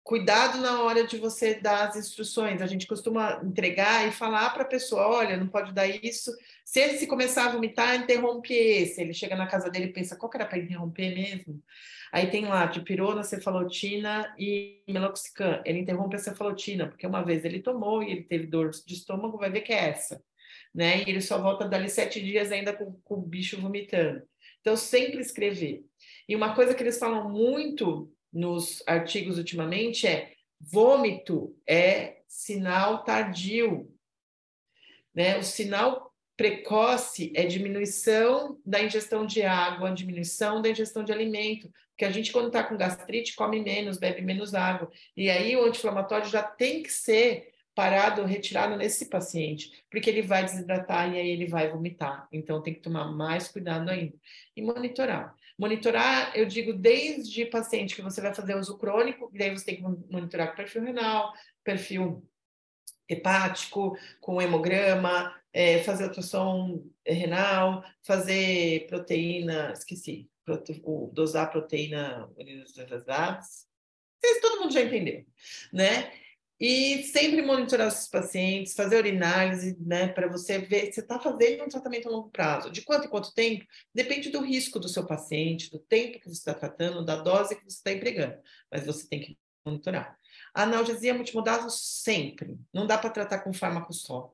cuidado 0.06 0.60
na 0.62 0.84
hora 0.84 1.06
de 1.06 1.18
você 1.18 1.56
dar 1.56 1.90
as 1.90 1.96
instruções. 1.98 2.62
A 2.62 2.68
gente 2.68 2.86
costuma 2.86 3.42
entregar 3.44 4.08
e 4.08 4.12
falar 4.12 4.52
para 4.52 4.62
a 4.62 4.68
pessoa: 4.68 5.08
olha, 5.08 5.36
não 5.36 5.48
pode 5.48 5.74
dar 5.74 5.88
isso. 5.88 6.32
Se 6.64 6.80
ele 6.80 6.98
se 6.98 7.08
começar 7.08 7.48
a 7.48 7.52
vomitar, 7.52 7.96
interrompe 7.96 8.54
esse. 8.54 9.02
Ele 9.02 9.14
chega 9.14 9.36
na 9.36 9.48
casa 9.48 9.70
dele 9.70 9.86
e 9.86 9.94
pensa: 9.94 10.16
qual 10.16 10.30
que 10.30 10.38
era 10.38 10.46
para 10.46 10.60
interromper 10.60 11.14
mesmo? 11.14 11.62
Aí 12.14 12.30
tem 12.30 12.46
lá 12.46 12.68
dipirona, 12.68 13.24
cefalotina 13.24 14.34
e 14.38 14.84
meloxicam. 14.88 15.62
Ele 15.66 15.80
interrompe 15.80 16.16
a 16.16 16.20
cefalotina, 16.20 16.88
porque 16.88 17.08
uma 17.08 17.24
vez 17.24 17.44
ele 17.44 17.60
tomou 17.60 18.04
e 18.04 18.12
ele 18.12 18.24
teve 18.24 18.46
dor 18.46 18.70
de 18.70 18.94
estômago, 18.94 19.40
vai 19.40 19.50
ver 19.50 19.62
que 19.62 19.74
é 19.74 19.90
essa. 19.90 20.24
Né? 20.74 21.04
E 21.04 21.10
ele 21.10 21.22
só 21.22 21.42
volta 21.42 21.68
dali 21.68 21.90
sete 21.90 22.22
dias 22.22 22.52
ainda 22.52 22.74
com, 22.74 22.94
com 23.04 23.16
o 23.16 23.22
bicho 23.22 23.60
vomitando. 23.60 24.22
Então, 24.62 24.78
sempre 24.78 25.20
escrever. 25.20 25.84
E 26.28 26.36
uma 26.36 26.56
coisa 26.56 26.74
que 26.74 26.84
eles 26.84 26.98
falam 26.98 27.30
muito 27.30 28.12
nos 28.36 28.84
artigos 28.86 29.38
ultimamente 29.38 30.06
é 30.06 30.34
vômito 30.60 31.56
é 31.66 32.22
sinal 32.28 33.04
tardio. 33.04 33.90
Né? 35.14 35.38
O 35.38 35.44
sinal 35.44 36.14
precoce 36.36 37.32
é 37.34 37.46
diminuição 37.46 38.60
da 38.66 38.84
ingestão 38.84 39.26
de 39.26 39.42
água, 39.42 39.94
diminuição 39.94 40.62
da 40.62 40.70
ingestão 40.70 41.04
de 41.04 41.14
alimento, 41.14 41.72
porque 41.92 42.04
a 42.04 42.12
gente, 42.12 42.34
quando 42.34 42.48
está 42.48 42.62
com 42.62 42.76
gastrite, 42.76 43.36
come 43.36 43.62
menos, 43.62 43.98
bebe 43.98 44.22
menos 44.22 44.54
água. 44.54 44.92
E 45.16 45.30
aí 45.30 45.56
o 45.56 45.64
anti-inflamatório 45.64 46.30
já 46.30 46.44
tem 46.44 46.84
que 46.84 46.92
ser 46.92 47.54
parado, 47.74 48.26
retirado 48.26 48.76
nesse 48.76 49.10
paciente, 49.10 49.84
porque 49.90 50.10
ele 50.10 50.22
vai 50.22 50.44
desidratar 50.44 51.14
e 51.14 51.18
aí 51.18 51.30
ele 51.30 51.48
vai 51.48 51.70
vomitar. 51.70 52.28
Então 52.34 52.62
tem 52.62 52.74
que 52.74 52.82
tomar 52.82 53.06
mais 53.06 53.48
cuidado 53.48 53.90
ainda. 53.90 54.18
E 54.56 54.62
monitorar. 54.62 55.34
Monitorar, 55.58 56.36
eu 56.36 56.46
digo, 56.46 56.74
desde 56.74 57.46
paciente 57.46 57.96
que 57.96 58.02
você 58.02 58.20
vai 58.20 58.34
fazer 58.34 58.56
uso 58.56 58.78
crônico, 58.78 59.30
e 59.34 59.38
daí 59.38 59.52
você 59.52 59.66
tem 59.66 59.76
que 59.78 59.82
monitorar 59.82 60.50
com 60.50 60.58
perfil 60.58 60.84
renal, 60.84 61.34
perfil 61.64 62.28
hepático, 63.08 63.98
com 64.20 64.42
hemograma, 64.42 65.34
é, 65.54 65.82
fazer 65.84 66.06
ultrassom 66.06 66.86
renal, 67.06 67.84
fazer 68.04 68.88
proteína, 68.88 69.72
esqueci, 69.72 70.30
prote, 70.44 70.82
o, 70.84 71.10
dosar 71.14 71.50
proteína 71.50 72.30
universalizadas. 72.36 73.66
Todo 74.42 74.62
mundo 74.62 74.74
já 74.74 74.82
entendeu, 74.82 75.24
né? 75.72 76.12
E 76.60 77.04
sempre 77.04 77.42
monitorar 77.42 77.88
os 77.90 78.08
pacientes, 78.08 78.74
fazer 78.74 78.98
urinálise, 78.98 79.78
né, 79.80 80.08
para 80.08 80.28
você 80.28 80.58
ver 80.60 80.92
se 80.94 81.02
está 81.02 81.20
fazendo 81.20 81.66
um 81.66 81.68
tratamento 81.68 82.08
a 82.08 82.12
longo 82.12 82.30
prazo. 82.30 82.72
De 82.72 82.82
quanto 82.82 83.08
em 83.08 83.10
quanto 83.10 83.34
tempo? 83.34 83.66
Depende 83.94 84.30
do 84.30 84.40
risco 84.40 84.80
do 84.80 84.88
seu 84.88 85.06
paciente, 85.06 85.70
do 85.70 85.80
tempo 85.80 86.20
que 86.20 86.30
você 86.30 86.40
está 86.40 86.54
tratando, 86.54 87.04
da 87.04 87.18
dose 87.18 87.56
que 87.56 87.64
você 87.64 87.78
está 87.78 87.92
empregando. 87.92 88.38
Mas 88.72 88.86
você 88.86 89.06
tem 89.08 89.20
que 89.20 89.38
monitorar. 89.66 90.18
A 90.54 90.64
analgesia 90.64 91.14
multimodal 91.14 91.70
sempre. 91.70 92.58
Não 92.74 92.88
dá 92.88 92.98
para 92.98 93.10
tratar 93.10 93.40
com 93.40 93.52
fármaco 93.52 93.92
só. 93.92 94.32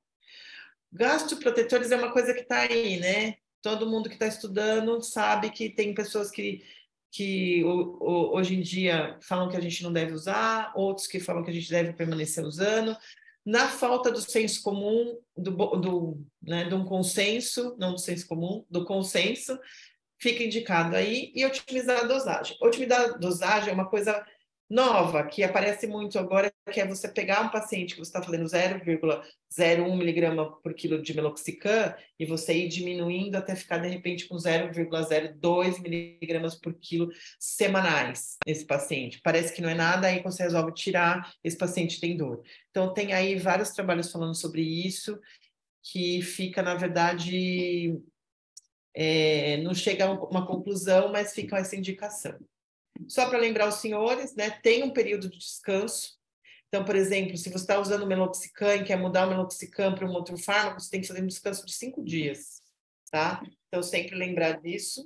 Gastroprotetores 0.92 1.90
é 1.90 1.96
uma 1.96 2.12
coisa 2.12 2.34
que 2.34 2.42
está 2.42 2.60
aí, 2.60 3.00
né? 3.00 3.36
Todo 3.62 3.90
mundo 3.90 4.10
que 4.10 4.16
está 4.16 4.28
estudando 4.28 5.02
sabe 5.02 5.50
que 5.50 5.70
tem 5.70 5.94
pessoas 5.94 6.30
que 6.30 6.64
que 7.12 7.64
hoje 7.66 8.56
em 8.56 8.62
dia 8.62 9.18
falam 9.22 9.50
que 9.50 9.58
a 9.58 9.60
gente 9.60 9.84
não 9.84 9.92
deve 9.92 10.14
usar, 10.14 10.72
outros 10.76 11.08
que 11.08 11.20
falam 11.20 11.44
que 11.44 11.52
a 11.52 11.54
gente 11.54 11.70
deve 11.70 11.92
permanecer 11.92 12.44
usando. 12.44 12.96
Na 13.46 13.68
falta 13.68 14.12
do 14.12 14.22
senso 14.22 14.62
comum, 14.64 15.18
do, 15.36 15.52
do, 15.52 16.26
né, 16.42 16.66
de 16.66 16.74
um 16.74 16.86
consenso, 16.86 17.76
não 17.78 17.94
do 17.94 18.00
senso 18.00 18.28
comum, 18.28 18.64
do 18.70 18.86
consenso, 18.86 19.60
fica 20.20 20.44
indicado 20.44 20.96
aí, 20.96 21.32
e 21.36 21.44
otimizar 21.44 22.02
a 22.02 22.08
dosagem. 22.08 22.56
Otimizar 22.62 23.02
a 23.02 23.18
dosagem 23.18 23.72
é 23.72 23.74
uma 23.74 23.90
coisa 23.90 24.24
nova, 24.70 25.26
que 25.26 25.44
aparece 25.44 25.88
muito 25.88 26.18
agora, 26.18 26.51
que 26.72 26.80
é 26.80 26.88
você 26.88 27.08
pegar 27.08 27.42
um 27.42 27.50
paciente 27.50 27.94
que 27.94 28.00
você 28.00 28.10
está 28.10 28.24
fazendo 28.24 28.46
0,01 28.46 29.98
miligrama 29.98 30.60
por 30.62 30.74
quilo 30.74 31.02
de 31.02 31.14
meloxicam 31.14 31.94
e 32.18 32.26
você 32.26 32.54
ir 32.54 32.70
diminuindo 32.70 33.36
até 33.36 33.56
ficar, 33.56 33.78
de 33.78 33.88
repente, 33.88 34.28
com 34.28 34.36
0,02 34.36 35.80
miligramas 35.80 36.56
por 36.56 36.74
quilo 36.74 37.12
semanais 37.40 38.38
nesse 38.48 38.66
paciente. 38.66 39.20
Parece 39.22 39.54
que 39.54 39.62
não 39.62 39.70
é 39.70 39.76
nada, 39.76 40.08
aí 40.08 40.24
você 40.24 40.44
resolve 40.44 40.74
tirar, 40.74 41.34
esse 41.44 41.58
paciente 41.58 42.00
tem 42.00 42.18
dor. 42.18 42.42
Então, 42.70 42.94
tem 42.94 43.14
aí 43.14 43.36
vários 43.38 43.72
trabalhos 43.72 44.12
falando 44.12 44.36
sobre 44.36 44.62
isso, 44.62 45.20
que 45.84 46.22
fica, 46.22 46.62
na 46.62 46.76
verdade, 46.76 48.00
é, 48.94 49.58
não 49.58 49.74
chega 49.74 50.06
a 50.06 50.12
uma 50.12 50.46
conclusão, 50.46 51.12
mas 51.12 51.34
fica 51.34 51.58
essa 51.58 51.76
indicação. 51.76 52.38
Só 53.08 53.30
para 53.30 53.40
lembrar 53.40 53.68
os 53.68 53.76
senhores, 53.76 54.36
né, 54.36 54.50
tem 54.50 54.84
um 54.84 54.92
período 54.92 55.30
de 55.30 55.38
descanso. 55.38 56.20
Então, 56.72 56.86
por 56.86 56.96
exemplo, 56.96 57.36
se 57.36 57.50
você 57.50 57.58
está 57.58 57.82
usando 57.82 58.08
meloxicam 58.08 58.76
e 58.76 58.86
quer 58.86 58.96
mudar 58.96 59.28
o 59.28 59.30
meloxicam 59.30 59.94
para 59.94 60.08
um 60.08 60.14
outro 60.14 60.38
fármaco, 60.38 60.80
você 60.80 60.90
tem 60.90 61.02
que 61.02 61.08
fazer 61.08 61.22
um 61.22 61.28
descanso 61.28 61.66
de 61.66 61.74
cinco 61.74 62.02
dias, 62.02 62.62
tá? 63.12 63.44
Então, 63.68 63.84
sempre 63.84 64.16
lembrar 64.16 64.62
disso. 64.62 65.06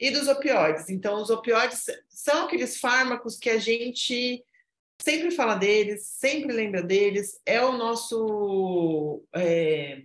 E 0.00 0.10
dos 0.10 0.26
opioides. 0.26 0.88
Então, 0.88 1.22
os 1.22 1.30
opioides 1.30 1.84
são 2.08 2.46
aqueles 2.46 2.80
fármacos 2.80 3.38
que 3.38 3.50
a 3.50 3.58
gente 3.58 4.44
sempre 5.00 5.30
fala 5.30 5.54
deles, 5.54 6.08
sempre 6.08 6.52
lembra 6.52 6.82
deles. 6.82 7.40
É 7.46 7.64
o 7.64 7.78
nosso... 7.78 9.22
É 9.32 10.02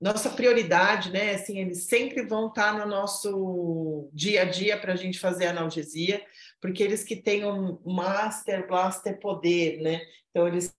nossa 0.00 0.30
prioridade, 0.30 1.10
né? 1.12 1.34
Assim, 1.34 1.58
eles 1.58 1.84
sempre 1.84 2.24
vão 2.24 2.48
estar 2.48 2.72
no 2.72 2.86
nosso 2.86 4.08
dia 4.14 4.42
a 4.42 4.44
dia 4.46 4.80
para 4.80 4.94
a 4.94 4.96
gente 4.96 5.18
fazer 5.18 5.46
analgesia, 5.46 6.24
porque 6.60 6.82
eles 6.82 7.02
que 7.04 7.16
têm 7.16 7.44
um 7.44 7.78
master 7.84 8.66
blaster 8.66 9.18
poder, 9.18 9.80
né? 9.80 10.00
Então, 10.30 10.46
eles, 10.46 10.74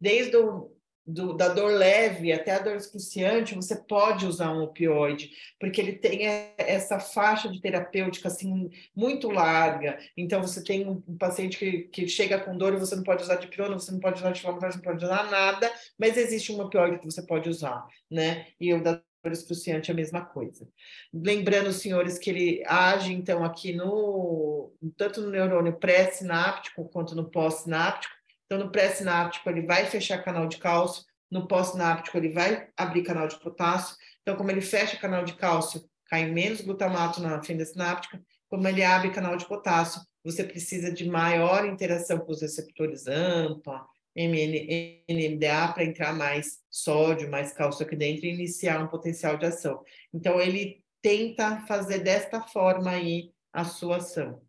desde 0.00 0.36
o 0.36 0.70
do, 1.04 1.34
da 1.34 1.48
dor 1.48 1.72
leve 1.72 2.32
até 2.32 2.52
a 2.52 2.60
dor 2.60 2.76
excruciante, 2.76 3.54
você 3.54 3.74
pode 3.74 4.24
usar 4.24 4.52
um 4.52 4.62
opioide, 4.62 5.30
porque 5.58 5.80
ele 5.80 5.94
tem 5.94 6.26
essa 6.56 7.00
faixa 7.00 7.48
de 7.48 7.60
terapêutica 7.60 8.28
assim 8.28 8.70
muito 8.94 9.28
larga. 9.28 9.98
Então, 10.16 10.40
você 10.40 10.62
tem 10.62 10.88
um, 10.88 11.00
paciente 11.16 11.58
que, 11.58 11.82
que 11.88 12.08
chega 12.08 12.38
com 12.38 12.56
dor 12.56 12.72
e 12.74 12.78
você 12.78 12.94
não 12.94 13.02
pode 13.02 13.22
usar 13.22 13.36
de 13.36 13.48
pirona, 13.48 13.78
você 13.78 13.90
não 13.90 14.00
pode 14.00 14.20
usar 14.20 14.30
de 14.30 14.42
você 14.42 14.76
não 14.76 14.82
pode 14.82 15.04
usar 15.04 15.30
nada, 15.30 15.72
mas 15.98 16.16
existe 16.16 16.52
um 16.52 16.60
opioide 16.60 16.98
que 16.98 17.04
você 17.04 17.22
pode 17.22 17.48
usar, 17.48 17.84
né? 18.10 18.46
E 18.60 18.72
o 18.72 18.82
da 18.82 19.02
dor 19.22 19.32
excruciante 19.32 19.90
é 19.90 19.94
a 19.94 19.96
mesma 19.96 20.24
coisa. 20.24 20.68
Lembrando, 21.12 21.72
senhores, 21.72 22.18
que 22.18 22.30
ele 22.30 22.62
age, 22.66 23.12
então, 23.12 23.44
aqui 23.44 23.72
no 23.72 24.72
tanto 24.96 25.20
no 25.20 25.30
neurônio 25.30 25.78
pré-sináptico 25.78 26.88
quanto 26.88 27.14
no 27.14 27.30
pós-sináptico, 27.30 28.14
então, 28.46 28.58
no 28.58 28.70
pré-sináptico, 28.70 29.48
ele 29.48 29.62
vai 29.62 29.86
fechar 29.86 30.22
canal 30.22 30.46
de 30.46 30.58
cálcio, 30.58 31.04
no 31.30 31.48
pós-sináptico, 31.48 32.16
ele 32.18 32.28
vai 32.28 32.68
abrir 32.76 33.02
canal 33.02 33.26
de 33.26 33.38
potássio. 33.40 33.96
Então, 34.20 34.36
como 34.36 34.50
ele 34.50 34.60
fecha 34.60 34.98
canal 34.98 35.24
de 35.24 35.34
cálcio, 35.34 35.82
cai 36.06 36.30
menos 36.30 36.60
glutamato 36.60 37.22
na 37.22 37.42
fenda 37.42 37.64
sináptica, 37.64 38.22
como 38.50 38.68
ele 38.68 38.84
abre 38.84 39.10
canal 39.10 39.34
de 39.36 39.46
potássio, 39.48 40.02
você 40.22 40.44
precisa 40.44 40.92
de 40.92 41.08
maior 41.08 41.64
interação 41.64 42.18
com 42.18 42.30
os 42.30 42.42
receptores 42.42 43.06
AMPA, 43.06 43.86
NMDA, 44.16 45.68
para 45.72 45.84
entrar 45.84 46.14
mais 46.14 46.60
sódio, 46.70 47.30
mais 47.30 47.52
cálcio 47.52 47.84
aqui 47.84 47.96
dentro 47.96 48.26
e 48.26 48.34
iniciar 48.34 48.82
um 48.82 48.88
potencial 48.88 49.36
de 49.36 49.46
ação. 49.46 49.82
Então, 50.12 50.40
ele 50.40 50.82
tenta 51.00 51.60
fazer 51.66 52.00
desta 52.00 52.40
forma 52.40 52.90
aí 52.90 53.32
a 53.52 53.64
sua 53.64 53.96
ação. 53.96 54.40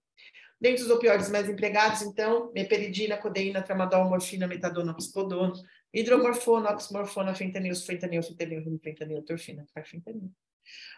Dentre 0.59 0.83
os 0.83 0.89
opioides 0.89 1.29
mais 1.29 1.49
empregados, 1.49 2.01
então, 2.01 2.51
meperidina, 2.53 3.17
codeína, 3.17 3.61
tramadol, 3.61 4.09
morfina, 4.09 4.47
metadona, 4.47 4.93
oxicodona, 4.93 5.53
hidromorfona, 5.93 6.71
oximorfona, 6.71 7.35
fentanil, 7.35 7.75
fentanil, 7.75 8.23
fentanil, 8.23 8.79
fentanil, 8.81 9.21
torfina, 9.23 9.65
carfentanil. 9.75 10.31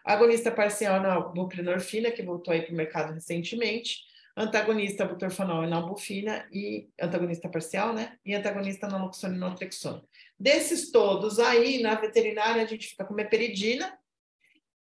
Agonista 0.04 0.52
parcial 0.52 1.02
na 1.02 1.20
buprenorfina, 1.20 2.12
que 2.12 2.22
voltou 2.22 2.54
aí 2.54 2.62
para 2.62 2.74
o 2.74 2.78
mercado 2.78 3.14
recentemente, 3.14 4.02
antagonista 4.36 5.06
butorfanol 5.06 5.64
e 5.64 5.68
nalbufina 5.68 6.48
e 6.52 6.90
antagonista 7.02 7.48
parcial, 7.48 7.94
né? 7.94 8.18
E 8.26 8.36
antagonista 8.36 8.88
naloxona 8.88 9.36
e 9.36 9.40
naltrexona. 9.40 10.04
Desses 10.38 10.92
todos 10.92 11.40
aí, 11.40 11.82
na 11.82 11.96
veterinária, 11.96 12.62
a 12.62 12.66
gente 12.66 12.88
fica 12.88 13.06
com 13.06 13.14
meperidina, 13.14 13.98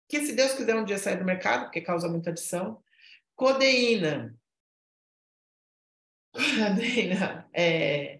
que 0.07 0.25
se 0.25 0.33
Deus 0.33 0.53
quiser 0.53 0.75
um 0.75 0.83
dia 0.83 0.97
sair 0.97 1.17
do 1.17 1.25
mercado, 1.25 1.63
porque 1.63 1.81
causa 1.81 2.09
muita 2.09 2.31
adição. 2.31 2.83
Codeína, 3.35 4.37
Adriana, 6.65 7.47
é, 7.53 8.19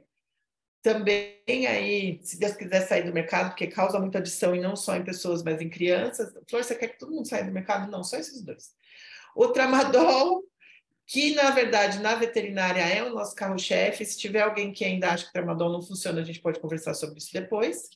também 0.81 1.67
aí, 1.67 2.19
se 2.21 2.39
Deus 2.39 2.53
quiser 2.53 2.81
sair 2.87 3.03
do 3.03 3.13
mercado, 3.13 3.49
porque 3.49 3.67
causa 3.67 3.99
muita 3.99 4.19
adição 4.19 4.55
e 4.55 4.61
não 4.61 4.75
só 4.75 4.95
em 4.95 5.03
pessoas, 5.03 5.43
mas 5.43 5.59
em 5.59 5.69
crianças. 5.69 6.33
Flor, 6.49 6.63
você 6.63 6.75
quer 6.75 6.89
que 6.89 6.99
todo 6.99 7.11
mundo 7.11 7.27
saia 7.27 7.43
do 7.43 7.51
mercado? 7.51 7.89
Não, 7.89 8.03
só 8.03 8.17
esses 8.17 8.41
dois. 8.41 8.73
O 9.35 9.49
tramadol, 9.49 10.43
que 11.07 11.35
na 11.35 11.51
verdade 11.51 11.99
na 11.99 12.15
veterinária 12.15 12.81
é 12.81 13.03
o 13.03 13.13
nosso 13.13 13.35
carro-chefe. 13.35 14.05
Se 14.05 14.17
tiver 14.17 14.41
alguém 14.41 14.71
que 14.71 14.83
ainda 14.83 15.11
acha 15.11 15.25
que 15.25 15.33
tramadol 15.33 15.71
não 15.71 15.81
funciona, 15.81 16.21
a 16.21 16.23
gente 16.23 16.41
pode 16.41 16.59
conversar 16.59 16.93
sobre 16.93 17.19
isso 17.19 17.31
depois. 17.31 17.89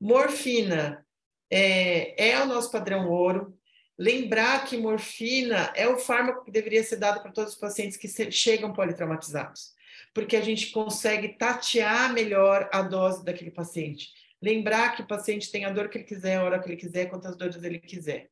Morfina 0.00 1.04
é, 1.50 2.30
é 2.30 2.42
o 2.42 2.46
nosso 2.46 2.70
padrão 2.70 3.08
ouro. 3.08 3.56
Lembrar 3.98 4.64
que 4.64 4.76
morfina 4.76 5.72
é 5.74 5.88
o 5.88 5.98
fármaco 5.98 6.44
que 6.44 6.52
deveria 6.52 6.84
ser 6.84 6.96
dado 6.96 7.20
para 7.20 7.32
todos 7.32 7.54
os 7.54 7.58
pacientes 7.58 7.96
que 7.96 8.08
chegam 8.30 8.72
politraumatizados, 8.72 9.74
porque 10.14 10.36
a 10.36 10.40
gente 10.40 10.70
consegue 10.70 11.36
tatear 11.36 12.12
melhor 12.12 12.68
a 12.72 12.82
dose 12.82 13.24
daquele 13.24 13.50
paciente. 13.50 14.12
Lembrar 14.40 14.94
que 14.94 15.02
o 15.02 15.06
paciente 15.06 15.50
tem 15.50 15.64
a 15.64 15.70
dor 15.70 15.88
que 15.88 15.98
ele 15.98 16.04
quiser, 16.04 16.36
a 16.36 16.44
hora 16.44 16.60
que 16.60 16.68
ele 16.68 16.76
quiser, 16.76 17.06
quantas 17.06 17.36
dores 17.36 17.60
ele 17.64 17.80
quiser. 17.80 18.30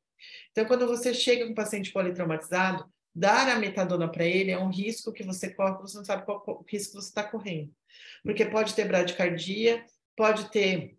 Então, 0.52 0.64
quando 0.66 0.86
você 0.86 1.12
chega 1.12 1.44
com 1.44 1.51
um 1.51 1.55
paciente 1.55 1.93
politraumatizado, 1.93 2.89
dar 3.16 3.48
a 3.48 3.59
metadona 3.59 4.06
para 4.06 4.26
ele 4.26 4.51
é 4.51 4.59
um 4.59 4.68
risco 4.68 5.10
que 5.10 5.22
você 5.22 5.48
corre, 5.48 5.80
você 5.80 5.97
não 5.97 6.05
sabe 6.05 6.26
qual 6.26 6.62
risco 6.68 7.01
você 7.01 7.09
está 7.09 7.24
correndo. 7.24 7.74
Porque 8.22 8.44
pode 8.44 8.74
ter 8.74 8.86
bradicardia, 8.86 9.82
pode 10.14 10.51
ter 10.51 10.98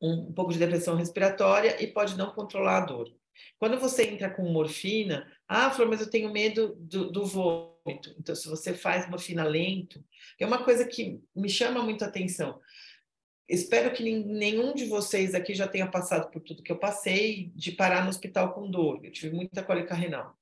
um, 0.00 0.28
um 0.28 0.32
pouco 0.32 0.54
de 0.54 0.58
depressão 0.58 0.96
respiratória 0.96 1.82
e 1.82 1.86
pode 1.86 2.16
não 2.16 2.32
controlar 2.32 2.78
a 2.78 2.86
dor. 2.86 3.14
Quando 3.58 3.78
você 3.78 4.04
entra 4.04 4.30
com 4.30 4.50
morfina, 4.50 5.30
ah, 5.46 5.70
Flor, 5.70 5.86
mas 5.86 6.00
eu 6.00 6.08
tenho 6.08 6.32
medo 6.32 6.74
do, 6.80 7.12
do 7.12 7.26
vômito. 7.26 8.14
Então, 8.18 8.34
se 8.34 8.48
você 8.48 8.72
faz 8.72 9.06
morfina 9.10 9.44
lento, 9.44 10.02
é 10.40 10.46
uma 10.46 10.64
coisa 10.64 10.86
que 10.86 11.20
me 11.36 11.50
chama 11.50 11.82
muito 11.82 12.04
a 12.04 12.08
atenção. 12.08 12.58
Espero 13.46 13.92
que 13.92 14.02
nenhum 14.02 14.74
de 14.74 14.86
vocês 14.86 15.34
aqui 15.34 15.52
já 15.52 15.68
tenha 15.68 15.90
passado 15.90 16.30
por 16.30 16.40
tudo 16.40 16.62
que 16.62 16.72
eu 16.72 16.78
passei, 16.78 17.52
de 17.54 17.72
parar 17.72 18.02
no 18.02 18.08
hospital 18.08 18.54
com 18.54 18.70
dor. 18.70 19.04
Eu 19.04 19.12
tive 19.12 19.36
muita 19.36 19.62
cólica 19.62 19.94
renal. 19.94 20.38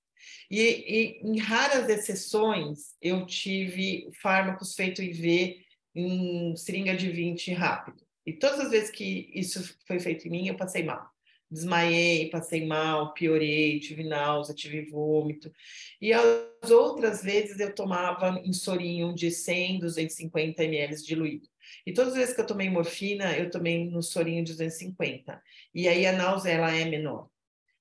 E, 0.50 0.60
e 0.60 1.20
em 1.22 1.38
raras 1.38 1.88
exceções, 1.88 2.94
eu 3.00 3.26
tive 3.26 4.10
fármacos 4.20 4.74
feito 4.74 5.02
IV 5.02 5.56
em 5.94 6.56
seringa 6.56 6.96
de 6.96 7.10
20 7.10 7.52
rápido. 7.52 8.02
E 8.24 8.32
todas 8.32 8.60
as 8.60 8.70
vezes 8.70 8.90
que 8.90 9.30
isso 9.34 9.76
foi 9.86 9.98
feito 9.98 10.26
em 10.26 10.30
mim, 10.30 10.48
eu 10.48 10.56
passei 10.56 10.82
mal. 10.82 11.10
Desmaiei, 11.50 12.30
passei 12.30 12.66
mal, 12.66 13.12
piorei, 13.12 13.78
tive 13.78 14.04
náusea, 14.04 14.54
tive 14.54 14.86
vômito. 14.86 15.52
E 16.00 16.12
as 16.12 16.70
outras 16.70 17.22
vezes 17.22 17.60
eu 17.60 17.74
tomava 17.74 18.40
insorinho 18.42 19.14
de 19.14 19.30
100, 19.30 19.80
250 19.80 20.64
ml 20.64 20.96
diluído. 21.04 21.46
E 21.86 21.92
todas 21.92 22.12
as 22.12 22.18
vezes 22.18 22.34
que 22.34 22.40
eu 22.40 22.46
tomei 22.46 22.70
morfina, 22.70 23.36
eu 23.36 23.50
tomei 23.50 23.84
no 23.90 24.02
sorinho 24.02 24.42
de 24.42 24.52
250. 24.52 25.42
E 25.74 25.88
aí 25.88 26.06
a 26.06 26.12
náusea 26.12 26.52
ela 26.52 26.74
é 26.74 26.84
menor. 26.86 27.28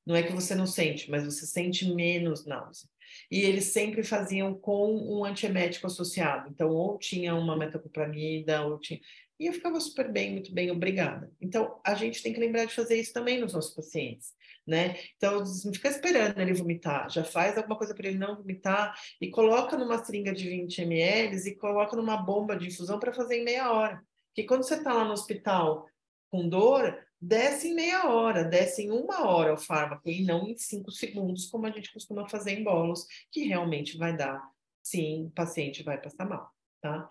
Não 0.06 0.15
é 0.15 0.23
que 0.23 0.34
você 0.34 0.56
não 0.56 0.65
sente, 0.65 1.10
mas 1.10 1.23
você 1.23 1.45
sente 1.45 1.94
menos 1.94 2.45
náusea. 2.45 2.90
E 3.30 3.41
eles 3.41 3.65
sempre 3.65 4.03
faziam 4.03 4.53
com 4.53 4.95
um 4.95 5.23
antiemético 5.23 5.88
associado. 5.88 6.49
Então, 6.49 6.69
ou 6.69 6.98
tinha 6.98 7.36
uma 7.36 7.56
metoclopramida, 7.56 8.65
ou 8.65 8.80
tinha... 8.80 8.99
E 9.40 9.48
eu 9.48 9.53
ficava 9.53 9.80
super 9.80 10.11
bem, 10.11 10.34
muito 10.34 10.53
bem, 10.53 10.69
obrigada. 10.69 11.32
Então, 11.41 11.80
a 11.84 11.95
gente 11.95 12.22
tem 12.22 12.32
que 12.32 12.40
lembrar 12.40 12.65
de 12.65 12.76
fazer 12.76 12.99
isso 12.99 13.11
também 13.11 13.40
nos 13.40 13.53
nossos 13.53 13.73
pacientes, 13.73 14.34
né? 14.68 14.95
Então, 15.18 15.40
não 15.40 15.73
fica 15.73 15.90
esperando 15.90 16.40
ele 16.40 16.53
vomitar, 16.53 17.10
já 17.10 17.23
faz 17.23 17.57
alguma 17.57 17.76
coisa 17.76 17.95
para 17.95 18.07
ele 18.07 18.19
não 18.19 18.36
vomitar 18.36 18.95
e 19.19 19.32
coloca 19.32 19.76
numa 19.76 20.03
seringa 20.03 20.32
de 20.32 20.48
20 20.48 20.84
ml 20.84 21.36
e 21.49 21.56
coloca 21.56 21.95
numa 21.95 22.18
bomba 22.18 22.56
de 22.56 22.68
infusão 22.68 22.99
para 22.99 23.11
fazer 23.11 23.38
em 23.38 23.44
meia 23.44 23.72
hora. 23.72 24.03
Porque 24.28 24.44
quando 24.44 24.64
você 24.64 24.76
está 24.76 24.94
lá 24.94 25.06
no 25.06 25.14
hospital 25.14 25.88
com 26.30 26.48
dor, 26.48 26.95
desce 27.22 27.68
em 27.68 27.76
meia 27.76 28.10
hora, 28.10 28.43
desce 28.43 28.81
em 28.81 28.91
uma 28.91 29.27
hora 29.27 29.53
o 29.53 29.57
fármaco 29.57 30.10
e 30.10 30.23
não 30.23 30.48
em 30.48 30.57
cinco 30.57 30.91
segundos, 30.91 31.45
como 31.45 31.68
a 31.68 31.72
gente 31.72 31.93
costuma 31.93 32.27
fazer 32.27 32.52
em 32.52 32.64
bolos, 32.64 33.06
que 33.31 33.43
realmente 33.43 33.98
vai 33.98 34.15
dar, 34.15 34.41
sim, 34.81 35.26
o 35.26 35.30
paciente 35.30 35.84
vai 35.84 36.02
passar 36.02 36.26
mal, 36.26 36.52
tá? 36.81 37.07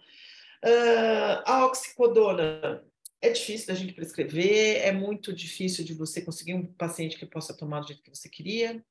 Uh, 0.65 1.43
a 1.47 1.67
oxicodona 1.67 2.85
é 3.23 3.31
difícil 3.31 3.69
da 3.69 3.75
gente 3.75 3.93
prescrever, 3.93 4.83
é 4.83 4.93
muito 4.93 5.33
difícil 5.33 5.85
de 5.85 5.95
você 5.95 6.23
conseguir 6.23 6.55
um 6.55 6.67
paciente 6.67 7.17
que 7.17 7.25
possa 7.25 7.57
tomar 7.57 7.81
do 7.81 7.87
jeito 7.87 8.03
que 8.03 8.11
você 8.11 8.29
queria. 8.29 8.85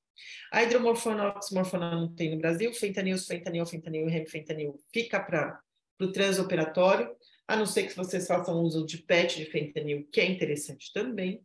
A 0.51 0.63
hidromorfona, 0.63 1.29
oximorfona 1.29 1.91
não 1.91 2.13
tem 2.13 2.31
no 2.31 2.37
Brasil, 2.37 2.73
fentanil, 2.73 3.17
fentanil, 3.17 3.65
fentanil 3.65 4.07
e 4.07 4.11
remfentanil 4.11 4.79
fica 4.91 5.19
para 5.19 5.59
o 5.99 6.11
transoperatório 6.11 7.15
a 7.49 7.55
não 7.55 7.65
ser 7.65 7.87
que 7.87 7.95
vocês 7.95 8.27
façam 8.27 8.61
uso 8.61 8.85
de 8.85 8.99
PET 8.99 9.39
de 9.39 9.45
fentanil, 9.45 10.07
que 10.11 10.21
é 10.21 10.25
interessante 10.25 10.93
também. 10.93 11.43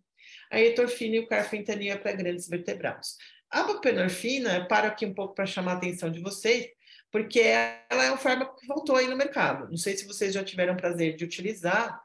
A 0.50 0.60
etorfina 0.60 1.16
e 1.16 1.20
o 1.20 1.26
carfentanil 1.26 1.94
é 1.94 1.96
para 1.96 2.12
grandes 2.12 2.46
vertebrados. 2.46 3.16
A 3.48 3.62
buprenorfina, 3.62 4.66
para 4.68 4.88
aqui 4.88 5.06
um 5.06 5.14
pouco 5.14 5.34
para 5.34 5.46
chamar 5.46 5.72
a 5.72 5.76
atenção 5.76 6.10
de 6.10 6.20
vocês, 6.20 6.68
porque 7.10 7.40
ela 7.40 8.04
é 8.04 8.12
um 8.12 8.18
fármaco 8.18 8.54
que 8.54 8.66
voltou 8.66 8.96
aí 8.96 9.06
no 9.06 9.16
mercado. 9.16 9.70
Não 9.70 9.78
sei 9.78 9.96
se 9.96 10.06
vocês 10.06 10.34
já 10.34 10.44
tiveram 10.44 10.76
prazer 10.76 11.16
de 11.16 11.24
utilizar. 11.24 11.98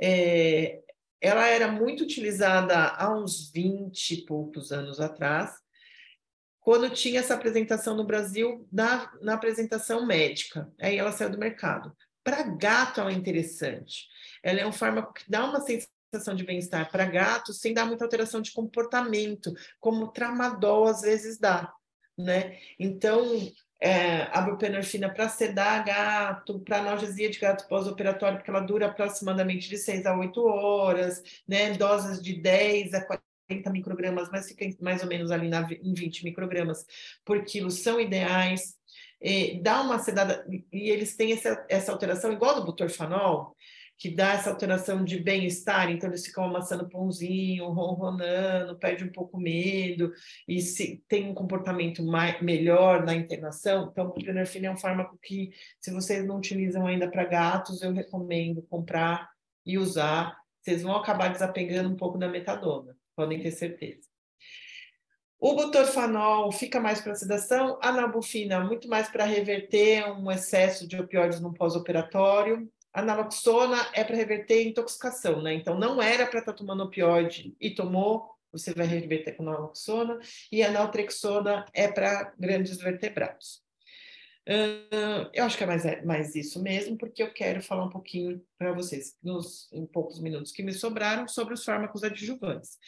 É, 0.00 0.80
ela 1.20 1.46
era 1.46 1.70
muito 1.70 2.04
utilizada 2.04 2.74
há 2.74 3.14
uns 3.14 3.50
20 3.52 4.14
e 4.14 4.24
poucos 4.24 4.72
anos 4.72 4.98
atrás, 4.98 5.52
quando 6.58 6.88
tinha 6.88 7.20
essa 7.20 7.34
apresentação 7.34 7.94
no 7.94 8.06
Brasil 8.06 8.66
na, 8.72 9.12
na 9.20 9.34
apresentação 9.34 10.06
médica. 10.06 10.72
Aí 10.80 10.96
ela 10.96 11.12
saiu 11.12 11.28
do 11.28 11.38
mercado. 11.38 11.94
Para 12.24 12.42
gato 12.42 13.00
ela 13.00 13.10
é 13.10 13.14
interessante. 13.14 14.06
Ela 14.42 14.60
é 14.60 14.66
um 14.66 14.72
fármaco 14.72 15.14
que 15.14 15.24
dá 15.28 15.44
uma 15.44 15.60
sensação 15.60 16.34
de 16.34 16.44
bem-estar 16.44 16.90
para 16.90 17.06
gato 17.06 17.52
sem 17.52 17.72
dar 17.72 17.86
muita 17.86 18.04
alteração 18.04 18.40
de 18.40 18.52
comportamento, 18.52 19.52
como 19.80 20.04
o 20.04 20.08
tramadol 20.08 20.86
às 20.86 21.00
vezes 21.00 21.38
dá, 21.38 21.72
né? 22.18 22.58
Então, 22.78 23.24
é, 23.80 24.40
buprenorfina 24.42 25.12
para 25.12 25.28
sedar 25.28 25.84
gato, 25.84 26.60
para 26.60 26.78
analgesia 26.78 27.28
de 27.30 27.38
gato 27.38 27.66
pós-operatório, 27.66 28.38
porque 28.38 28.50
ela 28.50 28.60
dura 28.60 28.86
aproximadamente 28.86 29.68
de 29.68 29.76
6 29.76 30.06
a 30.06 30.16
8 30.16 30.44
horas, 30.44 31.22
né? 31.48 31.72
Doses 31.72 32.22
de 32.22 32.34
10 32.34 32.94
a 32.94 33.04
40 33.48 33.70
microgramas, 33.70 34.28
mas 34.30 34.46
fica 34.46 34.64
mais 34.80 35.02
ou 35.02 35.08
menos 35.08 35.30
ali 35.30 35.48
na, 35.48 35.66
em 35.70 35.94
20 35.94 36.24
microgramas 36.24 36.86
por 37.24 37.44
quilo, 37.44 37.70
são 37.70 38.00
ideais 38.00 38.76
dá 39.62 39.82
uma 39.82 39.98
sedada, 39.98 40.44
e 40.72 40.90
eles 40.90 41.16
têm 41.16 41.32
essa, 41.32 41.64
essa 41.68 41.92
alteração, 41.92 42.32
igual 42.32 42.56
do 42.56 42.64
butorfanol, 42.66 43.56
que 43.98 44.10
dá 44.10 44.32
essa 44.32 44.50
alteração 44.50 45.04
de 45.04 45.20
bem-estar, 45.20 45.88
então 45.88 46.08
eles 46.08 46.26
ficam 46.26 46.44
amassando 46.44 46.88
pãozinho, 46.88 47.68
ronronando, 47.68 48.76
perde 48.76 49.04
um 49.04 49.12
pouco 49.12 49.38
medo, 49.38 50.12
e 50.48 50.60
se 50.60 51.04
tem 51.06 51.30
um 51.30 51.34
comportamento 51.34 52.04
mais, 52.04 52.40
melhor 52.42 53.04
na 53.04 53.14
internação. 53.14 53.90
Então, 53.92 54.06
o 54.06 54.08
buprenorfina 54.08 54.66
é 54.66 54.70
um 54.72 54.76
fármaco 54.76 55.16
que, 55.22 55.50
se 55.80 55.92
vocês 55.92 56.26
não 56.26 56.38
utilizam 56.38 56.84
ainda 56.84 57.08
para 57.08 57.24
gatos, 57.24 57.80
eu 57.80 57.92
recomendo 57.92 58.62
comprar 58.62 59.30
e 59.64 59.78
usar. 59.78 60.36
Vocês 60.60 60.82
vão 60.82 60.96
acabar 60.96 61.28
desapegando 61.28 61.88
um 61.88 61.96
pouco 61.96 62.18
da 62.18 62.28
metadona, 62.28 62.96
podem 63.14 63.40
ter 63.40 63.52
certeza. 63.52 64.11
O 65.44 65.56
butorfanol 65.56 66.52
fica 66.52 66.78
mais 66.78 67.00
para 67.00 67.16
sedação, 67.16 67.76
a 67.82 67.90
nalbufina 67.90 68.60
muito 68.60 68.86
mais 68.86 69.08
para 69.08 69.24
reverter 69.24 70.08
um 70.12 70.30
excesso 70.30 70.86
de 70.86 70.96
opioides 70.96 71.40
no 71.40 71.52
pós-operatório. 71.52 72.70
A 72.92 73.02
naloxona 73.02 73.84
é 73.92 74.04
para 74.04 74.14
reverter 74.14 74.62
intoxicação, 74.62 75.42
né? 75.42 75.52
Então 75.52 75.76
não 75.76 76.00
era 76.00 76.28
para 76.28 76.38
estar 76.38 76.52
tá 76.52 76.58
tomando 76.58 76.84
opioide 76.84 77.56
e 77.60 77.74
tomou, 77.74 78.30
você 78.52 78.72
vai 78.72 78.86
reverter 78.86 79.32
com 79.32 79.42
naloxona. 79.42 80.20
E 80.52 80.62
a 80.62 80.70
naltrexona 80.70 81.66
é 81.74 81.88
para 81.88 82.32
grandes 82.38 82.76
vertebrados. 82.76 83.64
Uh, 84.48 85.26
eu 85.32 85.44
acho 85.44 85.58
que 85.58 85.64
é 85.64 85.66
mais, 85.66 85.84
é 85.84 86.02
mais 86.02 86.36
isso 86.36 86.62
mesmo, 86.62 86.96
porque 86.96 87.20
eu 87.20 87.32
quero 87.32 87.60
falar 87.60 87.84
um 87.84 87.90
pouquinho 87.90 88.40
para 88.56 88.72
vocês, 88.72 89.16
nos 89.20 89.68
em 89.72 89.86
poucos 89.86 90.20
minutos 90.20 90.52
que 90.52 90.62
me 90.62 90.72
sobraram, 90.72 91.26
sobre 91.26 91.54
os 91.54 91.64
fármacos 91.64 92.04
adjuvantes. 92.04 92.78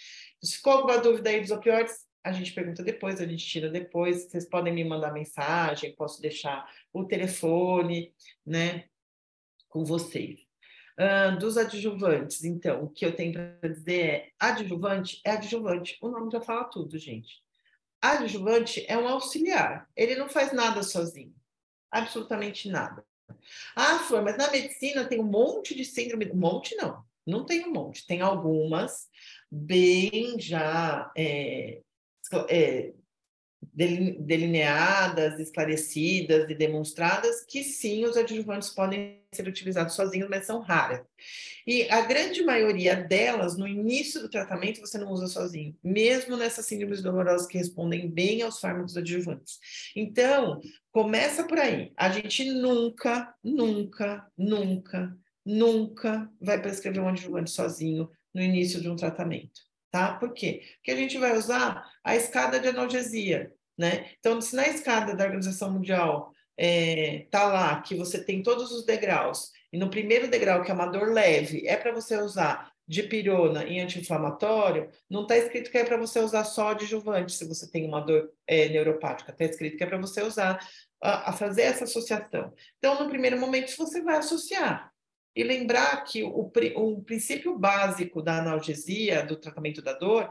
Se 0.41 0.57
ficou 0.57 0.75
alguma 0.75 0.99
dúvida 0.99 1.31
aí 1.31 1.41
dos 1.41 1.51
opioides, 1.51 2.05
a 2.25 2.33
gente 2.33 2.53
pergunta 2.53 2.83
depois, 2.83 3.21
a 3.21 3.27
gente 3.27 3.47
tira 3.47 3.69
depois. 3.69 4.25
Vocês 4.25 4.49
podem 4.49 4.73
me 4.73 4.83
mandar 4.83 5.13
mensagem, 5.13 5.95
posso 5.95 6.23
deixar 6.23 6.67
o 6.91 7.05
telefone, 7.05 8.15
né, 8.45 8.87
com 9.69 9.85
vocês. 9.85 10.41
Uh, 10.99 11.37
dos 11.39 11.57
adjuvantes, 11.59 12.45
então, 12.45 12.85
o 12.85 12.89
que 12.89 13.05
eu 13.05 13.15
tenho 13.15 13.33
para 13.33 13.69
dizer 13.69 14.01
é: 14.01 14.29
adjuvante 14.39 15.21
é 15.25 15.33
adjuvante. 15.33 15.99
O 16.01 16.09
nome 16.09 16.31
já 16.31 16.41
fala 16.41 16.65
tudo, 16.65 16.97
gente. 16.99 17.43
Adjuvante 18.01 18.85
é 18.89 18.97
um 18.97 19.09
auxiliar, 19.09 19.89
ele 19.97 20.15
não 20.15 20.29
faz 20.29 20.53
nada 20.53 20.83
sozinho, 20.83 21.35
absolutamente 21.91 22.69
nada. 22.69 23.05
Ah, 23.75 23.99
Flor, 23.99 24.23
mas 24.23 24.39
na 24.39 24.51
medicina 24.51 25.05
tem 25.05 25.21
um 25.21 25.25
monte 25.25 25.75
de 25.75 25.85
síndrome. 25.85 26.31
Um 26.31 26.37
monte 26.37 26.77
não, 26.77 27.03
não 27.27 27.45
tem 27.45 27.67
um 27.67 27.73
monte, 27.73 28.07
tem 28.07 28.21
algumas 28.21 29.09
bem 29.51 30.39
já 30.39 31.11
é, 31.17 31.81
é, 32.49 32.93
delineadas, 33.73 35.41
esclarecidas 35.41 36.49
e 36.51 36.55
demonstradas 36.55 37.45
que 37.45 37.63
sim, 37.63 38.05
os 38.05 38.17
adjuvantes 38.17 38.69
podem 38.71 39.23
ser 39.33 39.49
utilizados 39.49 39.95
sozinhos, 39.95 40.29
mas 40.29 40.47
são 40.47 40.61
raras. 40.61 41.01
E 41.67 41.89
a 41.91 42.03
grande 42.03 42.43
maioria 42.43 42.95
delas, 42.95 43.57
no 43.57 43.67
início 43.67 44.21
do 44.21 44.29
tratamento, 44.29 44.81
você 44.81 44.99
não 44.99 45.11
usa 45.11 45.27
sozinho, 45.27 45.77
mesmo 45.83 46.37
nessas 46.37 46.67
síndromes 46.67 47.03
dolorosas 47.03 47.47
que 47.47 47.59
respondem 47.59 48.09
bem 48.09 48.43
aos 48.43 48.61
fármacos 48.61 48.97
adjuvantes. 48.97 49.59
Então, 49.97 50.61
começa 50.93 51.45
por 51.45 51.59
aí. 51.59 51.93
A 51.97 52.11
gente 52.11 52.45
nunca, 52.51 53.35
nunca, 53.43 54.27
nunca, 54.37 55.17
nunca 55.45 56.31
vai 56.41 56.61
prescrever 56.61 57.03
um 57.03 57.09
adjuvante 57.09 57.51
sozinho 57.51 58.11
no 58.33 58.43
início 58.43 58.81
de 58.81 58.89
um 58.89 58.97
tratamento. 58.97 59.74
Tá? 59.95 60.15
Por 60.15 60.33
quê? 60.33 60.61
Porque 60.75 60.91
a 60.91 60.97
gente 60.97 61.17
vai 61.19 61.39
usar 61.39 61.89
a 62.03 62.17
escada 62.17 62.59
de 62.59 62.67
analgesia, 62.67 63.53
né? 63.79 64.11
Então, 64.19 64.41
se 64.41 64.57
na 64.57 64.67
escada 64.67 65.15
da 65.15 65.23
Organização 65.23 65.71
Mundial 65.71 66.33
é, 66.59 67.29
tá 67.31 67.45
lá 67.45 67.81
que 67.81 67.95
você 67.95 68.21
tem 68.25 68.43
todos 68.43 68.73
os 68.73 68.85
degraus, 68.85 69.53
e 69.73 69.79
no 69.79 69.89
primeiro 69.89 70.27
degrau, 70.27 70.65
que 70.65 70.71
é 70.73 70.75
uma 70.75 70.87
dor 70.87 71.13
leve, 71.13 71.65
é 71.69 71.77
para 71.77 71.93
você 71.93 72.17
usar 72.17 72.73
dipirona 72.89 73.63
e 73.67 73.79
anti-inflamatório, 73.79 74.91
não 75.09 75.23
está 75.23 75.37
escrito 75.37 75.71
que 75.71 75.79
é 75.79 75.85
para 75.85 75.97
você 75.97 76.19
usar 76.19 76.43
só 76.43 76.71
adjuvante 76.71 77.31
se 77.31 77.47
você 77.47 77.71
tem 77.71 77.87
uma 77.87 78.01
dor 78.01 78.33
é, 78.49 78.69
neuropática, 78.71 79.31
está 79.31 79.45
escrito 79.45 79.77
que 79.77 79.85
é 79.85 79.87
para 79.87 79.99
você 79.99 80.23
usar, 80.23 80.59
a, 81.01 81.31
a, 81.31 81.33
fazer 81.33 81.63
essa 81.63 81.85
associação. 81.85 82.53
Então, 82.79 83.01
no 83.01 83.09
primeiro 83.09 83.39
momento, 83.39 83.77
você 83.77 84.03
vai 84.03 84.17
associar. 84.17 84.93
E 85.35 85.43
lembrar 85.43 86.05
que 86.05 86.23
o, 86.23 86.51
o 86.77 87.03
princípio 87.03 87.59
básico 87.59 88.23
da 88.23 88.39
analgesia, 88.39 89.25
do 89.25 89.37
tratamento 89.37 89.83
da 89.83 89.93
dor, 89.93 90.31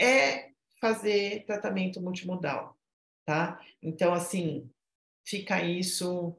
é 0.00 0.50
fazer 0.80 1.44
tratamento 1.46 2.00
multimodal 2.00 2.76
tá? 3.24 3.60
Então, 3.82 4.12
assim, 4.12 4.70
fica 5.26 5.62
isso. 5.62 6.36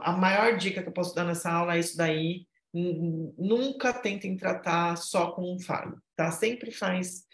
A 0.00 0.12
maior 0.12 0.56
dica 0.56 0.82
que 0.82 0.88
eu 0.88 0.92
posso 0.92 1.14
dar 1.14 1.24
nessa 1.24 1.50
aula 1.50 1.76
é 1.76 1.80
isso 1.80 1.96
daí. 1.96 2.46
Nunca 2.72 3.92
tentem 3.92 4.36
tratar 4.36 4.96
só 4.96 5.32
com 5.32 5.54
um 5.54 5.58
fármaco, 5.58 6.02
tá? 6.14 6.30
Sempre 6.30 6.70
faz, 6.70 7.24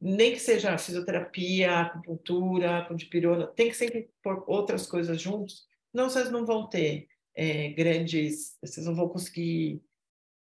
nem 0.00 0.32
que 0.32 0.38
seja 0.38 0.76
fisioterapia, 0.76 1.80
acupuntura, 1.80 2.84
com 2.86 2.94
dipirona, 2.94 3.46
tem 3.46 3.70
que 3.70 3.76
sempre 3.76 4.10
pôr 4.22 4.44
outras 4.46 4.86
coisas 4.86 5.20
juntos, 5.20 5.66
não 5.92 6.10
vocês 6.10 6.30
não 6.30 6.44
vão 6.44 6.68
ter 6.68 7.08
é, 7.34 7.68
grandes, 7.70 8.56
vocês 8.60 8.86
não 8.86 8.94
vão 8.94 9.08
conseguir 9.08 9.82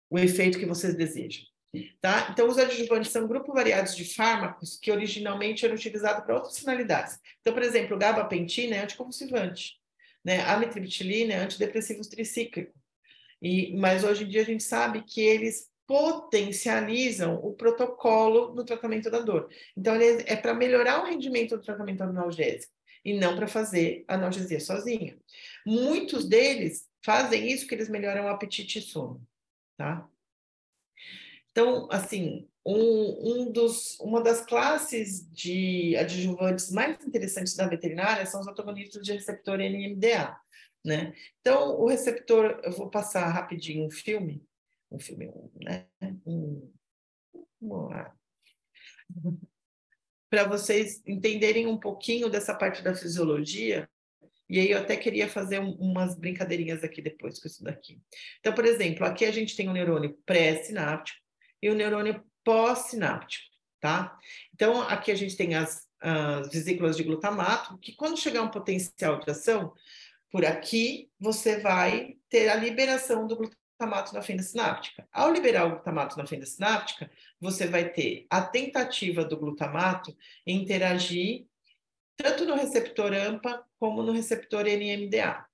o 0.09 0.19
efeito 0.19 0.59
que 0.59 0.65
vocês 0.65 0.95
desejam. 0.95 1.43
Tá? 2.01 2.27
Então, 2.31 2.49
os 2.49 2.57
adjuvantes 2.57 3.11
são 3.11 3.25
grupos 3.27 3.55
variados 3.55 3.95
de 3.95 4.03
fármacos 4.13 4.77
que 4.77 4.91
originalmente 4.91 5.65
eram 5.65 5.75
utilizados 5.75 6.25
para 6.25 6.35
outras 6.35 6.59
finalidades. 6.59 7.17
Então, 7.39 7.53
por 7.53 7.63
exemplo, 7.63 7.95
o 7.95 7.99
gabapentina 7.99 8.75
é 8.75 8.83
anticonvulsivante, 8.83 9.79
né? 10.23 10.41
a 10.41 10.55
amitriptilina 10.55 11.33
é 11.33 11.37
antidepressivo 11.37 12.01
tricíclico. 12.01 12.73
E, 13.41 13.75
mas 13.77 14.03
hoje 14.03 14.25
em 14.25 14.27
dia 14.27 14.41
a 14.41 14.45
gente 14.45 14.63
sabe 14.63 15.01
que 15.03 15.21
eles 15.21 15.69
potencializam 15.87 17.35
o 17.35 17.53
protocolo 17.53 18.53
no 18.53 18.65
tratamento 18.65 19.09
da 19.09 19.19
dor. 19.19 19.49
Então, 19.75 19.95
ele 19.95 20.23
é 20.27 20.35
para 20.35 20.53
melhorar 20.53 21.01
o 21.01 21.05
rendimento 21.05 21.55
do 21.55 21.63
tratamento 21.63 22.01
analgésico 22.01 22.73
e 23.03 23.13
não 23.13 23.35
para 23.35 23.47
fazer 23.47 24.03
analgesia 24.07 24.59
sozinha. 24.59 25.17
Muitos 25.65 26.27
deles 26.27 26.87
fazem 27.03 27.51
isso 27.51 27.67
que 27.67 27.75
eles 27.75 27.89
melhoram 27.89 28.25
o 28.25 28.27
apetite 28.29 28.79
e 28.79 28.81
sono, 28.81 29.21
tá? 29.77 30.07
Então, 31.51 31.87
assim, 31.91 32.47
um, 32.65 33.31
um 33.31 33.51
dos, 33.51 33.99
uma 33.99 34.21
das 34.21 34.45
classes 34.45 35.29
de 35.31 35.95
adjuvantes 35.97 36.71
mais 36.71 37.03
interessantes 37.05 37.55
da 37.55 37.67
veterinária 37.67 38.25
são 38.25 38.39
os 38.39 38.47
antagonistas 38.47 39.03
de 39.03 39.13
receptor 39.13 39.57
NMDA, 39.57 40.39
né? 40.83 41.13
Então, 41.39 41.79
o 41.79 41.87
receptor, 41.87 42.59
eu 42.63 42.71
vou 42.71 42.89
passar 42.89 43.27
rapidinho 43.27 43.85
um 43.85 43.91
filme, 43.91 44.43
um 44.89 44.99
filme, 44.99 45.31
né? 45.55 45.87
Um, 46.25 46.71
para 50.29 50.47
vocês 50.47 51.03
entenderem 51.05 51.67
um 51.67 51.77
pouquinho 51.77 52.29
dessa 52.29 52.55
parte 52.55 52.81
da 52.81 52.95
fisiologia, 52.95 53.89
e 54.51 54.59
aí 54.59 54.69
eu 54.69 54.79
até 54.79 54.97
queria 54.97 55.29
fazer 55.29 55.59
um, 55.59 55.71
umas 55.75 56.13
brincadeirinhas 56.13 56.83
aqui 56.83 57.01
depois 57.01 57.39
com 57.39 57.47
isso 57.47 57.63
daqui. 57.63 58.01
Então, 58.41 58.53
por 58.53 58.65
exemplo, 58.65 59.05
aqui 59.05 59.23
a 59.23 59.31
gente 59.31 59.55
tem 59.55 59.69
um 59.69 59.73
neurônio 59.73 60.17
pré-sináptico, 60.25 61.17
e 61.63 61.69
o 61.69 61.75
neurônio 61.75 62.21
pós-sináptico, 62.43 63.45
tá? 63.79 64.17
Então, 64.53 64.81
aqui 64.81 65.09
a 65.09 65.15
gente 65.15 65.37
tem 65.37 65.55
as, 65.55 65.87
as 66.01 66.49
vesículas 66.49 66.97
de 66.97 67.03
glutamato, 67.03 67.77
que 67.77 67.95
quando 67.95 68.19
chegar 68.19 68.41
um 68.41 68.51
potencial 68.51 69.19
de 69.19 69.31
ação, 69.31 69.71
por 70.29 70.43
aqui 70.43 71.09
você 71.17 71.59
vai 71.59 72.15
ter 72.29 72.49
a 72.49 72.55
liberação 72.55 73.27
do 73.27 73.37
glutamato 73.37 74.13
na 74.13 74.21
fenda 74.21 74.43
sináptica. 74.43 75.07
Ao 75.13 75.31
liberar 75.31 75.65
o 75.65 75.71
glutamato 75.71 76.17
na 76.17 76.27
fenda 76.27 76.45
sináptica, 76.45 77.09
você 77.39 77.67
vai 77.67 77.89
ter 77.89 78.25
a 78.29 78.41
tentativa 78.41 79.23
do 79.23 79.37
glutamato 79.37 80.13
interagir 80.45 81.45
tanto 82.15 82.45
no 82.45 82.55
receptor 82.55 83.13
AMPA 83.13 83.63
como 83.79 84.03
no 84.03 84.11
receptor 84.11 84.65
NMDA. 84.65 85.45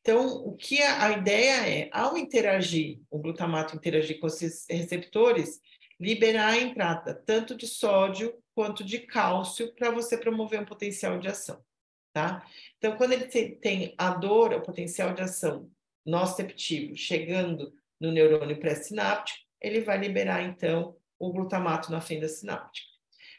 Então, 0.00 0.26
o 0.26 0.54
que 0.54 0.82
a, 0.82 1.06
a 1.06 1.12
ideia 1.12 1.66
é, 1.66 1.88
ao 1.90 2.16
interagir, 2.16 3.00
o 3.10 3.18
glutamato 3.18 3.74
interagir 3.74 4.20
com 4.20 4.26
esses 4.26 4.66
receptores, 4.68 5.60
liberar 5.98 6.48
a 6.48 6.58
entrada 6.58 7.14
tanto 7.14 7.56
de 7.56 7.66
sódio 7.66 8.36
quanto 8.54 8.84
de 8.84 8.98
cálcio 8.98 9.74
para 9.74 9.90
você 9.90 10.18
promover 10.18 10.60
um 10.60 10.66
potencial 10.66 11.18
de 11.18 11.28
ação, 11.28 11.64
tá? 12.12 12.46
Então, 12.76 12.96
quando 12.96 13.12
ele 13.12 13.26
tem 13.26 13.94
a 13.96 14.10
dor, 14.10 14.52
o 14.52 14.62
potencial 14.62 15.14
de 15.14 15.22
ação 15.22 15.70
nociceptivo 16.04 16.94
chegando 16.94 17.72
no 17.98 18.12
neurônio 18.12 18.60
pré-sináptico, 18.60 19.38
ele 19.60 19.80
vai 19.80 19.96
liberar, 19.96 20.42
então, 20.42 20.94
o 21.18 21.32
glutamato 21.32 21.90
na 21.90 22.00
fenda 22.00 22.28
sináptica. 22.28 22.86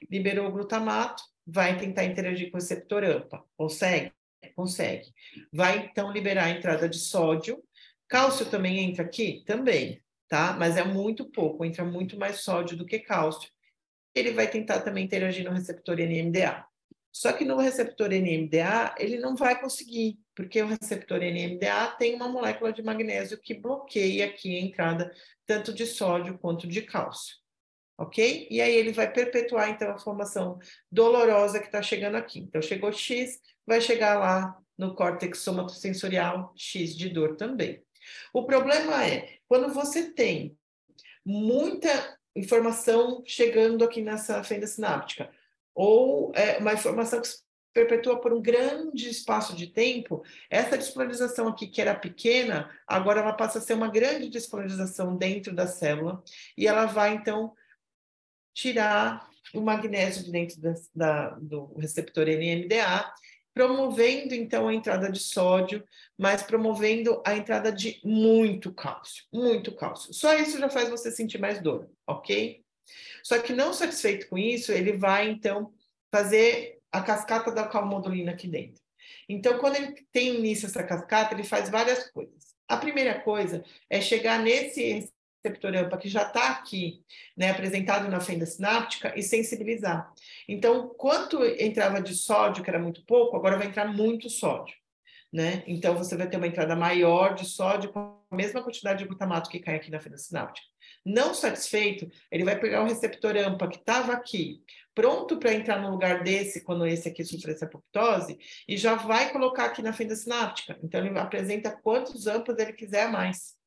Liberou 0.10 0.48
o 0.48 0.52
glutamato, 0.52 1.22
vai 1.46 1.78
tentar 1.78 2.06
interagir 2.06 2.50
com 2.50 2.58
o 2.58 2.60
receptor 2.60 3.04
AMPA. 3.04 3.44
Consegue? 3.56 4.12
Consegue. 4.56 5.14
Vai 5.52 5.86
então 5.86 6.12
liberar 6.12 6.46
a 6.46 6.50
entrada 6.50 6.88
de 6.88 6.98
sódio. 6.98 7.64
Cálcio 8.08 8.46
também 8.46 8.80
entra 8.80 9.04
aqui? 9.04 9.44
Também, 9.46 10.02
tá? 10.28 10.56
Mas 10.58 10.78
é 10.78 10.84
muito 10.84 11.26
pouco, 11.26 11.66
entra 11.66 11.84
muito 11.84 12.18
mais 12.18 12.42
sódio 12.42 12.78
do 12.78 12.86
que 12.86 13.00
cálcio. 13.00 13.50
Ele 14.14 14.32
vai 14.32 14.50
tentar 14.50 14.82
também 14.82 15.04
interagir 15.04 15.44
no 15.44 15.52
receptor 15.52 15.98
NMDA. 15.98 16.66
Só 17.12 17.32
que 17.32 17.46
no 17.46 17.58
receptor 17.58 18.10
NMDA, 18.10 18.94
ele 18.98 19.18
não 19.18 19.36
vai 19.36 19.60
conseguir, 19.60 20.20
porque 20.36 20.62
o 20.62 20.68
receptor 20.68 21.20
NMDA 21.20 21.88
tem 21.98 22.14
uma 22.14 22.28
molécula 22.28 22.74
de 22.74 22.84
magnésio 22.84 23.38
que 23.38 23.54
bloqueia 23.54 24.26
aqui 24.26 24.58
a 24.58 24.62
entrada 24.62 25.14
tanto 25.46 25.74
de 25.74 25.86
sódio 25.86 26.38
quanto 26.38 26.68
de 26.68 26.82
cálcio. 26.82 27.38
Ok? 27.98 28.48
E 28.50 28.62
aí 28.62 28.74
ele 28.74 28.92
vai 28.92 29.12
perpetuar, 29.12 29.70
então, 29.70 29.92
a 29.92 29.98
formação 29.98 30.60
dolorosa 30.92 31.60
que 31.60 31.68
está 31.68 31.82
chegando 31.82 32.16
aqui. 32.16 32.40
Então, 32.40 32.62
chegou 32.62 32.92
X, 32.92 33.40
vai 33.66 33.80
chegar 33.80 34.20
lá 34.20 34.58
no 34.78 34.94
córtex 34.94 35.40
somatosensorial 35.40 36.54
X 36.56 36.96
de 36.96 37.10
dor 37.10 37.36
também. 37.38 37.82
O 38.34 38.46
problema 38.46 39.06
é, 39.06 39.38
quando 39.48 39.74
você 39.74 40.12
tem 40.12 40.58
muita 41.26 42.18
informação 42.36 43.24
chegando 43.26 43.84
aqui 43.84 44.02
nessa 44.02 44.44
fenda 44.44 44.68
sináptica, 44.68 45.30
ou 45.74 46.32
é, 46.36 46.58
uma 46.58 46.74
informação 46.74 47.22
que 47.22 47.28
se 47.28 47.46
perpetua 47.74 48.22
por 48.22 48.32
um 48.32 48.42
grande 48.42 49.10
espaço 49.10 49.54
de 49.54 49.68
tempo, 49.68 50.24
essa 50.50 50.78
despolarização 50.78 51.48
aqui, 51.48 51.68
que 51.68 51.82
era 51.82 51.94
pequena, 51.94 52.70
agora 52.88 53.20
ela 53.20 53.34
passa 53.34 53.60
a 53.60 53.62
ser 53.62 53.74
uma 53.74 53.90
grande 53.90 54.30
despolarização 54.30 55.18
dentro 55.18 55.54
da 55.54 55.68
célula, 55.68 56.24
e 56.58 56.68
ela 56.68 56.86
vai, 56.86 57.14
então, 57.14 57.54
tirar 58.56 59.30
o 59.54 59.62
magnésio 59.62 60.24
de 60.24 60.32
dentro 60.32 60.60
da, 60.60 60.74
da, 60.96 61.30
do 61.40 61.76
receptor 61.78 62.26
NMDA 62.26 63.14
promovendo 63.56 64.36
então 64.36 64.68
a 64.68 64.74
entrada 64.74 65.10
de 65.10 65.18
sódio, 65.18 65.82
mas 66.18 66.44
promovendo 66.44 67.24
a 67.26 67.38
entrada 67.38 67.72
de 67.72 68.02
muito 68.04 68.74
cálcio, 68.74 69.24
muito 69.34 69.74
cálcio. 69.74 70.14
Só 70.14 70.38
isso 70.38 70.60
já 70.60 70.70
faz 70.70 70.90
você 70.90 71.10
sentir 71.10 71.40
mais 71.40 71.62
dor, 71.62 71.90
ok? 72.06 72.62
Só 73.24 73.40
que 73.40 73.54
não 73.54 73.74
satisfeito 73.74 74.28
com 74.28 74.38
isso, 74.38 74.74
ele 74.74 74.92
vai 74.92 75.30
então 75.30 75.74
fazer 76.12 76.80
a 76.92 77.02
cascata 77.02 77.50
da 77.50 77.66
calmodulina 77.66 78.34
aqui 78.34 78.48
dentro. 78.48 78.82
Então, 79.28 79.58
quando 79.58 79.78
ele 79.78 80.06
tem 80.12 80.36
início 80.36 80.66
essa 80.66 80.84
cascata, 80.84 81.34
ele 81.34 81.44
faz 81.44 81.70
várias 81.70 82.10
coisas. 82.12 82.54
A 82.68 82.76
primeira 82.76 83.22
coisa 83.22 83.64
é 83.90 84.02
chegar 84.02 84.40
nesse 84.40 85.10
receptor 85.46 85.76
AMPA 85.76 85.98
que 85.98 86.10
já 86.10 86.24
está 86.24 86.50
aqui, 86.50 87.04
né, 87.38 87.52
apresentado 87.52 88.10
na 88.10 88.20
fenda 88.20 88.46
sináptica 88.46 89.14
e 89.16 89.22
sensibilizar. 89.22 90.12
Então, 90.48 90.90
quanto 90.98 91.44
entrava 91.44 92.02
de 92.02 92.16
sódio, 92.16 92.64
que 92.64 92.70
era 92.70 92.80
muito 92.80 93.06
pouco, 93.06 93.36
agora 93.36 93.58
vai 93.58 93.68
entrar 93.68 93.86
muito 93.86 94.30
sódio. 94.30 94.76
né? 95.36 95.64
Então 95.68 95.98
você 95.98 96.16
vai 96.16 96.30
ter 96.30 96.38
uma 96.38 96.48
entrada 96.48 96.78
maior 96.78 97.36
de 97.36 97.46
sódio 97.46 97.92
com 97.92 98.18
a 98.32 98.36
mesma 98.36 98.64
quantidade 98.64 99.00
de 99.00 99.06
glutamato 99.06 99.50
que 99.50 99.60
cai 99.60 99.76
aqui 99.76 99.92
na 99.92 100.00
fenda 100.00 100.18
sináptica. 100.18 100.66
Não 101.06 101.34
satisfeito, 101.34 102.10
ele 102.32 102.46
vai 102.46 102.58
pegar 102.58 102.82
o 102.82 102.88
receptor 102.88 103.36
AMPA 103.36 103.68
que 103.68 103.76
estava 103.78 104.14
aqui, 104.14 104.64
pronto 104.94 105.38
para 105.38 105.54
entrar 105.54 105.82
no 105.82 105.92
lugar 105.92 106.24
desse, 106.24 106.64
quando 106.64 106.88
esse 106.88 107.10
aqui 107.10 107.24
sofrer 107.26 107.54
essa 107.54 107.66
apoptose, 107.66 108.40
e 108.66 108.78
já 108.78 108.96
vai 108.96 109.32
colocar 109.34 109.66
aqui 109.66 109.82
na 109.82 109.92
fenda 109.92 110.16
sináptica. 110.16 110.80
Então 110.82 111.06
ele 111.06 111.20
apresenta 111.20 111.70
quantos 111.70 112.28
AMPAs 112.28 112.58
ele 112.58 112.72
quiser 112.72 113.04
a 113.04 113.12
mais. 113.12 113.58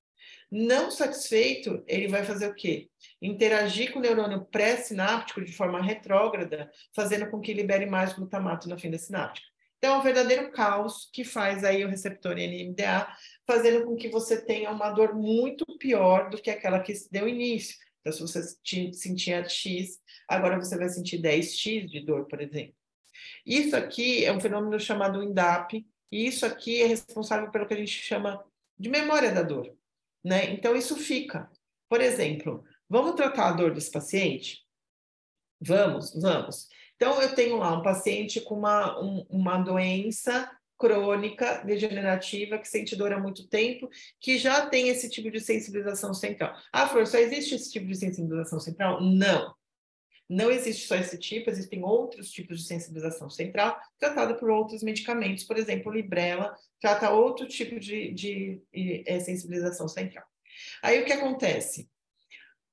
Não 0.50 0.90
satisfeito, 0.90 1.84
ele 1.86 2.08
vai 2.08 2.24
fazer 2.24 2.48
o 2.48 2.54
quê? 2.54 2.88
Interagir 3.20 3.92
com 3.92 3.98
o 3.98 4.02
neurônio 4.02 4.46
pré-sináptico 4.46 5.44
de 5.44 5.52
forma 5.52 5.82
retrógrada, 5.82 6.70
fazendo 6.94 7.30
com 7.30 7.38
que 7.38 7.52
libere 7.52 7.84
mais 7.84 8.14
glutamato 8.14 8.66
na 8.66 8.78
fenda 8.78 8.96
sináptica. 8.96 9.46
Então, 9.76 9.94
é 9.94 9.98
um 9.98 10.02
verdadeiro 10.02 10.50
caos 10.50 11.08
que 11.12 11.22
faz 11.22 11.62
aí 11.64 11.84
o 11.84 11.88
receptor 11.88 12.34
NMDA, 12.36 13.06
fazendo 13.46 13.84
com 13.84 13.94
que 13.94 14.08
você 14.08 14.40
tenha 14.40 14.70
uma 14.70 14.90
dor 14.90 15.14
muito 15.14 15.66
pior 15.78 16.30
do 16.30 16.40
que 16.40 16.50
aquela 16.50 16.80
que 16.80 16.94
deu 17.12 17.28
início. 17.28 17.76
Então, 18.00 18.12
se 18.12 18.20
você 18.20 18.42
sentia 18.94 19.46
X, 19.46 20.00
agora 20.26 20.56
você 20.56 20.78
vai 20.78 20.88
sentir 20.88 21.20
10X 21.20 21.86
de 21.86 22.00
dor, 22.00 22.26
por 22.26 22.40
exemplo. 22.40 22.74
Isso 23.44 23.76
aqui 23.76 24.24
é 24.24 24.32
um 24.32 24.40
fenômeno 24.40 24.80
chamado 24.80 25.22
INDAP, 25.22 25.86
e 26.10 26.26
isso 26.26 26.46
aqui 26.46 26.80
é 26.80 26.86
responsável 26.86 27.50
pelo 27.50 27.66
que 27.66 27.74
a 27.74 27.78
gente 27.78 27.92
chama 27.92 28.42
de 28.78 28.88
memória 28.88 29.30
da 29.30 29.42
dor 29.42 29.77
né? 30.24 30.50
Então 30.52 30.74
isso 30.74 30.96
fica. 30.96 31.50
Por 31.88 32.00
exemplo, 32.00 32.64
vamos 32.88 33.14
tratar 33.14 33.48
a 33.48 33.52
dor 33.52 33.72
desse 33.72 33.90
paciente? 33.90 34.64
Vamos, 35.60 36.12
vamos. 36.14 36.68
Então 36.96 37.20
eu 37.22 37.34
tenho 37.34 37.56
lá 37.56 37.78
um 37.78 37.82
paciente 37.82 38.40
com 38.40 38.56
uma, 38.56 39.00
um, 39.00 39.24
uma 39.30 39.58
doença 39.58 40.50
crônica 40.78 41.64
degenerativa 41.64 42.58
que 42.58 42.68
sente 42.68 42.94
dor 42.94 43.12
há 43.12 43.18
muito 43.18 43.48
tempo, 43.48 43.88
que 44.20 44.38
já 44.38 44.66
tem 44.66 44.88
esse 44.88 45.10
tipo 45.10 45.30
de 45.30 45.40
sensibilização 45.40 46.14
central. 46.14 46.54
Ah, 46.72 46.86
Flor, 46.86 47.06
só 47.06 47.18
existe 47.18 47.54
esse 47.54 47.72
tipo 47.72 47.86
de 47.86 47.96
sensibilização 47.96 48.60
central? 48.60 49.00
Não. 49.02 49.54
Não 50.28 50.50
existe 50.50 50.86
só 50.86 50.94
esse 50.96 51.16
tipo, 51.18 51.48
existem 51.48 51.82
outros 51.82 52.30
tipos 52.30 52.58
de 52.58 52.66
sensibilização 52.66 53.30
central 53.30 53.80
tratada 53.98 54.34
por 54.34 54.50
outros 54.50 54.82
medicamentos, 54.82 55.44
por 55.44 55.56
exemplo, 55.56 55.90
Librela 55.90 56.54
trata 56.80 57.10
outro 57.10 57.46
tipo 57.48 57.80
de, 57.80 58.12
de, 58.12 58.62
de 58.72 59.04
é, 59.06 59.18
sensibilização 59.20 59.88
central. 59.88 60.24
Aí 60.82 61.00
o 61.00 61.04
que 61.06 61.12
acontece? 61.12 61.88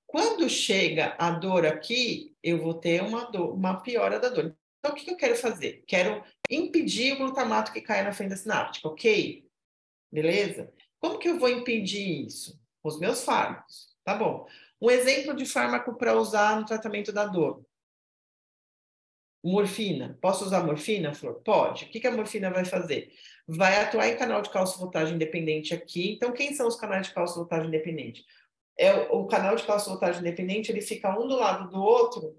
Quando 0.06 0.49
chega 0.49 1.15
a 1.18 1.32
dor 1.32 1.65
aqui, 1.65 2.36
eu 2.44 2.61
vou 2.61 2.73
ter 2.73 3.02
uma, 3.02 3.32
dor, 3.32 3.53
uma 3.53 3.82
piora 3.82 4.19
da 4.19 4.30
dor. 4.30 4.56
Então, 4.80 4.91
o 4.91 4.95
que 4.95 5.10
eu 5.10 5.18
quero 5.18 5.36
fazer? 5.36 5.84
Quero 5.88 6.23
impedir 6.49 7.14
o 7.14 7.18
glutamato 7.18 7.72
que 7.72 7.82
caia 7.82 8.03
na 8.03 8.14
fenda 8.14 8.36
sináptica, 8.36 8.88
ok? 8.88 9.45
Beleza? 10.11 10.72
Como 10.99 11.18
que 11.19 11.27
eu 11.27 11.40
vou 11.40 11.49
impedir 11.49 12.26
isso? 12.26 12.60
Os 12.84 12.99
meus 12.99 13.23
fármacos, 13.23 13.95
tá 14.03 14.15
bom. 14.15 14.48
Um 14.81 14.89
exemplo 14.89 15.35
de 15.35 15.45
fármaco 15.45 15.95
para 15.95 16.15
usar 16.15 16.60
no 16.60 16.65
tratamento 16.65 17.11
da 17.11 17.26
dor. 17.26 17.65
Morfina. 19.43 20.18
Posso 20.22 20.43
usar 20.43 20.64
morfina, 20.64 21.14
Flor? 21.14 21.35
Pode. 21.43 21.85
O 21.85 21.89
que, 21.89 21.99
que 21.99 22.07
a 22.07 22.11
morfina 22.11 22.49
vai 22.49 22.65
fazer? 22.65 23.11
Vai 23.47 23.80
atuar 23.80 24.07
em 24.07 24.18
canal 24.18 24.41
de 24.41 24.49
calço-voltagem 24.49 25.15
independente 25.15 25.73
aqui. 25.73 26.14
Então, 26.14 26.31
quem 26.31 26.56
são 26.56 26.68
os 26.68 26.76
canais 26.76 27.07
de 27.07 27.14
calço-voltagem 27.14 27.68
independente? 27.68 28.26
É 28.77 28.91
o, 29.11 29.27
canal 29.27 29.56
de 29.56 29.64
calço-voltagem 29.64 30.22
independente, 30.22 30.72
ele 30.72 30.81
fica 30.81 31.18
um 31.18 31.27
do 31.27 31.35
lado 31.35 31.69
do 31.69 31.81
outro 31.81 32.35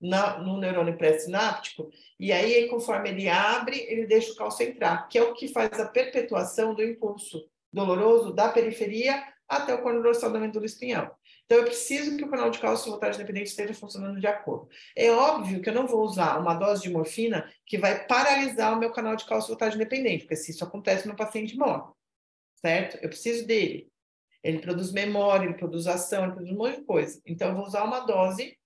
na, 0.00 0.38
no 0.38 0.58
neurônio 0.58 0.96
pré-sináptico, 0.96 1.90
e 2.18 2.32
aí, 2.32 2.68
conforme 2.68 3.10
ele 3.10 3.28
abre, 3.28 3.76
ele 3.88 4.06
deixa 4.06 4.32
o 4.32 4.36
cálcio 4.36 4.66
entrar, 4.66 5.08
que 5.08 5.18
é 5.18 5.22
o 5.22 5.34
que 5.34 5.48
faz 5.48 5.78
a 5.80 5.88
perpetuação 5.88 6.74
do 6.74 6.82
impulso 6.82 7.44
doloroso 7.72 8.32
da 8.32 8.48
periferia 8.48 9.22
até 9.48 9.74
o 9.74 9.82
corno 9.82 10.02
dorsal 10.02 10.32
da 10.32 10.38
medula 10.38 10.64
espinhal. 10.64 11.18
Então, 11.50 11.58
eu 11.58 11.64
preciso 11.64 12.16
que 12.16 12.22
o 12.22 12.30
canal 12.30 12.48
de 12.48 12.60
cálcio 12.60 12.92
voltagem 12.92 13.20
independente 13.20 13.48
esteja 13.48 13.74
funcionando 13.74 14.20
de 14.20 14.26
acordo. 14.28 14.68
É 14.94 15.10
óbvio 15.10 15.60
que 15.60 15.68
eu 15.68 15.74
não 15.74 15.84
vou 15.84 16.02
usar 16.02 16.38
uma 16.38 16.54
dose 16.54 16.82
de 16.82 16.90
morfina 16.90 17.52
que 17.66 17.76
vai 17.76 18.06
paralisar 18.06 18.72
o 18.72 18.78
meu 18.78 18.92
canal 18.92 19.16
de 19.16 19.26
cálcio 19.26 19.48
voltagem 19.48 19.74
independente, 19.74 20.22
porque 20.22 20.36
se 20.36 20.52
isso 20.52 20.62
acontece, 20.62 21.08
meu 21.08 21.16
paciente 21.16 21.56
morre, 21.56 21.92
certo? 22.54 22.98
Eu 23.02 23.08
preciso 23.08 23.48
dele. 23.48 23.90
Ele 24.44 24.60
produz 24.60 24.92
memória, 24.92 25.44
ele 25.44 25.54
produz 25.54 25.88
ação, 25.88 26.22
ele 26.22 26.34
produz 26.34 26.52
um 26.52 26.56
monte 26.56 26.78
de 26.78 26.84
coisa. 26.84 27.20
Então, 27.26 27.48
eu 27.48 27.56
vou 27.56 27.66
usar 27.66 27.82
uma 27.82 27.98
dose 27.98 28.56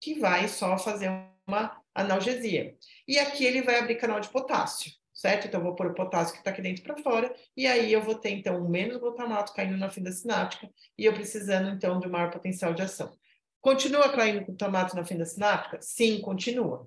que 0.00 0.18
vai 0.18 0.48
só 0.48 0.76
fazer 0.76 1.08
uma 1.46 1.80
analgesia. 1.94 2.76
E 3.06 3.20
aqui 3.20 3.44
ele 3.44 3.62
vai 3.62 3.78
abrir 3.78 3.94
canal 3.98 4.18
de 4.18 4.30
potássio 4.30 4.90
certo? 5.16 5.46
Então, 5.48 5.60
eu 5.60 5.64
vou 5.64 5.74
pôr 5.74 5.86
o 5.86 5.94
potássio 5.94 6.34
que 6.34 6.40
está 6.40 6.50
aqui 6.50 6.60
dentro 6.60 6.82
para 6.84 6.98
fora, 6.98 7.34
e 7.56 7.66
aí 7.66 7.90
eu 7.90 8.02
vou 8.02 8.14
ter, 8.14 8.30
então, 8.30 8.68
menos 8.68 8.98
glutamato 8.98 9.54
caindo 9.54 9.76
na 9.78 9.88
fenda 9.88 10.12
sináptica, 10.12 10.70
e 10.96 11.06
eu 11.06 11.14
precisando, 11.14 11.70
então, 11.70 11.98
de 11.98 12.06
maior 12.06 12.30
potencial 12.30 12.74
de 12.74 12.82
ação. 12.82 13.16
Continua 13.62 14.12
caindo 14.12 14.44
glutamato 14.44 14.94
na 14.94 15.04
fenda 15.04 15.24
sináptica? 15.24 15.78
Sim, 15.80 16.20
continua. 16.20 16.86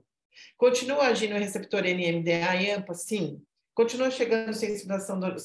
Continua 0.55 1.07
agindo 1.07 1.35
o 1.35 1.39
receptor 1.39 1.81
NMDA 1.81 2.55
e 2.55 2.71
AMPA? 2.71 2.93
Sim. 2.93 3.41
Continua 3.73 4.11
chegando 4.11 4.53
sensibilização, 4.53 5.19
do, 5.19 5.35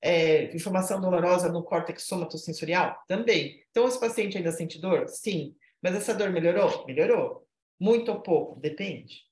é, 0.00 0.44
informação 0.54 1.00
dolorosa 1.00 1.50
no 1.50 1.64
córtex 1.64 2.04
somatosensorial? 2.04 2.96
Também. 3.08 3.60
Então, 3.70 3.88
esse 3.88 3.98
paciente 3.98 4.38
ainda 4.38 4.52
sente 4.52 4.80
dor? 4.80 5.08
Sim. 5.08 5.54
Mas 5.82 5.96
essa 5.96 6.14
dor 6.14 6.30
melhorou? 6.30 6.86
Melhorou. 6.86 7.46
Muito 7.78 8.10
ou 8.10 8.20
pouco? 8.20 8.58
Depende. 8.58 9.27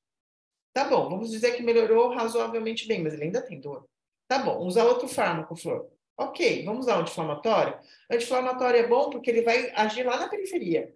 Tá 0.76 0.84
bom, 0.84 1.08
vamos 1.08 1.30
dizer 1.30 1.52
que 1.52 1.62
melhorou 1.62 2.10
razoavelmente 2.10 2.86
bem, 2.86 3.02
mas 3.02 3.14
ele 3.14 3.24
ainda 3.24 3.40
tem 3.40 3.58
dor. 3.58 3.88
Tá 4.28 4.40
bom, 4.40 4.58
usar 4.58 4.84
outro 4.84 5.08
fármaco, 5.08 5.56
Flor. 5.56 5.88
Ok, 6.18 6.66
vamos 6.66 6.80
usar 6.80 6.98
anti-inflamatório? 6.98 7.78
Anti-inflamatório 8.10 8.80
é 8.80 8.86
bom 8.86 9.08
porque 9.08 9.30
ele 9.30 9.40
vai 9.40 9.72
agir 9.74 10.04
lá 10.04 10.18
na 10.18 10.28
periferia. 10.28 10.94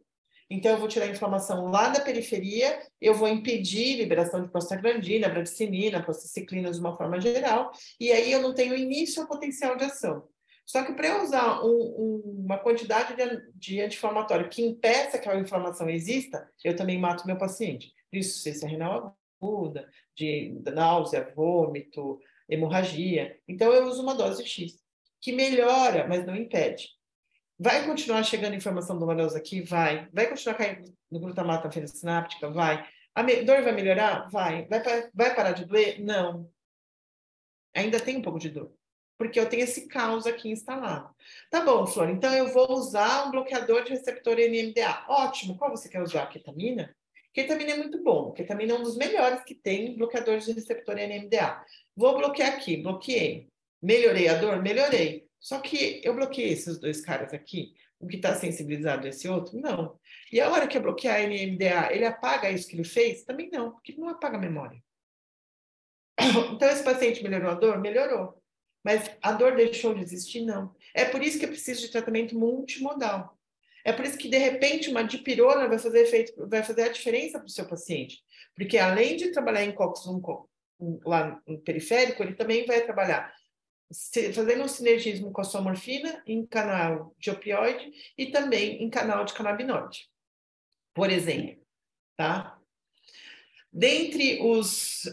Então, 0.50 0.72
eu 0.72 0.76
vou 0.76 0.86
tirar 0.86 1.06
a 1.06 1.08
inflamação 1.08 1.70
lá 1.70 1.88
da 1.88 2.00
periferia, 2.00 2.78
eu 3.00 3.14
vou 3.14 3.26
impedir 3.26 3.96
liberação 3.96 4.42
de 4.42 4.50
prostaglandina, 4.50 5.30
bradicinina, 5.30 6.02
prostaciclina 6.02 6.70
de 6.70 6.78
uma 6.78 6.94
forma 6.94 7.18
geral, 7.18 7.72
e 7.98 8.12
aí 8.12 8.30
eu 8.30 8.42
não 8.42 8.52
tenho 8.52 8.76
início 8.76 9.22
ao 9.22 9.28
potencial 9.28 9.78
de 9.78 9.84
ação. 9.84 10.28
Só 10.66 10.84
que 10.84 10.92
para 10.92 11.08
eu 11.08 11.22
usar 11.22 11.64
um, 11.64 11.70
um, 11.70 12.42
uma 12.44 12.58
quantidade 12.58 13.16
de, 13.16 13.50
de 13.54 13.80
anti-inflamatório 13.80 14.50
que 14.50 14.60
impeça 14.60 15.18
que 15.18 15.26
a 15.26 15.36
inflamação 15.36 15.88
exista, 15.88 16.46
eu 16.62 16.76
também 16.76 16.98
mato 16.98 17.26
meu 17.26 17.38
paciente. 17.38 17.94
Isso, 18.12 18.40
se 18.40 18.62
é 18.62 18.68
renal 18.68 19.16
aguda, 19.40 19.88
de 20.16 20.60
náusea, 20.72 21.32
vômito, 21.34 22.20
hemorragia. 22.48 23.38
Então, 23.48 23.72
eu 23.72 23.86
uso 23.86 24.02
uma 24.02 24.14
dose 24.14 24.46
X, 24.46 24.78
que 25.20 25.32
melhora, 25.32 26.06
mas 26.06 26.26
não 26.26 26.36
impede. 26.36 26.88
Vai 27.58 27.84
continuar 27.84 28.22
chegando 28.22 28.54
informação 28.54 28.98
dolorosa 28.98 29.38
aqui? 29.38 29.60
Vai. 29.60 30.08
Vai 30.12 30.28
continuar 30.28 30.54
caindo 30.54 30.94
no 31.10 31.20
glutamato 31.20 31.68
na 31.78 31.86
sináptica? 31.86 32.48
Vai. 32.50 32.88
A 33.14 33.22
dor 33.22 33.62
vai 33.62 33.72
melhorar? 33.72 34.30
Vai. 34.30 34.66
Vai, 34.66 35.10
vai 35.12 35.34
parar 35.34 35.52
de 35.52 35.66
doer? 35.66 36.02
Não. 36.02 36.50
Ainda 37.74 38.00
tem 38.00 38.16
um 38.16 38.22
pouco 38.22 38.38
de 38.38 38.48
dor. 38.48 38.72
Porque 39.18 39.38
eu 39.38 39.46
tenho 39.46 39.64
esse 39.64 39.86
caos 39.88 40.26
aqui 40.26 40.50
instalado. 40.50 41.14
Tá 41.50 41.62
bom, 41.62 41.86
Flor, 41.86 42.08
então 42.08 42.32
eu 42.32 42.48
vou 42.48 42.72
usar 42.72 43.26
um 43.26 43.30
bloqueador 43.30 43.84
de 43.84 43.90
receptor 43.90 44.36
NMDA. 44.36 45.04
Ótimo. 45.06 45.58
Qual 45.58 45.70
você 45.70 45.90
quer 45.90 46.00
usar? 46.00 46.26
Ketamina? 46.28 46.96
Ketamina 47.32 47.72
é 47.72 47.76
muito 47.76 48.02
bom. 48.02 48.32
Ketamina 48.32 48.72
é 48.72 48.76
um 48.76 48.82
dos 48.82 48.96
melhores 48.96 49.42
que 49.44 49.54
tem 49.54 49.96
bloqueadores 49.96 50.44
de 50.44 50.52
receptor 50.52 50.96
NMDA. 50.96 51.64
Vou 51.96 52.16
bloquear 52.16 52.54
aqui, 52.54 52.76
bloqueei. 52.76 53.48
Melhorei 53.82 54.28
a 54.28 54.34
dor? 54.34 54.60
Melhorei. 54.62 55.28
Só 55.38 55.60
que 55.60 56.00
eu 56.04 56.14
bloqueei 56.14 56.50
esses 56.50 56.78
dois 56.78 57.00
caras 57.00 57.32
aqui. 57.32 57.74
O 57.98 58.06
que 58.06 58.16
está 58.16 58.34
sensibilizado 58.34 59.06
esse 59.06 59.28
outro? 59.28 59.58
Não. 59.58 59.98
E 60.32 60.40
a 60.40 60.50
hora 60.50 60.66
que 60.66 60.76
eu 60.76 60.82
bloquear 60.82 61.16
a 61.16 61.26
NMDA, 61.26 61.92
ele 61.92 62.04
apaga 62.04 62.50
isso 62.50 62.68
que 62.68 62.74
ele 62.74 62.84
fez? 62.84 63.24
Também 63.24 63.50
não, 63.50 63.72
porque 63.72 63.94
não 63.96 64.08
apaga 64.08 64.36
a 64.36 64.40
memória. 64.40 64.82
Então, 66.54 66.68
esse 66.68 66.84
paciente 66.84 67.22
melhorou 67.22 67.50
a 67.50 67.54
dor? 67.54 67.78
Melhorou. 67.78 68.42
Mas 68.84 69.10
a 69.22 69.32
dor 69.32 69.56
deixou 69.56 69.94
de 69.94 70.02
existir? 70.02 70.42
Não. 70.42 70.74
É 70.94 71.04
por 71.04 71.22
isso 71.22 71.38
que 71.38 71.44
é 71.44 71.48
preciso 71.48 71.82
de 71.82 71.90
tratamento 71.90 72.38
multimodal. 72.38 73.38
É 73.84 73.92
por 73.92 74.04
isso 74.04 74.18
que, 74.18 74.28
de 74.28 74.38
repente, 74.38 74.90
uma 74.90 75.02
dipirona 75.02 75.68
vai 75.68 75.78
fazer 75.78 76.02
efeito, 76.02 76.46
vai 76.48 76.62
fazer 76.62 76.82
a 76.82 76.92
diferença 76.92 77.38
para 77.38 77.46
o 77.46 77.50
seu 77.50 77.66
paciente. 77.66 78.22
Porque 78.54 78.78
além 78.78 79.16
de 79.16 79.32
trabalhar 79.32 79.64
em 79.64 79.74
COX 79.74 80.06
1 80.06 80.20
lá 81.04 81.40
no 81.46 81.58
periférico, 81.60 82.22
ele 82.22 82.34
também 82.34 82.66
vai 82.66 82.82
trabalhar 82.82 83.32
fazendo 84.32 84.62
um 84.62 84.68
sinergismo 84.68 85.32
com 85.32 85.40
a 85.40 85.44
sua 85.44 85.60
morfina 85.60 86.22
em 86.26 86.46
canal 86.46 87.14
de 87.18 87.30
opioide 87.30 87.90
e 88.16 88.26
também 88.26 88.82
em 88.82 88.88
canal 88.88 89.24
de 89.24 89.34
canabinoide, 89.34 90.08
por 90.94 91.10
exemplo, 91.10 91.60
tá? 92.16 92.56
Dentre 93.72 94.40
os 94.42 95.06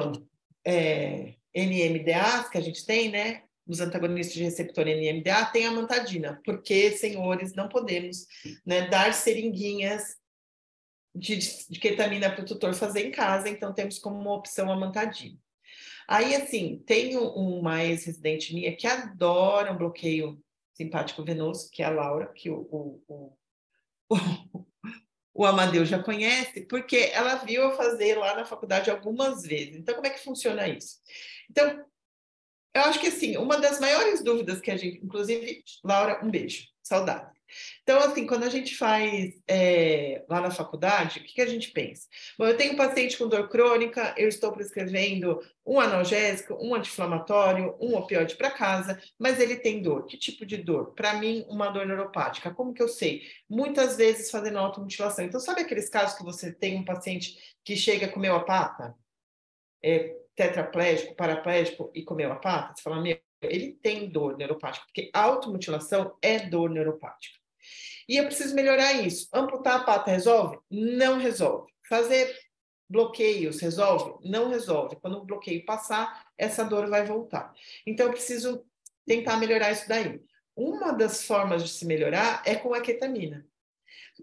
é, 0.64 1.34
NMDAs 1.54 2.48
que 2.48 2.58
a 2.58 2.62
gente 2.62 2.86
tem, 2.86 3.10
né, 3.10 3.42
os 3.66 3.80
antagonistas 3.80 4.34
de 4.34 4.44
receptor 4.44 4.84
NMDA 4.86 5.46
tem 5.46 5.66
a 5.66 5.70
mantadina, 5.70 6.40
porque, 6.44 6.92
senhores, 6.92 7.54
não 7.54 7.68
podemos 7.68 8.26
né, 8.64 8.88
dar 8.88 9.12
seringuinhas 9.14 10.16
de, 11.14 11.38
de 11.68 11.78
ketamina 11.78 12.30
para 12.30 12.42
o 12.42 12.46
tutor 12.46 12.74
fazer 12.74 13.06
em 13.06 13.10
casa, 13.10 13.48
então 13.48 13.72
temos 13.72 13.98
como 13.98 14.30
opção 14.30 14.70
a 14.70 14.76
mantadina. 14.76 15.38
Aí, 16.06 16.34
assim, 16.34 16.82
tem 16.86 17.16
uma 17.16 17.82
ex-residente 17.82 18.52
minha 18.54 18.76
que 18.76 18.86
adora 18.86 19.72
um 19.72 19.78
bloqueio 19.78 20.38
simpático 20.74 21.24
venoso, 21.24 21.70
que 21.70 21.82
é 21.82 21.86
a 21.86 21.90
Laura, 21.90 22.26
que 22.26 22.50
o, 22.50 22.68
o, 22.70 23.02
o, 23.08 23.36
o, 24.10 24.66
o 25.32 25.46
Amadeu 25.46 25.86
já 25.86 26.02
conhece, 26.02 26.62
porque 26.66 27.10
ela 27.12 27.36
viu 27.36 27.62
eu 27.62 27.76
fazer 27.76 28.16
lá 28.16 28.36
na 28.36 28.44
faculdade 28.44 28.90
algumas 28.90 29.42
vezes. 29.42 29.76
Então, 29.76 29.94
como 29.94 30.06
é 30.06 30.10
que 30.10 30.22
funciona 30.22 30.68
isso? 30.68 30.98
Então, 31.50 31.84
eu 32.74 32.82
acho 32.82 33.00
que, 33.00 33.06
assim, 33.06 33.36
uma 33.36 33.58
das 33.58 33.78
maiores 33.78 34.22
dúvidas 34.22 34.60
que 34.60 34.70
a 34.70 34.76
gente, 34.76 34.98
inclusive, 35.04 35.62
Laura, 35.84 36.20
um 36.24 36.30
beijo, 36.30 36.66
saudade. 36.82 37.34
Então, 37.82 37.98
assim, 38.00 38.26
quando 38.26 38.44
a 38.44 38.48
gente 38.48 38.76
faz 38.76 39.34
é, 39.46 40.24
lá 40.28 40.40
na 40.40 40.50
faculdade, 40.50 41.18
o 41.18 41.22
que, 41.22 41.34
que, 41.34 41.40
a 41.40 41.46
gente 41.46 41.70
pensa? 41.70 42.08
Bom, 42.38 42.46
eu 42.46 42.56
tenho 42.56 42.72
um 42.72 42.76
paciente 42.76 43.16
com 43.16 43.28
dor 43.28 43.48
crônica, 43.48 44.14
eu 44.16 44.28
estou 44.28 44.52
prescrevendo 44.52 45.40
um 45.64 45.78
analgésico, 45.78 46.54
um 46.60 46.74
anti-inflamatório, 46.74 47.76
um 47.80 47.94
opioide 47.96 48.36
para 48.36 48.50
casa, 48.50 49.00
mas 49.18 49.38
ele 49.38 49.56
tem 49.56 49.82
dor. 49.82 50.06
Que 50.06 50.16
tipo 50.16 50.44
de 50.44 50.56
dor? 50.56 50.94
Para 50.94 51.14
mim, 51.14 51.44
uma 51.48 51.70
dor 51.70 51.86
neuropática. 51.86 52.52
Como 52.52 52.74
que 52.74 52.82
eu 52.82 52.88
sei? 52.88 53.22
Muitas 53.48 53.96
vezes 53.96 54.30
fazendo 54.30 54.58
automutilação. 54.58 55.24
Então, 55.24 55.40
sabe 55.40 55.62
aqueles 55.62 55.88
casos 55.88 56.16
que 56.16 56.24
você 56.24 56.52
tem 56.52 56.76
um 56.76 56.84
paciente 56.84 57.38
que 57.64 57.76
chega 57.76 58.08
com 58.08 58.24
a 58.24 58.40
pata? 58.40 58.94
É, 59.82 60.23
tetraplégico, 60.34 61.14
paraplégico 61.14 61.90
e 61.94 62.02
comeu 62.02 62.32
a 62.32 62.36
pata? 62.36 62.74
Você 62.74 62.82
fala, 62.82 63.00
meu, 63.00 63.18
ele 63.42 63.72
tem 63.82 64.08
dor 64.08 64.36
neuropática, 64.36 64.86
porque 64.86 65.10
automutilação 65.12 66.16
é 66.22 66.38
dor 66.38 66.70
neuropática. 66.70 67.38
E 68.08 68.16
eu 68.16 68.24
preciso 68.26 68.54
melhorar 68.54 68.92
isso. 68.94 69.28
Amputar 69.32 69.80
a 69.80 69.84
pata 69.84 70.10
resolve? 70.10 70.58
Não 70.70 71.18
resolve. 71.18 71.72
Fazer 71.88 72.34
bloqueios 72.88 73.60
resolve? 73.60 74.28
Não 74.28 74.50
resolve. 74.50 74.96
Quando 74.96 75.18
o 75.18 75.24
bloqueio 75.24 75.64
passar, 75.64 76.26
essa 76.36 76.64
dor 76.64 76.88
vai 76.88 77.04
voltar. 77.04 77.52
Então, 77.86 78.06
eu 78.06 78.12
preciso 78.12 78.64
tentar 79.06 79.38
melhorar 79.38 79.72
isso 79.72 79.88
daí. 79.88 80.20
Uma 80.54 80.92
das 80.92 81.24
formas 81.24 81.62
de 81.62 81.70
se 81.70 81.86
melhorar 81.86 82.42
é 82.44 82.54
com 82.54 82.74
a 82.74 82.80
ketamina. 82.80 83.46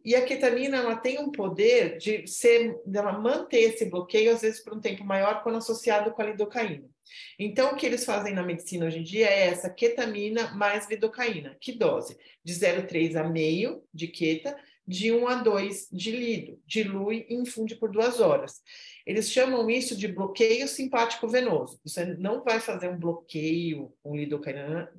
E 0.03 0.15
a 0.15 0.25
ketamina 0.25 0.77
ela 0.77 0.95
tem 0.95 1.19
um 1.19 1.31
poder 1.31 1.97
de 1.97 2.25
ser, 2.25 2.75
ela 2.93 3.19
manter 3.19 3.59
esse 3.59 3.85
bloqueio 3.85 4.33
às 4.33 4.41
vezes 4.41 4.63
por 4.63 4.73
um 4.73 4.79
tempo 4.79 5.03
maior 5.03 5.43
quando 5.43 5.57
associado 5.57 6.11
com 6.11 6.21
a 6.21 6.25
lidocaína. 6.25 6.89
Então, 7.37 7.71
o 7.71 7.75
que 7.75 7.85
eles 7.85 8.05
fazem 8.05 8.33
na 8.33 8.43
medicina 8.43 8.85
hoje 8.85 8.99
em 8.99 9.03
dia 9.03 9.27
é 9.27 9.47
essa 9.47 9.69
ketamina 9.69 10.53
mais 10.53 10.89
lidocaína. 10.89 11.57
Que 11.59 11.73
dose? 11.73 12.17
De 12.43 12.53
0,3 12.53 13.15
a 13.15 13.23
meio 13.23 13.83
de 13.93 14.07
queta, 14.07 14.57
de 14.87 15.11
1 15.11 15.27
a 15.27 15.35
2 15.35 15.87
de 15.91 16.11
lido. 16.11 16.61
Dilui 16.65 17.25
e 17.29 17.35
infunde 17.35 17.75
por 17.75 17.91
duas 17.91 18.19
horas. 18.19 18.61
Eles 19.05 19.31
chamam 19.31 19.69
isso 19.69 19.95
de 19.95 20.07
bloqueio 20.07 20.67
simpático 20.67 21.27
venoso. 21.27 21.79
Você 21.85 22.05
não 22.17 22.43
vai 22.43 22.59
fazer 22.59 22.89
um 22.89 22.97
bloqueio 22.97 23.93
com 24.01 24.15
lidocaína 24.15 24.91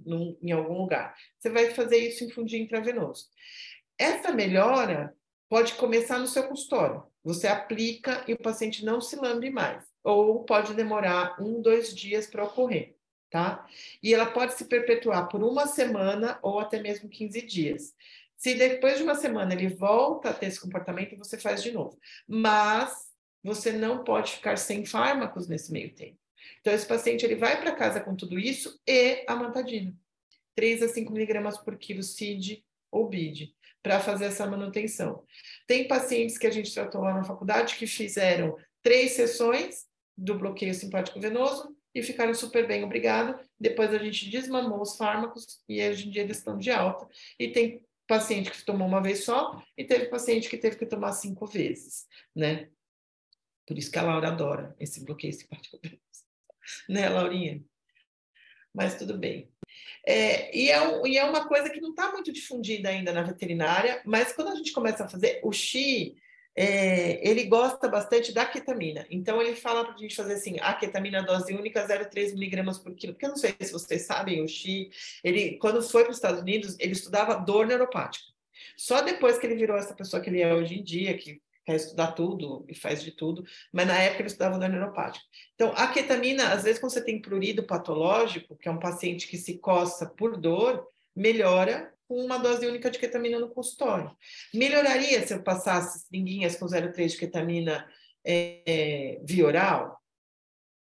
em 0.43 0.53
algum 0.53 0.79
lugar. 0.79 1.15
Você 1.39 1.51
vai 1.51 1.71
fazer 1.71 1.99
isso 1.99 2.25
infundir 2.25 2.61
intravenoso. 2.61 3.27
Essa 4.03 4.33
melhora 4.33 5.17
pode 5.49 5.75
começar 5.75 6.19
no 6.19 6.27
seu 6.27 6.49
consultório. 6.49 7.05
Você 7.23 7.47
aplica 7.47 8.25
e 8.27 8.33
o 8.33 8.39
paciente 8.39 8.85
não 8.85 9.01
se 9.01 9.15
lambe 9.15 9.49
mais 9.49 9.85
ou 10.03 10.43
pode 10.43 10.75
demorar 10.75 11.41
um, 11.41 11.63
dois 11.63 11.95
dias 11.95 12.27
para 12.27 12.43
ocorrer, 12.43 12.97
tá? 13.31 13.65
E 14.03 14.13
ela 14.13 14.27
pode 14.27 14.55
se 14.55 14.65
perpetuar 14.65 15.29
por 15.29 15.41
uma 15.45 15.69
semana 15.69 16.37
ou 16.43 16.59
até 16.59 16.81
mesmo 16.83 17.09
15 17.09 17.43
dias. 17.43 17.95
Se 18.37 18.57
depois 18.57 18.97
de 18.97 19.05
uma 19.05 19.15
semana 19.15 19.55
ele 19.55 19.69
volta 19.69 20.31
a 20.31 20.35
ter 20.35 20.47
esse 20.47 20.61
comportamento, 20.61 21.17
você 21.17 21.39
faz 21.39 21.63
de 21.63 21.71
novo. 21.71 21.97
Mas 22.27 23.13
você 23.41 23.71
não 23.71 24.03
pode 24.03 24.33
ficar 24.33 24.59
sem 24.59 24.85
fármacos 24.85 25.47
nesse 25.47 25.71
meio 25.71 25.95
tempo. 25.95 26.19
Então, 26.61 26.75
esse 26.75 26.87
paciente 26.87 27.25
ele 27.25 27.37
vai 27.37 27.61
para 27.61 27.71
casa 27.71 28.01
com 28.01 28.17
tudo 28.17 28.37
isso 28.37 28.81
e 28.85 29.25
a 29.29 29.37
mantadina. 29.37 29.95
3 30.57 30.83
a 30.83 30.89
5 30.89 31.13
miligramas 31.13 31.57
por 31.57 31.79
quilo 31.79 32.03
CID 32.03 32.65
ou 32.91 33.09
BID, 33.09 33.55
para 33.83 34.01
fazer 34.01 34.27
essa 34.27 34.47
manutenção. 34.47 35.25
Tem 35.67 35.89
pacientes 35.89 36.39
que 36.39 36.47
a 36.47 36.51
gente 36.51 36.73
tratou 36.73 37.03
lá 37.03 37.15
na 37.15 37.25
faculdade 37.25 37.77
que 37.77 37.87
fizeram 37.87 38.57
três 38.83 39.13
sessões 39.13 39.87
do 40.17 40.39
bloqueio 40.39 40.75
simpático 40.75 41.21
venoso 41.21 41.77
e 41.95 42.03
ficaram 42.03 42.33
super 42.33 42.67
bem, 42.67 42.85
obrigado. 42.85 43.39
Depois 43.59 43.93
a 43.93 43.99
gente 43.99 44.31
desmamou 44.31 44.81
os 44.81 44.97
fármacos 44.97 45.63
e 45.69 45.83
hoje 45.87 46.09
em 46.09 46.11
dia 46.11 46.23
eles 46.23 46.39
estão 46.39 46.57
de 46.57 46.71
alta. 46.71 47.07
E 47.39 47.49
tem 47.49 47.85
paciente 48.07 48.51
que 48.51 48.65
tomou 48.65 48.87
uma 48.87 49.03
vez 49.03 49.25
só 49.25 49.63
e 49.77 49.85
teve 49.85 50.07
paciente 50.07 50.49
que 50.49 50.57
teve 50.57 50.77
que 50.77 50.87
tomar 50.87 51.13
cinco 51.13 51.47
vezes, 51.47 52.07
né? 52.35 52.71
Por 53.67 53.79
isso 53.79 53.91
que 53.91 53.99
a 53.99 54.03
Laura 54.03 54.29
adora 54.29 54.77
esse 54.79 55.05
bloqueio 55.05 55.33
simpático 55.33 55.79
venoso. 55.83 56.03
Né, 56.89 57.09
Laurinha? 57.09 57.63
Mas 58.75 58.97
tudo 58.97 59.19
bem. 59.19 59.52
É, 60.07 60.57
e, 60.57 60.71
é 60.71 60.81
um, 60.81 61.07
e 61.07 61.19
é 61.19 61.25
uma 61.25 61.47
coisa 61.47 61.71
que 61.71 61.81
não 61.81 61.91
está 61.91 62.11
muito 62.13 62.33
difundida 62.33 62.89
ainda 62.89 63.13
na 63.13 63.23
veterinária, 63.23 64.01
mas 64.05 64.33
quando 64.33 64.49
a 64.49 64.55
gente 64.55 64.73
começa 64.73 65.05
a 65.05 65.09
fazer 65.09 65.41
o 65.43 65.53
Xi, 65.53 66.17
é, 66.55 67.27
ele 67.27 67.45
gosta 67.45 67.89
bastante 67.89 68.33
da 68.33 68.45
ketamina. 68.45 69.07
Então, 69.11 69.41
ele 69.41 69.55
fala 69.55 69.85
para 69.85 69.95
a 69.95 69.99
gente 69.99 70.15
fazer 70.15 70.35
assim, 70.35 70.57
a 70.61 70.75
ketamina 70.75 71.23
dose 71.23 71.55
única 71.55 71.87
0,3 71.87 72.35
miligramas 72.35 72.79
por 72.79 72.95
quilo. 72.95 73.15
Porque 73.15 73.27
eu 73.27 73.31
não 73.31 73.37
sei 73.37 73.55
se 73.61 73.73
vocês 73.73 74.03
sabem, 74.03 74.43
o 74.43 74.49
Xi, 74.49 74.91
ele, 75.25 75.57
quando 75.59 75.83
foi 75.83 76.03
para 76.03 76.11
os 76.11 76.19
Estados 76.19 76.41
Unidos, 76.41 76.77
ele 76.79 76.93
estudava 76.93 77.35
dor 77.37 77.67
neuropática. 77.67 78.27
Só 78.77 79.01
depois 79.01 79.39
que 79.39 79.47
ele 79.47 79.57
virou 79.57 79.77
essa 79.77 79.95
pessoa 79.95 80.23
que 80.23 80.29
ele 80.29 80.41
é 80.41 80.55
hoje 80.55 80.79
em 80.79 80.83
dia, 80.83 81.17
que 81.17 81.41
quer 81.65 81.77
estudar 81.77 82.13
tudo 82.13 82.65
e 82.69 82.75
faz 82.75 83.03
de 83.03 83.13
tudo, 83.13 83.45
mas 83.73 83.87
na 83.87 83.99
época 83.99 84.23
ele 84.23 84.29
estudava 84.29 84.59
dor 84.59 84.69
neuropática. 84.69 85.25
Então, 85.55 85.73
a 85.77 85.89
ketamina, 85.89 86.53
às 86.53 86.65
vezes, 86.65 86.81
quando 86.81 86.93
você 86.93 87.05
tem 87.05 87.21
prurido 87.21 87.67
patológico, 87.67 88.57
que 88.57 88.69
é 88.69 88.73
um 88.73 88.79
paciente 88.79 89.29
que 89.29 89.37
se 89.37 89.59
coça 89.59 90.07
por 90.07 90.37
dor, 90.37 90.87
melhora 91.15 91.93
com 92.09 92.23
uma 92.23 92.39
dose 92.39 92.67
única 92.67 92.91
de 92.91 92.99
ketamina 92.99 93.39
no 93.39 93.49
consultório. 93.49 94.15
Melhoraria 94.53 95.27
se 95.27 95.33
eu 95.33 95.43
passasse 95.43 96.07
seringuinhas 96.07 96.57
com 96.57 96.67
0,3 96.67 97.09
de 97.09 97.17
ketamina 97.17 97.89
é, 98.25 99.21
via 99.25 99.47
oral? 99.47 99.99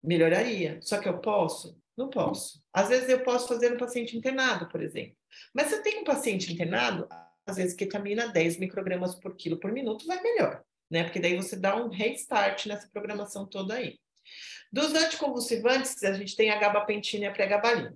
Melhoraria. 0.03 0.79
Só 0.81 0.99
que 0.99 1.07
eu 1.07 1.19
posso? 1.19 1.79
Não 1.97 2.09
posso. 2.09 2.61
Às 2.73 2.89
vezes 2.89 3.09
eu 3.09 3.23
posso 3.23 3.47
fazer 3.47 3.69
no 3.69 3.77
paciente 3.77 4.17
internado, 4.17 4.67
por 4.67 4.81
exemplo. 4.81 5.15
Mas 5.53 5.67
se 5.67 5.75
eu 5.75 5.83
tenho 5.83 6.01
um 6.01 6.03
paciente 6.03 6.51
internado, 6.51 7.07
às 7.45 7.57
vezes 7.57 7.75
ketamina 7.75 8.27
10 8.27 8.57
microgramas 8.57 9.15
por 9.15 9.35
quilo 9.35 9.59
por 9.59 9.71
minuto 9.71 10.05
vai 10.05 10.21
melhor, 10.21 10.63
né? 10.89 11.03
Porque 11.03 11.19
daí 11.19 11.35
você 11.35 11.55
dá 11.55 11.75
um 11.75 11.89
restart 11.89 12.65
nessa 12.65 12.89
programação 12.89 13.45
toda 13.45 13.75
aí. 13.75 13.97
Dos 14.71 14.93
anticonvulsivantes, 14.93 16.03
a 16.03 16.13
gente 16.13 16.35
tem 16.35 16.49
a 16.49 16.59
gabapentina 16.59 17.25
e 17.25 17.27
a 17.27 17.31
pregabalina. 17.31 17.95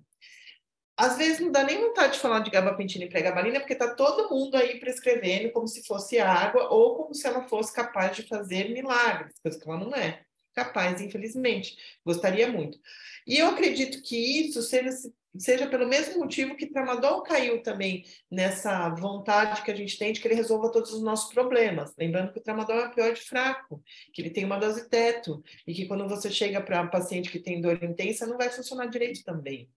Às 0.96 1.18
vezes 1.18 1.40
não 1.40 1.52
dá 1.52 1.64
nem 1.64 1.80
vontade 1.80 2.14
de 2.14 2.20
falar 2.20 2.40
de 2.40 2.52
gabapentina 2.52 3.06
e 3.06 3.10
pregabalina, 3.10 3.60
porque 3.60 3.74
está 3.74 3.96
todo 3.96 4.30
mundo 4.30 4.56
aí 4.56 4.80
prescrevendo 4.80 5.52
como 5.52 5.68
se 5.68 5.86
fosse 5.86 6.20
água 6.20 6.70
ou 6.70 6.96
como 6.96 7.14
se 7.14 7.26
ela 7.26 7.48
fosse 7.48 7.74
capaz 7.74 8.16
de 8.16 8.24
fazer 8.24 8.70
milagres, 8.70 9.34
coisa 9.42 9.58
que 9.58 9.68
ela 9.68 9.80
não 9.80 9.96
é 9.96 10.24
capaz, 10.54 11.00
infelizmente. 11.02 11.78
Gostaria 12.06 12.52
muito. 12.52 12.78
E 13.26 13.38
eu 13.38 13.48
acredito 13.48 14.02
que 14.02 14.16
isso 14.42 14.62
seja 14.62 14.90
seja 15.38 15.68
pelo 15.68 15.88
mesmo 15.88 16.20
motivo 16.20 16.56
que 16.56 16.66
Tramadol 16.66 17.22
caiu 17.22 17.62
também 17.62 18.04
nessa 18.32 18.90
vontade 18.90 19.62
que 19.62 19.72
a 19.72 19.76
gente 19.76 19.98
tem 19.98 20.12
de 20.12 20.20
que 20.20 20.28
ele 20.28 20.36
resolva 20.36 20.72
todos 20.72 20.92
os 20.92 21.02
nossos 21.02 21.32
problemas. 21.34 21.94
Lembrando 21.98 22.32
que 22.32 22.40
o 22.40 22.42
Tramadol 22.42 22.78
é 22.78 22.86
um 22.86 22.88
opioide 22.88 23.22
fraco, 23.22 23.84
que 24.14 24.22
ele 24.22 24.32
tem 24.32 24.46
uma 24.46 24.58
dose 24.58 24.90
teto, 24.90 25.44
e 25.68 25.74
que 25.74 25.86
quando 25.86 26.08
você 26.08 26.32
chega 26.32 26.62
para 26.62 26.82
um 26.82 26.90
paciente 26.90 27.30
que 27.30 27.40
tem 27.40 27.62
dor 27.62 27.84
intensa, 27.84 28.26
não 28.26 28.38
vai 28.38 28.50
funcionar 28.50 28.88
direito 28.88 29.24
também. 29.24 29.70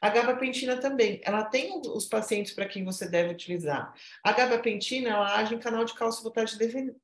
A 0.00 0.10
gabapentina 0.10 0.76
também, 0.78 1.20
ela 1.24 1.44
tem 1.44 1.80
os 1.86 2.06
pacientes 2.06 2.52
para 2.52 2.66
quem 2.66 2.84
você 2.84 3.08
deve 3.08 3.32
utilizar. 3.32 3.92
A 4.22 4.32
gabapentina, 4.32 5.10
ela 5.10 5.36
age 5.36 5.54
em 5.54 5.58
canal 5.58 5.84
de 5.84 5.94
cálcio 5.94 6.22
voltagem 6.22 6.58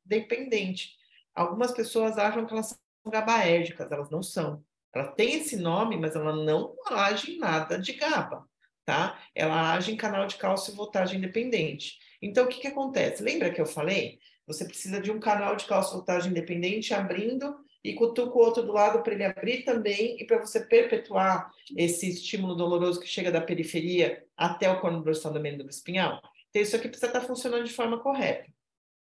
dependente. 0.05 0.95
Algumas 1.35 1.73
pessoas 1.73 2.17
acham 2.19 2.47
que 2.47 2.53
elas 2.53 2.69
são 2.69 2.79
gabaérgicas, 3.13 3.91
elas 3.91 4.11
não 4.11 4.23
são. 4.23 4.65
Ela 4.97 5.09
tem 5.09 5.35
esse 5.35 5.57
nome, 5.57 5.97
mas 5.99 6.17
ela 6.17 6.35
não 6.35 6.75
age 6.91 7.33
em 7.33 7.39
nada 7.39 7.79
de 7.79 7.93
GABA, 7.93 8.43
tá? 8.85 9.21
Ela 9.35 9.75
age 9.75 9.93
em 9.93 9.97
canal 9.97 10.27
de 10.27 10.37
cálcio 10.37 10.73
e 10.73 10.77
voltagem 10.77 11.19
independente. 11.19 11.99
Então, 12.23 12.47
o 12.47 12.49
que, 12.49 12.61
que 12.61 12.67
acontece? 12.67 13.23
Lembra 13.23 13.51
que 13.51 13.61
eu 13.61 13.67
falei? 13.67 14.19
Você 14.47 14.65
precisa 14.65 14.99
de 14.99 15.11
um 15.11 15.21
canal 15.21 15.55
de 15.55 15.67
cálcio 15.67 15.93
e 15.93 15.97
voltagem 15.97 16.31
independente 16.31 16.95
abrindo 16.95 17.55
e 17.85 17.93
cutuca 17.93 18.35
o 18.35 18.41
outro 18.41 18.63
do 18.63 18.73
lado 18.73 19.03
para 19.03 19.13
ele 19.13 19.25
abrir 19.25 19.65
também 19.65 20.17
e 20.19 20.25
para 20.25 20.39
você 20.39 20.61
perpetuar 20.61 21.53
esse 21.77 22.09
estímulo 22.09 22.55
doloroso 22.55 22.99
que 22.99 23.07
chega 23.07 23.31
da 23.31 23.41
periferia 23.41 24.25
até 24.35 24.71
o 24.71 24.81
corno 24.81 25.03
dorsal 25.03 25.33
da 25.33 25.39
medula 25.39 25.69
espinhal. 25.69 26.23
Então, 26.49 26.63
isso 26.63 26.75
aqui 26.75 26.89
precisa 26.89 27.09
estar 27.09 27.21
tá 27.21 27.27
funcionando 27.27 27.65
de 27.65 27.73
forma 27.73 27.99
correta. 27.99 28.51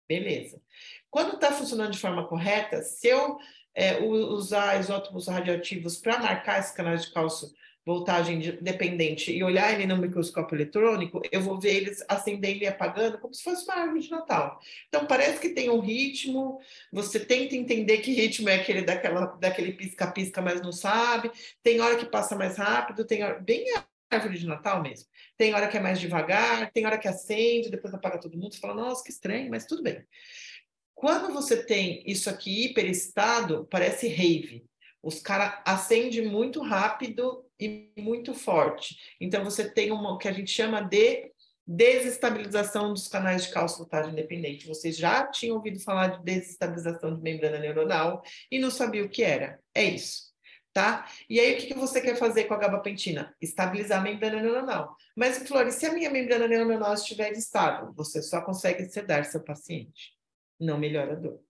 Beleza. 0.08 0.60
Quando 1.10 1.34
está 1.34 1.52
funcionando 1.52 1.92
de 1.92 1.98
forma 1.98 2.26
correta, 2.26 2.82
se 2.82 3.08
eu 3.08 3.38
é, 3.74 4.00
usar 4.00 4.80
isótopos 4.80 5.28
radioativos 5.28 5.96
para 5.96 6.18
marcar 6.18 6.60
esses 6.60 6.72
canais 6.72 7.06
de 7.06 7.12
cálcio 7.12 7.50
voltagem 7.84 8.38
de, 8.38 8.52
dependente 8.52 9.32
e 9.32 9.42
olhar 9.42 9.72
ele 9.72 9.86
no 9.86 9.96
microscópio 9.96 10.56
eletrônico, 10.56 11.20
eu 11.30 11.40
vou 11.40 11.58
ver 11.58 11.74
eles 11.76 12.04
acendendo 12.08 12.62
e 12.62 12.66
apagando 12.66 13.18
como 13.18 13.34
se 13.34 13.42
fosse 13.42 13.64
uma 13.64 13.74
árvore 13.74 14.00
de 14.00 14.10
Natal. 14.10 14.60
Então, 14.88 15.06
parece 15.06 15.40
que 15.40 15.48
tem 15.48 15.68
um 15.68 15.80
ritmo, 15.80 16.60
você 16.92 17.18
tenta 17.18 17.56
entender 17.56 17.98
que 17.98 18.12
ritmo 18.12 18.48
é 18.48 18.56
aquele 18.56 18.82
daquela, 18.82 19.26
daquele 19.38 19.72
pisca-pisca, 19.72 20.40
mas 20.40 20.60
não 20.60 20.72
sabe. 20.72 21.30
Tem 21.62 21.80
hora 21.80 21.96
que 21.96 22.06
passa 22.06 22.36
mais 22.36 22.56
rápido, 22.56 23.04
tem 23.04 23.24
hora, 23.24 23.40
bem 23.40 23.64
árvore 24.10 24.38
de 24.38 24.46
Natal 24.46 24.82
mesmo. 24.82 25.06
Tem 25.36 25.54
hora 25.54 25.66
que 25.66 25.76
é 25.76 25.80
mais 25.80 25.98
devagar, 25.98 26.70
tem 26.70 26.86
hora 26.86 26.98
que 26.98 27.08
acende, 27.08 27.70
depois 27.70 27.92
apaga 27.92 28.18
todo 28.18 28.38
mundo, 28.38 28.54
você 28.54 28.60
fala, 28.60 28.74
nossa, 28.74 29.02
que 29.02 29.10
estranho, 29.10 29.50
mas 29.50 29.66
tudo 29.66 29.82
bem. 29.82 30.04
Quando 30.94 31.32
você 31.32 31.64
tem 31.64 32.02
isso 32.06 32.30
aqui 32.30 32.66
hiperestado, 32.66 33.66
parece 33.70 34.08
rave. 34.08 34.64
Os 35.02 35.20
caras 35.20 35.60
acendem 35.64 36.28
muito 36.28 36.60
rápido 36.62 37.44
e 37.58 37.90
muito 37.98 38.34
forte. 38.34 38.96
Então, 39.20 39.42
você 39.42 39.68
tem 39.68 39.90
uma, 39.90 40.12
o 40.12 40.18
que 40.18 40.28
a 40.28 40.32
gente 40.32 40.50
chama 40.50 40.80
de 40.80 41.32
desestabilização 41.66 42.92
dos 42.92 43.08
canais 43.08 43.44
de 43.44 43.52
cálcio 43.52 43.78
voltagem 43.78 44.12
independente. 44.12 44.66
Vocês 44.66 44.96
já 44.96 45.26
tinham 45.26 45.56
ouvido 45.56 45.80
falar 45.80 46.08
de 46.08 46.24
desestabilização 46.24 47.16
de 47.16 47.22
membrana 47.22 47.58
neuronal 47.58 48.22
e 48.50 48.58
não 48.58 48.70
sabia 48.70 49.04
o 49.04 49.08
que 49.08 49.22
era. 49.22 49.60
É 49.74 49.84
isso 49.84 50.32
tá? 50.72 51.06
E 51.28 51.38
aí, 51.38 51.54
o 51.54 51.58
que, 51.58 51.66
que 51.68 51.74
você 51.74 52.00
quer 52.00 52.16
fazer 52.16 52.44
com 52.44 52.54
a 52.54 52.58
gabapentina? 52.58 53.34
Estabilizar 53.40 54.00
a 54.00 54.02
membrana 54.02 54.40
neuronal. 54.40 54.96
Mas, 55.16 55.38
Flores, 55.46 55.74
se 55.74 55.86
a 55.86 55.92
minha 55.92 56.10
membrana 56.10 56.48
neuronal 56.48 56.94
estiver 56.94 57.32
estável, 57.32 57.92
você 57.94 58.22
só 58.22 58.40
consegue 58.40 58.84
sedar 58.86 59.24
seu 59.24 59.42
paciente, 59.42 60.12
não 60.62 60.78
melhora 60.78 61.12
a 61.12 61.16
dor, 61.16 61.40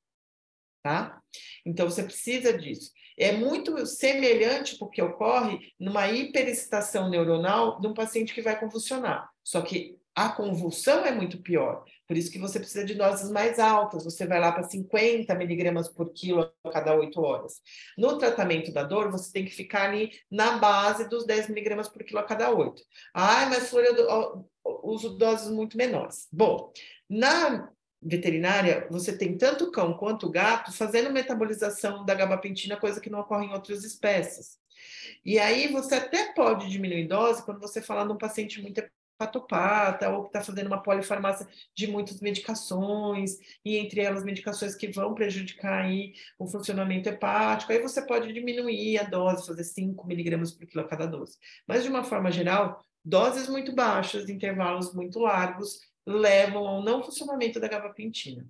tá? 0.82 1.22
Então, 1.64 1.88
você 1.88 2.02
precisa 2.02 2.56
disso. 2.56 2.90
É 3.16 3.32
muito 3.32 3.84
semelhante 3.86 4.76
porque 4.78 5.02
ocorre 5.02 5.58
numa 5.78 6.10
hiperexcitação 6.10 7.10
neuronal 7.10 7.80
de 7.80 7.86
um 7.86 7.94
paciente 7.94 8.34
que 8.34 8.42
vai 8.42 8.58
convulsionar. 8.58 9.30
Só 9.44 9.60
que 9.60 9.98
a 10.14 10.28
convulsão 10.30 11.04
é 11.06 11.10
muito 11.10 11.40
pior. 11.40 11.84
Por 12.06 12.16
isso 12.16 12.30
que 12.30 12.38
você 12.38 12.58
precisa 12.58 12.84
de 12.84 12.94
doses 12.94 13.30
mais 13.30 13.58
altas. 13.58 14.04
Você 14.04 14.26
vai 14.26 14.38
lá 14.38 14.52
para 14.52 14.64
50 14.64 15.34
miligramas 15.34 15.88
por 15.88 16.12
quilo 16.12 16.50
a 16.64 16.70
cada 16.70 16.94
8 16.94 17.20
horas. 17.20 17.60
No 17.96 18.18
tratamento 18.18 18.72
da 18.72 18.82
dor, 18.82 19.10
você 19.10 19.32
tem 19.32 19.44
que 19.44 19.54
ficar 19.54 19.88
ali 19.88 20.10
na 20.30 20.58
base 20.58 21.08
dos 21.08 21.24
10 21.24 21.48
miligramas 21.48 21.88
por 21.88 22.04
quilo 22.04 22.18
a 22.18 22.24
cada 22.24 22.50
8. 22.50 22.82
Ah, 23.14 23.46
mas 23.46 23.70
Flor, 23.70 23.84
eu 23.84 24.46
uso 24.82 25.16
doses 25.16 25.50
muito 25.50 25.76
menores. 25.76 26.28
Bom, 26.30 26.72
na 27.08 27.71
veterinária, 28.02 28.86
você 28.90 29.16
tem 29.16 29.36
tanto 29.38 29.70
cão 29.70 29.94
quanto 29.94 30.28
gato 30.28 30.72
fazendo 30.72 31.12
metabolização 31.12 32.04
da 32.04 32.14
gabapentina, 32.14 32.76
coisa 32.76 33.00
que 33.00 33.10
não 33.10 33.20
ocorre 33.20 33.46
em 33.46 33.52
outras 33.52 33.84
espécies. 33.84 34.58
E 35.24 35.38
aí 35.38 35.68
você 35.68 35.94
até 35.94 36.32
pode 36.32 36.68
diminuir 36.68 37.06
dose 37.06 37.44
quando 37.44 37.60
você 37.60 37.80
falar 37.80 38.04
de 38.04 38.12
um 38.12 38.18
paciente 38.18 38.60
muito 38.60 38.82
patopata 39.16 40.08
ou 40.10 40.22
que 40.22 40.28
está 40.30 40.42
fazendo 40.42 40.66
uma 40.66 40.82
polifarmácia 40.82 41.46
de 41.76 41.86
muitas 41.86 42.20
medicações, 42.20 43.38
e 43.64 43.76
entre 43.76 44.00
elas 44.00 44.24
medicações 44.24 44.74
que 44.74 44.88
vão 44.88 45.14
prejudicar 45.14 45.84
aí 45.84 46.14
o 46.38 46.46
funcionamento 46.46 47.08
hepático, 47.08 47.72
aí 47.72 47.80
você 47.80 48.04
pode 48.04 48.32
diminuir 48.32 48.98
a 48.98 49.04
dose, 49.04 49.46
fazer 49.46 49.64
5 49.64 50.06
miligramas 50.06 50.50
por 50.52 50.66
quilo 50.66 50.84
a 50.84 50.88
cada 50.88 51.06
dose. 51.06 51.38
Mas, 51.68 51.84
de 51.84 51.88
uma 51.88 52.02
forma 52.02 52.32
geral, 52.32 52.84
doses 53.04 53.48
muito 53.48 53.72
baixas, 53.72 54.28
intervalos 54.28 54.92
muito 54.92 55.20
largos, 55.20 55.91
levam 56.06 56.66
ao 56.66 56.82
não 56.82 57.02
funcionamento 57.02 57.60
da 57.60 57.68
gabapentina. 57.68 58.46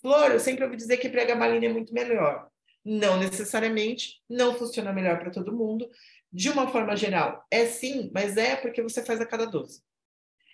Flor, 0.00 0.32
eu 0.32 0.40
sempre 0.40 0.64
ouvi 0.64 0.76
dizer 0.76 0.96
que 0.98 1.08
pregabalina 1.08 1.66
é 1.66 1.72
muito 1.72 1.92
melhor. 1.92 2.48
Não 2.84 3.18
necessariamente, 3.18 4.22
não 4.28 4.54
funciona 4.54 4.92
melhor 4.92 5.18
para 5.18 5.30
todo 5.30 5.56
mundo. 5.56 5.90
De 6.32 6.50
uma 6.50 6.68
forma 6.68 6.96
geral, 6.96 7.44
é 7.50 7.66
sim, 7.66 8.10
mas 8.14 8.36
é 8.36 8.56
porque 8.56 8.82
você 8.82 9.04
faz 9.04 9.20
a 9.20 9.26
cada 9.26 9.44
dose 9.44 9.82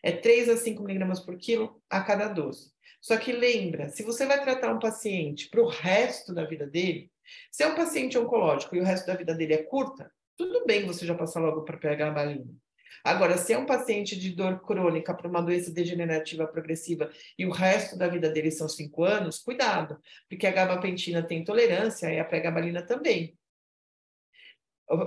é 0.05 0.13
3 0.13 0.51
a 0.51 0.57
5 0.59 0.83
miligramas 0.83 1.19
por 1.19 1.39
quilo 1.39 1.83
a 1.89 2.03
cada 2.03 2.29
dose. 2.29 2.71
Só 3.01 3.17
que 3.17 3.33
lembra, 3.33 3.89
se 3.89 4.03
você 4.03 4.27
vai 4.27 4.43
tratar 4.43 4.71
um 4.71 4.79
paciente 4.79 5.49
para 5.49 5.63
o 5.63 5.67
resto 5.67 6.35
da 6.35 6.45
vida 6.45 6.67
dele, 6.67 7.11
se 7.51 7.63
é 7.63 7.67
um 7.67 7.75
paciente 7.75 8.19
oncológico 8.19 8.77
e 8.77 8.81
o 8.81 8.85
resto 8.85 9.07
da 9.07 9.15
vida 9.15 9.35
dele 9.35 9.55
é 9.55 9.63
curta, 9.63 10.13
tudo 10.37 10.67
bem 10.67 10.85
você 10.85 11.07
já 11.07 11.15
passar 11.15 11.41
logo 11.41 11.63
para 11.63 11.79
pegar 11.79 12.09
a 12.09 12.13
balinha. 12.13 12.55
Agora, 13.03 13.37
se 13.39 13.53
é 13.53 13.59
um 13.59 13.67
paciente 13.67 14.17
de 14.19 14.31
dor 14.31 14.61
crônica 14.61 15.15
para 15.15 15.29
uma 15.29 15.43
doença 15.43 15.71
degenerativa 15.71 16.47
progressiva 16.47 17.11
e 17.39 17.47
o 17.47 17.51
resto 17.51 17.97
da 17.97 18.09
vida 18.09 18.29
dele 18.29 18.51
são 18.51 18.69
cinco 18.69 19.05
anos, 19.05 19.39
cuidado, 19.39 19.99
porque 20.29 20.47
a 20.47 20.53
gabapentina 20.53 21.23
tem 21.23 21.41
intolerância 21.41 22.13
e 22.13 22.19
a 22.19 22.25
pregabalina 22.25 22.83
também. 22.83 23.37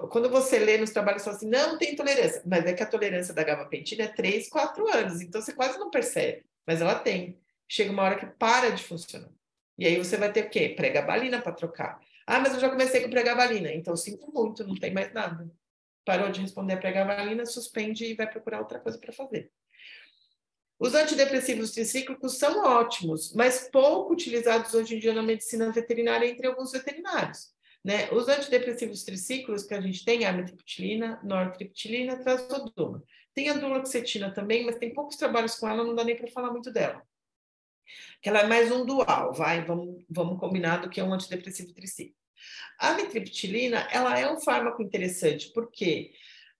Quando 0.09 0.29
você 0.29 0.57
lê 0.57 0.77
nos 0.77 0.89
trabalhos, 0.89 1.23
fala 1.23 1.35
assim, 1.35 1.47
não 1.47 1.77
tem 1.77 1.95
tolerância. 1.95 2.41
Mas 2.45 2.65
é 2.65 2.73
que 2.73 2.81
a 2.81 2.87
tolerância 2.87 3.33
da 3.33 3.43
gabapentina 3.43 4.03
é 4.03 4.07
3, 4.07 4.49
4 4.49 4.87
anos. 4.87 5.21
Então, 5.21 5.39
você 5.39 5.53
quase 5.53 5.77
não 5.77 5.91
percebe. 5.91 6.43
Mas 6.65 6.81
ela 6.81 6.95
tem. 6.95 7.39
Chega 7.69 7.91
uma 7.91 8.03
hora 8.03 8.17
que 8.17 8.25
para 8.25 8.71
de 8.71 8.83
funcionar. 8.83 9.29
E 9.77 9.85
aí 9.85 9.97
você 9.97 10.17
vai 10.17 10.31
ter 10.31 10.45
o 10.45 10.49
quê? 10.49 10.69
Pregabalina 10.69 11.39
para 11.39 11.51
trocar. 11.51 11.99
Ah, 12.25 12.39
mas 12.39 12.53
eu 12.53 12.59
já 12.59 12.69
comecei 12.69 13.01
com 13.01 13.09
pregabalina. 13.09 13.71
Então, 13.71 13.95
sinto 13.95 14.31
muito, 14.33 14.65
não 14.65 14.75
tem 14.75 14.91
mais 14.91 15.13
nada. 15.13 15.49
Parou 16.07 16.31
de 16.31 16.39
responder 16.39 16.75
a 16.75 16.77
pregabalina, 16.77 17.45
suspende 17.45 18.05
e 18.05 18.13
vai 18.13 18.25
procurar 18.25 18.59
outra 18.59 18.79
coisa 18.79 18.97
para 18.97 19.11
fazer. 19.11 19.51
Os 20.79 20.95
antidepressivos 20.95 21.71
tricíclicos 21.71 22.37
são 22.37 22.63
ótimos, 22.63 23.33
mas 23.33 23.69
pouco 23.69 24.13
utilizados 24.13 24.73
hoje 24.73 24.95
em 24.95 24.99
dia 24.99 25.13
na 25.13 25.21
medicina 25.21 25.69
veterinária 25.69 26.25
entre 26.25 26.47
alguns 26.47 26.71
veterinários. 26.71 27.51
Né? 27.83 28.09
Os 28.11 28.29
antidepressivos 28.29 29.03
triciclos 29.03 29.65
que 29.65 29.73
a 29.73 29.81
gente 29.81 30.05
tem, 30.05 30.23
a 30.23 30.29
amitriptilina, 30.29 31.19
nortriptilina, 31.25 32.23
trazodona. 32.23 33.03
Tem 33.33 33.49
a 33.49 33.53
duloxetina 33.53 34.33
também, 34.33 34.65
mas 34.65 34.77
tem 34.77 34.93
poucos 34.93 35.17
trabalhos 35.17 35.55
com 35.55 35.67
ela, 35.67 35.83
não 35.83 35.93
dá 35.93 36.05
nem 36.05 36.15
para 36.15 36.31
falar 36.31 36.51
muito 36.51 36.71
dela. 36.71 37.03
Que 38.21 38.29
ela 38.29 38.39
é 38.39 38.47
mais 38.47 38.71
um 38.71 38.85
dual, 38.85 39.33
vai, 39.33 39.65
vamos, 39.65 40.05
vamos 40.09 40.39
combinar 40.39 40.77
do 40.77 40.89
que 40.89 41.01
é 41.01 41.03
um 41.03 41.13
antidepressivo 41.13 41.73
triciclo. 41.73 42.15
A 42.79 42.89
amitriptilina, 42.89 43.87
ela 43.91 44.17
é 44.19 44.31
um 44.31 44.39
fármaco 44.39 44.81
interessante, 44.81 45.51
por 45.53 45.71
quê? 45.71 46.11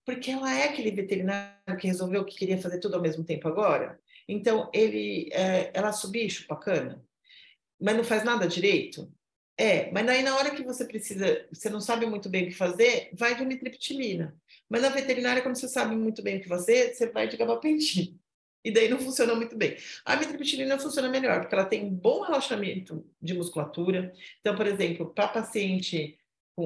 Porque 0.06 0.32
ela 0.32 0.54
é 0.54 0.66
aquele 0.66 0.92
veterinário 0.92 1.78
que 1.80 1.88
resolveu 1.88 2.26
que 2.26 2.36
queria 2.36 2.62
fazer 2.62 2.80
tudo 2.80 2.96
ao 2.96 3.02
mesmo 3.02 3.24
tempo 3.24 3.48
agora. 3.48 4.00
Então, 4.28 4.70
ele, 4.74 5.30
é, 5.32 5.72
ela 5.74 5.92
subir 5.92 6.46
bacana, 6.48 7.04
mas 7.80 7.96
não 7.96 8.04
faz 8.04 8.24
nada 8.24 8.48
direito. 8.48 9.12
É, 9.60 9.92
mas 9.92 10.08
aí 10.08 10.22
na 10.22 10.36
hora 10.36 10.52
que 10.52 10.64
você 10.64 10.86
precisa, 10.86 11.48
você 11.52 11.68
não 11.70 11.82
sabe 11.82 12.06
muito 12.06 12.30
bem 12.30 12.44
o 12.46 12.48
que 12.48 12.54
fazer, 12.54 13.10
vai 13.14 13.36
de 13.36 13.44
mitriptilina. 13.44 14.36
Mas 14.70 14.84
na 14.84 14.90
veterinária, 14.90 15.42
quando 15.42 15.56
você 15.56 15.68
sabe 15.68 15.96
muito 15.96 16.22
bem 16.22 16.38
o 16.38 16.42
que 16.42 16.48
fazer, 16.48 16.94
você 16.94 17.10
vai 17.10 17.28
de 17.28 17.38
gabapentina. 17.38 18.16
E 18.64 18.72
daí 18.72 18.90
não 18.90 19.00
funciona 19.00 19.34
muito 19.36 19.56
bem. 19.56 19.78
A 20.04 20.16
mitriptilina 20.16 20.78
funciona 20.80 21.10
melhor, 21.10 21.42
porque 21.42 21.56
ela 21.56 21.66
tem 21.66 21.86
um 21.86 21.90
bom 21.90 22.22
relaxamento 22.22 23.06
de 23.22 23.34
musculatura. 23.34 24.14
Então, 24.40 24.56
por 24.56 24.68
exemplo, 24.68 25.14
para 25.14 25.28
paciente, 25.28 26.18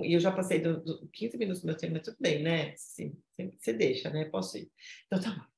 e 0.03 0.13
eu 0.13 0.19
já 0.19 0.31
passei 0.31 0.59
do, 0.59 0.81
do 0.81 1.07
15 1.09 1.37
minutos 1.37 1.61
do 1.61 1.67
meu 1.67 1.77
tempo, 1.77 1.93
mas 1.93 2.03
tudo 2.03 2.17
bem, 2.19 2.41
né? 2.41 2.73
Sim, 2.77 3.15
você 3.59 3.73
deixa, 3.73 4.09
né? 4.09 4.25
Posso 4.25 4.57
ir. 4.57 4.71
Então, 5.05 5.21
tá 5.21 5.31
bom. 5.31 5.51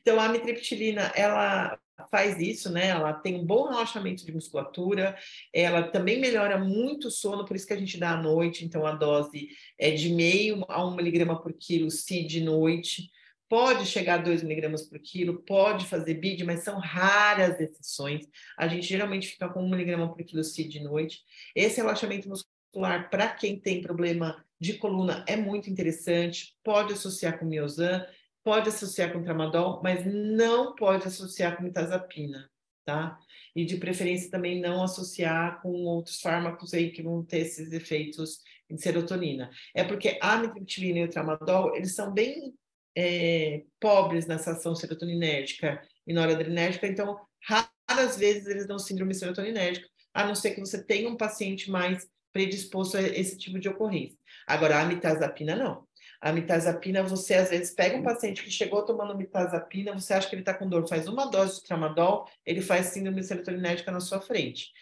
Então, 0.00 0.20
a 0.20 0.28
mitriptilina, 0.28 1.12
ela 1.14 1.78
faz 2.10 2.38
isso, 2.38 2.70
né? 2.70 2.88
Ela 2.88 3.12
tem 3.12 3.36
um 3.36 3.44
bom 3.44 3.68
relaxamento 3.68 4.24
de 4.24 4.32
musculatura, 4.32 5.16
ela 5.52 5.84
também 5.84 6.20
melhora 6.20 6.58
muito 6.58 7.08
o 7.08 7.10
sono, 7.10 7.44
por 7.44 7.56
isso 7.56 7.66
que 7.66 7.72
a 7.72 7.78
gente 7.78 7.98
dá 7.98 8.12
à 8.12 8.22
noite, 8.22 8.64
então 8.64 8.86
a 8.86 8.92
dose 8.92 9.48
é 9.78 9.90
de 9.90 10.12
meio 10.12 10.64
a 10.68 10.84
um 10.84 10.94
miligrama 10.94 11.40
por 11.40 11.52
quilo 11.52 11.90
se 11.90 12.22
de 12.24 12.40
noite, 12.40 13.10
pode 13.48 13.86
chegar 13.86 14.14
a 14.20 14.22
2 14.22 14.42
miligramas 14.42 14.82
por 14.82 14.98
quilo, 14.98 15.42
pode 15.42 15.86
fazer 15.86 16.14
BID, 16.14 16.44
mas 16.44 16.64
são 16.64 16.78
raras 16.78 17.60
exceções. 17.60 18.26
A 18.58 18.66
gente 18.68 18.86
geralmente 18.86 19.28
fica 19.28 19.48
com 19.48 19.62
1 19.62 19.70
miligrama 19.70 20.12
por 20.12 20.24
quilo 20.24 20.42
se 20.42 20.64
de 20.64 20.80
noite. 20.80 21.20
Esse 21.54 21.76
relaxamento 21.78 22.28
muscular, 22.28 23.08
para 23.10 23.28
quem 23.28 23.58
tem 23.58 23.80
problema 23.80 24.44
de 24.60 24.74
coluna, 24.74 25.24
é 25.28 25.36
muito 25.36 25.70
interessante, 25.70 26.56
pode 26.64 26.92
associar 26.92 27.38
com 27.38 27.44
miozan, 27.44 28.04
pode 28.42 28.68
associar 28.68 29.12
com 29.12 29.22
tramadol, 29.22 29.80
mas 29.82 30.04
não 30.06 30.74
pode 30.74 31.06
associar 31.06 31.56
com 31.56 31.62
mitazapina, 31.62 32.50
tá? 32.84 33.18
E 33.54 33.64
de 33.64 33.76
preferência 33.76 34.30
também 34.30 34.60
não 34.60 34.82
associar 34.82 35.60
com 35.62 35.70
outros 35.84 36.20
fármacos 36.20 36.72
aí 36.74 36.90
que 36.90 37.02
vão 37.02 37.24
ter 37.24 37.38
esses 37.38 37.72
efeitos 37.72 38.40
de 38.70 38.80
serotonina. 38.80 39.50
É 39.74 39.84
porque 39.84 40.18
a 40.20 40.36
mitriptilina 40.38 41.00
e 41.00 41.04
o 41.04 41.10
tramadol, 41.10 41.74
eles 41.74 41.94
são 41.94 42.12
bem 42.12 42.54
é, 42.96 43.62
pobres 43.78 44.26
nessa 44.26 44.52
ação 44.52 44.74
serotoninérgica 44.74 45.82
e 46.06 46.14
noradrenérgica, 46.14 46.86
então 46.86 47.20
raras 47.42 48.16
vezes 48.16 48.46
eles 48.46 48.66
dão 48.66 48.78
síndrome 48.78 49.14
serotoninérgica, 49.14 49.86
a 50.14 50.26
não 50.26 50.34
ser 50.34 50.52
que 50.52 50.60
você 50.60 50.82
tenha 50.82 51.08
um 51.08 51.16
paciente 51.16 51.70
mais 51.70 52.08
predisposto 52.32 52.96
a 52.96 53.02
esse 53.02 53.36
tipo 53.36 53.58
de 53.58 53.68
ocorrência. 53.68 54.18
Agora, 54.46 54.80
a 54.80 54.84
mitazapina 54.84 55.54
não. 55.54 55.86
A 56.20 56.32
mitazapina, 56.32 57.02
você 57.02 57.34
às 57.34 57.50
vezes 57.50 57.74
pega 57.74 57.96
um 57.96 58.02
paciente 58.02 58.42
que 58.42 58.50
chegou 58.50 58.84
tomando 58.84 59.16
mitazapina, 59.16 59.92
você 59.92 60.14
acha 60.14 60.28
que 60.28 60.34
ele 60.34 60.42
está 60.42 60.54
com 60.54 60.68
dor, 60.68 60.88
faz 60.88 61.06
uma 61.06 61.26
dose 61.26 61.56
de 61.56 61.64
tramadol, 61.64 62.26
ele 62.44 62.62
faz 62.62 62.86
síndrome 62.86 63.22
serotoninética 63.22 63.92
na 63.92 64.00
sua 64.00 64.20
frente. 64.20 64.72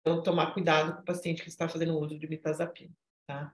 Então, 0.00 0.22
tomar 0.22 0.54
cuidado 0.54 0.94
com 0.94 1.02
o 1.02 1.04
paciente 1.04 1.42
que 1.42 1.48
está 1.48 1.68
fazendo 1.68 1.98
uso 1.98 2.16
de 2.16 2.28
mitazapina, 2.28 2.92
tá? 3.26 3.52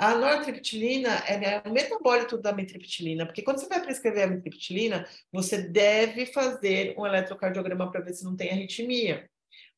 A 0.00 0.14
nortriptilina 0.14 1.10
é 1.28 1.60
o 1.68 1.72
metabólito 1.74 2.38
da 2.38 2.54
mitriptilina, 2.54 3.26
porque 3.26 3.42
quando 3.42 3.58
você 3.58 3.68
vai 3.68 3.82
prescrever 3.82 4.24
a 4.24 4.26
mitriptilina, 4.28 5.06
você 5.30 5.58
deve 5.60 6.24
fazer 6.24 6.94
um 6.96 7.04
eletrocardiograma 7.04 7.92
para 7.92 8.00
ver 8.00 8.14
se 8.14 8.24
não 8.24 8.34
tem 8.34 8.50
arritmia 8.50 9.28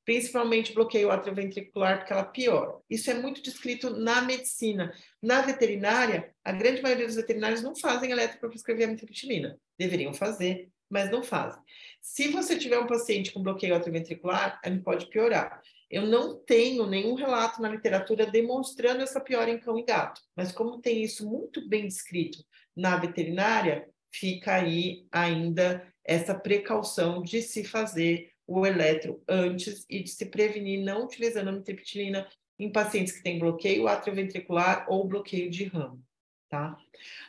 principalmente 0.05 0.73
bloqueio 0.73 1.11
atrioventricular, 1.11 1.99
porque 1.99 2.13
ela 2.13 2.25
piora. 2.25 2.77
Isso 2.91 3.11
é 3.11 3.15
muito 3.15 3.43
descrito 3.43 3.91
na 3.91 4.21
medicina. 4.21 4.93
Na 5.23 5.43
veterinária, 5.43 6.33
a 6.45 6.53
grande 6.53 6.83
maioria 6.83 7.07
dos 7.07 7.17
veterinários 7.17 7.63
não 7.63 7.75
fazem 7.75 8.11
eletro 8.11 8.39
para 8.39 8.49
prescrever 8.49 8.89
a 8.89 8.91
mitriptilina. 8.91 9.57
Deveriam 9.79 10.13
fazer, 10.13 10.69
mas 10.91 11.11
não 11.11 11.23
fazem. 11.23 11.63
Se 12.01 12.29
você 12.29 12.59
tiver 12.59 12.79
um 12.79 12.87
paciente 12.87 13.33
com 13.33 13.43
bloqueio 13.43 13.75
atrioventricular, 13.75 14.61
ele 14.65 14.81
pode 14.81 15.07
piorar. 15.07 15.63
Eu 15.93 16.07
não 16.07 16.35
tenho 16.35 16.87
nenhum 16.87 17.15
relato 17.15 17.61
na 17.61 17.69
literatura 17.69 18.25
demonstrando 18.25 19.03
essa 19.03 19.21
piora 19.21 19.51
em 19.51 19.59
cão 19.59 19.79
e 19.79 19.85
gato, 19.85 20.23
mas 20.35 20.51
como 20.51 20.81
tem 20.81 21.03
isso 21.03 21.29
muito 21.29 21.69
bem 21.69 21.87
descrito 21.87 22.43
na 22.75 22.97
veterinária, 22.97 23.87
fica 24.11 24.55
aí 24.55 25.07
ainda 25.13 25.87
essa 26.03 26.35
precaução 26.35 27.23
de 27.23 27.43
se 27.43 27.63
fazer 27.63 28.33
o 28.47 28.67
eletro 28.67 29.23
antes 29.29 29.85
e 29.89 30.03
de 30.03 30.09
se 30.09 30.25
prevenir 30.25 30.83
não 30.83 31.05
utilizando 31.05 31.49
a 31.49 31.53
mitriptilina 31.53 32.27
em 32.59 32.73
pacientes 32.73 33.13
que 33.13 33.23
têm 33.23 33.39
bloqueio 33.39 33.87
atrioventricular 33.87 34.87
ou 34.89 35.07
bloqueio 35.07 35.51
de 35.51 35.65
ramo, 35.65 36.03
tá? 36.49 36.75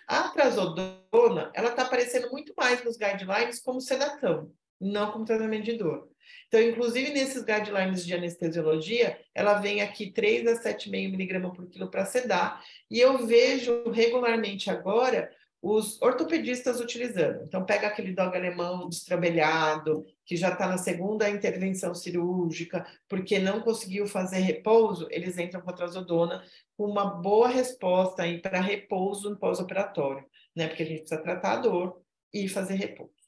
A 0.07 0.29
trazodona, 0.29 1.51
ela 1.53 1.71
está 1.71 1.83
aparecendo 1.83 2.31
muito 2.31 2.53
mais 2.55 2.81
nos 2.83 2.95
guidelines 2.95 3.61
como 3.61 3.81
sedatão, 3.81 4.49
não 4.83 5.11
como 5.11 5.25
tratamento 5.25 5.65
de 5.65 5.73
dor. 5.73 6.09
Então, 6.47 6.61
inclusive 6.61 7.11
nesses 7.11 7.43
guidelines 7.43 8.05
de 8.05 8.13
anestesiologia, 8.13 9.19
ela 9.33 9.55
vem 9.55 9.81
aqui 9.81 10.11
3 10.11 10.47
a 10.47 10.61
7,5 10.61 11.11
miligramas 11.11 11.55
por 11.55 11.67
quilo 11.67 11.89
para 11.89 12.05
sedar, 12.05 12.63
e 12.89 12.99
eu 12.99 13.25
vejo 13.25 13.89
regularmente 13.91 14.69
agora 14.69 15.31
os 15.61 16.01
ortopedistas 16.01 16.81
utilizando. 16.81 17.43
Então, 17.43 17.65
pega 17.65 17.87
aquele 17.87 18.11
dog 18.11 18.35
alemão 18.35 18.89
destrambelhado, 18.89 20.05
que 20.25 20.35
já 20.35 20.49
está 20.49 20.67
na 20.67 20.77
segunda 20.77 21.29
intervenção 21.29 21.95
cirúrgica, 21.95 22.85
porque 23.07 23.39
não 23.39 23.61
conseguiu 23.61 24.05
fazer 24.05 24.39
repouso, 24.39 25.07
eles 25.09 25.37
entram 25.37 25.61
com 25.61 25.69
a 25.69 25.73
trazodona 25.73 26.43
com 26.75 26.85
uma 26.85 27.05
boa 27.05 27.47
resposta 27.47 28.23
para 28.41 28.59
repouso 28.59 29.29
no 29.29 29.37
pós-operatório, 29.37 30.25
né? 30.53 30.67
Porque 30.67 30.83
a 30.83 30.85
gente 30.85 30.99
precisa 30.99 31.21
tratar 31.21 31.53
a 31.53 31.61
dor 31.61 32.01
e 32.33 32.49
fazer 32.49 32.75
repouso. 32.75 33.22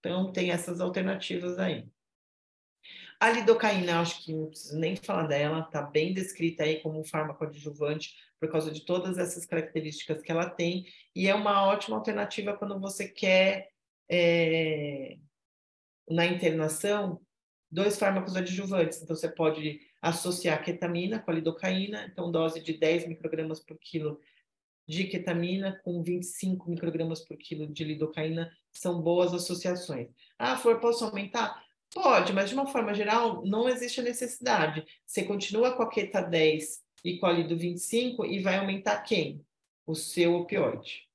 Então, 0.00 0.32
tem 0.32 0.50
essas 0.50 0.80
alternativas 0.80 1.58
aí. 1.58 1.86
A 3.20 3.30
lidocaína, 3.30 4.00
acho 4.00 4.24
que 4.24 4.32
não 4.32 4.48
preciso 4.48 4.78
nem 4.78 4.96
falar 4.96 5.26
dela, 5.26 5.60
está 5.60 5.82
bem 5.82 6.14
descrita 6.14 6.64
aí 6.64 6.80
como 6.80 6.98
um 6.98 7.04
fármaco 7.04 7.44
adjuvante 7.44 8.16
por 8.40 8.50
causa 8.50 8.72
de 8.72 8.80
todas 8.86 9.18
essas 9.18 9.44
características 9.44 10.22
que 10.22 10.32
ela 10.32 10.48
tem, 10.48 10.86
e 11.14 11.28
é 11.28 11.34
uma 11.34 11.66
ótima 11.66 11.98
alternativa 11.98 12.56
quando 12.56 12.80
você 12.80 13.06
quer, 13.06 13.70
é, 14.08 15.18
na 16.08 16.24
internação, 16.24 17.20
dois 17.70 17.98
fármacos 17.98 18.34
adjuvantes. 18.34 19.02
Então, 19.02 19.14
você 19.14 19.28
pode 19.28 19.80
associar 20.00 20.64
ketamina 20.64 21.18
com 21.18 21.30
a 21.30 21.34
lidocaína, 21.34 22.06
então 22.06 22.32
dose 22.32 22.62
de 22.62 22.72
10 22.72 23.06
microgramas 23.06 23.60
por 23.60 23.78
quilo 23.78 24.18
de 24.88 25.04
ketamina 25.04 25.78
com 25.84 26.02
25 26.02 26.68
microgramas 26.68 27.20
por 27.20 27.36
quilo 27.36 27.66
de 27.66 27.84
lidocaína 27.84 28.50
são 28.72 29.00
boas 29.00 29.32
associações. 29.32 30.08
Ah, 30.38 30.56
Flor, 30.56 30.80
posso 30.80 31.04
aumentar? 31.04 31.62
Pode, 31.92 32.32
mas 32.32 32.48
de 32.48 32.54
uma 32.54 32.66
forma 32.66 32.94
geral, 32.94 33.44
não 33.44 33.68
existe 33.68 34.00
a 34.00 34.04
necessidade. 34.04 34.84
Você 35.04 35.24
continua 35.24 35.76
com 35.76 35.82
a 35.82 35.90
Queta 35.90 36.22
10 36.22 36.80
e 37.04 37.18
com 37.18 37.26
a 37.26 37.32
Lido 37.32 37.56
25 37.56 38.24
e 38.24 38.40
vai 38.40 38.58
aumentar 38.58 39.00
quem? 39.00 39.44
O 39.86 39.94
seu 39.94 40.34
opioide. 40.34 41.08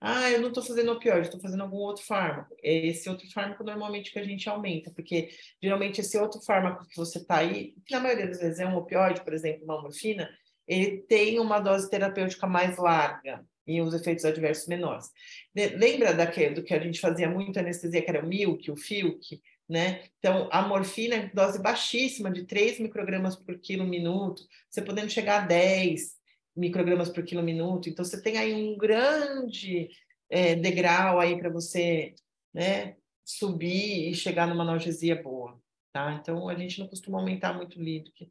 Ah, 0.00 0.30
eu 0.30 0.40
não 0.40 0.48
estou 0.48 0.62
fazendo 0.62 0.92
opioide, 0.92 1.28
estou 1.28 1.40
fazendo 1.40 1.62
algum 1.62 1.78
outro 1.78 2.04
fármaco. 2.04 2.54
É 2.62 2.86
esse 2.86 3.08
outro 3.08 3.30
fármaco 3.30 3.64
normalmente 3.64 4.12
que 4.12 4.18
a 4.18 4.24
gente 4.24 4.48
aumenta, 4.48 4.90
porque 4.90 5.30
geralmente 5.62 6.00
esse 6.00 6.18
outro 6.18 6.40
fármaco 6.42 6.86
que 6.86 6.96
você 6.96 7.18
está 7.18 7.38
aí, 7.38 7.74
que 7.86 7.94
na 7.94 8.00
maioria 8.00 8.26
das 8.26 8.40
vezes 8.40 8.58
é 8.58 8.66
um 8.66 8.76
opioide, 8.76 9.24
por 9.24 9.32
exemplo, 9.32 9.64
uma 9.64 9.80
morfina, 9.80 10.28
ele 10.66 10.98
tem 11.02 11.38
uma 11.38 11.60
dose 11.60 11.88
terapêutica 11.88 12.46
mais 12.46 12.76
larga 12.76 13.44
e 13.66 13.80
os 13.80 13.94
efeitos 13.94 14.24
adversos 14.24 14.68
menores. 14.68 15.10
Lembra 15.54 16.14
daquele, 16.14 16.54
do 16.54 16.62
que 16.62 16.74
a 16.74 16.78
gente 16.78 17.00
fazia 17.00 17.28
muito 17.28 17.58
anestesia, 17.58 18.02
que 18.02 18.10
era 18.10 18.24
o 18.24 18.28
milk, 18.28 18.70
o 18.70 18.76
filk? 18.76 19.40
né? 19.68 20.04
Então, 20.18 20.48
a 20.52 20.62
morfina 20.62 21.30
dose 21.34 21.60
baixíssima, 21.60 22.30
de 22.30 22.44
3 22.44 22.78
microgramas 22.78 23.34
por 23.34 23.58
quilo 23.58 23.84
minuto, 23.84 24.42
você 24.70 24.80
podendo 24.80 25.10
chegar 25.10 25.42
a 25.42 25.46
10 25.46 26.14
microgramas 26.56 27.08
por 27.08 27.24
quilo 27.24 27.42
minuto. 27.42 27.88
Então, 27.88 28.04
você 28.04 28.22
tem 28.22 28.38
aí 28.38 28.54
um 28.54 28.76
grande 28.76 29.90
é, 30.30 30.54
degrau 30.54 31.18
aí 31.18 31.36
para 31.36 31.50
você, 31.50 32.14
né, 32.54 32.96
subir 33.24 34.10
e 34.10 34.14
chegar 34.14 34.46
numa 34.46 34.62
analgesia 34.62 35.20
boa, 35.20 35.60
tá? 35.92 36.12
Então, 36.20 36.48
a 36.48 36.54
gente 36.54 36.78
não 36.78 36.86
costuma 36.86 37.18
aumentar 37.18 37.52
muito 37.52 37.78
o 37.78 37.82
líquido. 37.82 38.30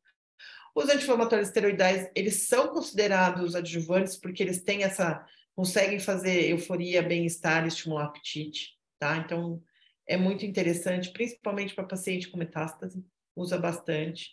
Os 0.75 0.89
anti-inflamatórios 0.89 1.47
esteroidais, 1.47 2.11
eles 2.13 2.47
são 2.47 2.67
considerados 2.67 3.55
adjuvantes 3.55 4.17
porque 4.17 4.43
eles 4.43 4.61
têm 4.61 4.83
essa, 4.83 5.25
conseguem 5.55 5.99
fazer 5.99 6.49
euforia, 6.49 7.01
bem-estar, 7.01 7.65
estimular 7.65 8.07
apetite, 8.07 8.77
tá? 8.99 9.15
Então, 9.15 9.63
é 10.05 10.17
muito 10.17 10.45
interessante, 10.45 11.13
principalmente 11.13 11.73
para 11.73 11.85
paciente 11.85 12.29
com 12.29 12.37
metástase, 12.37 13.01
usa 13.33 13.57
bastante. 13.57 14.31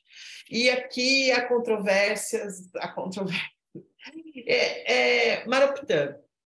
E 0.51 0.69
aqui 0.69 1.31
há 1.31 1.47
controvérsias, 1.47 2.75
a 2.75 2.89
controvérsia. 2.89 3.51
É, 4.45 4.93
é. 4.93 5.45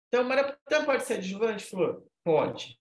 Então, 0.08 0.24
Maroptan 0.24 0.86
pode 0.86 1.06
ser 1.06 1.16
adjuvante, 1.16 1.64
Flor? 1.64 2.04
Pode. 2.24 2.78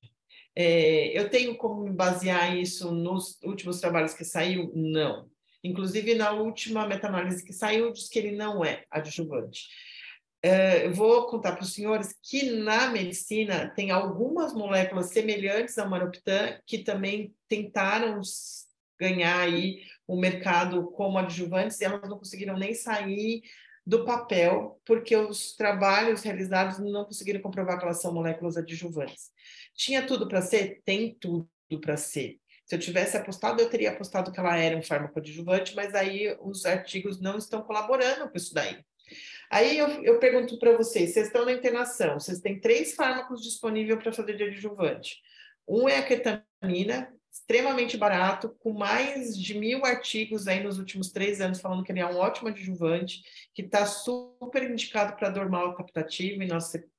É, 0.56 1.16
eu 1.16 1.30
tenho 1.30 1.56
como 1.56 1.92
basear 1.92 2.56
isso 2.56 2.90
nos 2.90 3.40
últimos 3.44 3.78
trabalhos 3.78 4.14
que 4.14 4.24
saiu? 4.24 4.72
Não. 4.74 5.30
Inclusive, 5.66 6.14
na 6.14 6.30
última 6.32 6.86
meta-análise 6.86 7.44
que 7.44 7.52
saiu, 7.52 7.93
diz 7.93 8.09
que 8.09 8.18
ele 8.18 8.36
não 8.36 8.64
é 8.64 8.84
adjuvante. 8.90 9.68
Eh, 10.43 10.86
eu 10.86 10.94
vou 10.94 11.26
contar 11.26 11.52
para 11.52 11.64
os 11.64 11.72
senhores 11.72 12.14
que 12.22 12.51
na 12.51 12.88
medicina 12.90 13.68
tem 13.74 13.90
algumas 13.90 14.52
moléculas 14.55 15.10
semelhantes 15.10 15.76
ao 15.76 15.88
maroptan 15.88 16.60
que 16.64 16.78
também 16.78 17.34
tentaram 17.48 18.20
ganhar 18.98 19.40
aí 19.40 19.82
o 20.06 20.16
mercado 20.16 20.90
como 20.93 21.18
adjuvantes 21.18 21.80
e 21.80 21.84
elas 21.84 22.09
não 22.09 22.18
conseguiram 22.18 22.56
nem 22.56 22.74
sair 22.74 23.43
do 23.84 24.05
papel 24.05 24.80
porque 24.84 25.16
os 25.16 25.56
trabalhos 25.56 26.22
realizados 26.22 26.78
não 26.78 27.05
conseguiram 27.05 27.40
comprovar 27.40 27.78
que 27.78 27.84
elas 27.84 28.01
são 28.01 28.14
moléculas 28.14 28.56
adjuvantes. 28.56 29.30
Tinha 29.74 30.06
tudo 30.06 30.28
para 30.28 30.43
ser? 30.43 30.80
Tem 30.84 31.14
tudo 31.14 31.48
para 31.80 31.97
ser. 31.97 32.38
Se 32.66 32.74
eu 32.74 32.80
tivesse 32.80 33.16
apostado, 33.16 33.62
eu 33.62 33.70
teria 33.70 33.90
apostado 33.90 34.32
que 34.32 34.40
ela 34.40 34.56
era 34.56 34.76
um 34.76 34.82
fármaco 34.82 35.20
adjuvante, 35.20 35.74
mas 35.76 35.94
aí 35.94 36.36
os 36.40 36.66
artigos 36.66 37.20
não 37.20 37.38
estão 37.38 37.62
colaborando 37.62 38.28
com 38.28 38.36
isso 38.36 38.52
daí. 38.52 38.84
Aí 39.48 39.78
eu, 39.78 39.88
eu 40.02 40.18
pergunto 40.18 40.59
para 40.59 40.76
vocês: 40.76 41.12
vocês 41.12 41.28
estão 41.28 41.44
na 41.44 41.52
internação, 41.52 42.18
vocês 42.18 42.40
têm 42.40 42.60
três 42.60 42.94
fármacos 42.94 43.40
disponíveis 43.40 44.02
para 44.02 44.12
fazer 44.12 44.36
de 44.36 44.43
adjuvante. 44.43 45.22
Um 45.68 45.88
é 45.88 45.98
a 45.98 46.02
ketamina, 46.02 47.14
extremamente 47.32 47.97
barato, 47.97 48.56
com 48.59 48.72
mais 48.72 49.38
de 49.38 49.56
mil 49.56 49.84
artigos 49.84 50.48
aí 50.48 50.62
nos 50.62 50.78
últimos 50.78 51.12
três 51.12 51.40
anos 51.40 51.60
falando 51.60 51.84
que 51.84 51.93
ele 51.93 52.01
é 52.01 52.06
um 52.06 52.16
ótimo 52.16 52.48
adjuvante, 52.48 53.22
que 53.55 53.62
está 53.62 53.86
super 53.86 54.68
indicado 54.68 55.16
para 55.16 55.30
dor 55.30 55.48
mal 55.48 55.74
captativa 55.76 56.43
e 56.43 56.48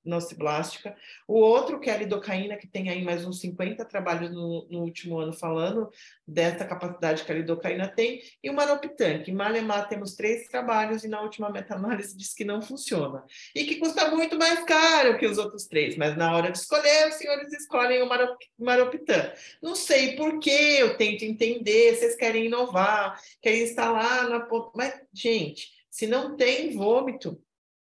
nociblástica. 0.08 0.96
O 1.28 1.36
outro, 1.36 1.80
que 1.80 1.90
é 1.90 1.94
a 1.94 1.98
lidocaína, 1.98 2.58
que 2.58 2.68
tem 2.68 2.90
aí 2.90 3.04
mais 3.04 3.26
uns 3.26 3.40
50 3.40 3.84
trabalhos 3.86 4.32
no, 4.32 4.68
no 4.70 4.80
último 4.80 5.20
ano 5.20 5.34
falando 5.34 5.90
dessa 6.28 6.66
capacidade 6.66 7.24
que 7.24 7.32
a 7.32 7.36
lidocaína 7.36 7.88
tem, 7.88 8.22
e 8.44 8.50
o 8.50 8.54
maroptan, 8.54 9.22
que 9.24 9.32
Malemar 9.32 9.88
temos 9.88 10.16
três 10.16 10.48
trabalhos 10.48 11.04
e 11.04 11.08
na 11.08 11.22
última 11.22 11.50
meta-análise 11.50 12.18
diz 12.18 12.34
que 12.34 12.44
não 12.44 12.62
funciona. 12.62 13.24
E 13.54 13.66
que 13.66 13.76
custa 13.76 14.10
muito 14.10 14.38
mais 14.38 14.64
caro 14.64 15.18
que 15.18 15.26
os 15.26 15.38
outros 15.38 15.68
três, 15.68 15.96
mas 15.96 16.16
na 16.18 16.36
hora 16.36 16.52
de 16.52 16.58
escolher, 16.58 17.10
os 17.10 17.16
senhores 17.16 17.52
escolhem 17.54 18.02
o 18.02 18.66
maroptan. 18.66 19.32
Não 19.62 19.76
sei 19.76 20.16
por 20.16 20.40
que 20.40 20.50
eu 20.50 20.98
tento 20.98 21.24
entender, 21.24 21.96
vocês 21.96 22.16
querem 22.16 22.46
inovar, 22.46 23.20
querem 23.42 23.68
lá 23.76 24.30
na. 24.30 24.48
Mas, 24.76 25.02
gente, 25.14 25.72
se 25.90 26.08
não 26.08 26.36
tem 26.36 26.76
vômito, 26.76 27.42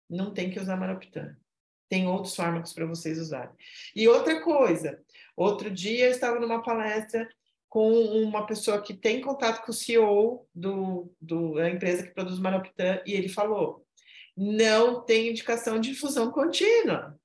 não 0.10 0.34
tem 0.34 0.50
que 0.50 0.60
usar 0.60 0.76
maroptan. 0.76 1.36
Tem 1.92 2.08
outros 2.08 2.34
fármacos 2.34 2.72
para 2.72 2.86
vocês 2.86 3.20
usarem. 3.20 3.54
E 3.94 4.08
outra 4.08 4.40
coisa, 4.40 4.98
outro 5.36 5.70
dia 5.70 6.06
eu 6.06 6.12
estava 6.12 6.40
numa 6.40 6.64
palestra 6.64 7.28
com 7.68 7.92
uma 7.92 8.46
pessoa 8.46 8.82
que 8.82 8.94
tem 8.94 9.20
contato 9.20 9.66
com 9.66 9.72
o 9.72 9.76
CEO 9.76 10.48
do, 10.56 11.14
do, 11.20 11.56
da 11.56 11.70
empresa 11.70 12.04
que 12.04 12.14
produz 12.14 12.40
maroptan, 12.40 13.02
e 13.06 13.12
ele 13.12 13.28
falou: 13.28 13.86
não 14.38 15.04
tem 15.04 15.32
indicação 15.32 15.82
de 15.82 15.92
infusão 15.92 16.32
contínua, 16.32 17.20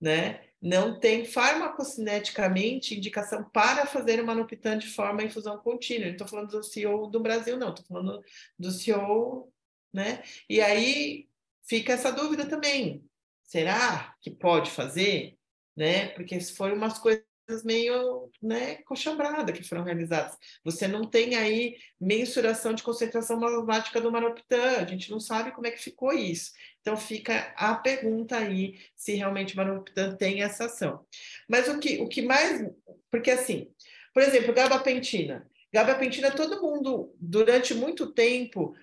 né? 0.00 0.40
não 0.62 0.98
tem 0.98 1.26
farmacocineticamente 1.26 2.96
indicação 2.96 3.44
para 3.52 3.84
fazer 3.84 4.22
uma 4.22 4.32
Manupitan 4.32 4.78
de 4.78 4.86
forma 4.86 5.22
infusão 5.22 5.58
contínua. 5.58 6.06
Não 6.06 6.12
estou 6.12 6.28
falando 6.28 6.50
do 6.52 6.62
CEO 6.62 7.08
do 7.08 7.20
Brasil, 7.20 7.58
não, 7.58 7.70
estou 7.70 7.84
falando 7.84 8.22
do 8.58 8.70
CEO, 8.70 9.52
né? 9.92 10.22
E 10.48 10.62
aí 10.62 11.28
fica 11.68 11.92
essa 11.92 12.10
dúvida 12.10 12.46
também. 12.46 13.04
Será 13.52 14.14
que 14.22 14.30
pode 14.30 14.70
fazer? 14.70 15.36
Né? 15.76 16.08
Porque 16.08 16.40
foram 16.40 16.74
umas 16.74 16.98
coisas 16.98 17.22
meio 17.66 18.30
né, 18.40 18.76
coxambrada 18.76 19.52
que 19.52 19.62
foram 19.62 19.82
realizadas. 19.82 20.38
Você 20.64 20.88
não 20.88 21.04
tem 21.04 21.34
aí 21.34 21.76
mensuração 22.00 22.72
de 22.72 22.82
concentração 22.82 23.38
malamática 23.38 24.00
do 24.00 24.10
maroptan, 24.10 24.78
a 24.78 24.86
gente 24.86 25.10
não 25.10 25.20
sabe 25.20 25.52
como 25.52 25.66
é 25.66 25.70
que 25.70 25.82
ficou 25.82 26.14
isso. 26.14 26.52
Então 26.80 26.96
fica 26.96 27.52
a 27.54 27.74
pergunta 27.74 28.38
aí 28.38 28.80
se 28.96 29.12
realmente 29.16 29.52
o 29.52 29.58
maroptan 29.58 30.16
tem 30.16 30.42
essa 30.42 30.64
ação. 30.64 31.04
Mas 31.46 31.68
o 31.68 31.78
que, 31.78 32.00
o 32.00 32.08
que 32.08 32.22
mais... 32.22 32.66
Porque 33.10 33.30
assim, 33.30 33.70
por 34.14 34.22
exemplo, 34.22 34.54
gabapentina. 34.54 35.46
Gabapentina, 35.70 36.30
todo 36.30 36.62
mundo, 36.62 37.14
durante 37.20 37.74
muito 37.74 38.14
tempo, 38.14 38.74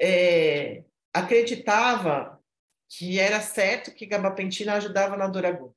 é, 0.00 0.82
acreditava 1.14 2.35
que 2.88 3.18
era 3.18 3.40
certo 3.40 3.94
que 3.94 4.06
gabapentina 4.06 4.74
ajudava 4.74 5.16
na 5.16 5.26
dor 5.26 5.46
aguda 5.46 5.74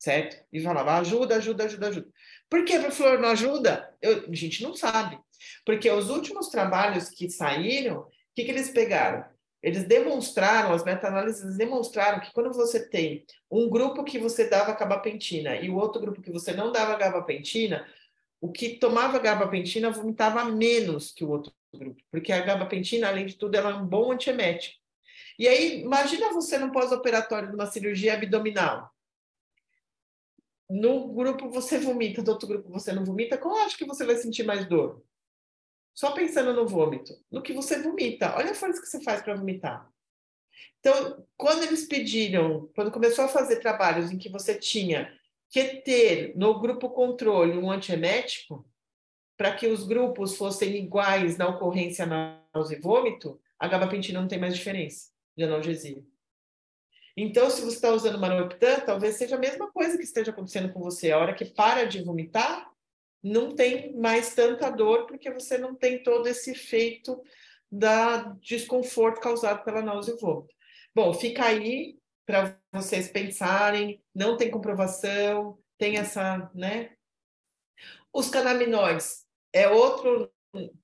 certo? 0.00 0.42
E 0.50 0.60
falava, 0.60 0.98
ajuda, 0.98 1.36
ajuda, 1.36 1.64
ajuda, 1.64 1.88
ajuda. 1.88 2.08
Por 2.48 2.64
que 2.64 2.72
a 2.72 2.90
flor 2.90 3.18
não 3.18 3.28
ajuda? 3.28 3.94
Eu, 4.00 4.24
a 4.28 4.34
gente 4.34 4.62
não 4.62 4.74
sabe. 4.74 5.18
Porque 5.64 5.90
os 5.90 6.08
últimos 6.08 6.48
trabalhos 6.48 7.10
que 7.10 7.28
saíram, 7.28 8.00
o 8.00 8.06
que, 8.34 8.44
que 8.44 8.50
eles 8.50 8.70
pegaram? 8.70 9.24
Eles 9.62 9.86
demonstraram, 9.86 10.72
as 10.72 10.82
meta-análises 10.82 11.56
demonstraram 11.58 12.18
que 12.18 12.32
quando 12.32 12.50
você 12.50 12.88
tem 12.88 13.26
um 13.50 13.68
grupo 13.68 14.02
que 14.02 14.18
você 14.18 14.48
dava 14.48 14.72
gabapentina 14.72 15.56
e 15.56 15.68
o 15.68 15.76
outro 15.76 16.00
grupo 16.00 16.22
que 16.22 16.32
você 16.32 16.52
não 16.52 16.72
dava 16.72 16.96
gabapentina, 16.96 17.86
o 18.40 18.50
que 18.50 18.78
tomava 18.78 19.18
gabapentina 19.18 19.90
vomitava 19.90 20.46
menos 20.46 21.12
que 21.12 21.22
o 21.22 21.28
outro 21.28 21.52
grupo, 21.74 22.02
porque 22.10 22.32
a 22.32 22.40
gabapentina, 22.40 23.08
além 23.08 23.26
de 23.26 23.36
tudo, 23.36 23.54
ela 23.54 23.70
é 23.70 23.74
um 23.74 23.86
bom 23.86 24.10
antiemético. 24.10 24.79
E 25.40 25.48
aí, 25.48 25.80
imagina 25.80 26.32
você 26.32 26.56
no 26.56 26.70
pós-operatório 26.70 27.48
de 27.48 27.54
uma 27.54 27.66
cirurgia 27.66 28.14
abdominal 28.14 28.94
no 30.70 31.08
grupo 31.08 31.50
você 31.50 31.78
vomita, 31.78 32.22
do 32.22 32.30
outro 32.30 32.46
grupo 32.46 32.70
você 32.70 32.92
não 32.92 33.04
vomita, 33.04 33.36
qual 33.36 33.56
acho 33.58 33.76
que 33.76 33.84
você 33.84 34.06
vai 34.06 34.14
sentir 34.14 34.44
mais 34.44 34.68
dor? 34.68 35.02
Só 35.92 36.12
pensando 36.12 36.54
no 36.54 36.66
vômito, 36.66 37.12
no 37.28 37.42
que 37.42 37.52
você 37.52 37.82
vomita. 37.82 38.36
Olha 38.36 38.52
a 38.52 38.54
força 38.54 38.80
que 38.80 38.86
você 38.86 39.02
faz 39.02 39.20
para 39.20 39.34
vomitar. 39.34 39.90
Então, 40.78 41.26
quando 41.36 41.64
eles 41.64 41.86
pediram, 41.86 42.70
quando 42.74 42.92
começou 42.92 43.24
a 43.24 43.28
fazer 43.28 43.56
trabalhos 43.56 44.12
em 44.12 44.16
que 44.16 44.28
você 44.28 44.54
tinha 44.54 45.12
que 45.48 45.64
ter 45.82 46.36
no 46.36 46.60
grupo 46.60 46.90
controle 46.90 47.58
um 47.58 47.70
antiemético, 47.70 48.64
para 49.36 49.54
que 49.56 49.66
os 49.66 49.84
grupos 49.84 50.36
fossem 50.36 50.76
iguais 50.76 51.36
na 51.36 51.48
ocorrência 51.48 52.06
náusea 52.06 52.76
e 52.76 52.80
vômito, 52.80 53.40
a 53.58 53.66
gabapentina 53.66 54.20
não 54.20 54.28
tem 54.28 54.38
mais 54.38 54.54
diferença 54.54 55.09
de 55.36 55.44
analgesia. 55.44 56.04
Então, 57.16 57.50
se 57.50 57.60
você 57.60 57.76
está 57.76 57.90
usando 57.90 58.18
manorptan, 58.18 58.80
talvez 58.80 59.16
seja 59.16 59.36
a 59.36 59.38
mesma 59.38 59.70
coisa 59.70 59.96
que 59.96 60.04
esteja 60.04 60.30
acontecendo 60.30 60.72
com 60.72 60.80
você. 60.80 61.10
A 61.10 61.18
hora 61.18 61.34
que 61.34 61.44
para 61.44 61.84
de 61.84 62.02
vomitar, 62.02 62.70
não 63.22 63.54
tem 63.54 63.94
mais 63.96 64.34
tanta 64.34 64.70
dor, 64.70 65.06
porque 65.06 65.30
você 65.30 65.58
não 65.58 65.74
tem 65.74 66.02
todo 66.02 66.26
esse 66.26 66.52
efeito 66.52 67.20
da 67.70 68.22
desconforto 68.40 69.20
causado 69.20 69.64
pela 69.64 69.82
náusea 69.82 70.14
e 70.14 70.16
vômito. 70.18 70.54
Bom, 70.94 71.12
fica 71.12 71.44
aí 71.44 71.98
para 72.26 72.58
vocês 72.72 73.08
pensarem, 73.08 74.02
não 74.14 74.36
tem 74.36 74.50
comprovação, 74.50 75.58
tem 75.76 75.98
essa, 75.98 76.50
né? 76.54 76.92
Os 78.12 78.28
canaminoides 78.28 79.26
é 79.52 79.68
outro 79.68 80.32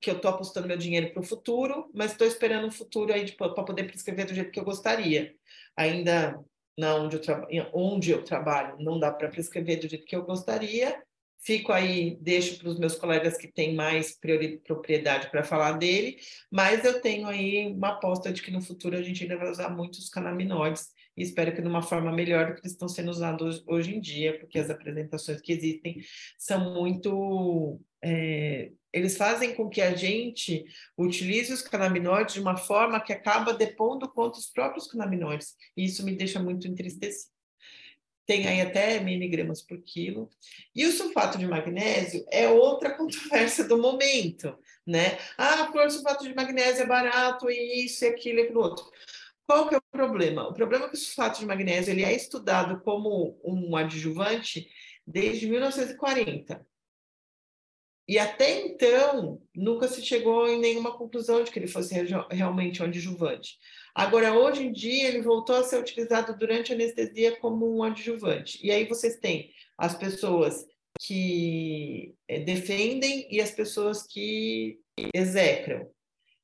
que 0.00 0.10
eu 0.10 0.16
estou 0.16 0.30
apostando 0.30 0.68
meu 0.68 0.76
dinheiro 0.76 1.12
para 1.12 1.20
o 1.20 1.26
futuro, 1.26 1.90
mas 1.94 2.12
estou 2.12 2.26
esperando 2.26 2.66
um 2.66 2.70
futuro 2.70 3.12
aí 3.12 3.30
para 3.32 3.48
poder 3.50 3.84
prescrever 3.84 4.26
do 4.26 4.34
jeito 4.34 4.50
que 4.50 4.60
eu 4.60 4.64
gostaria 4.64 5.34
ainda 5.76 6.38
na 6.78 6.94
onde 6.94 7.16
eu, 7.16 7.70
onde 7.72 8.10
eu 8.10 8.22
trabalho 8.22 8.76
não 8.78 8.98
dá 8.98 9.10
para 9.10 9.28
prescrever 9.28 9.80
do 9.80 9.88
jeito 9.88 10.04
que 10.04 10.14
eu 10.14 10.24
gostaria. 10.24 11.02
Fico 11.38 11.70
aí, 11.72 12.16
deixo 12.20 12.58
para 12.58 12.68
os 12.68 12.78
meus 12.78 12.96
colegas 12.96 13.36
que 13.36 13.46
têm 13.46 13.74
mais 13.74 14.18
propriedade 14.66 15.30
para 15.30 15.44
falar 15.44 15.72
dele, 15.72 16.18
mas 16.50 16.84
eu 16.84 17.00
tenho 17.00 17.26
aí 17.28 17.68
uma 17.72 17.90
aposta 17.90 18.32
de 18.32 18.42
que 18.42 18.50
no 18.50 18.60
futuro 18.60 18.96
a 18.96 19.02
gente 19.02 19.22
ainda 19.22 19.36
vai 19.36 19.50
usar 19.50 19.68
muitos 19.68 20.08
canaminoides 20.08 20.88
e 21.16 21.22
espero 21.22 21.54
que 21.54 21.62
de 21.62 21.68
uma 21.68 21.82
forma 21.82 22.12
melhor 22.12 22.46
do 22.46 22.54
que 22.54 22.60
eles 22.60 22.72
estão 22.72 22.88
sendo 22.88 23.10
usados 23.10 23.62
hoje 23.66 23.94
em 23.94 24.00
dia, 24.00 24.38
porque 24.38 24.58
as 24.58 24.68
apresentações 24.68 25.40
que 25.40 25.52
existem 25.52 25.98
são 26.36 26.74
muito 26.74 27.80
é, 28.08 28.70
eles 28.92 29.16
fazem 29.16 29.52
com 29.52 29.68
que 29.68 29.82
a 29.82 29.96
gente 29.96 30.64
utilize 30.96 31.52
os 31.52 31.60
canaminoides 31.60 32.34
de 32.34 32.40
uma 32.40 32.56
forma 32.56 33.00
que 33.00 33.12
acaba 33.12 33.52
depondo 33.52 34.08
contra 34.08 34.38
os 34.38 34.46
próprios 34.46 34.86
canaminoides. 34.86 35.56
E 35.76 35.84
isso 35.84 36.04
me 36.04 36.14
deixa 36.14 36.40
muito 36.40 36.68
entristecido. 36.68 37.34
Tem 38.24 38.46
aí 38.46 38.60
até 38.60 39.00
miligramas 39.00 39.60
por 39.60 39.82
quilo. 39.82 40.30
E 40.72 40.86
o 40.86 40.92
sulfato 40.92 41.36
de 41.36 41.48
magnésio 41.48 42.24
é 42.30 42.48
outra 42.48 42.94
controvérsia 42.96 43.64
do 43.64 43.76
momento, 43.76 44.56
né? 44.86 45.18
Ah, 45.36 45.68
o 45.74 45.90
sulfato 45.90 46.22
de 46.22 46.34
magnésio 46.34 46.84
é 46.84 46.86
barato 46.86 47.50
e 47.50 47.84
isso 47.84 48.04
e 48.04 48.08
aquilo 48.08 48.38
e 48.38 48.42
aquilo 48.42 48.60
outro. 48.60 48.88
Qual 49.46 49.68
que 49.68 49.74
é 49.74 49.78
o 49.78 49.82
problema? 49.90 50.48
O 50.48 50.54
problema 50.54 50.86
é 50.86 50.88
que 50.88 50.94
o 50.94 50.98
sulfato 50.98 51.40
de 51.40 51.46
magnésio 51.46 51.92
ele 51.92 52.04
é 52.04 52.14
estudado 52.14 52.80
como 52.82 53.36
um 53.44 53.74
adjuvante 53.74 54.68
desde 55.04 55.48
1940. 55.48 56.64
E 58.08 58.18
até 58.18 58.60
então, 58.66 59.40
nunca 59.54 59.88
se 59.88 60.00
chegou 60.00 60.46
em 60.46 60.60
nenhuma 60.60 60.96
conclusão 60.96 61.42
de 61.42 61.50
que 61.50 61.58
ele 61.58 61.66
fosse 61.66 61.92
realmente 62.30 62.80
um 62.80 62.86
adjuvante. 62.86 63.58
Agora, 63.92 64.32
hoje 64.32 64.64
em 64.64 64.72
dia, 64.72 65.08
ele 65.08 65.22
voltou 65.22 65.56
a 65.56 65.64
ser 65.64 65.80
utilizado 65.80 66.36
durante 66.38 66.70
a 66.70 66.76
anestesia 66.76 67.36
como 67.40 67.76
um 67.76 67.82
adjuvante. 67.82 68.64
E 68.64 68.70
aí 68.70 68.86
vocês 68.86 69.16
têm 69.16 69.50
as 69.76 69.96
pessoas 69.96 70.64
que 71.00 72.14
eh, 72.28 72.40
defendem 72.40 73.26
e 73.30 73.40
as 73.40 73.50
pessoas 73.50 74.06
que 74.06 74.78
execram. 75.12 75.90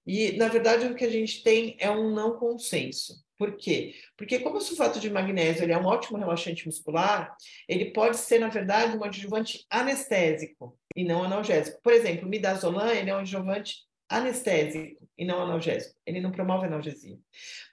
E, 0.04 0.32
na 0.32 0.48
verdade, 0.48 0.86
o 0.86 0.96
que 0.96 1.04
a 1.04 1.10
gente 1.10 1.42
tem 1.44 1.76
é 1.78 1.90
um 1.90 2.12
não 2.12 2.38
consenso. 2.38 3.22
Por 3.38 3.56
quê? 3.56 3.94
Porque 4.16 4.38
como 4.38 4.58
o 4.58 4.60
sulfato 4.60 5.00
de 5.00 5.10
magnésio 5.10 5.64
ele 5.64 5.72
é 5.72 5.78
um 5.78 5.86
ótimo 5.86 6.18
relaxante 6.18 6.66
muscular, 6.66 7.36
ele 7.68 7.92
pode 7.92 8.16
ser, 8.16 8.38
na 8.38 8.48
verdade, 8.48 8.96
um 8.96 9.04
adjuvante 9.04 9.64
anestésico 9.68 10.78
e 10.96 11.04
não 11.04 11.24
analgésico. 11.24 11.80
Por 11.82 11.92
exemplo, 11.92 12.26
o 12.26 12.30
midazolam 12.30 12.88
ele 12.90 13.10
é 13.10 13.14
um 13.14 13.18
adjuvante 13.18 13.76
anestésico 14.08 15.08
e 15.16 15.24
não 15.24 15.42
analgésico. 15.42 15.94
Ele 16.06 16.20
não 16.20 16.30
promove 16.30 16.66
analgesia. 16.66 17.18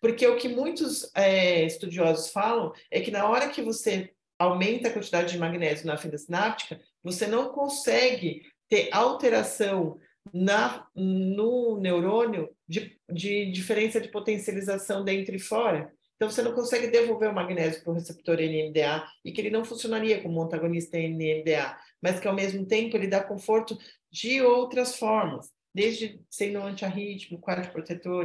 Porque 0.02 0.26
o 0.28 0.38
que 0.38 0.48
muitos 0.48 1.12
é, 1.16 1.66
estudiosos 1.66 2.32
falam 2.32 2.72
é 2.90 3.02
que 3.02 3.12
na 3.12 3.28
hora 3.28 3.50
que 3.50 3.62
você 3.62 4.12
aumenta 4.38 4.88
a 4.88 4.94
quantidade 4.94 5.34
de 5.34 5.38
magnésio 5.38 5.86
na 5.86 5.98
fenda 5.98 6.18
sináptica, 6.18 6.80
você 7.04 7.28
não 7.28 7.50
consegue 7.50 8.44
ter 8.70 8.90
alteração 8.94 10.00
na, 10.34 10.88
no 10.96 11.80
neurônio 11.80 12.50
de, 12.68 12.98
de 13.12 13.52
diferença 13.52 14.00
de 14.00 14.10
potencialização 14.10 15.04
dentro 15.04 15.36
e 15.36 15.40
fora. 15.40 15.92
Então, 16.20 16.30
você 16.30 16.42
não 16.42 16.52
consegue 16.52 16.88
devolver 16.88 17.30
o 17.30 17.34
magnésio 17.34 17.82
para 17.82 17.92
o 17.92 17.96
receptor 17.96 18.36
NMDA 18.36 19.08
e 19.24 19.32
que 19.32 19.40
ele 19.40 19.50
não 19.50 19.64
funcionaria 19.64 20.22
como 20.22 20.38
um 20.38 20.44
antagonista 20.44 20.98
NMDA, 20.98 21.80
mas 22.02 22.20
que 22.20 22.28
ao 22.28 22.36
mesmo 22.36 22.66
tempo 22.66 22.98
ele 22.98 23.08
dá 23.08 23.24
conforto 23.24 23.78
de 24.12 24.42
outras 24.42 24.98
formas, 24.98 25.50
desde 25.74 26.22
sendo 26.30 26.60
antiarrítmico, 26.60 27.50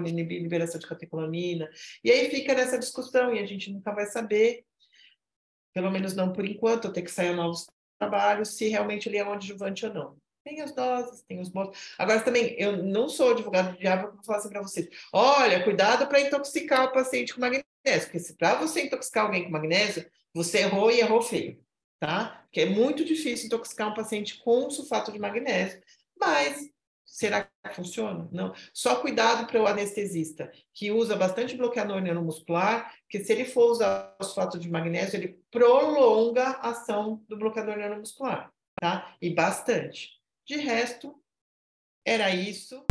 inibir 0.08 0.42
liberação 0.42 0.80
de 0.80 0.88
catecolamina. 0.88 1.70
E 2.02 2.10
aí 2.10 2.28
fica 2.30 2.52
nessa 2.52 2.80
discussão 2.80 3.32
e 3.32 3.38
a 3.38 3.46
gente 3.46 3.72
nunca 3.72 3.94
vai 3.94 4.06
saber, 4.06 4.64
pelo 5.72 5.88
menos 5.88 6.16
não 6.16 6.32
por 6.32 6.44
enquanto, 6.44 6.92
ter 6.92 7.02
que 7.02 7.12
sair 7.12 7.32
novos 7.32 7.64
trabalhos, 7.96 8.56
se 8.56 8.66
realmente 8.66 9.08
ele 9.08 9.18
é 9.18 9.24
um 9.24 9.34
adjuvante 9.34 9.86
ou 9.86 9.94
não. 9.94 10.16
Tem 10.44 10.60
as 10.60 10.74
doses, 10.74 11.22
tem 11.22 11.40
os 11.40 11.50
modos. 11.52 11.94
Agora, 11.96 12.20
também, 12.20 12.54
eu 12.58 12.82
não 12.82 13.08
sou 13.08 13.30
advogado 13.30 13.72
de 13.72 13.78
diabo 13.78 14.08
para 14.08 14.22
falar 14.24 14.38
assim 14.38 14.50
para 14.50 14.60
vocês. 14.60 14.88
Olha, 15.10 15.64
cuidado 15.64 16.06
para 16.06 16.20
intoxicar 16.20 16.84
o 16.84 16.92
paciente 16.92 17.32
com 17.32 17.40
magnésio, 17.40 17.63
porque 17.84 18.18
se 18.18 18.34
para 18.34 18.54
você 18.56 18.82
intoxicar 18.82 19.24
alguém 19.24 19.44
com 19.44 19.50
magnésio, 19.50 20.08
você 20.32 20.60
errou 20.60 20.90
e 20.90 21.00
errou 21.00 21.22
feio, 21.22 21.62
tá? 22.00 22.42
Porque 22.44 22.62
é 22.62 22.66
muito 22.66 23.04
difícil 23.04 23.46
intoxicar 23.46 23.90
um 23.90 23.94
paciente 23.94 24.38
com 24.42 24.70
sulfato 24.70 25.12
de 25.12 25.18
magnésio, 25.18 25.82
mas 26.18 26.70
será 27.04 27.44
que 27.44 27.74
funciona? 27.74 28.28
Não. 28.32 28.52
Só 28.72 28.96
cuidado 28.96 29.46
para 29.46 29.62
o 29.62 29.66
anestesista, 29.66 30.50
que 30.72 30.90
usa 30.90 31.14
bastante 31.14 31.56
bloqueador 31.56 32.00
neuromuscular, 32.00 32.92
porque 33.02 33.22
se 33.22 33.32
ele 33.32 33.44
for 33.44 33.70
usar 33.70 34.16
sulfato 34.20 34.58
de 34.58 34.68
magnésio, 34.70 35.18
ele 35.18 35.38
prolonga 35.50 36.44
a 36.44 36.70
ação 36.70 37.22
do 37.28 37.36
bloqueador 37.36 37.76
neuromuscular, 37.76 38.52
tá? 38.80 39.14
E 39.20 39.30
bastante. 39.30 40.10
De 40.46 40.56
resto, 40.56 41.14
era 42.04 42.34
isso. 42.34 42.84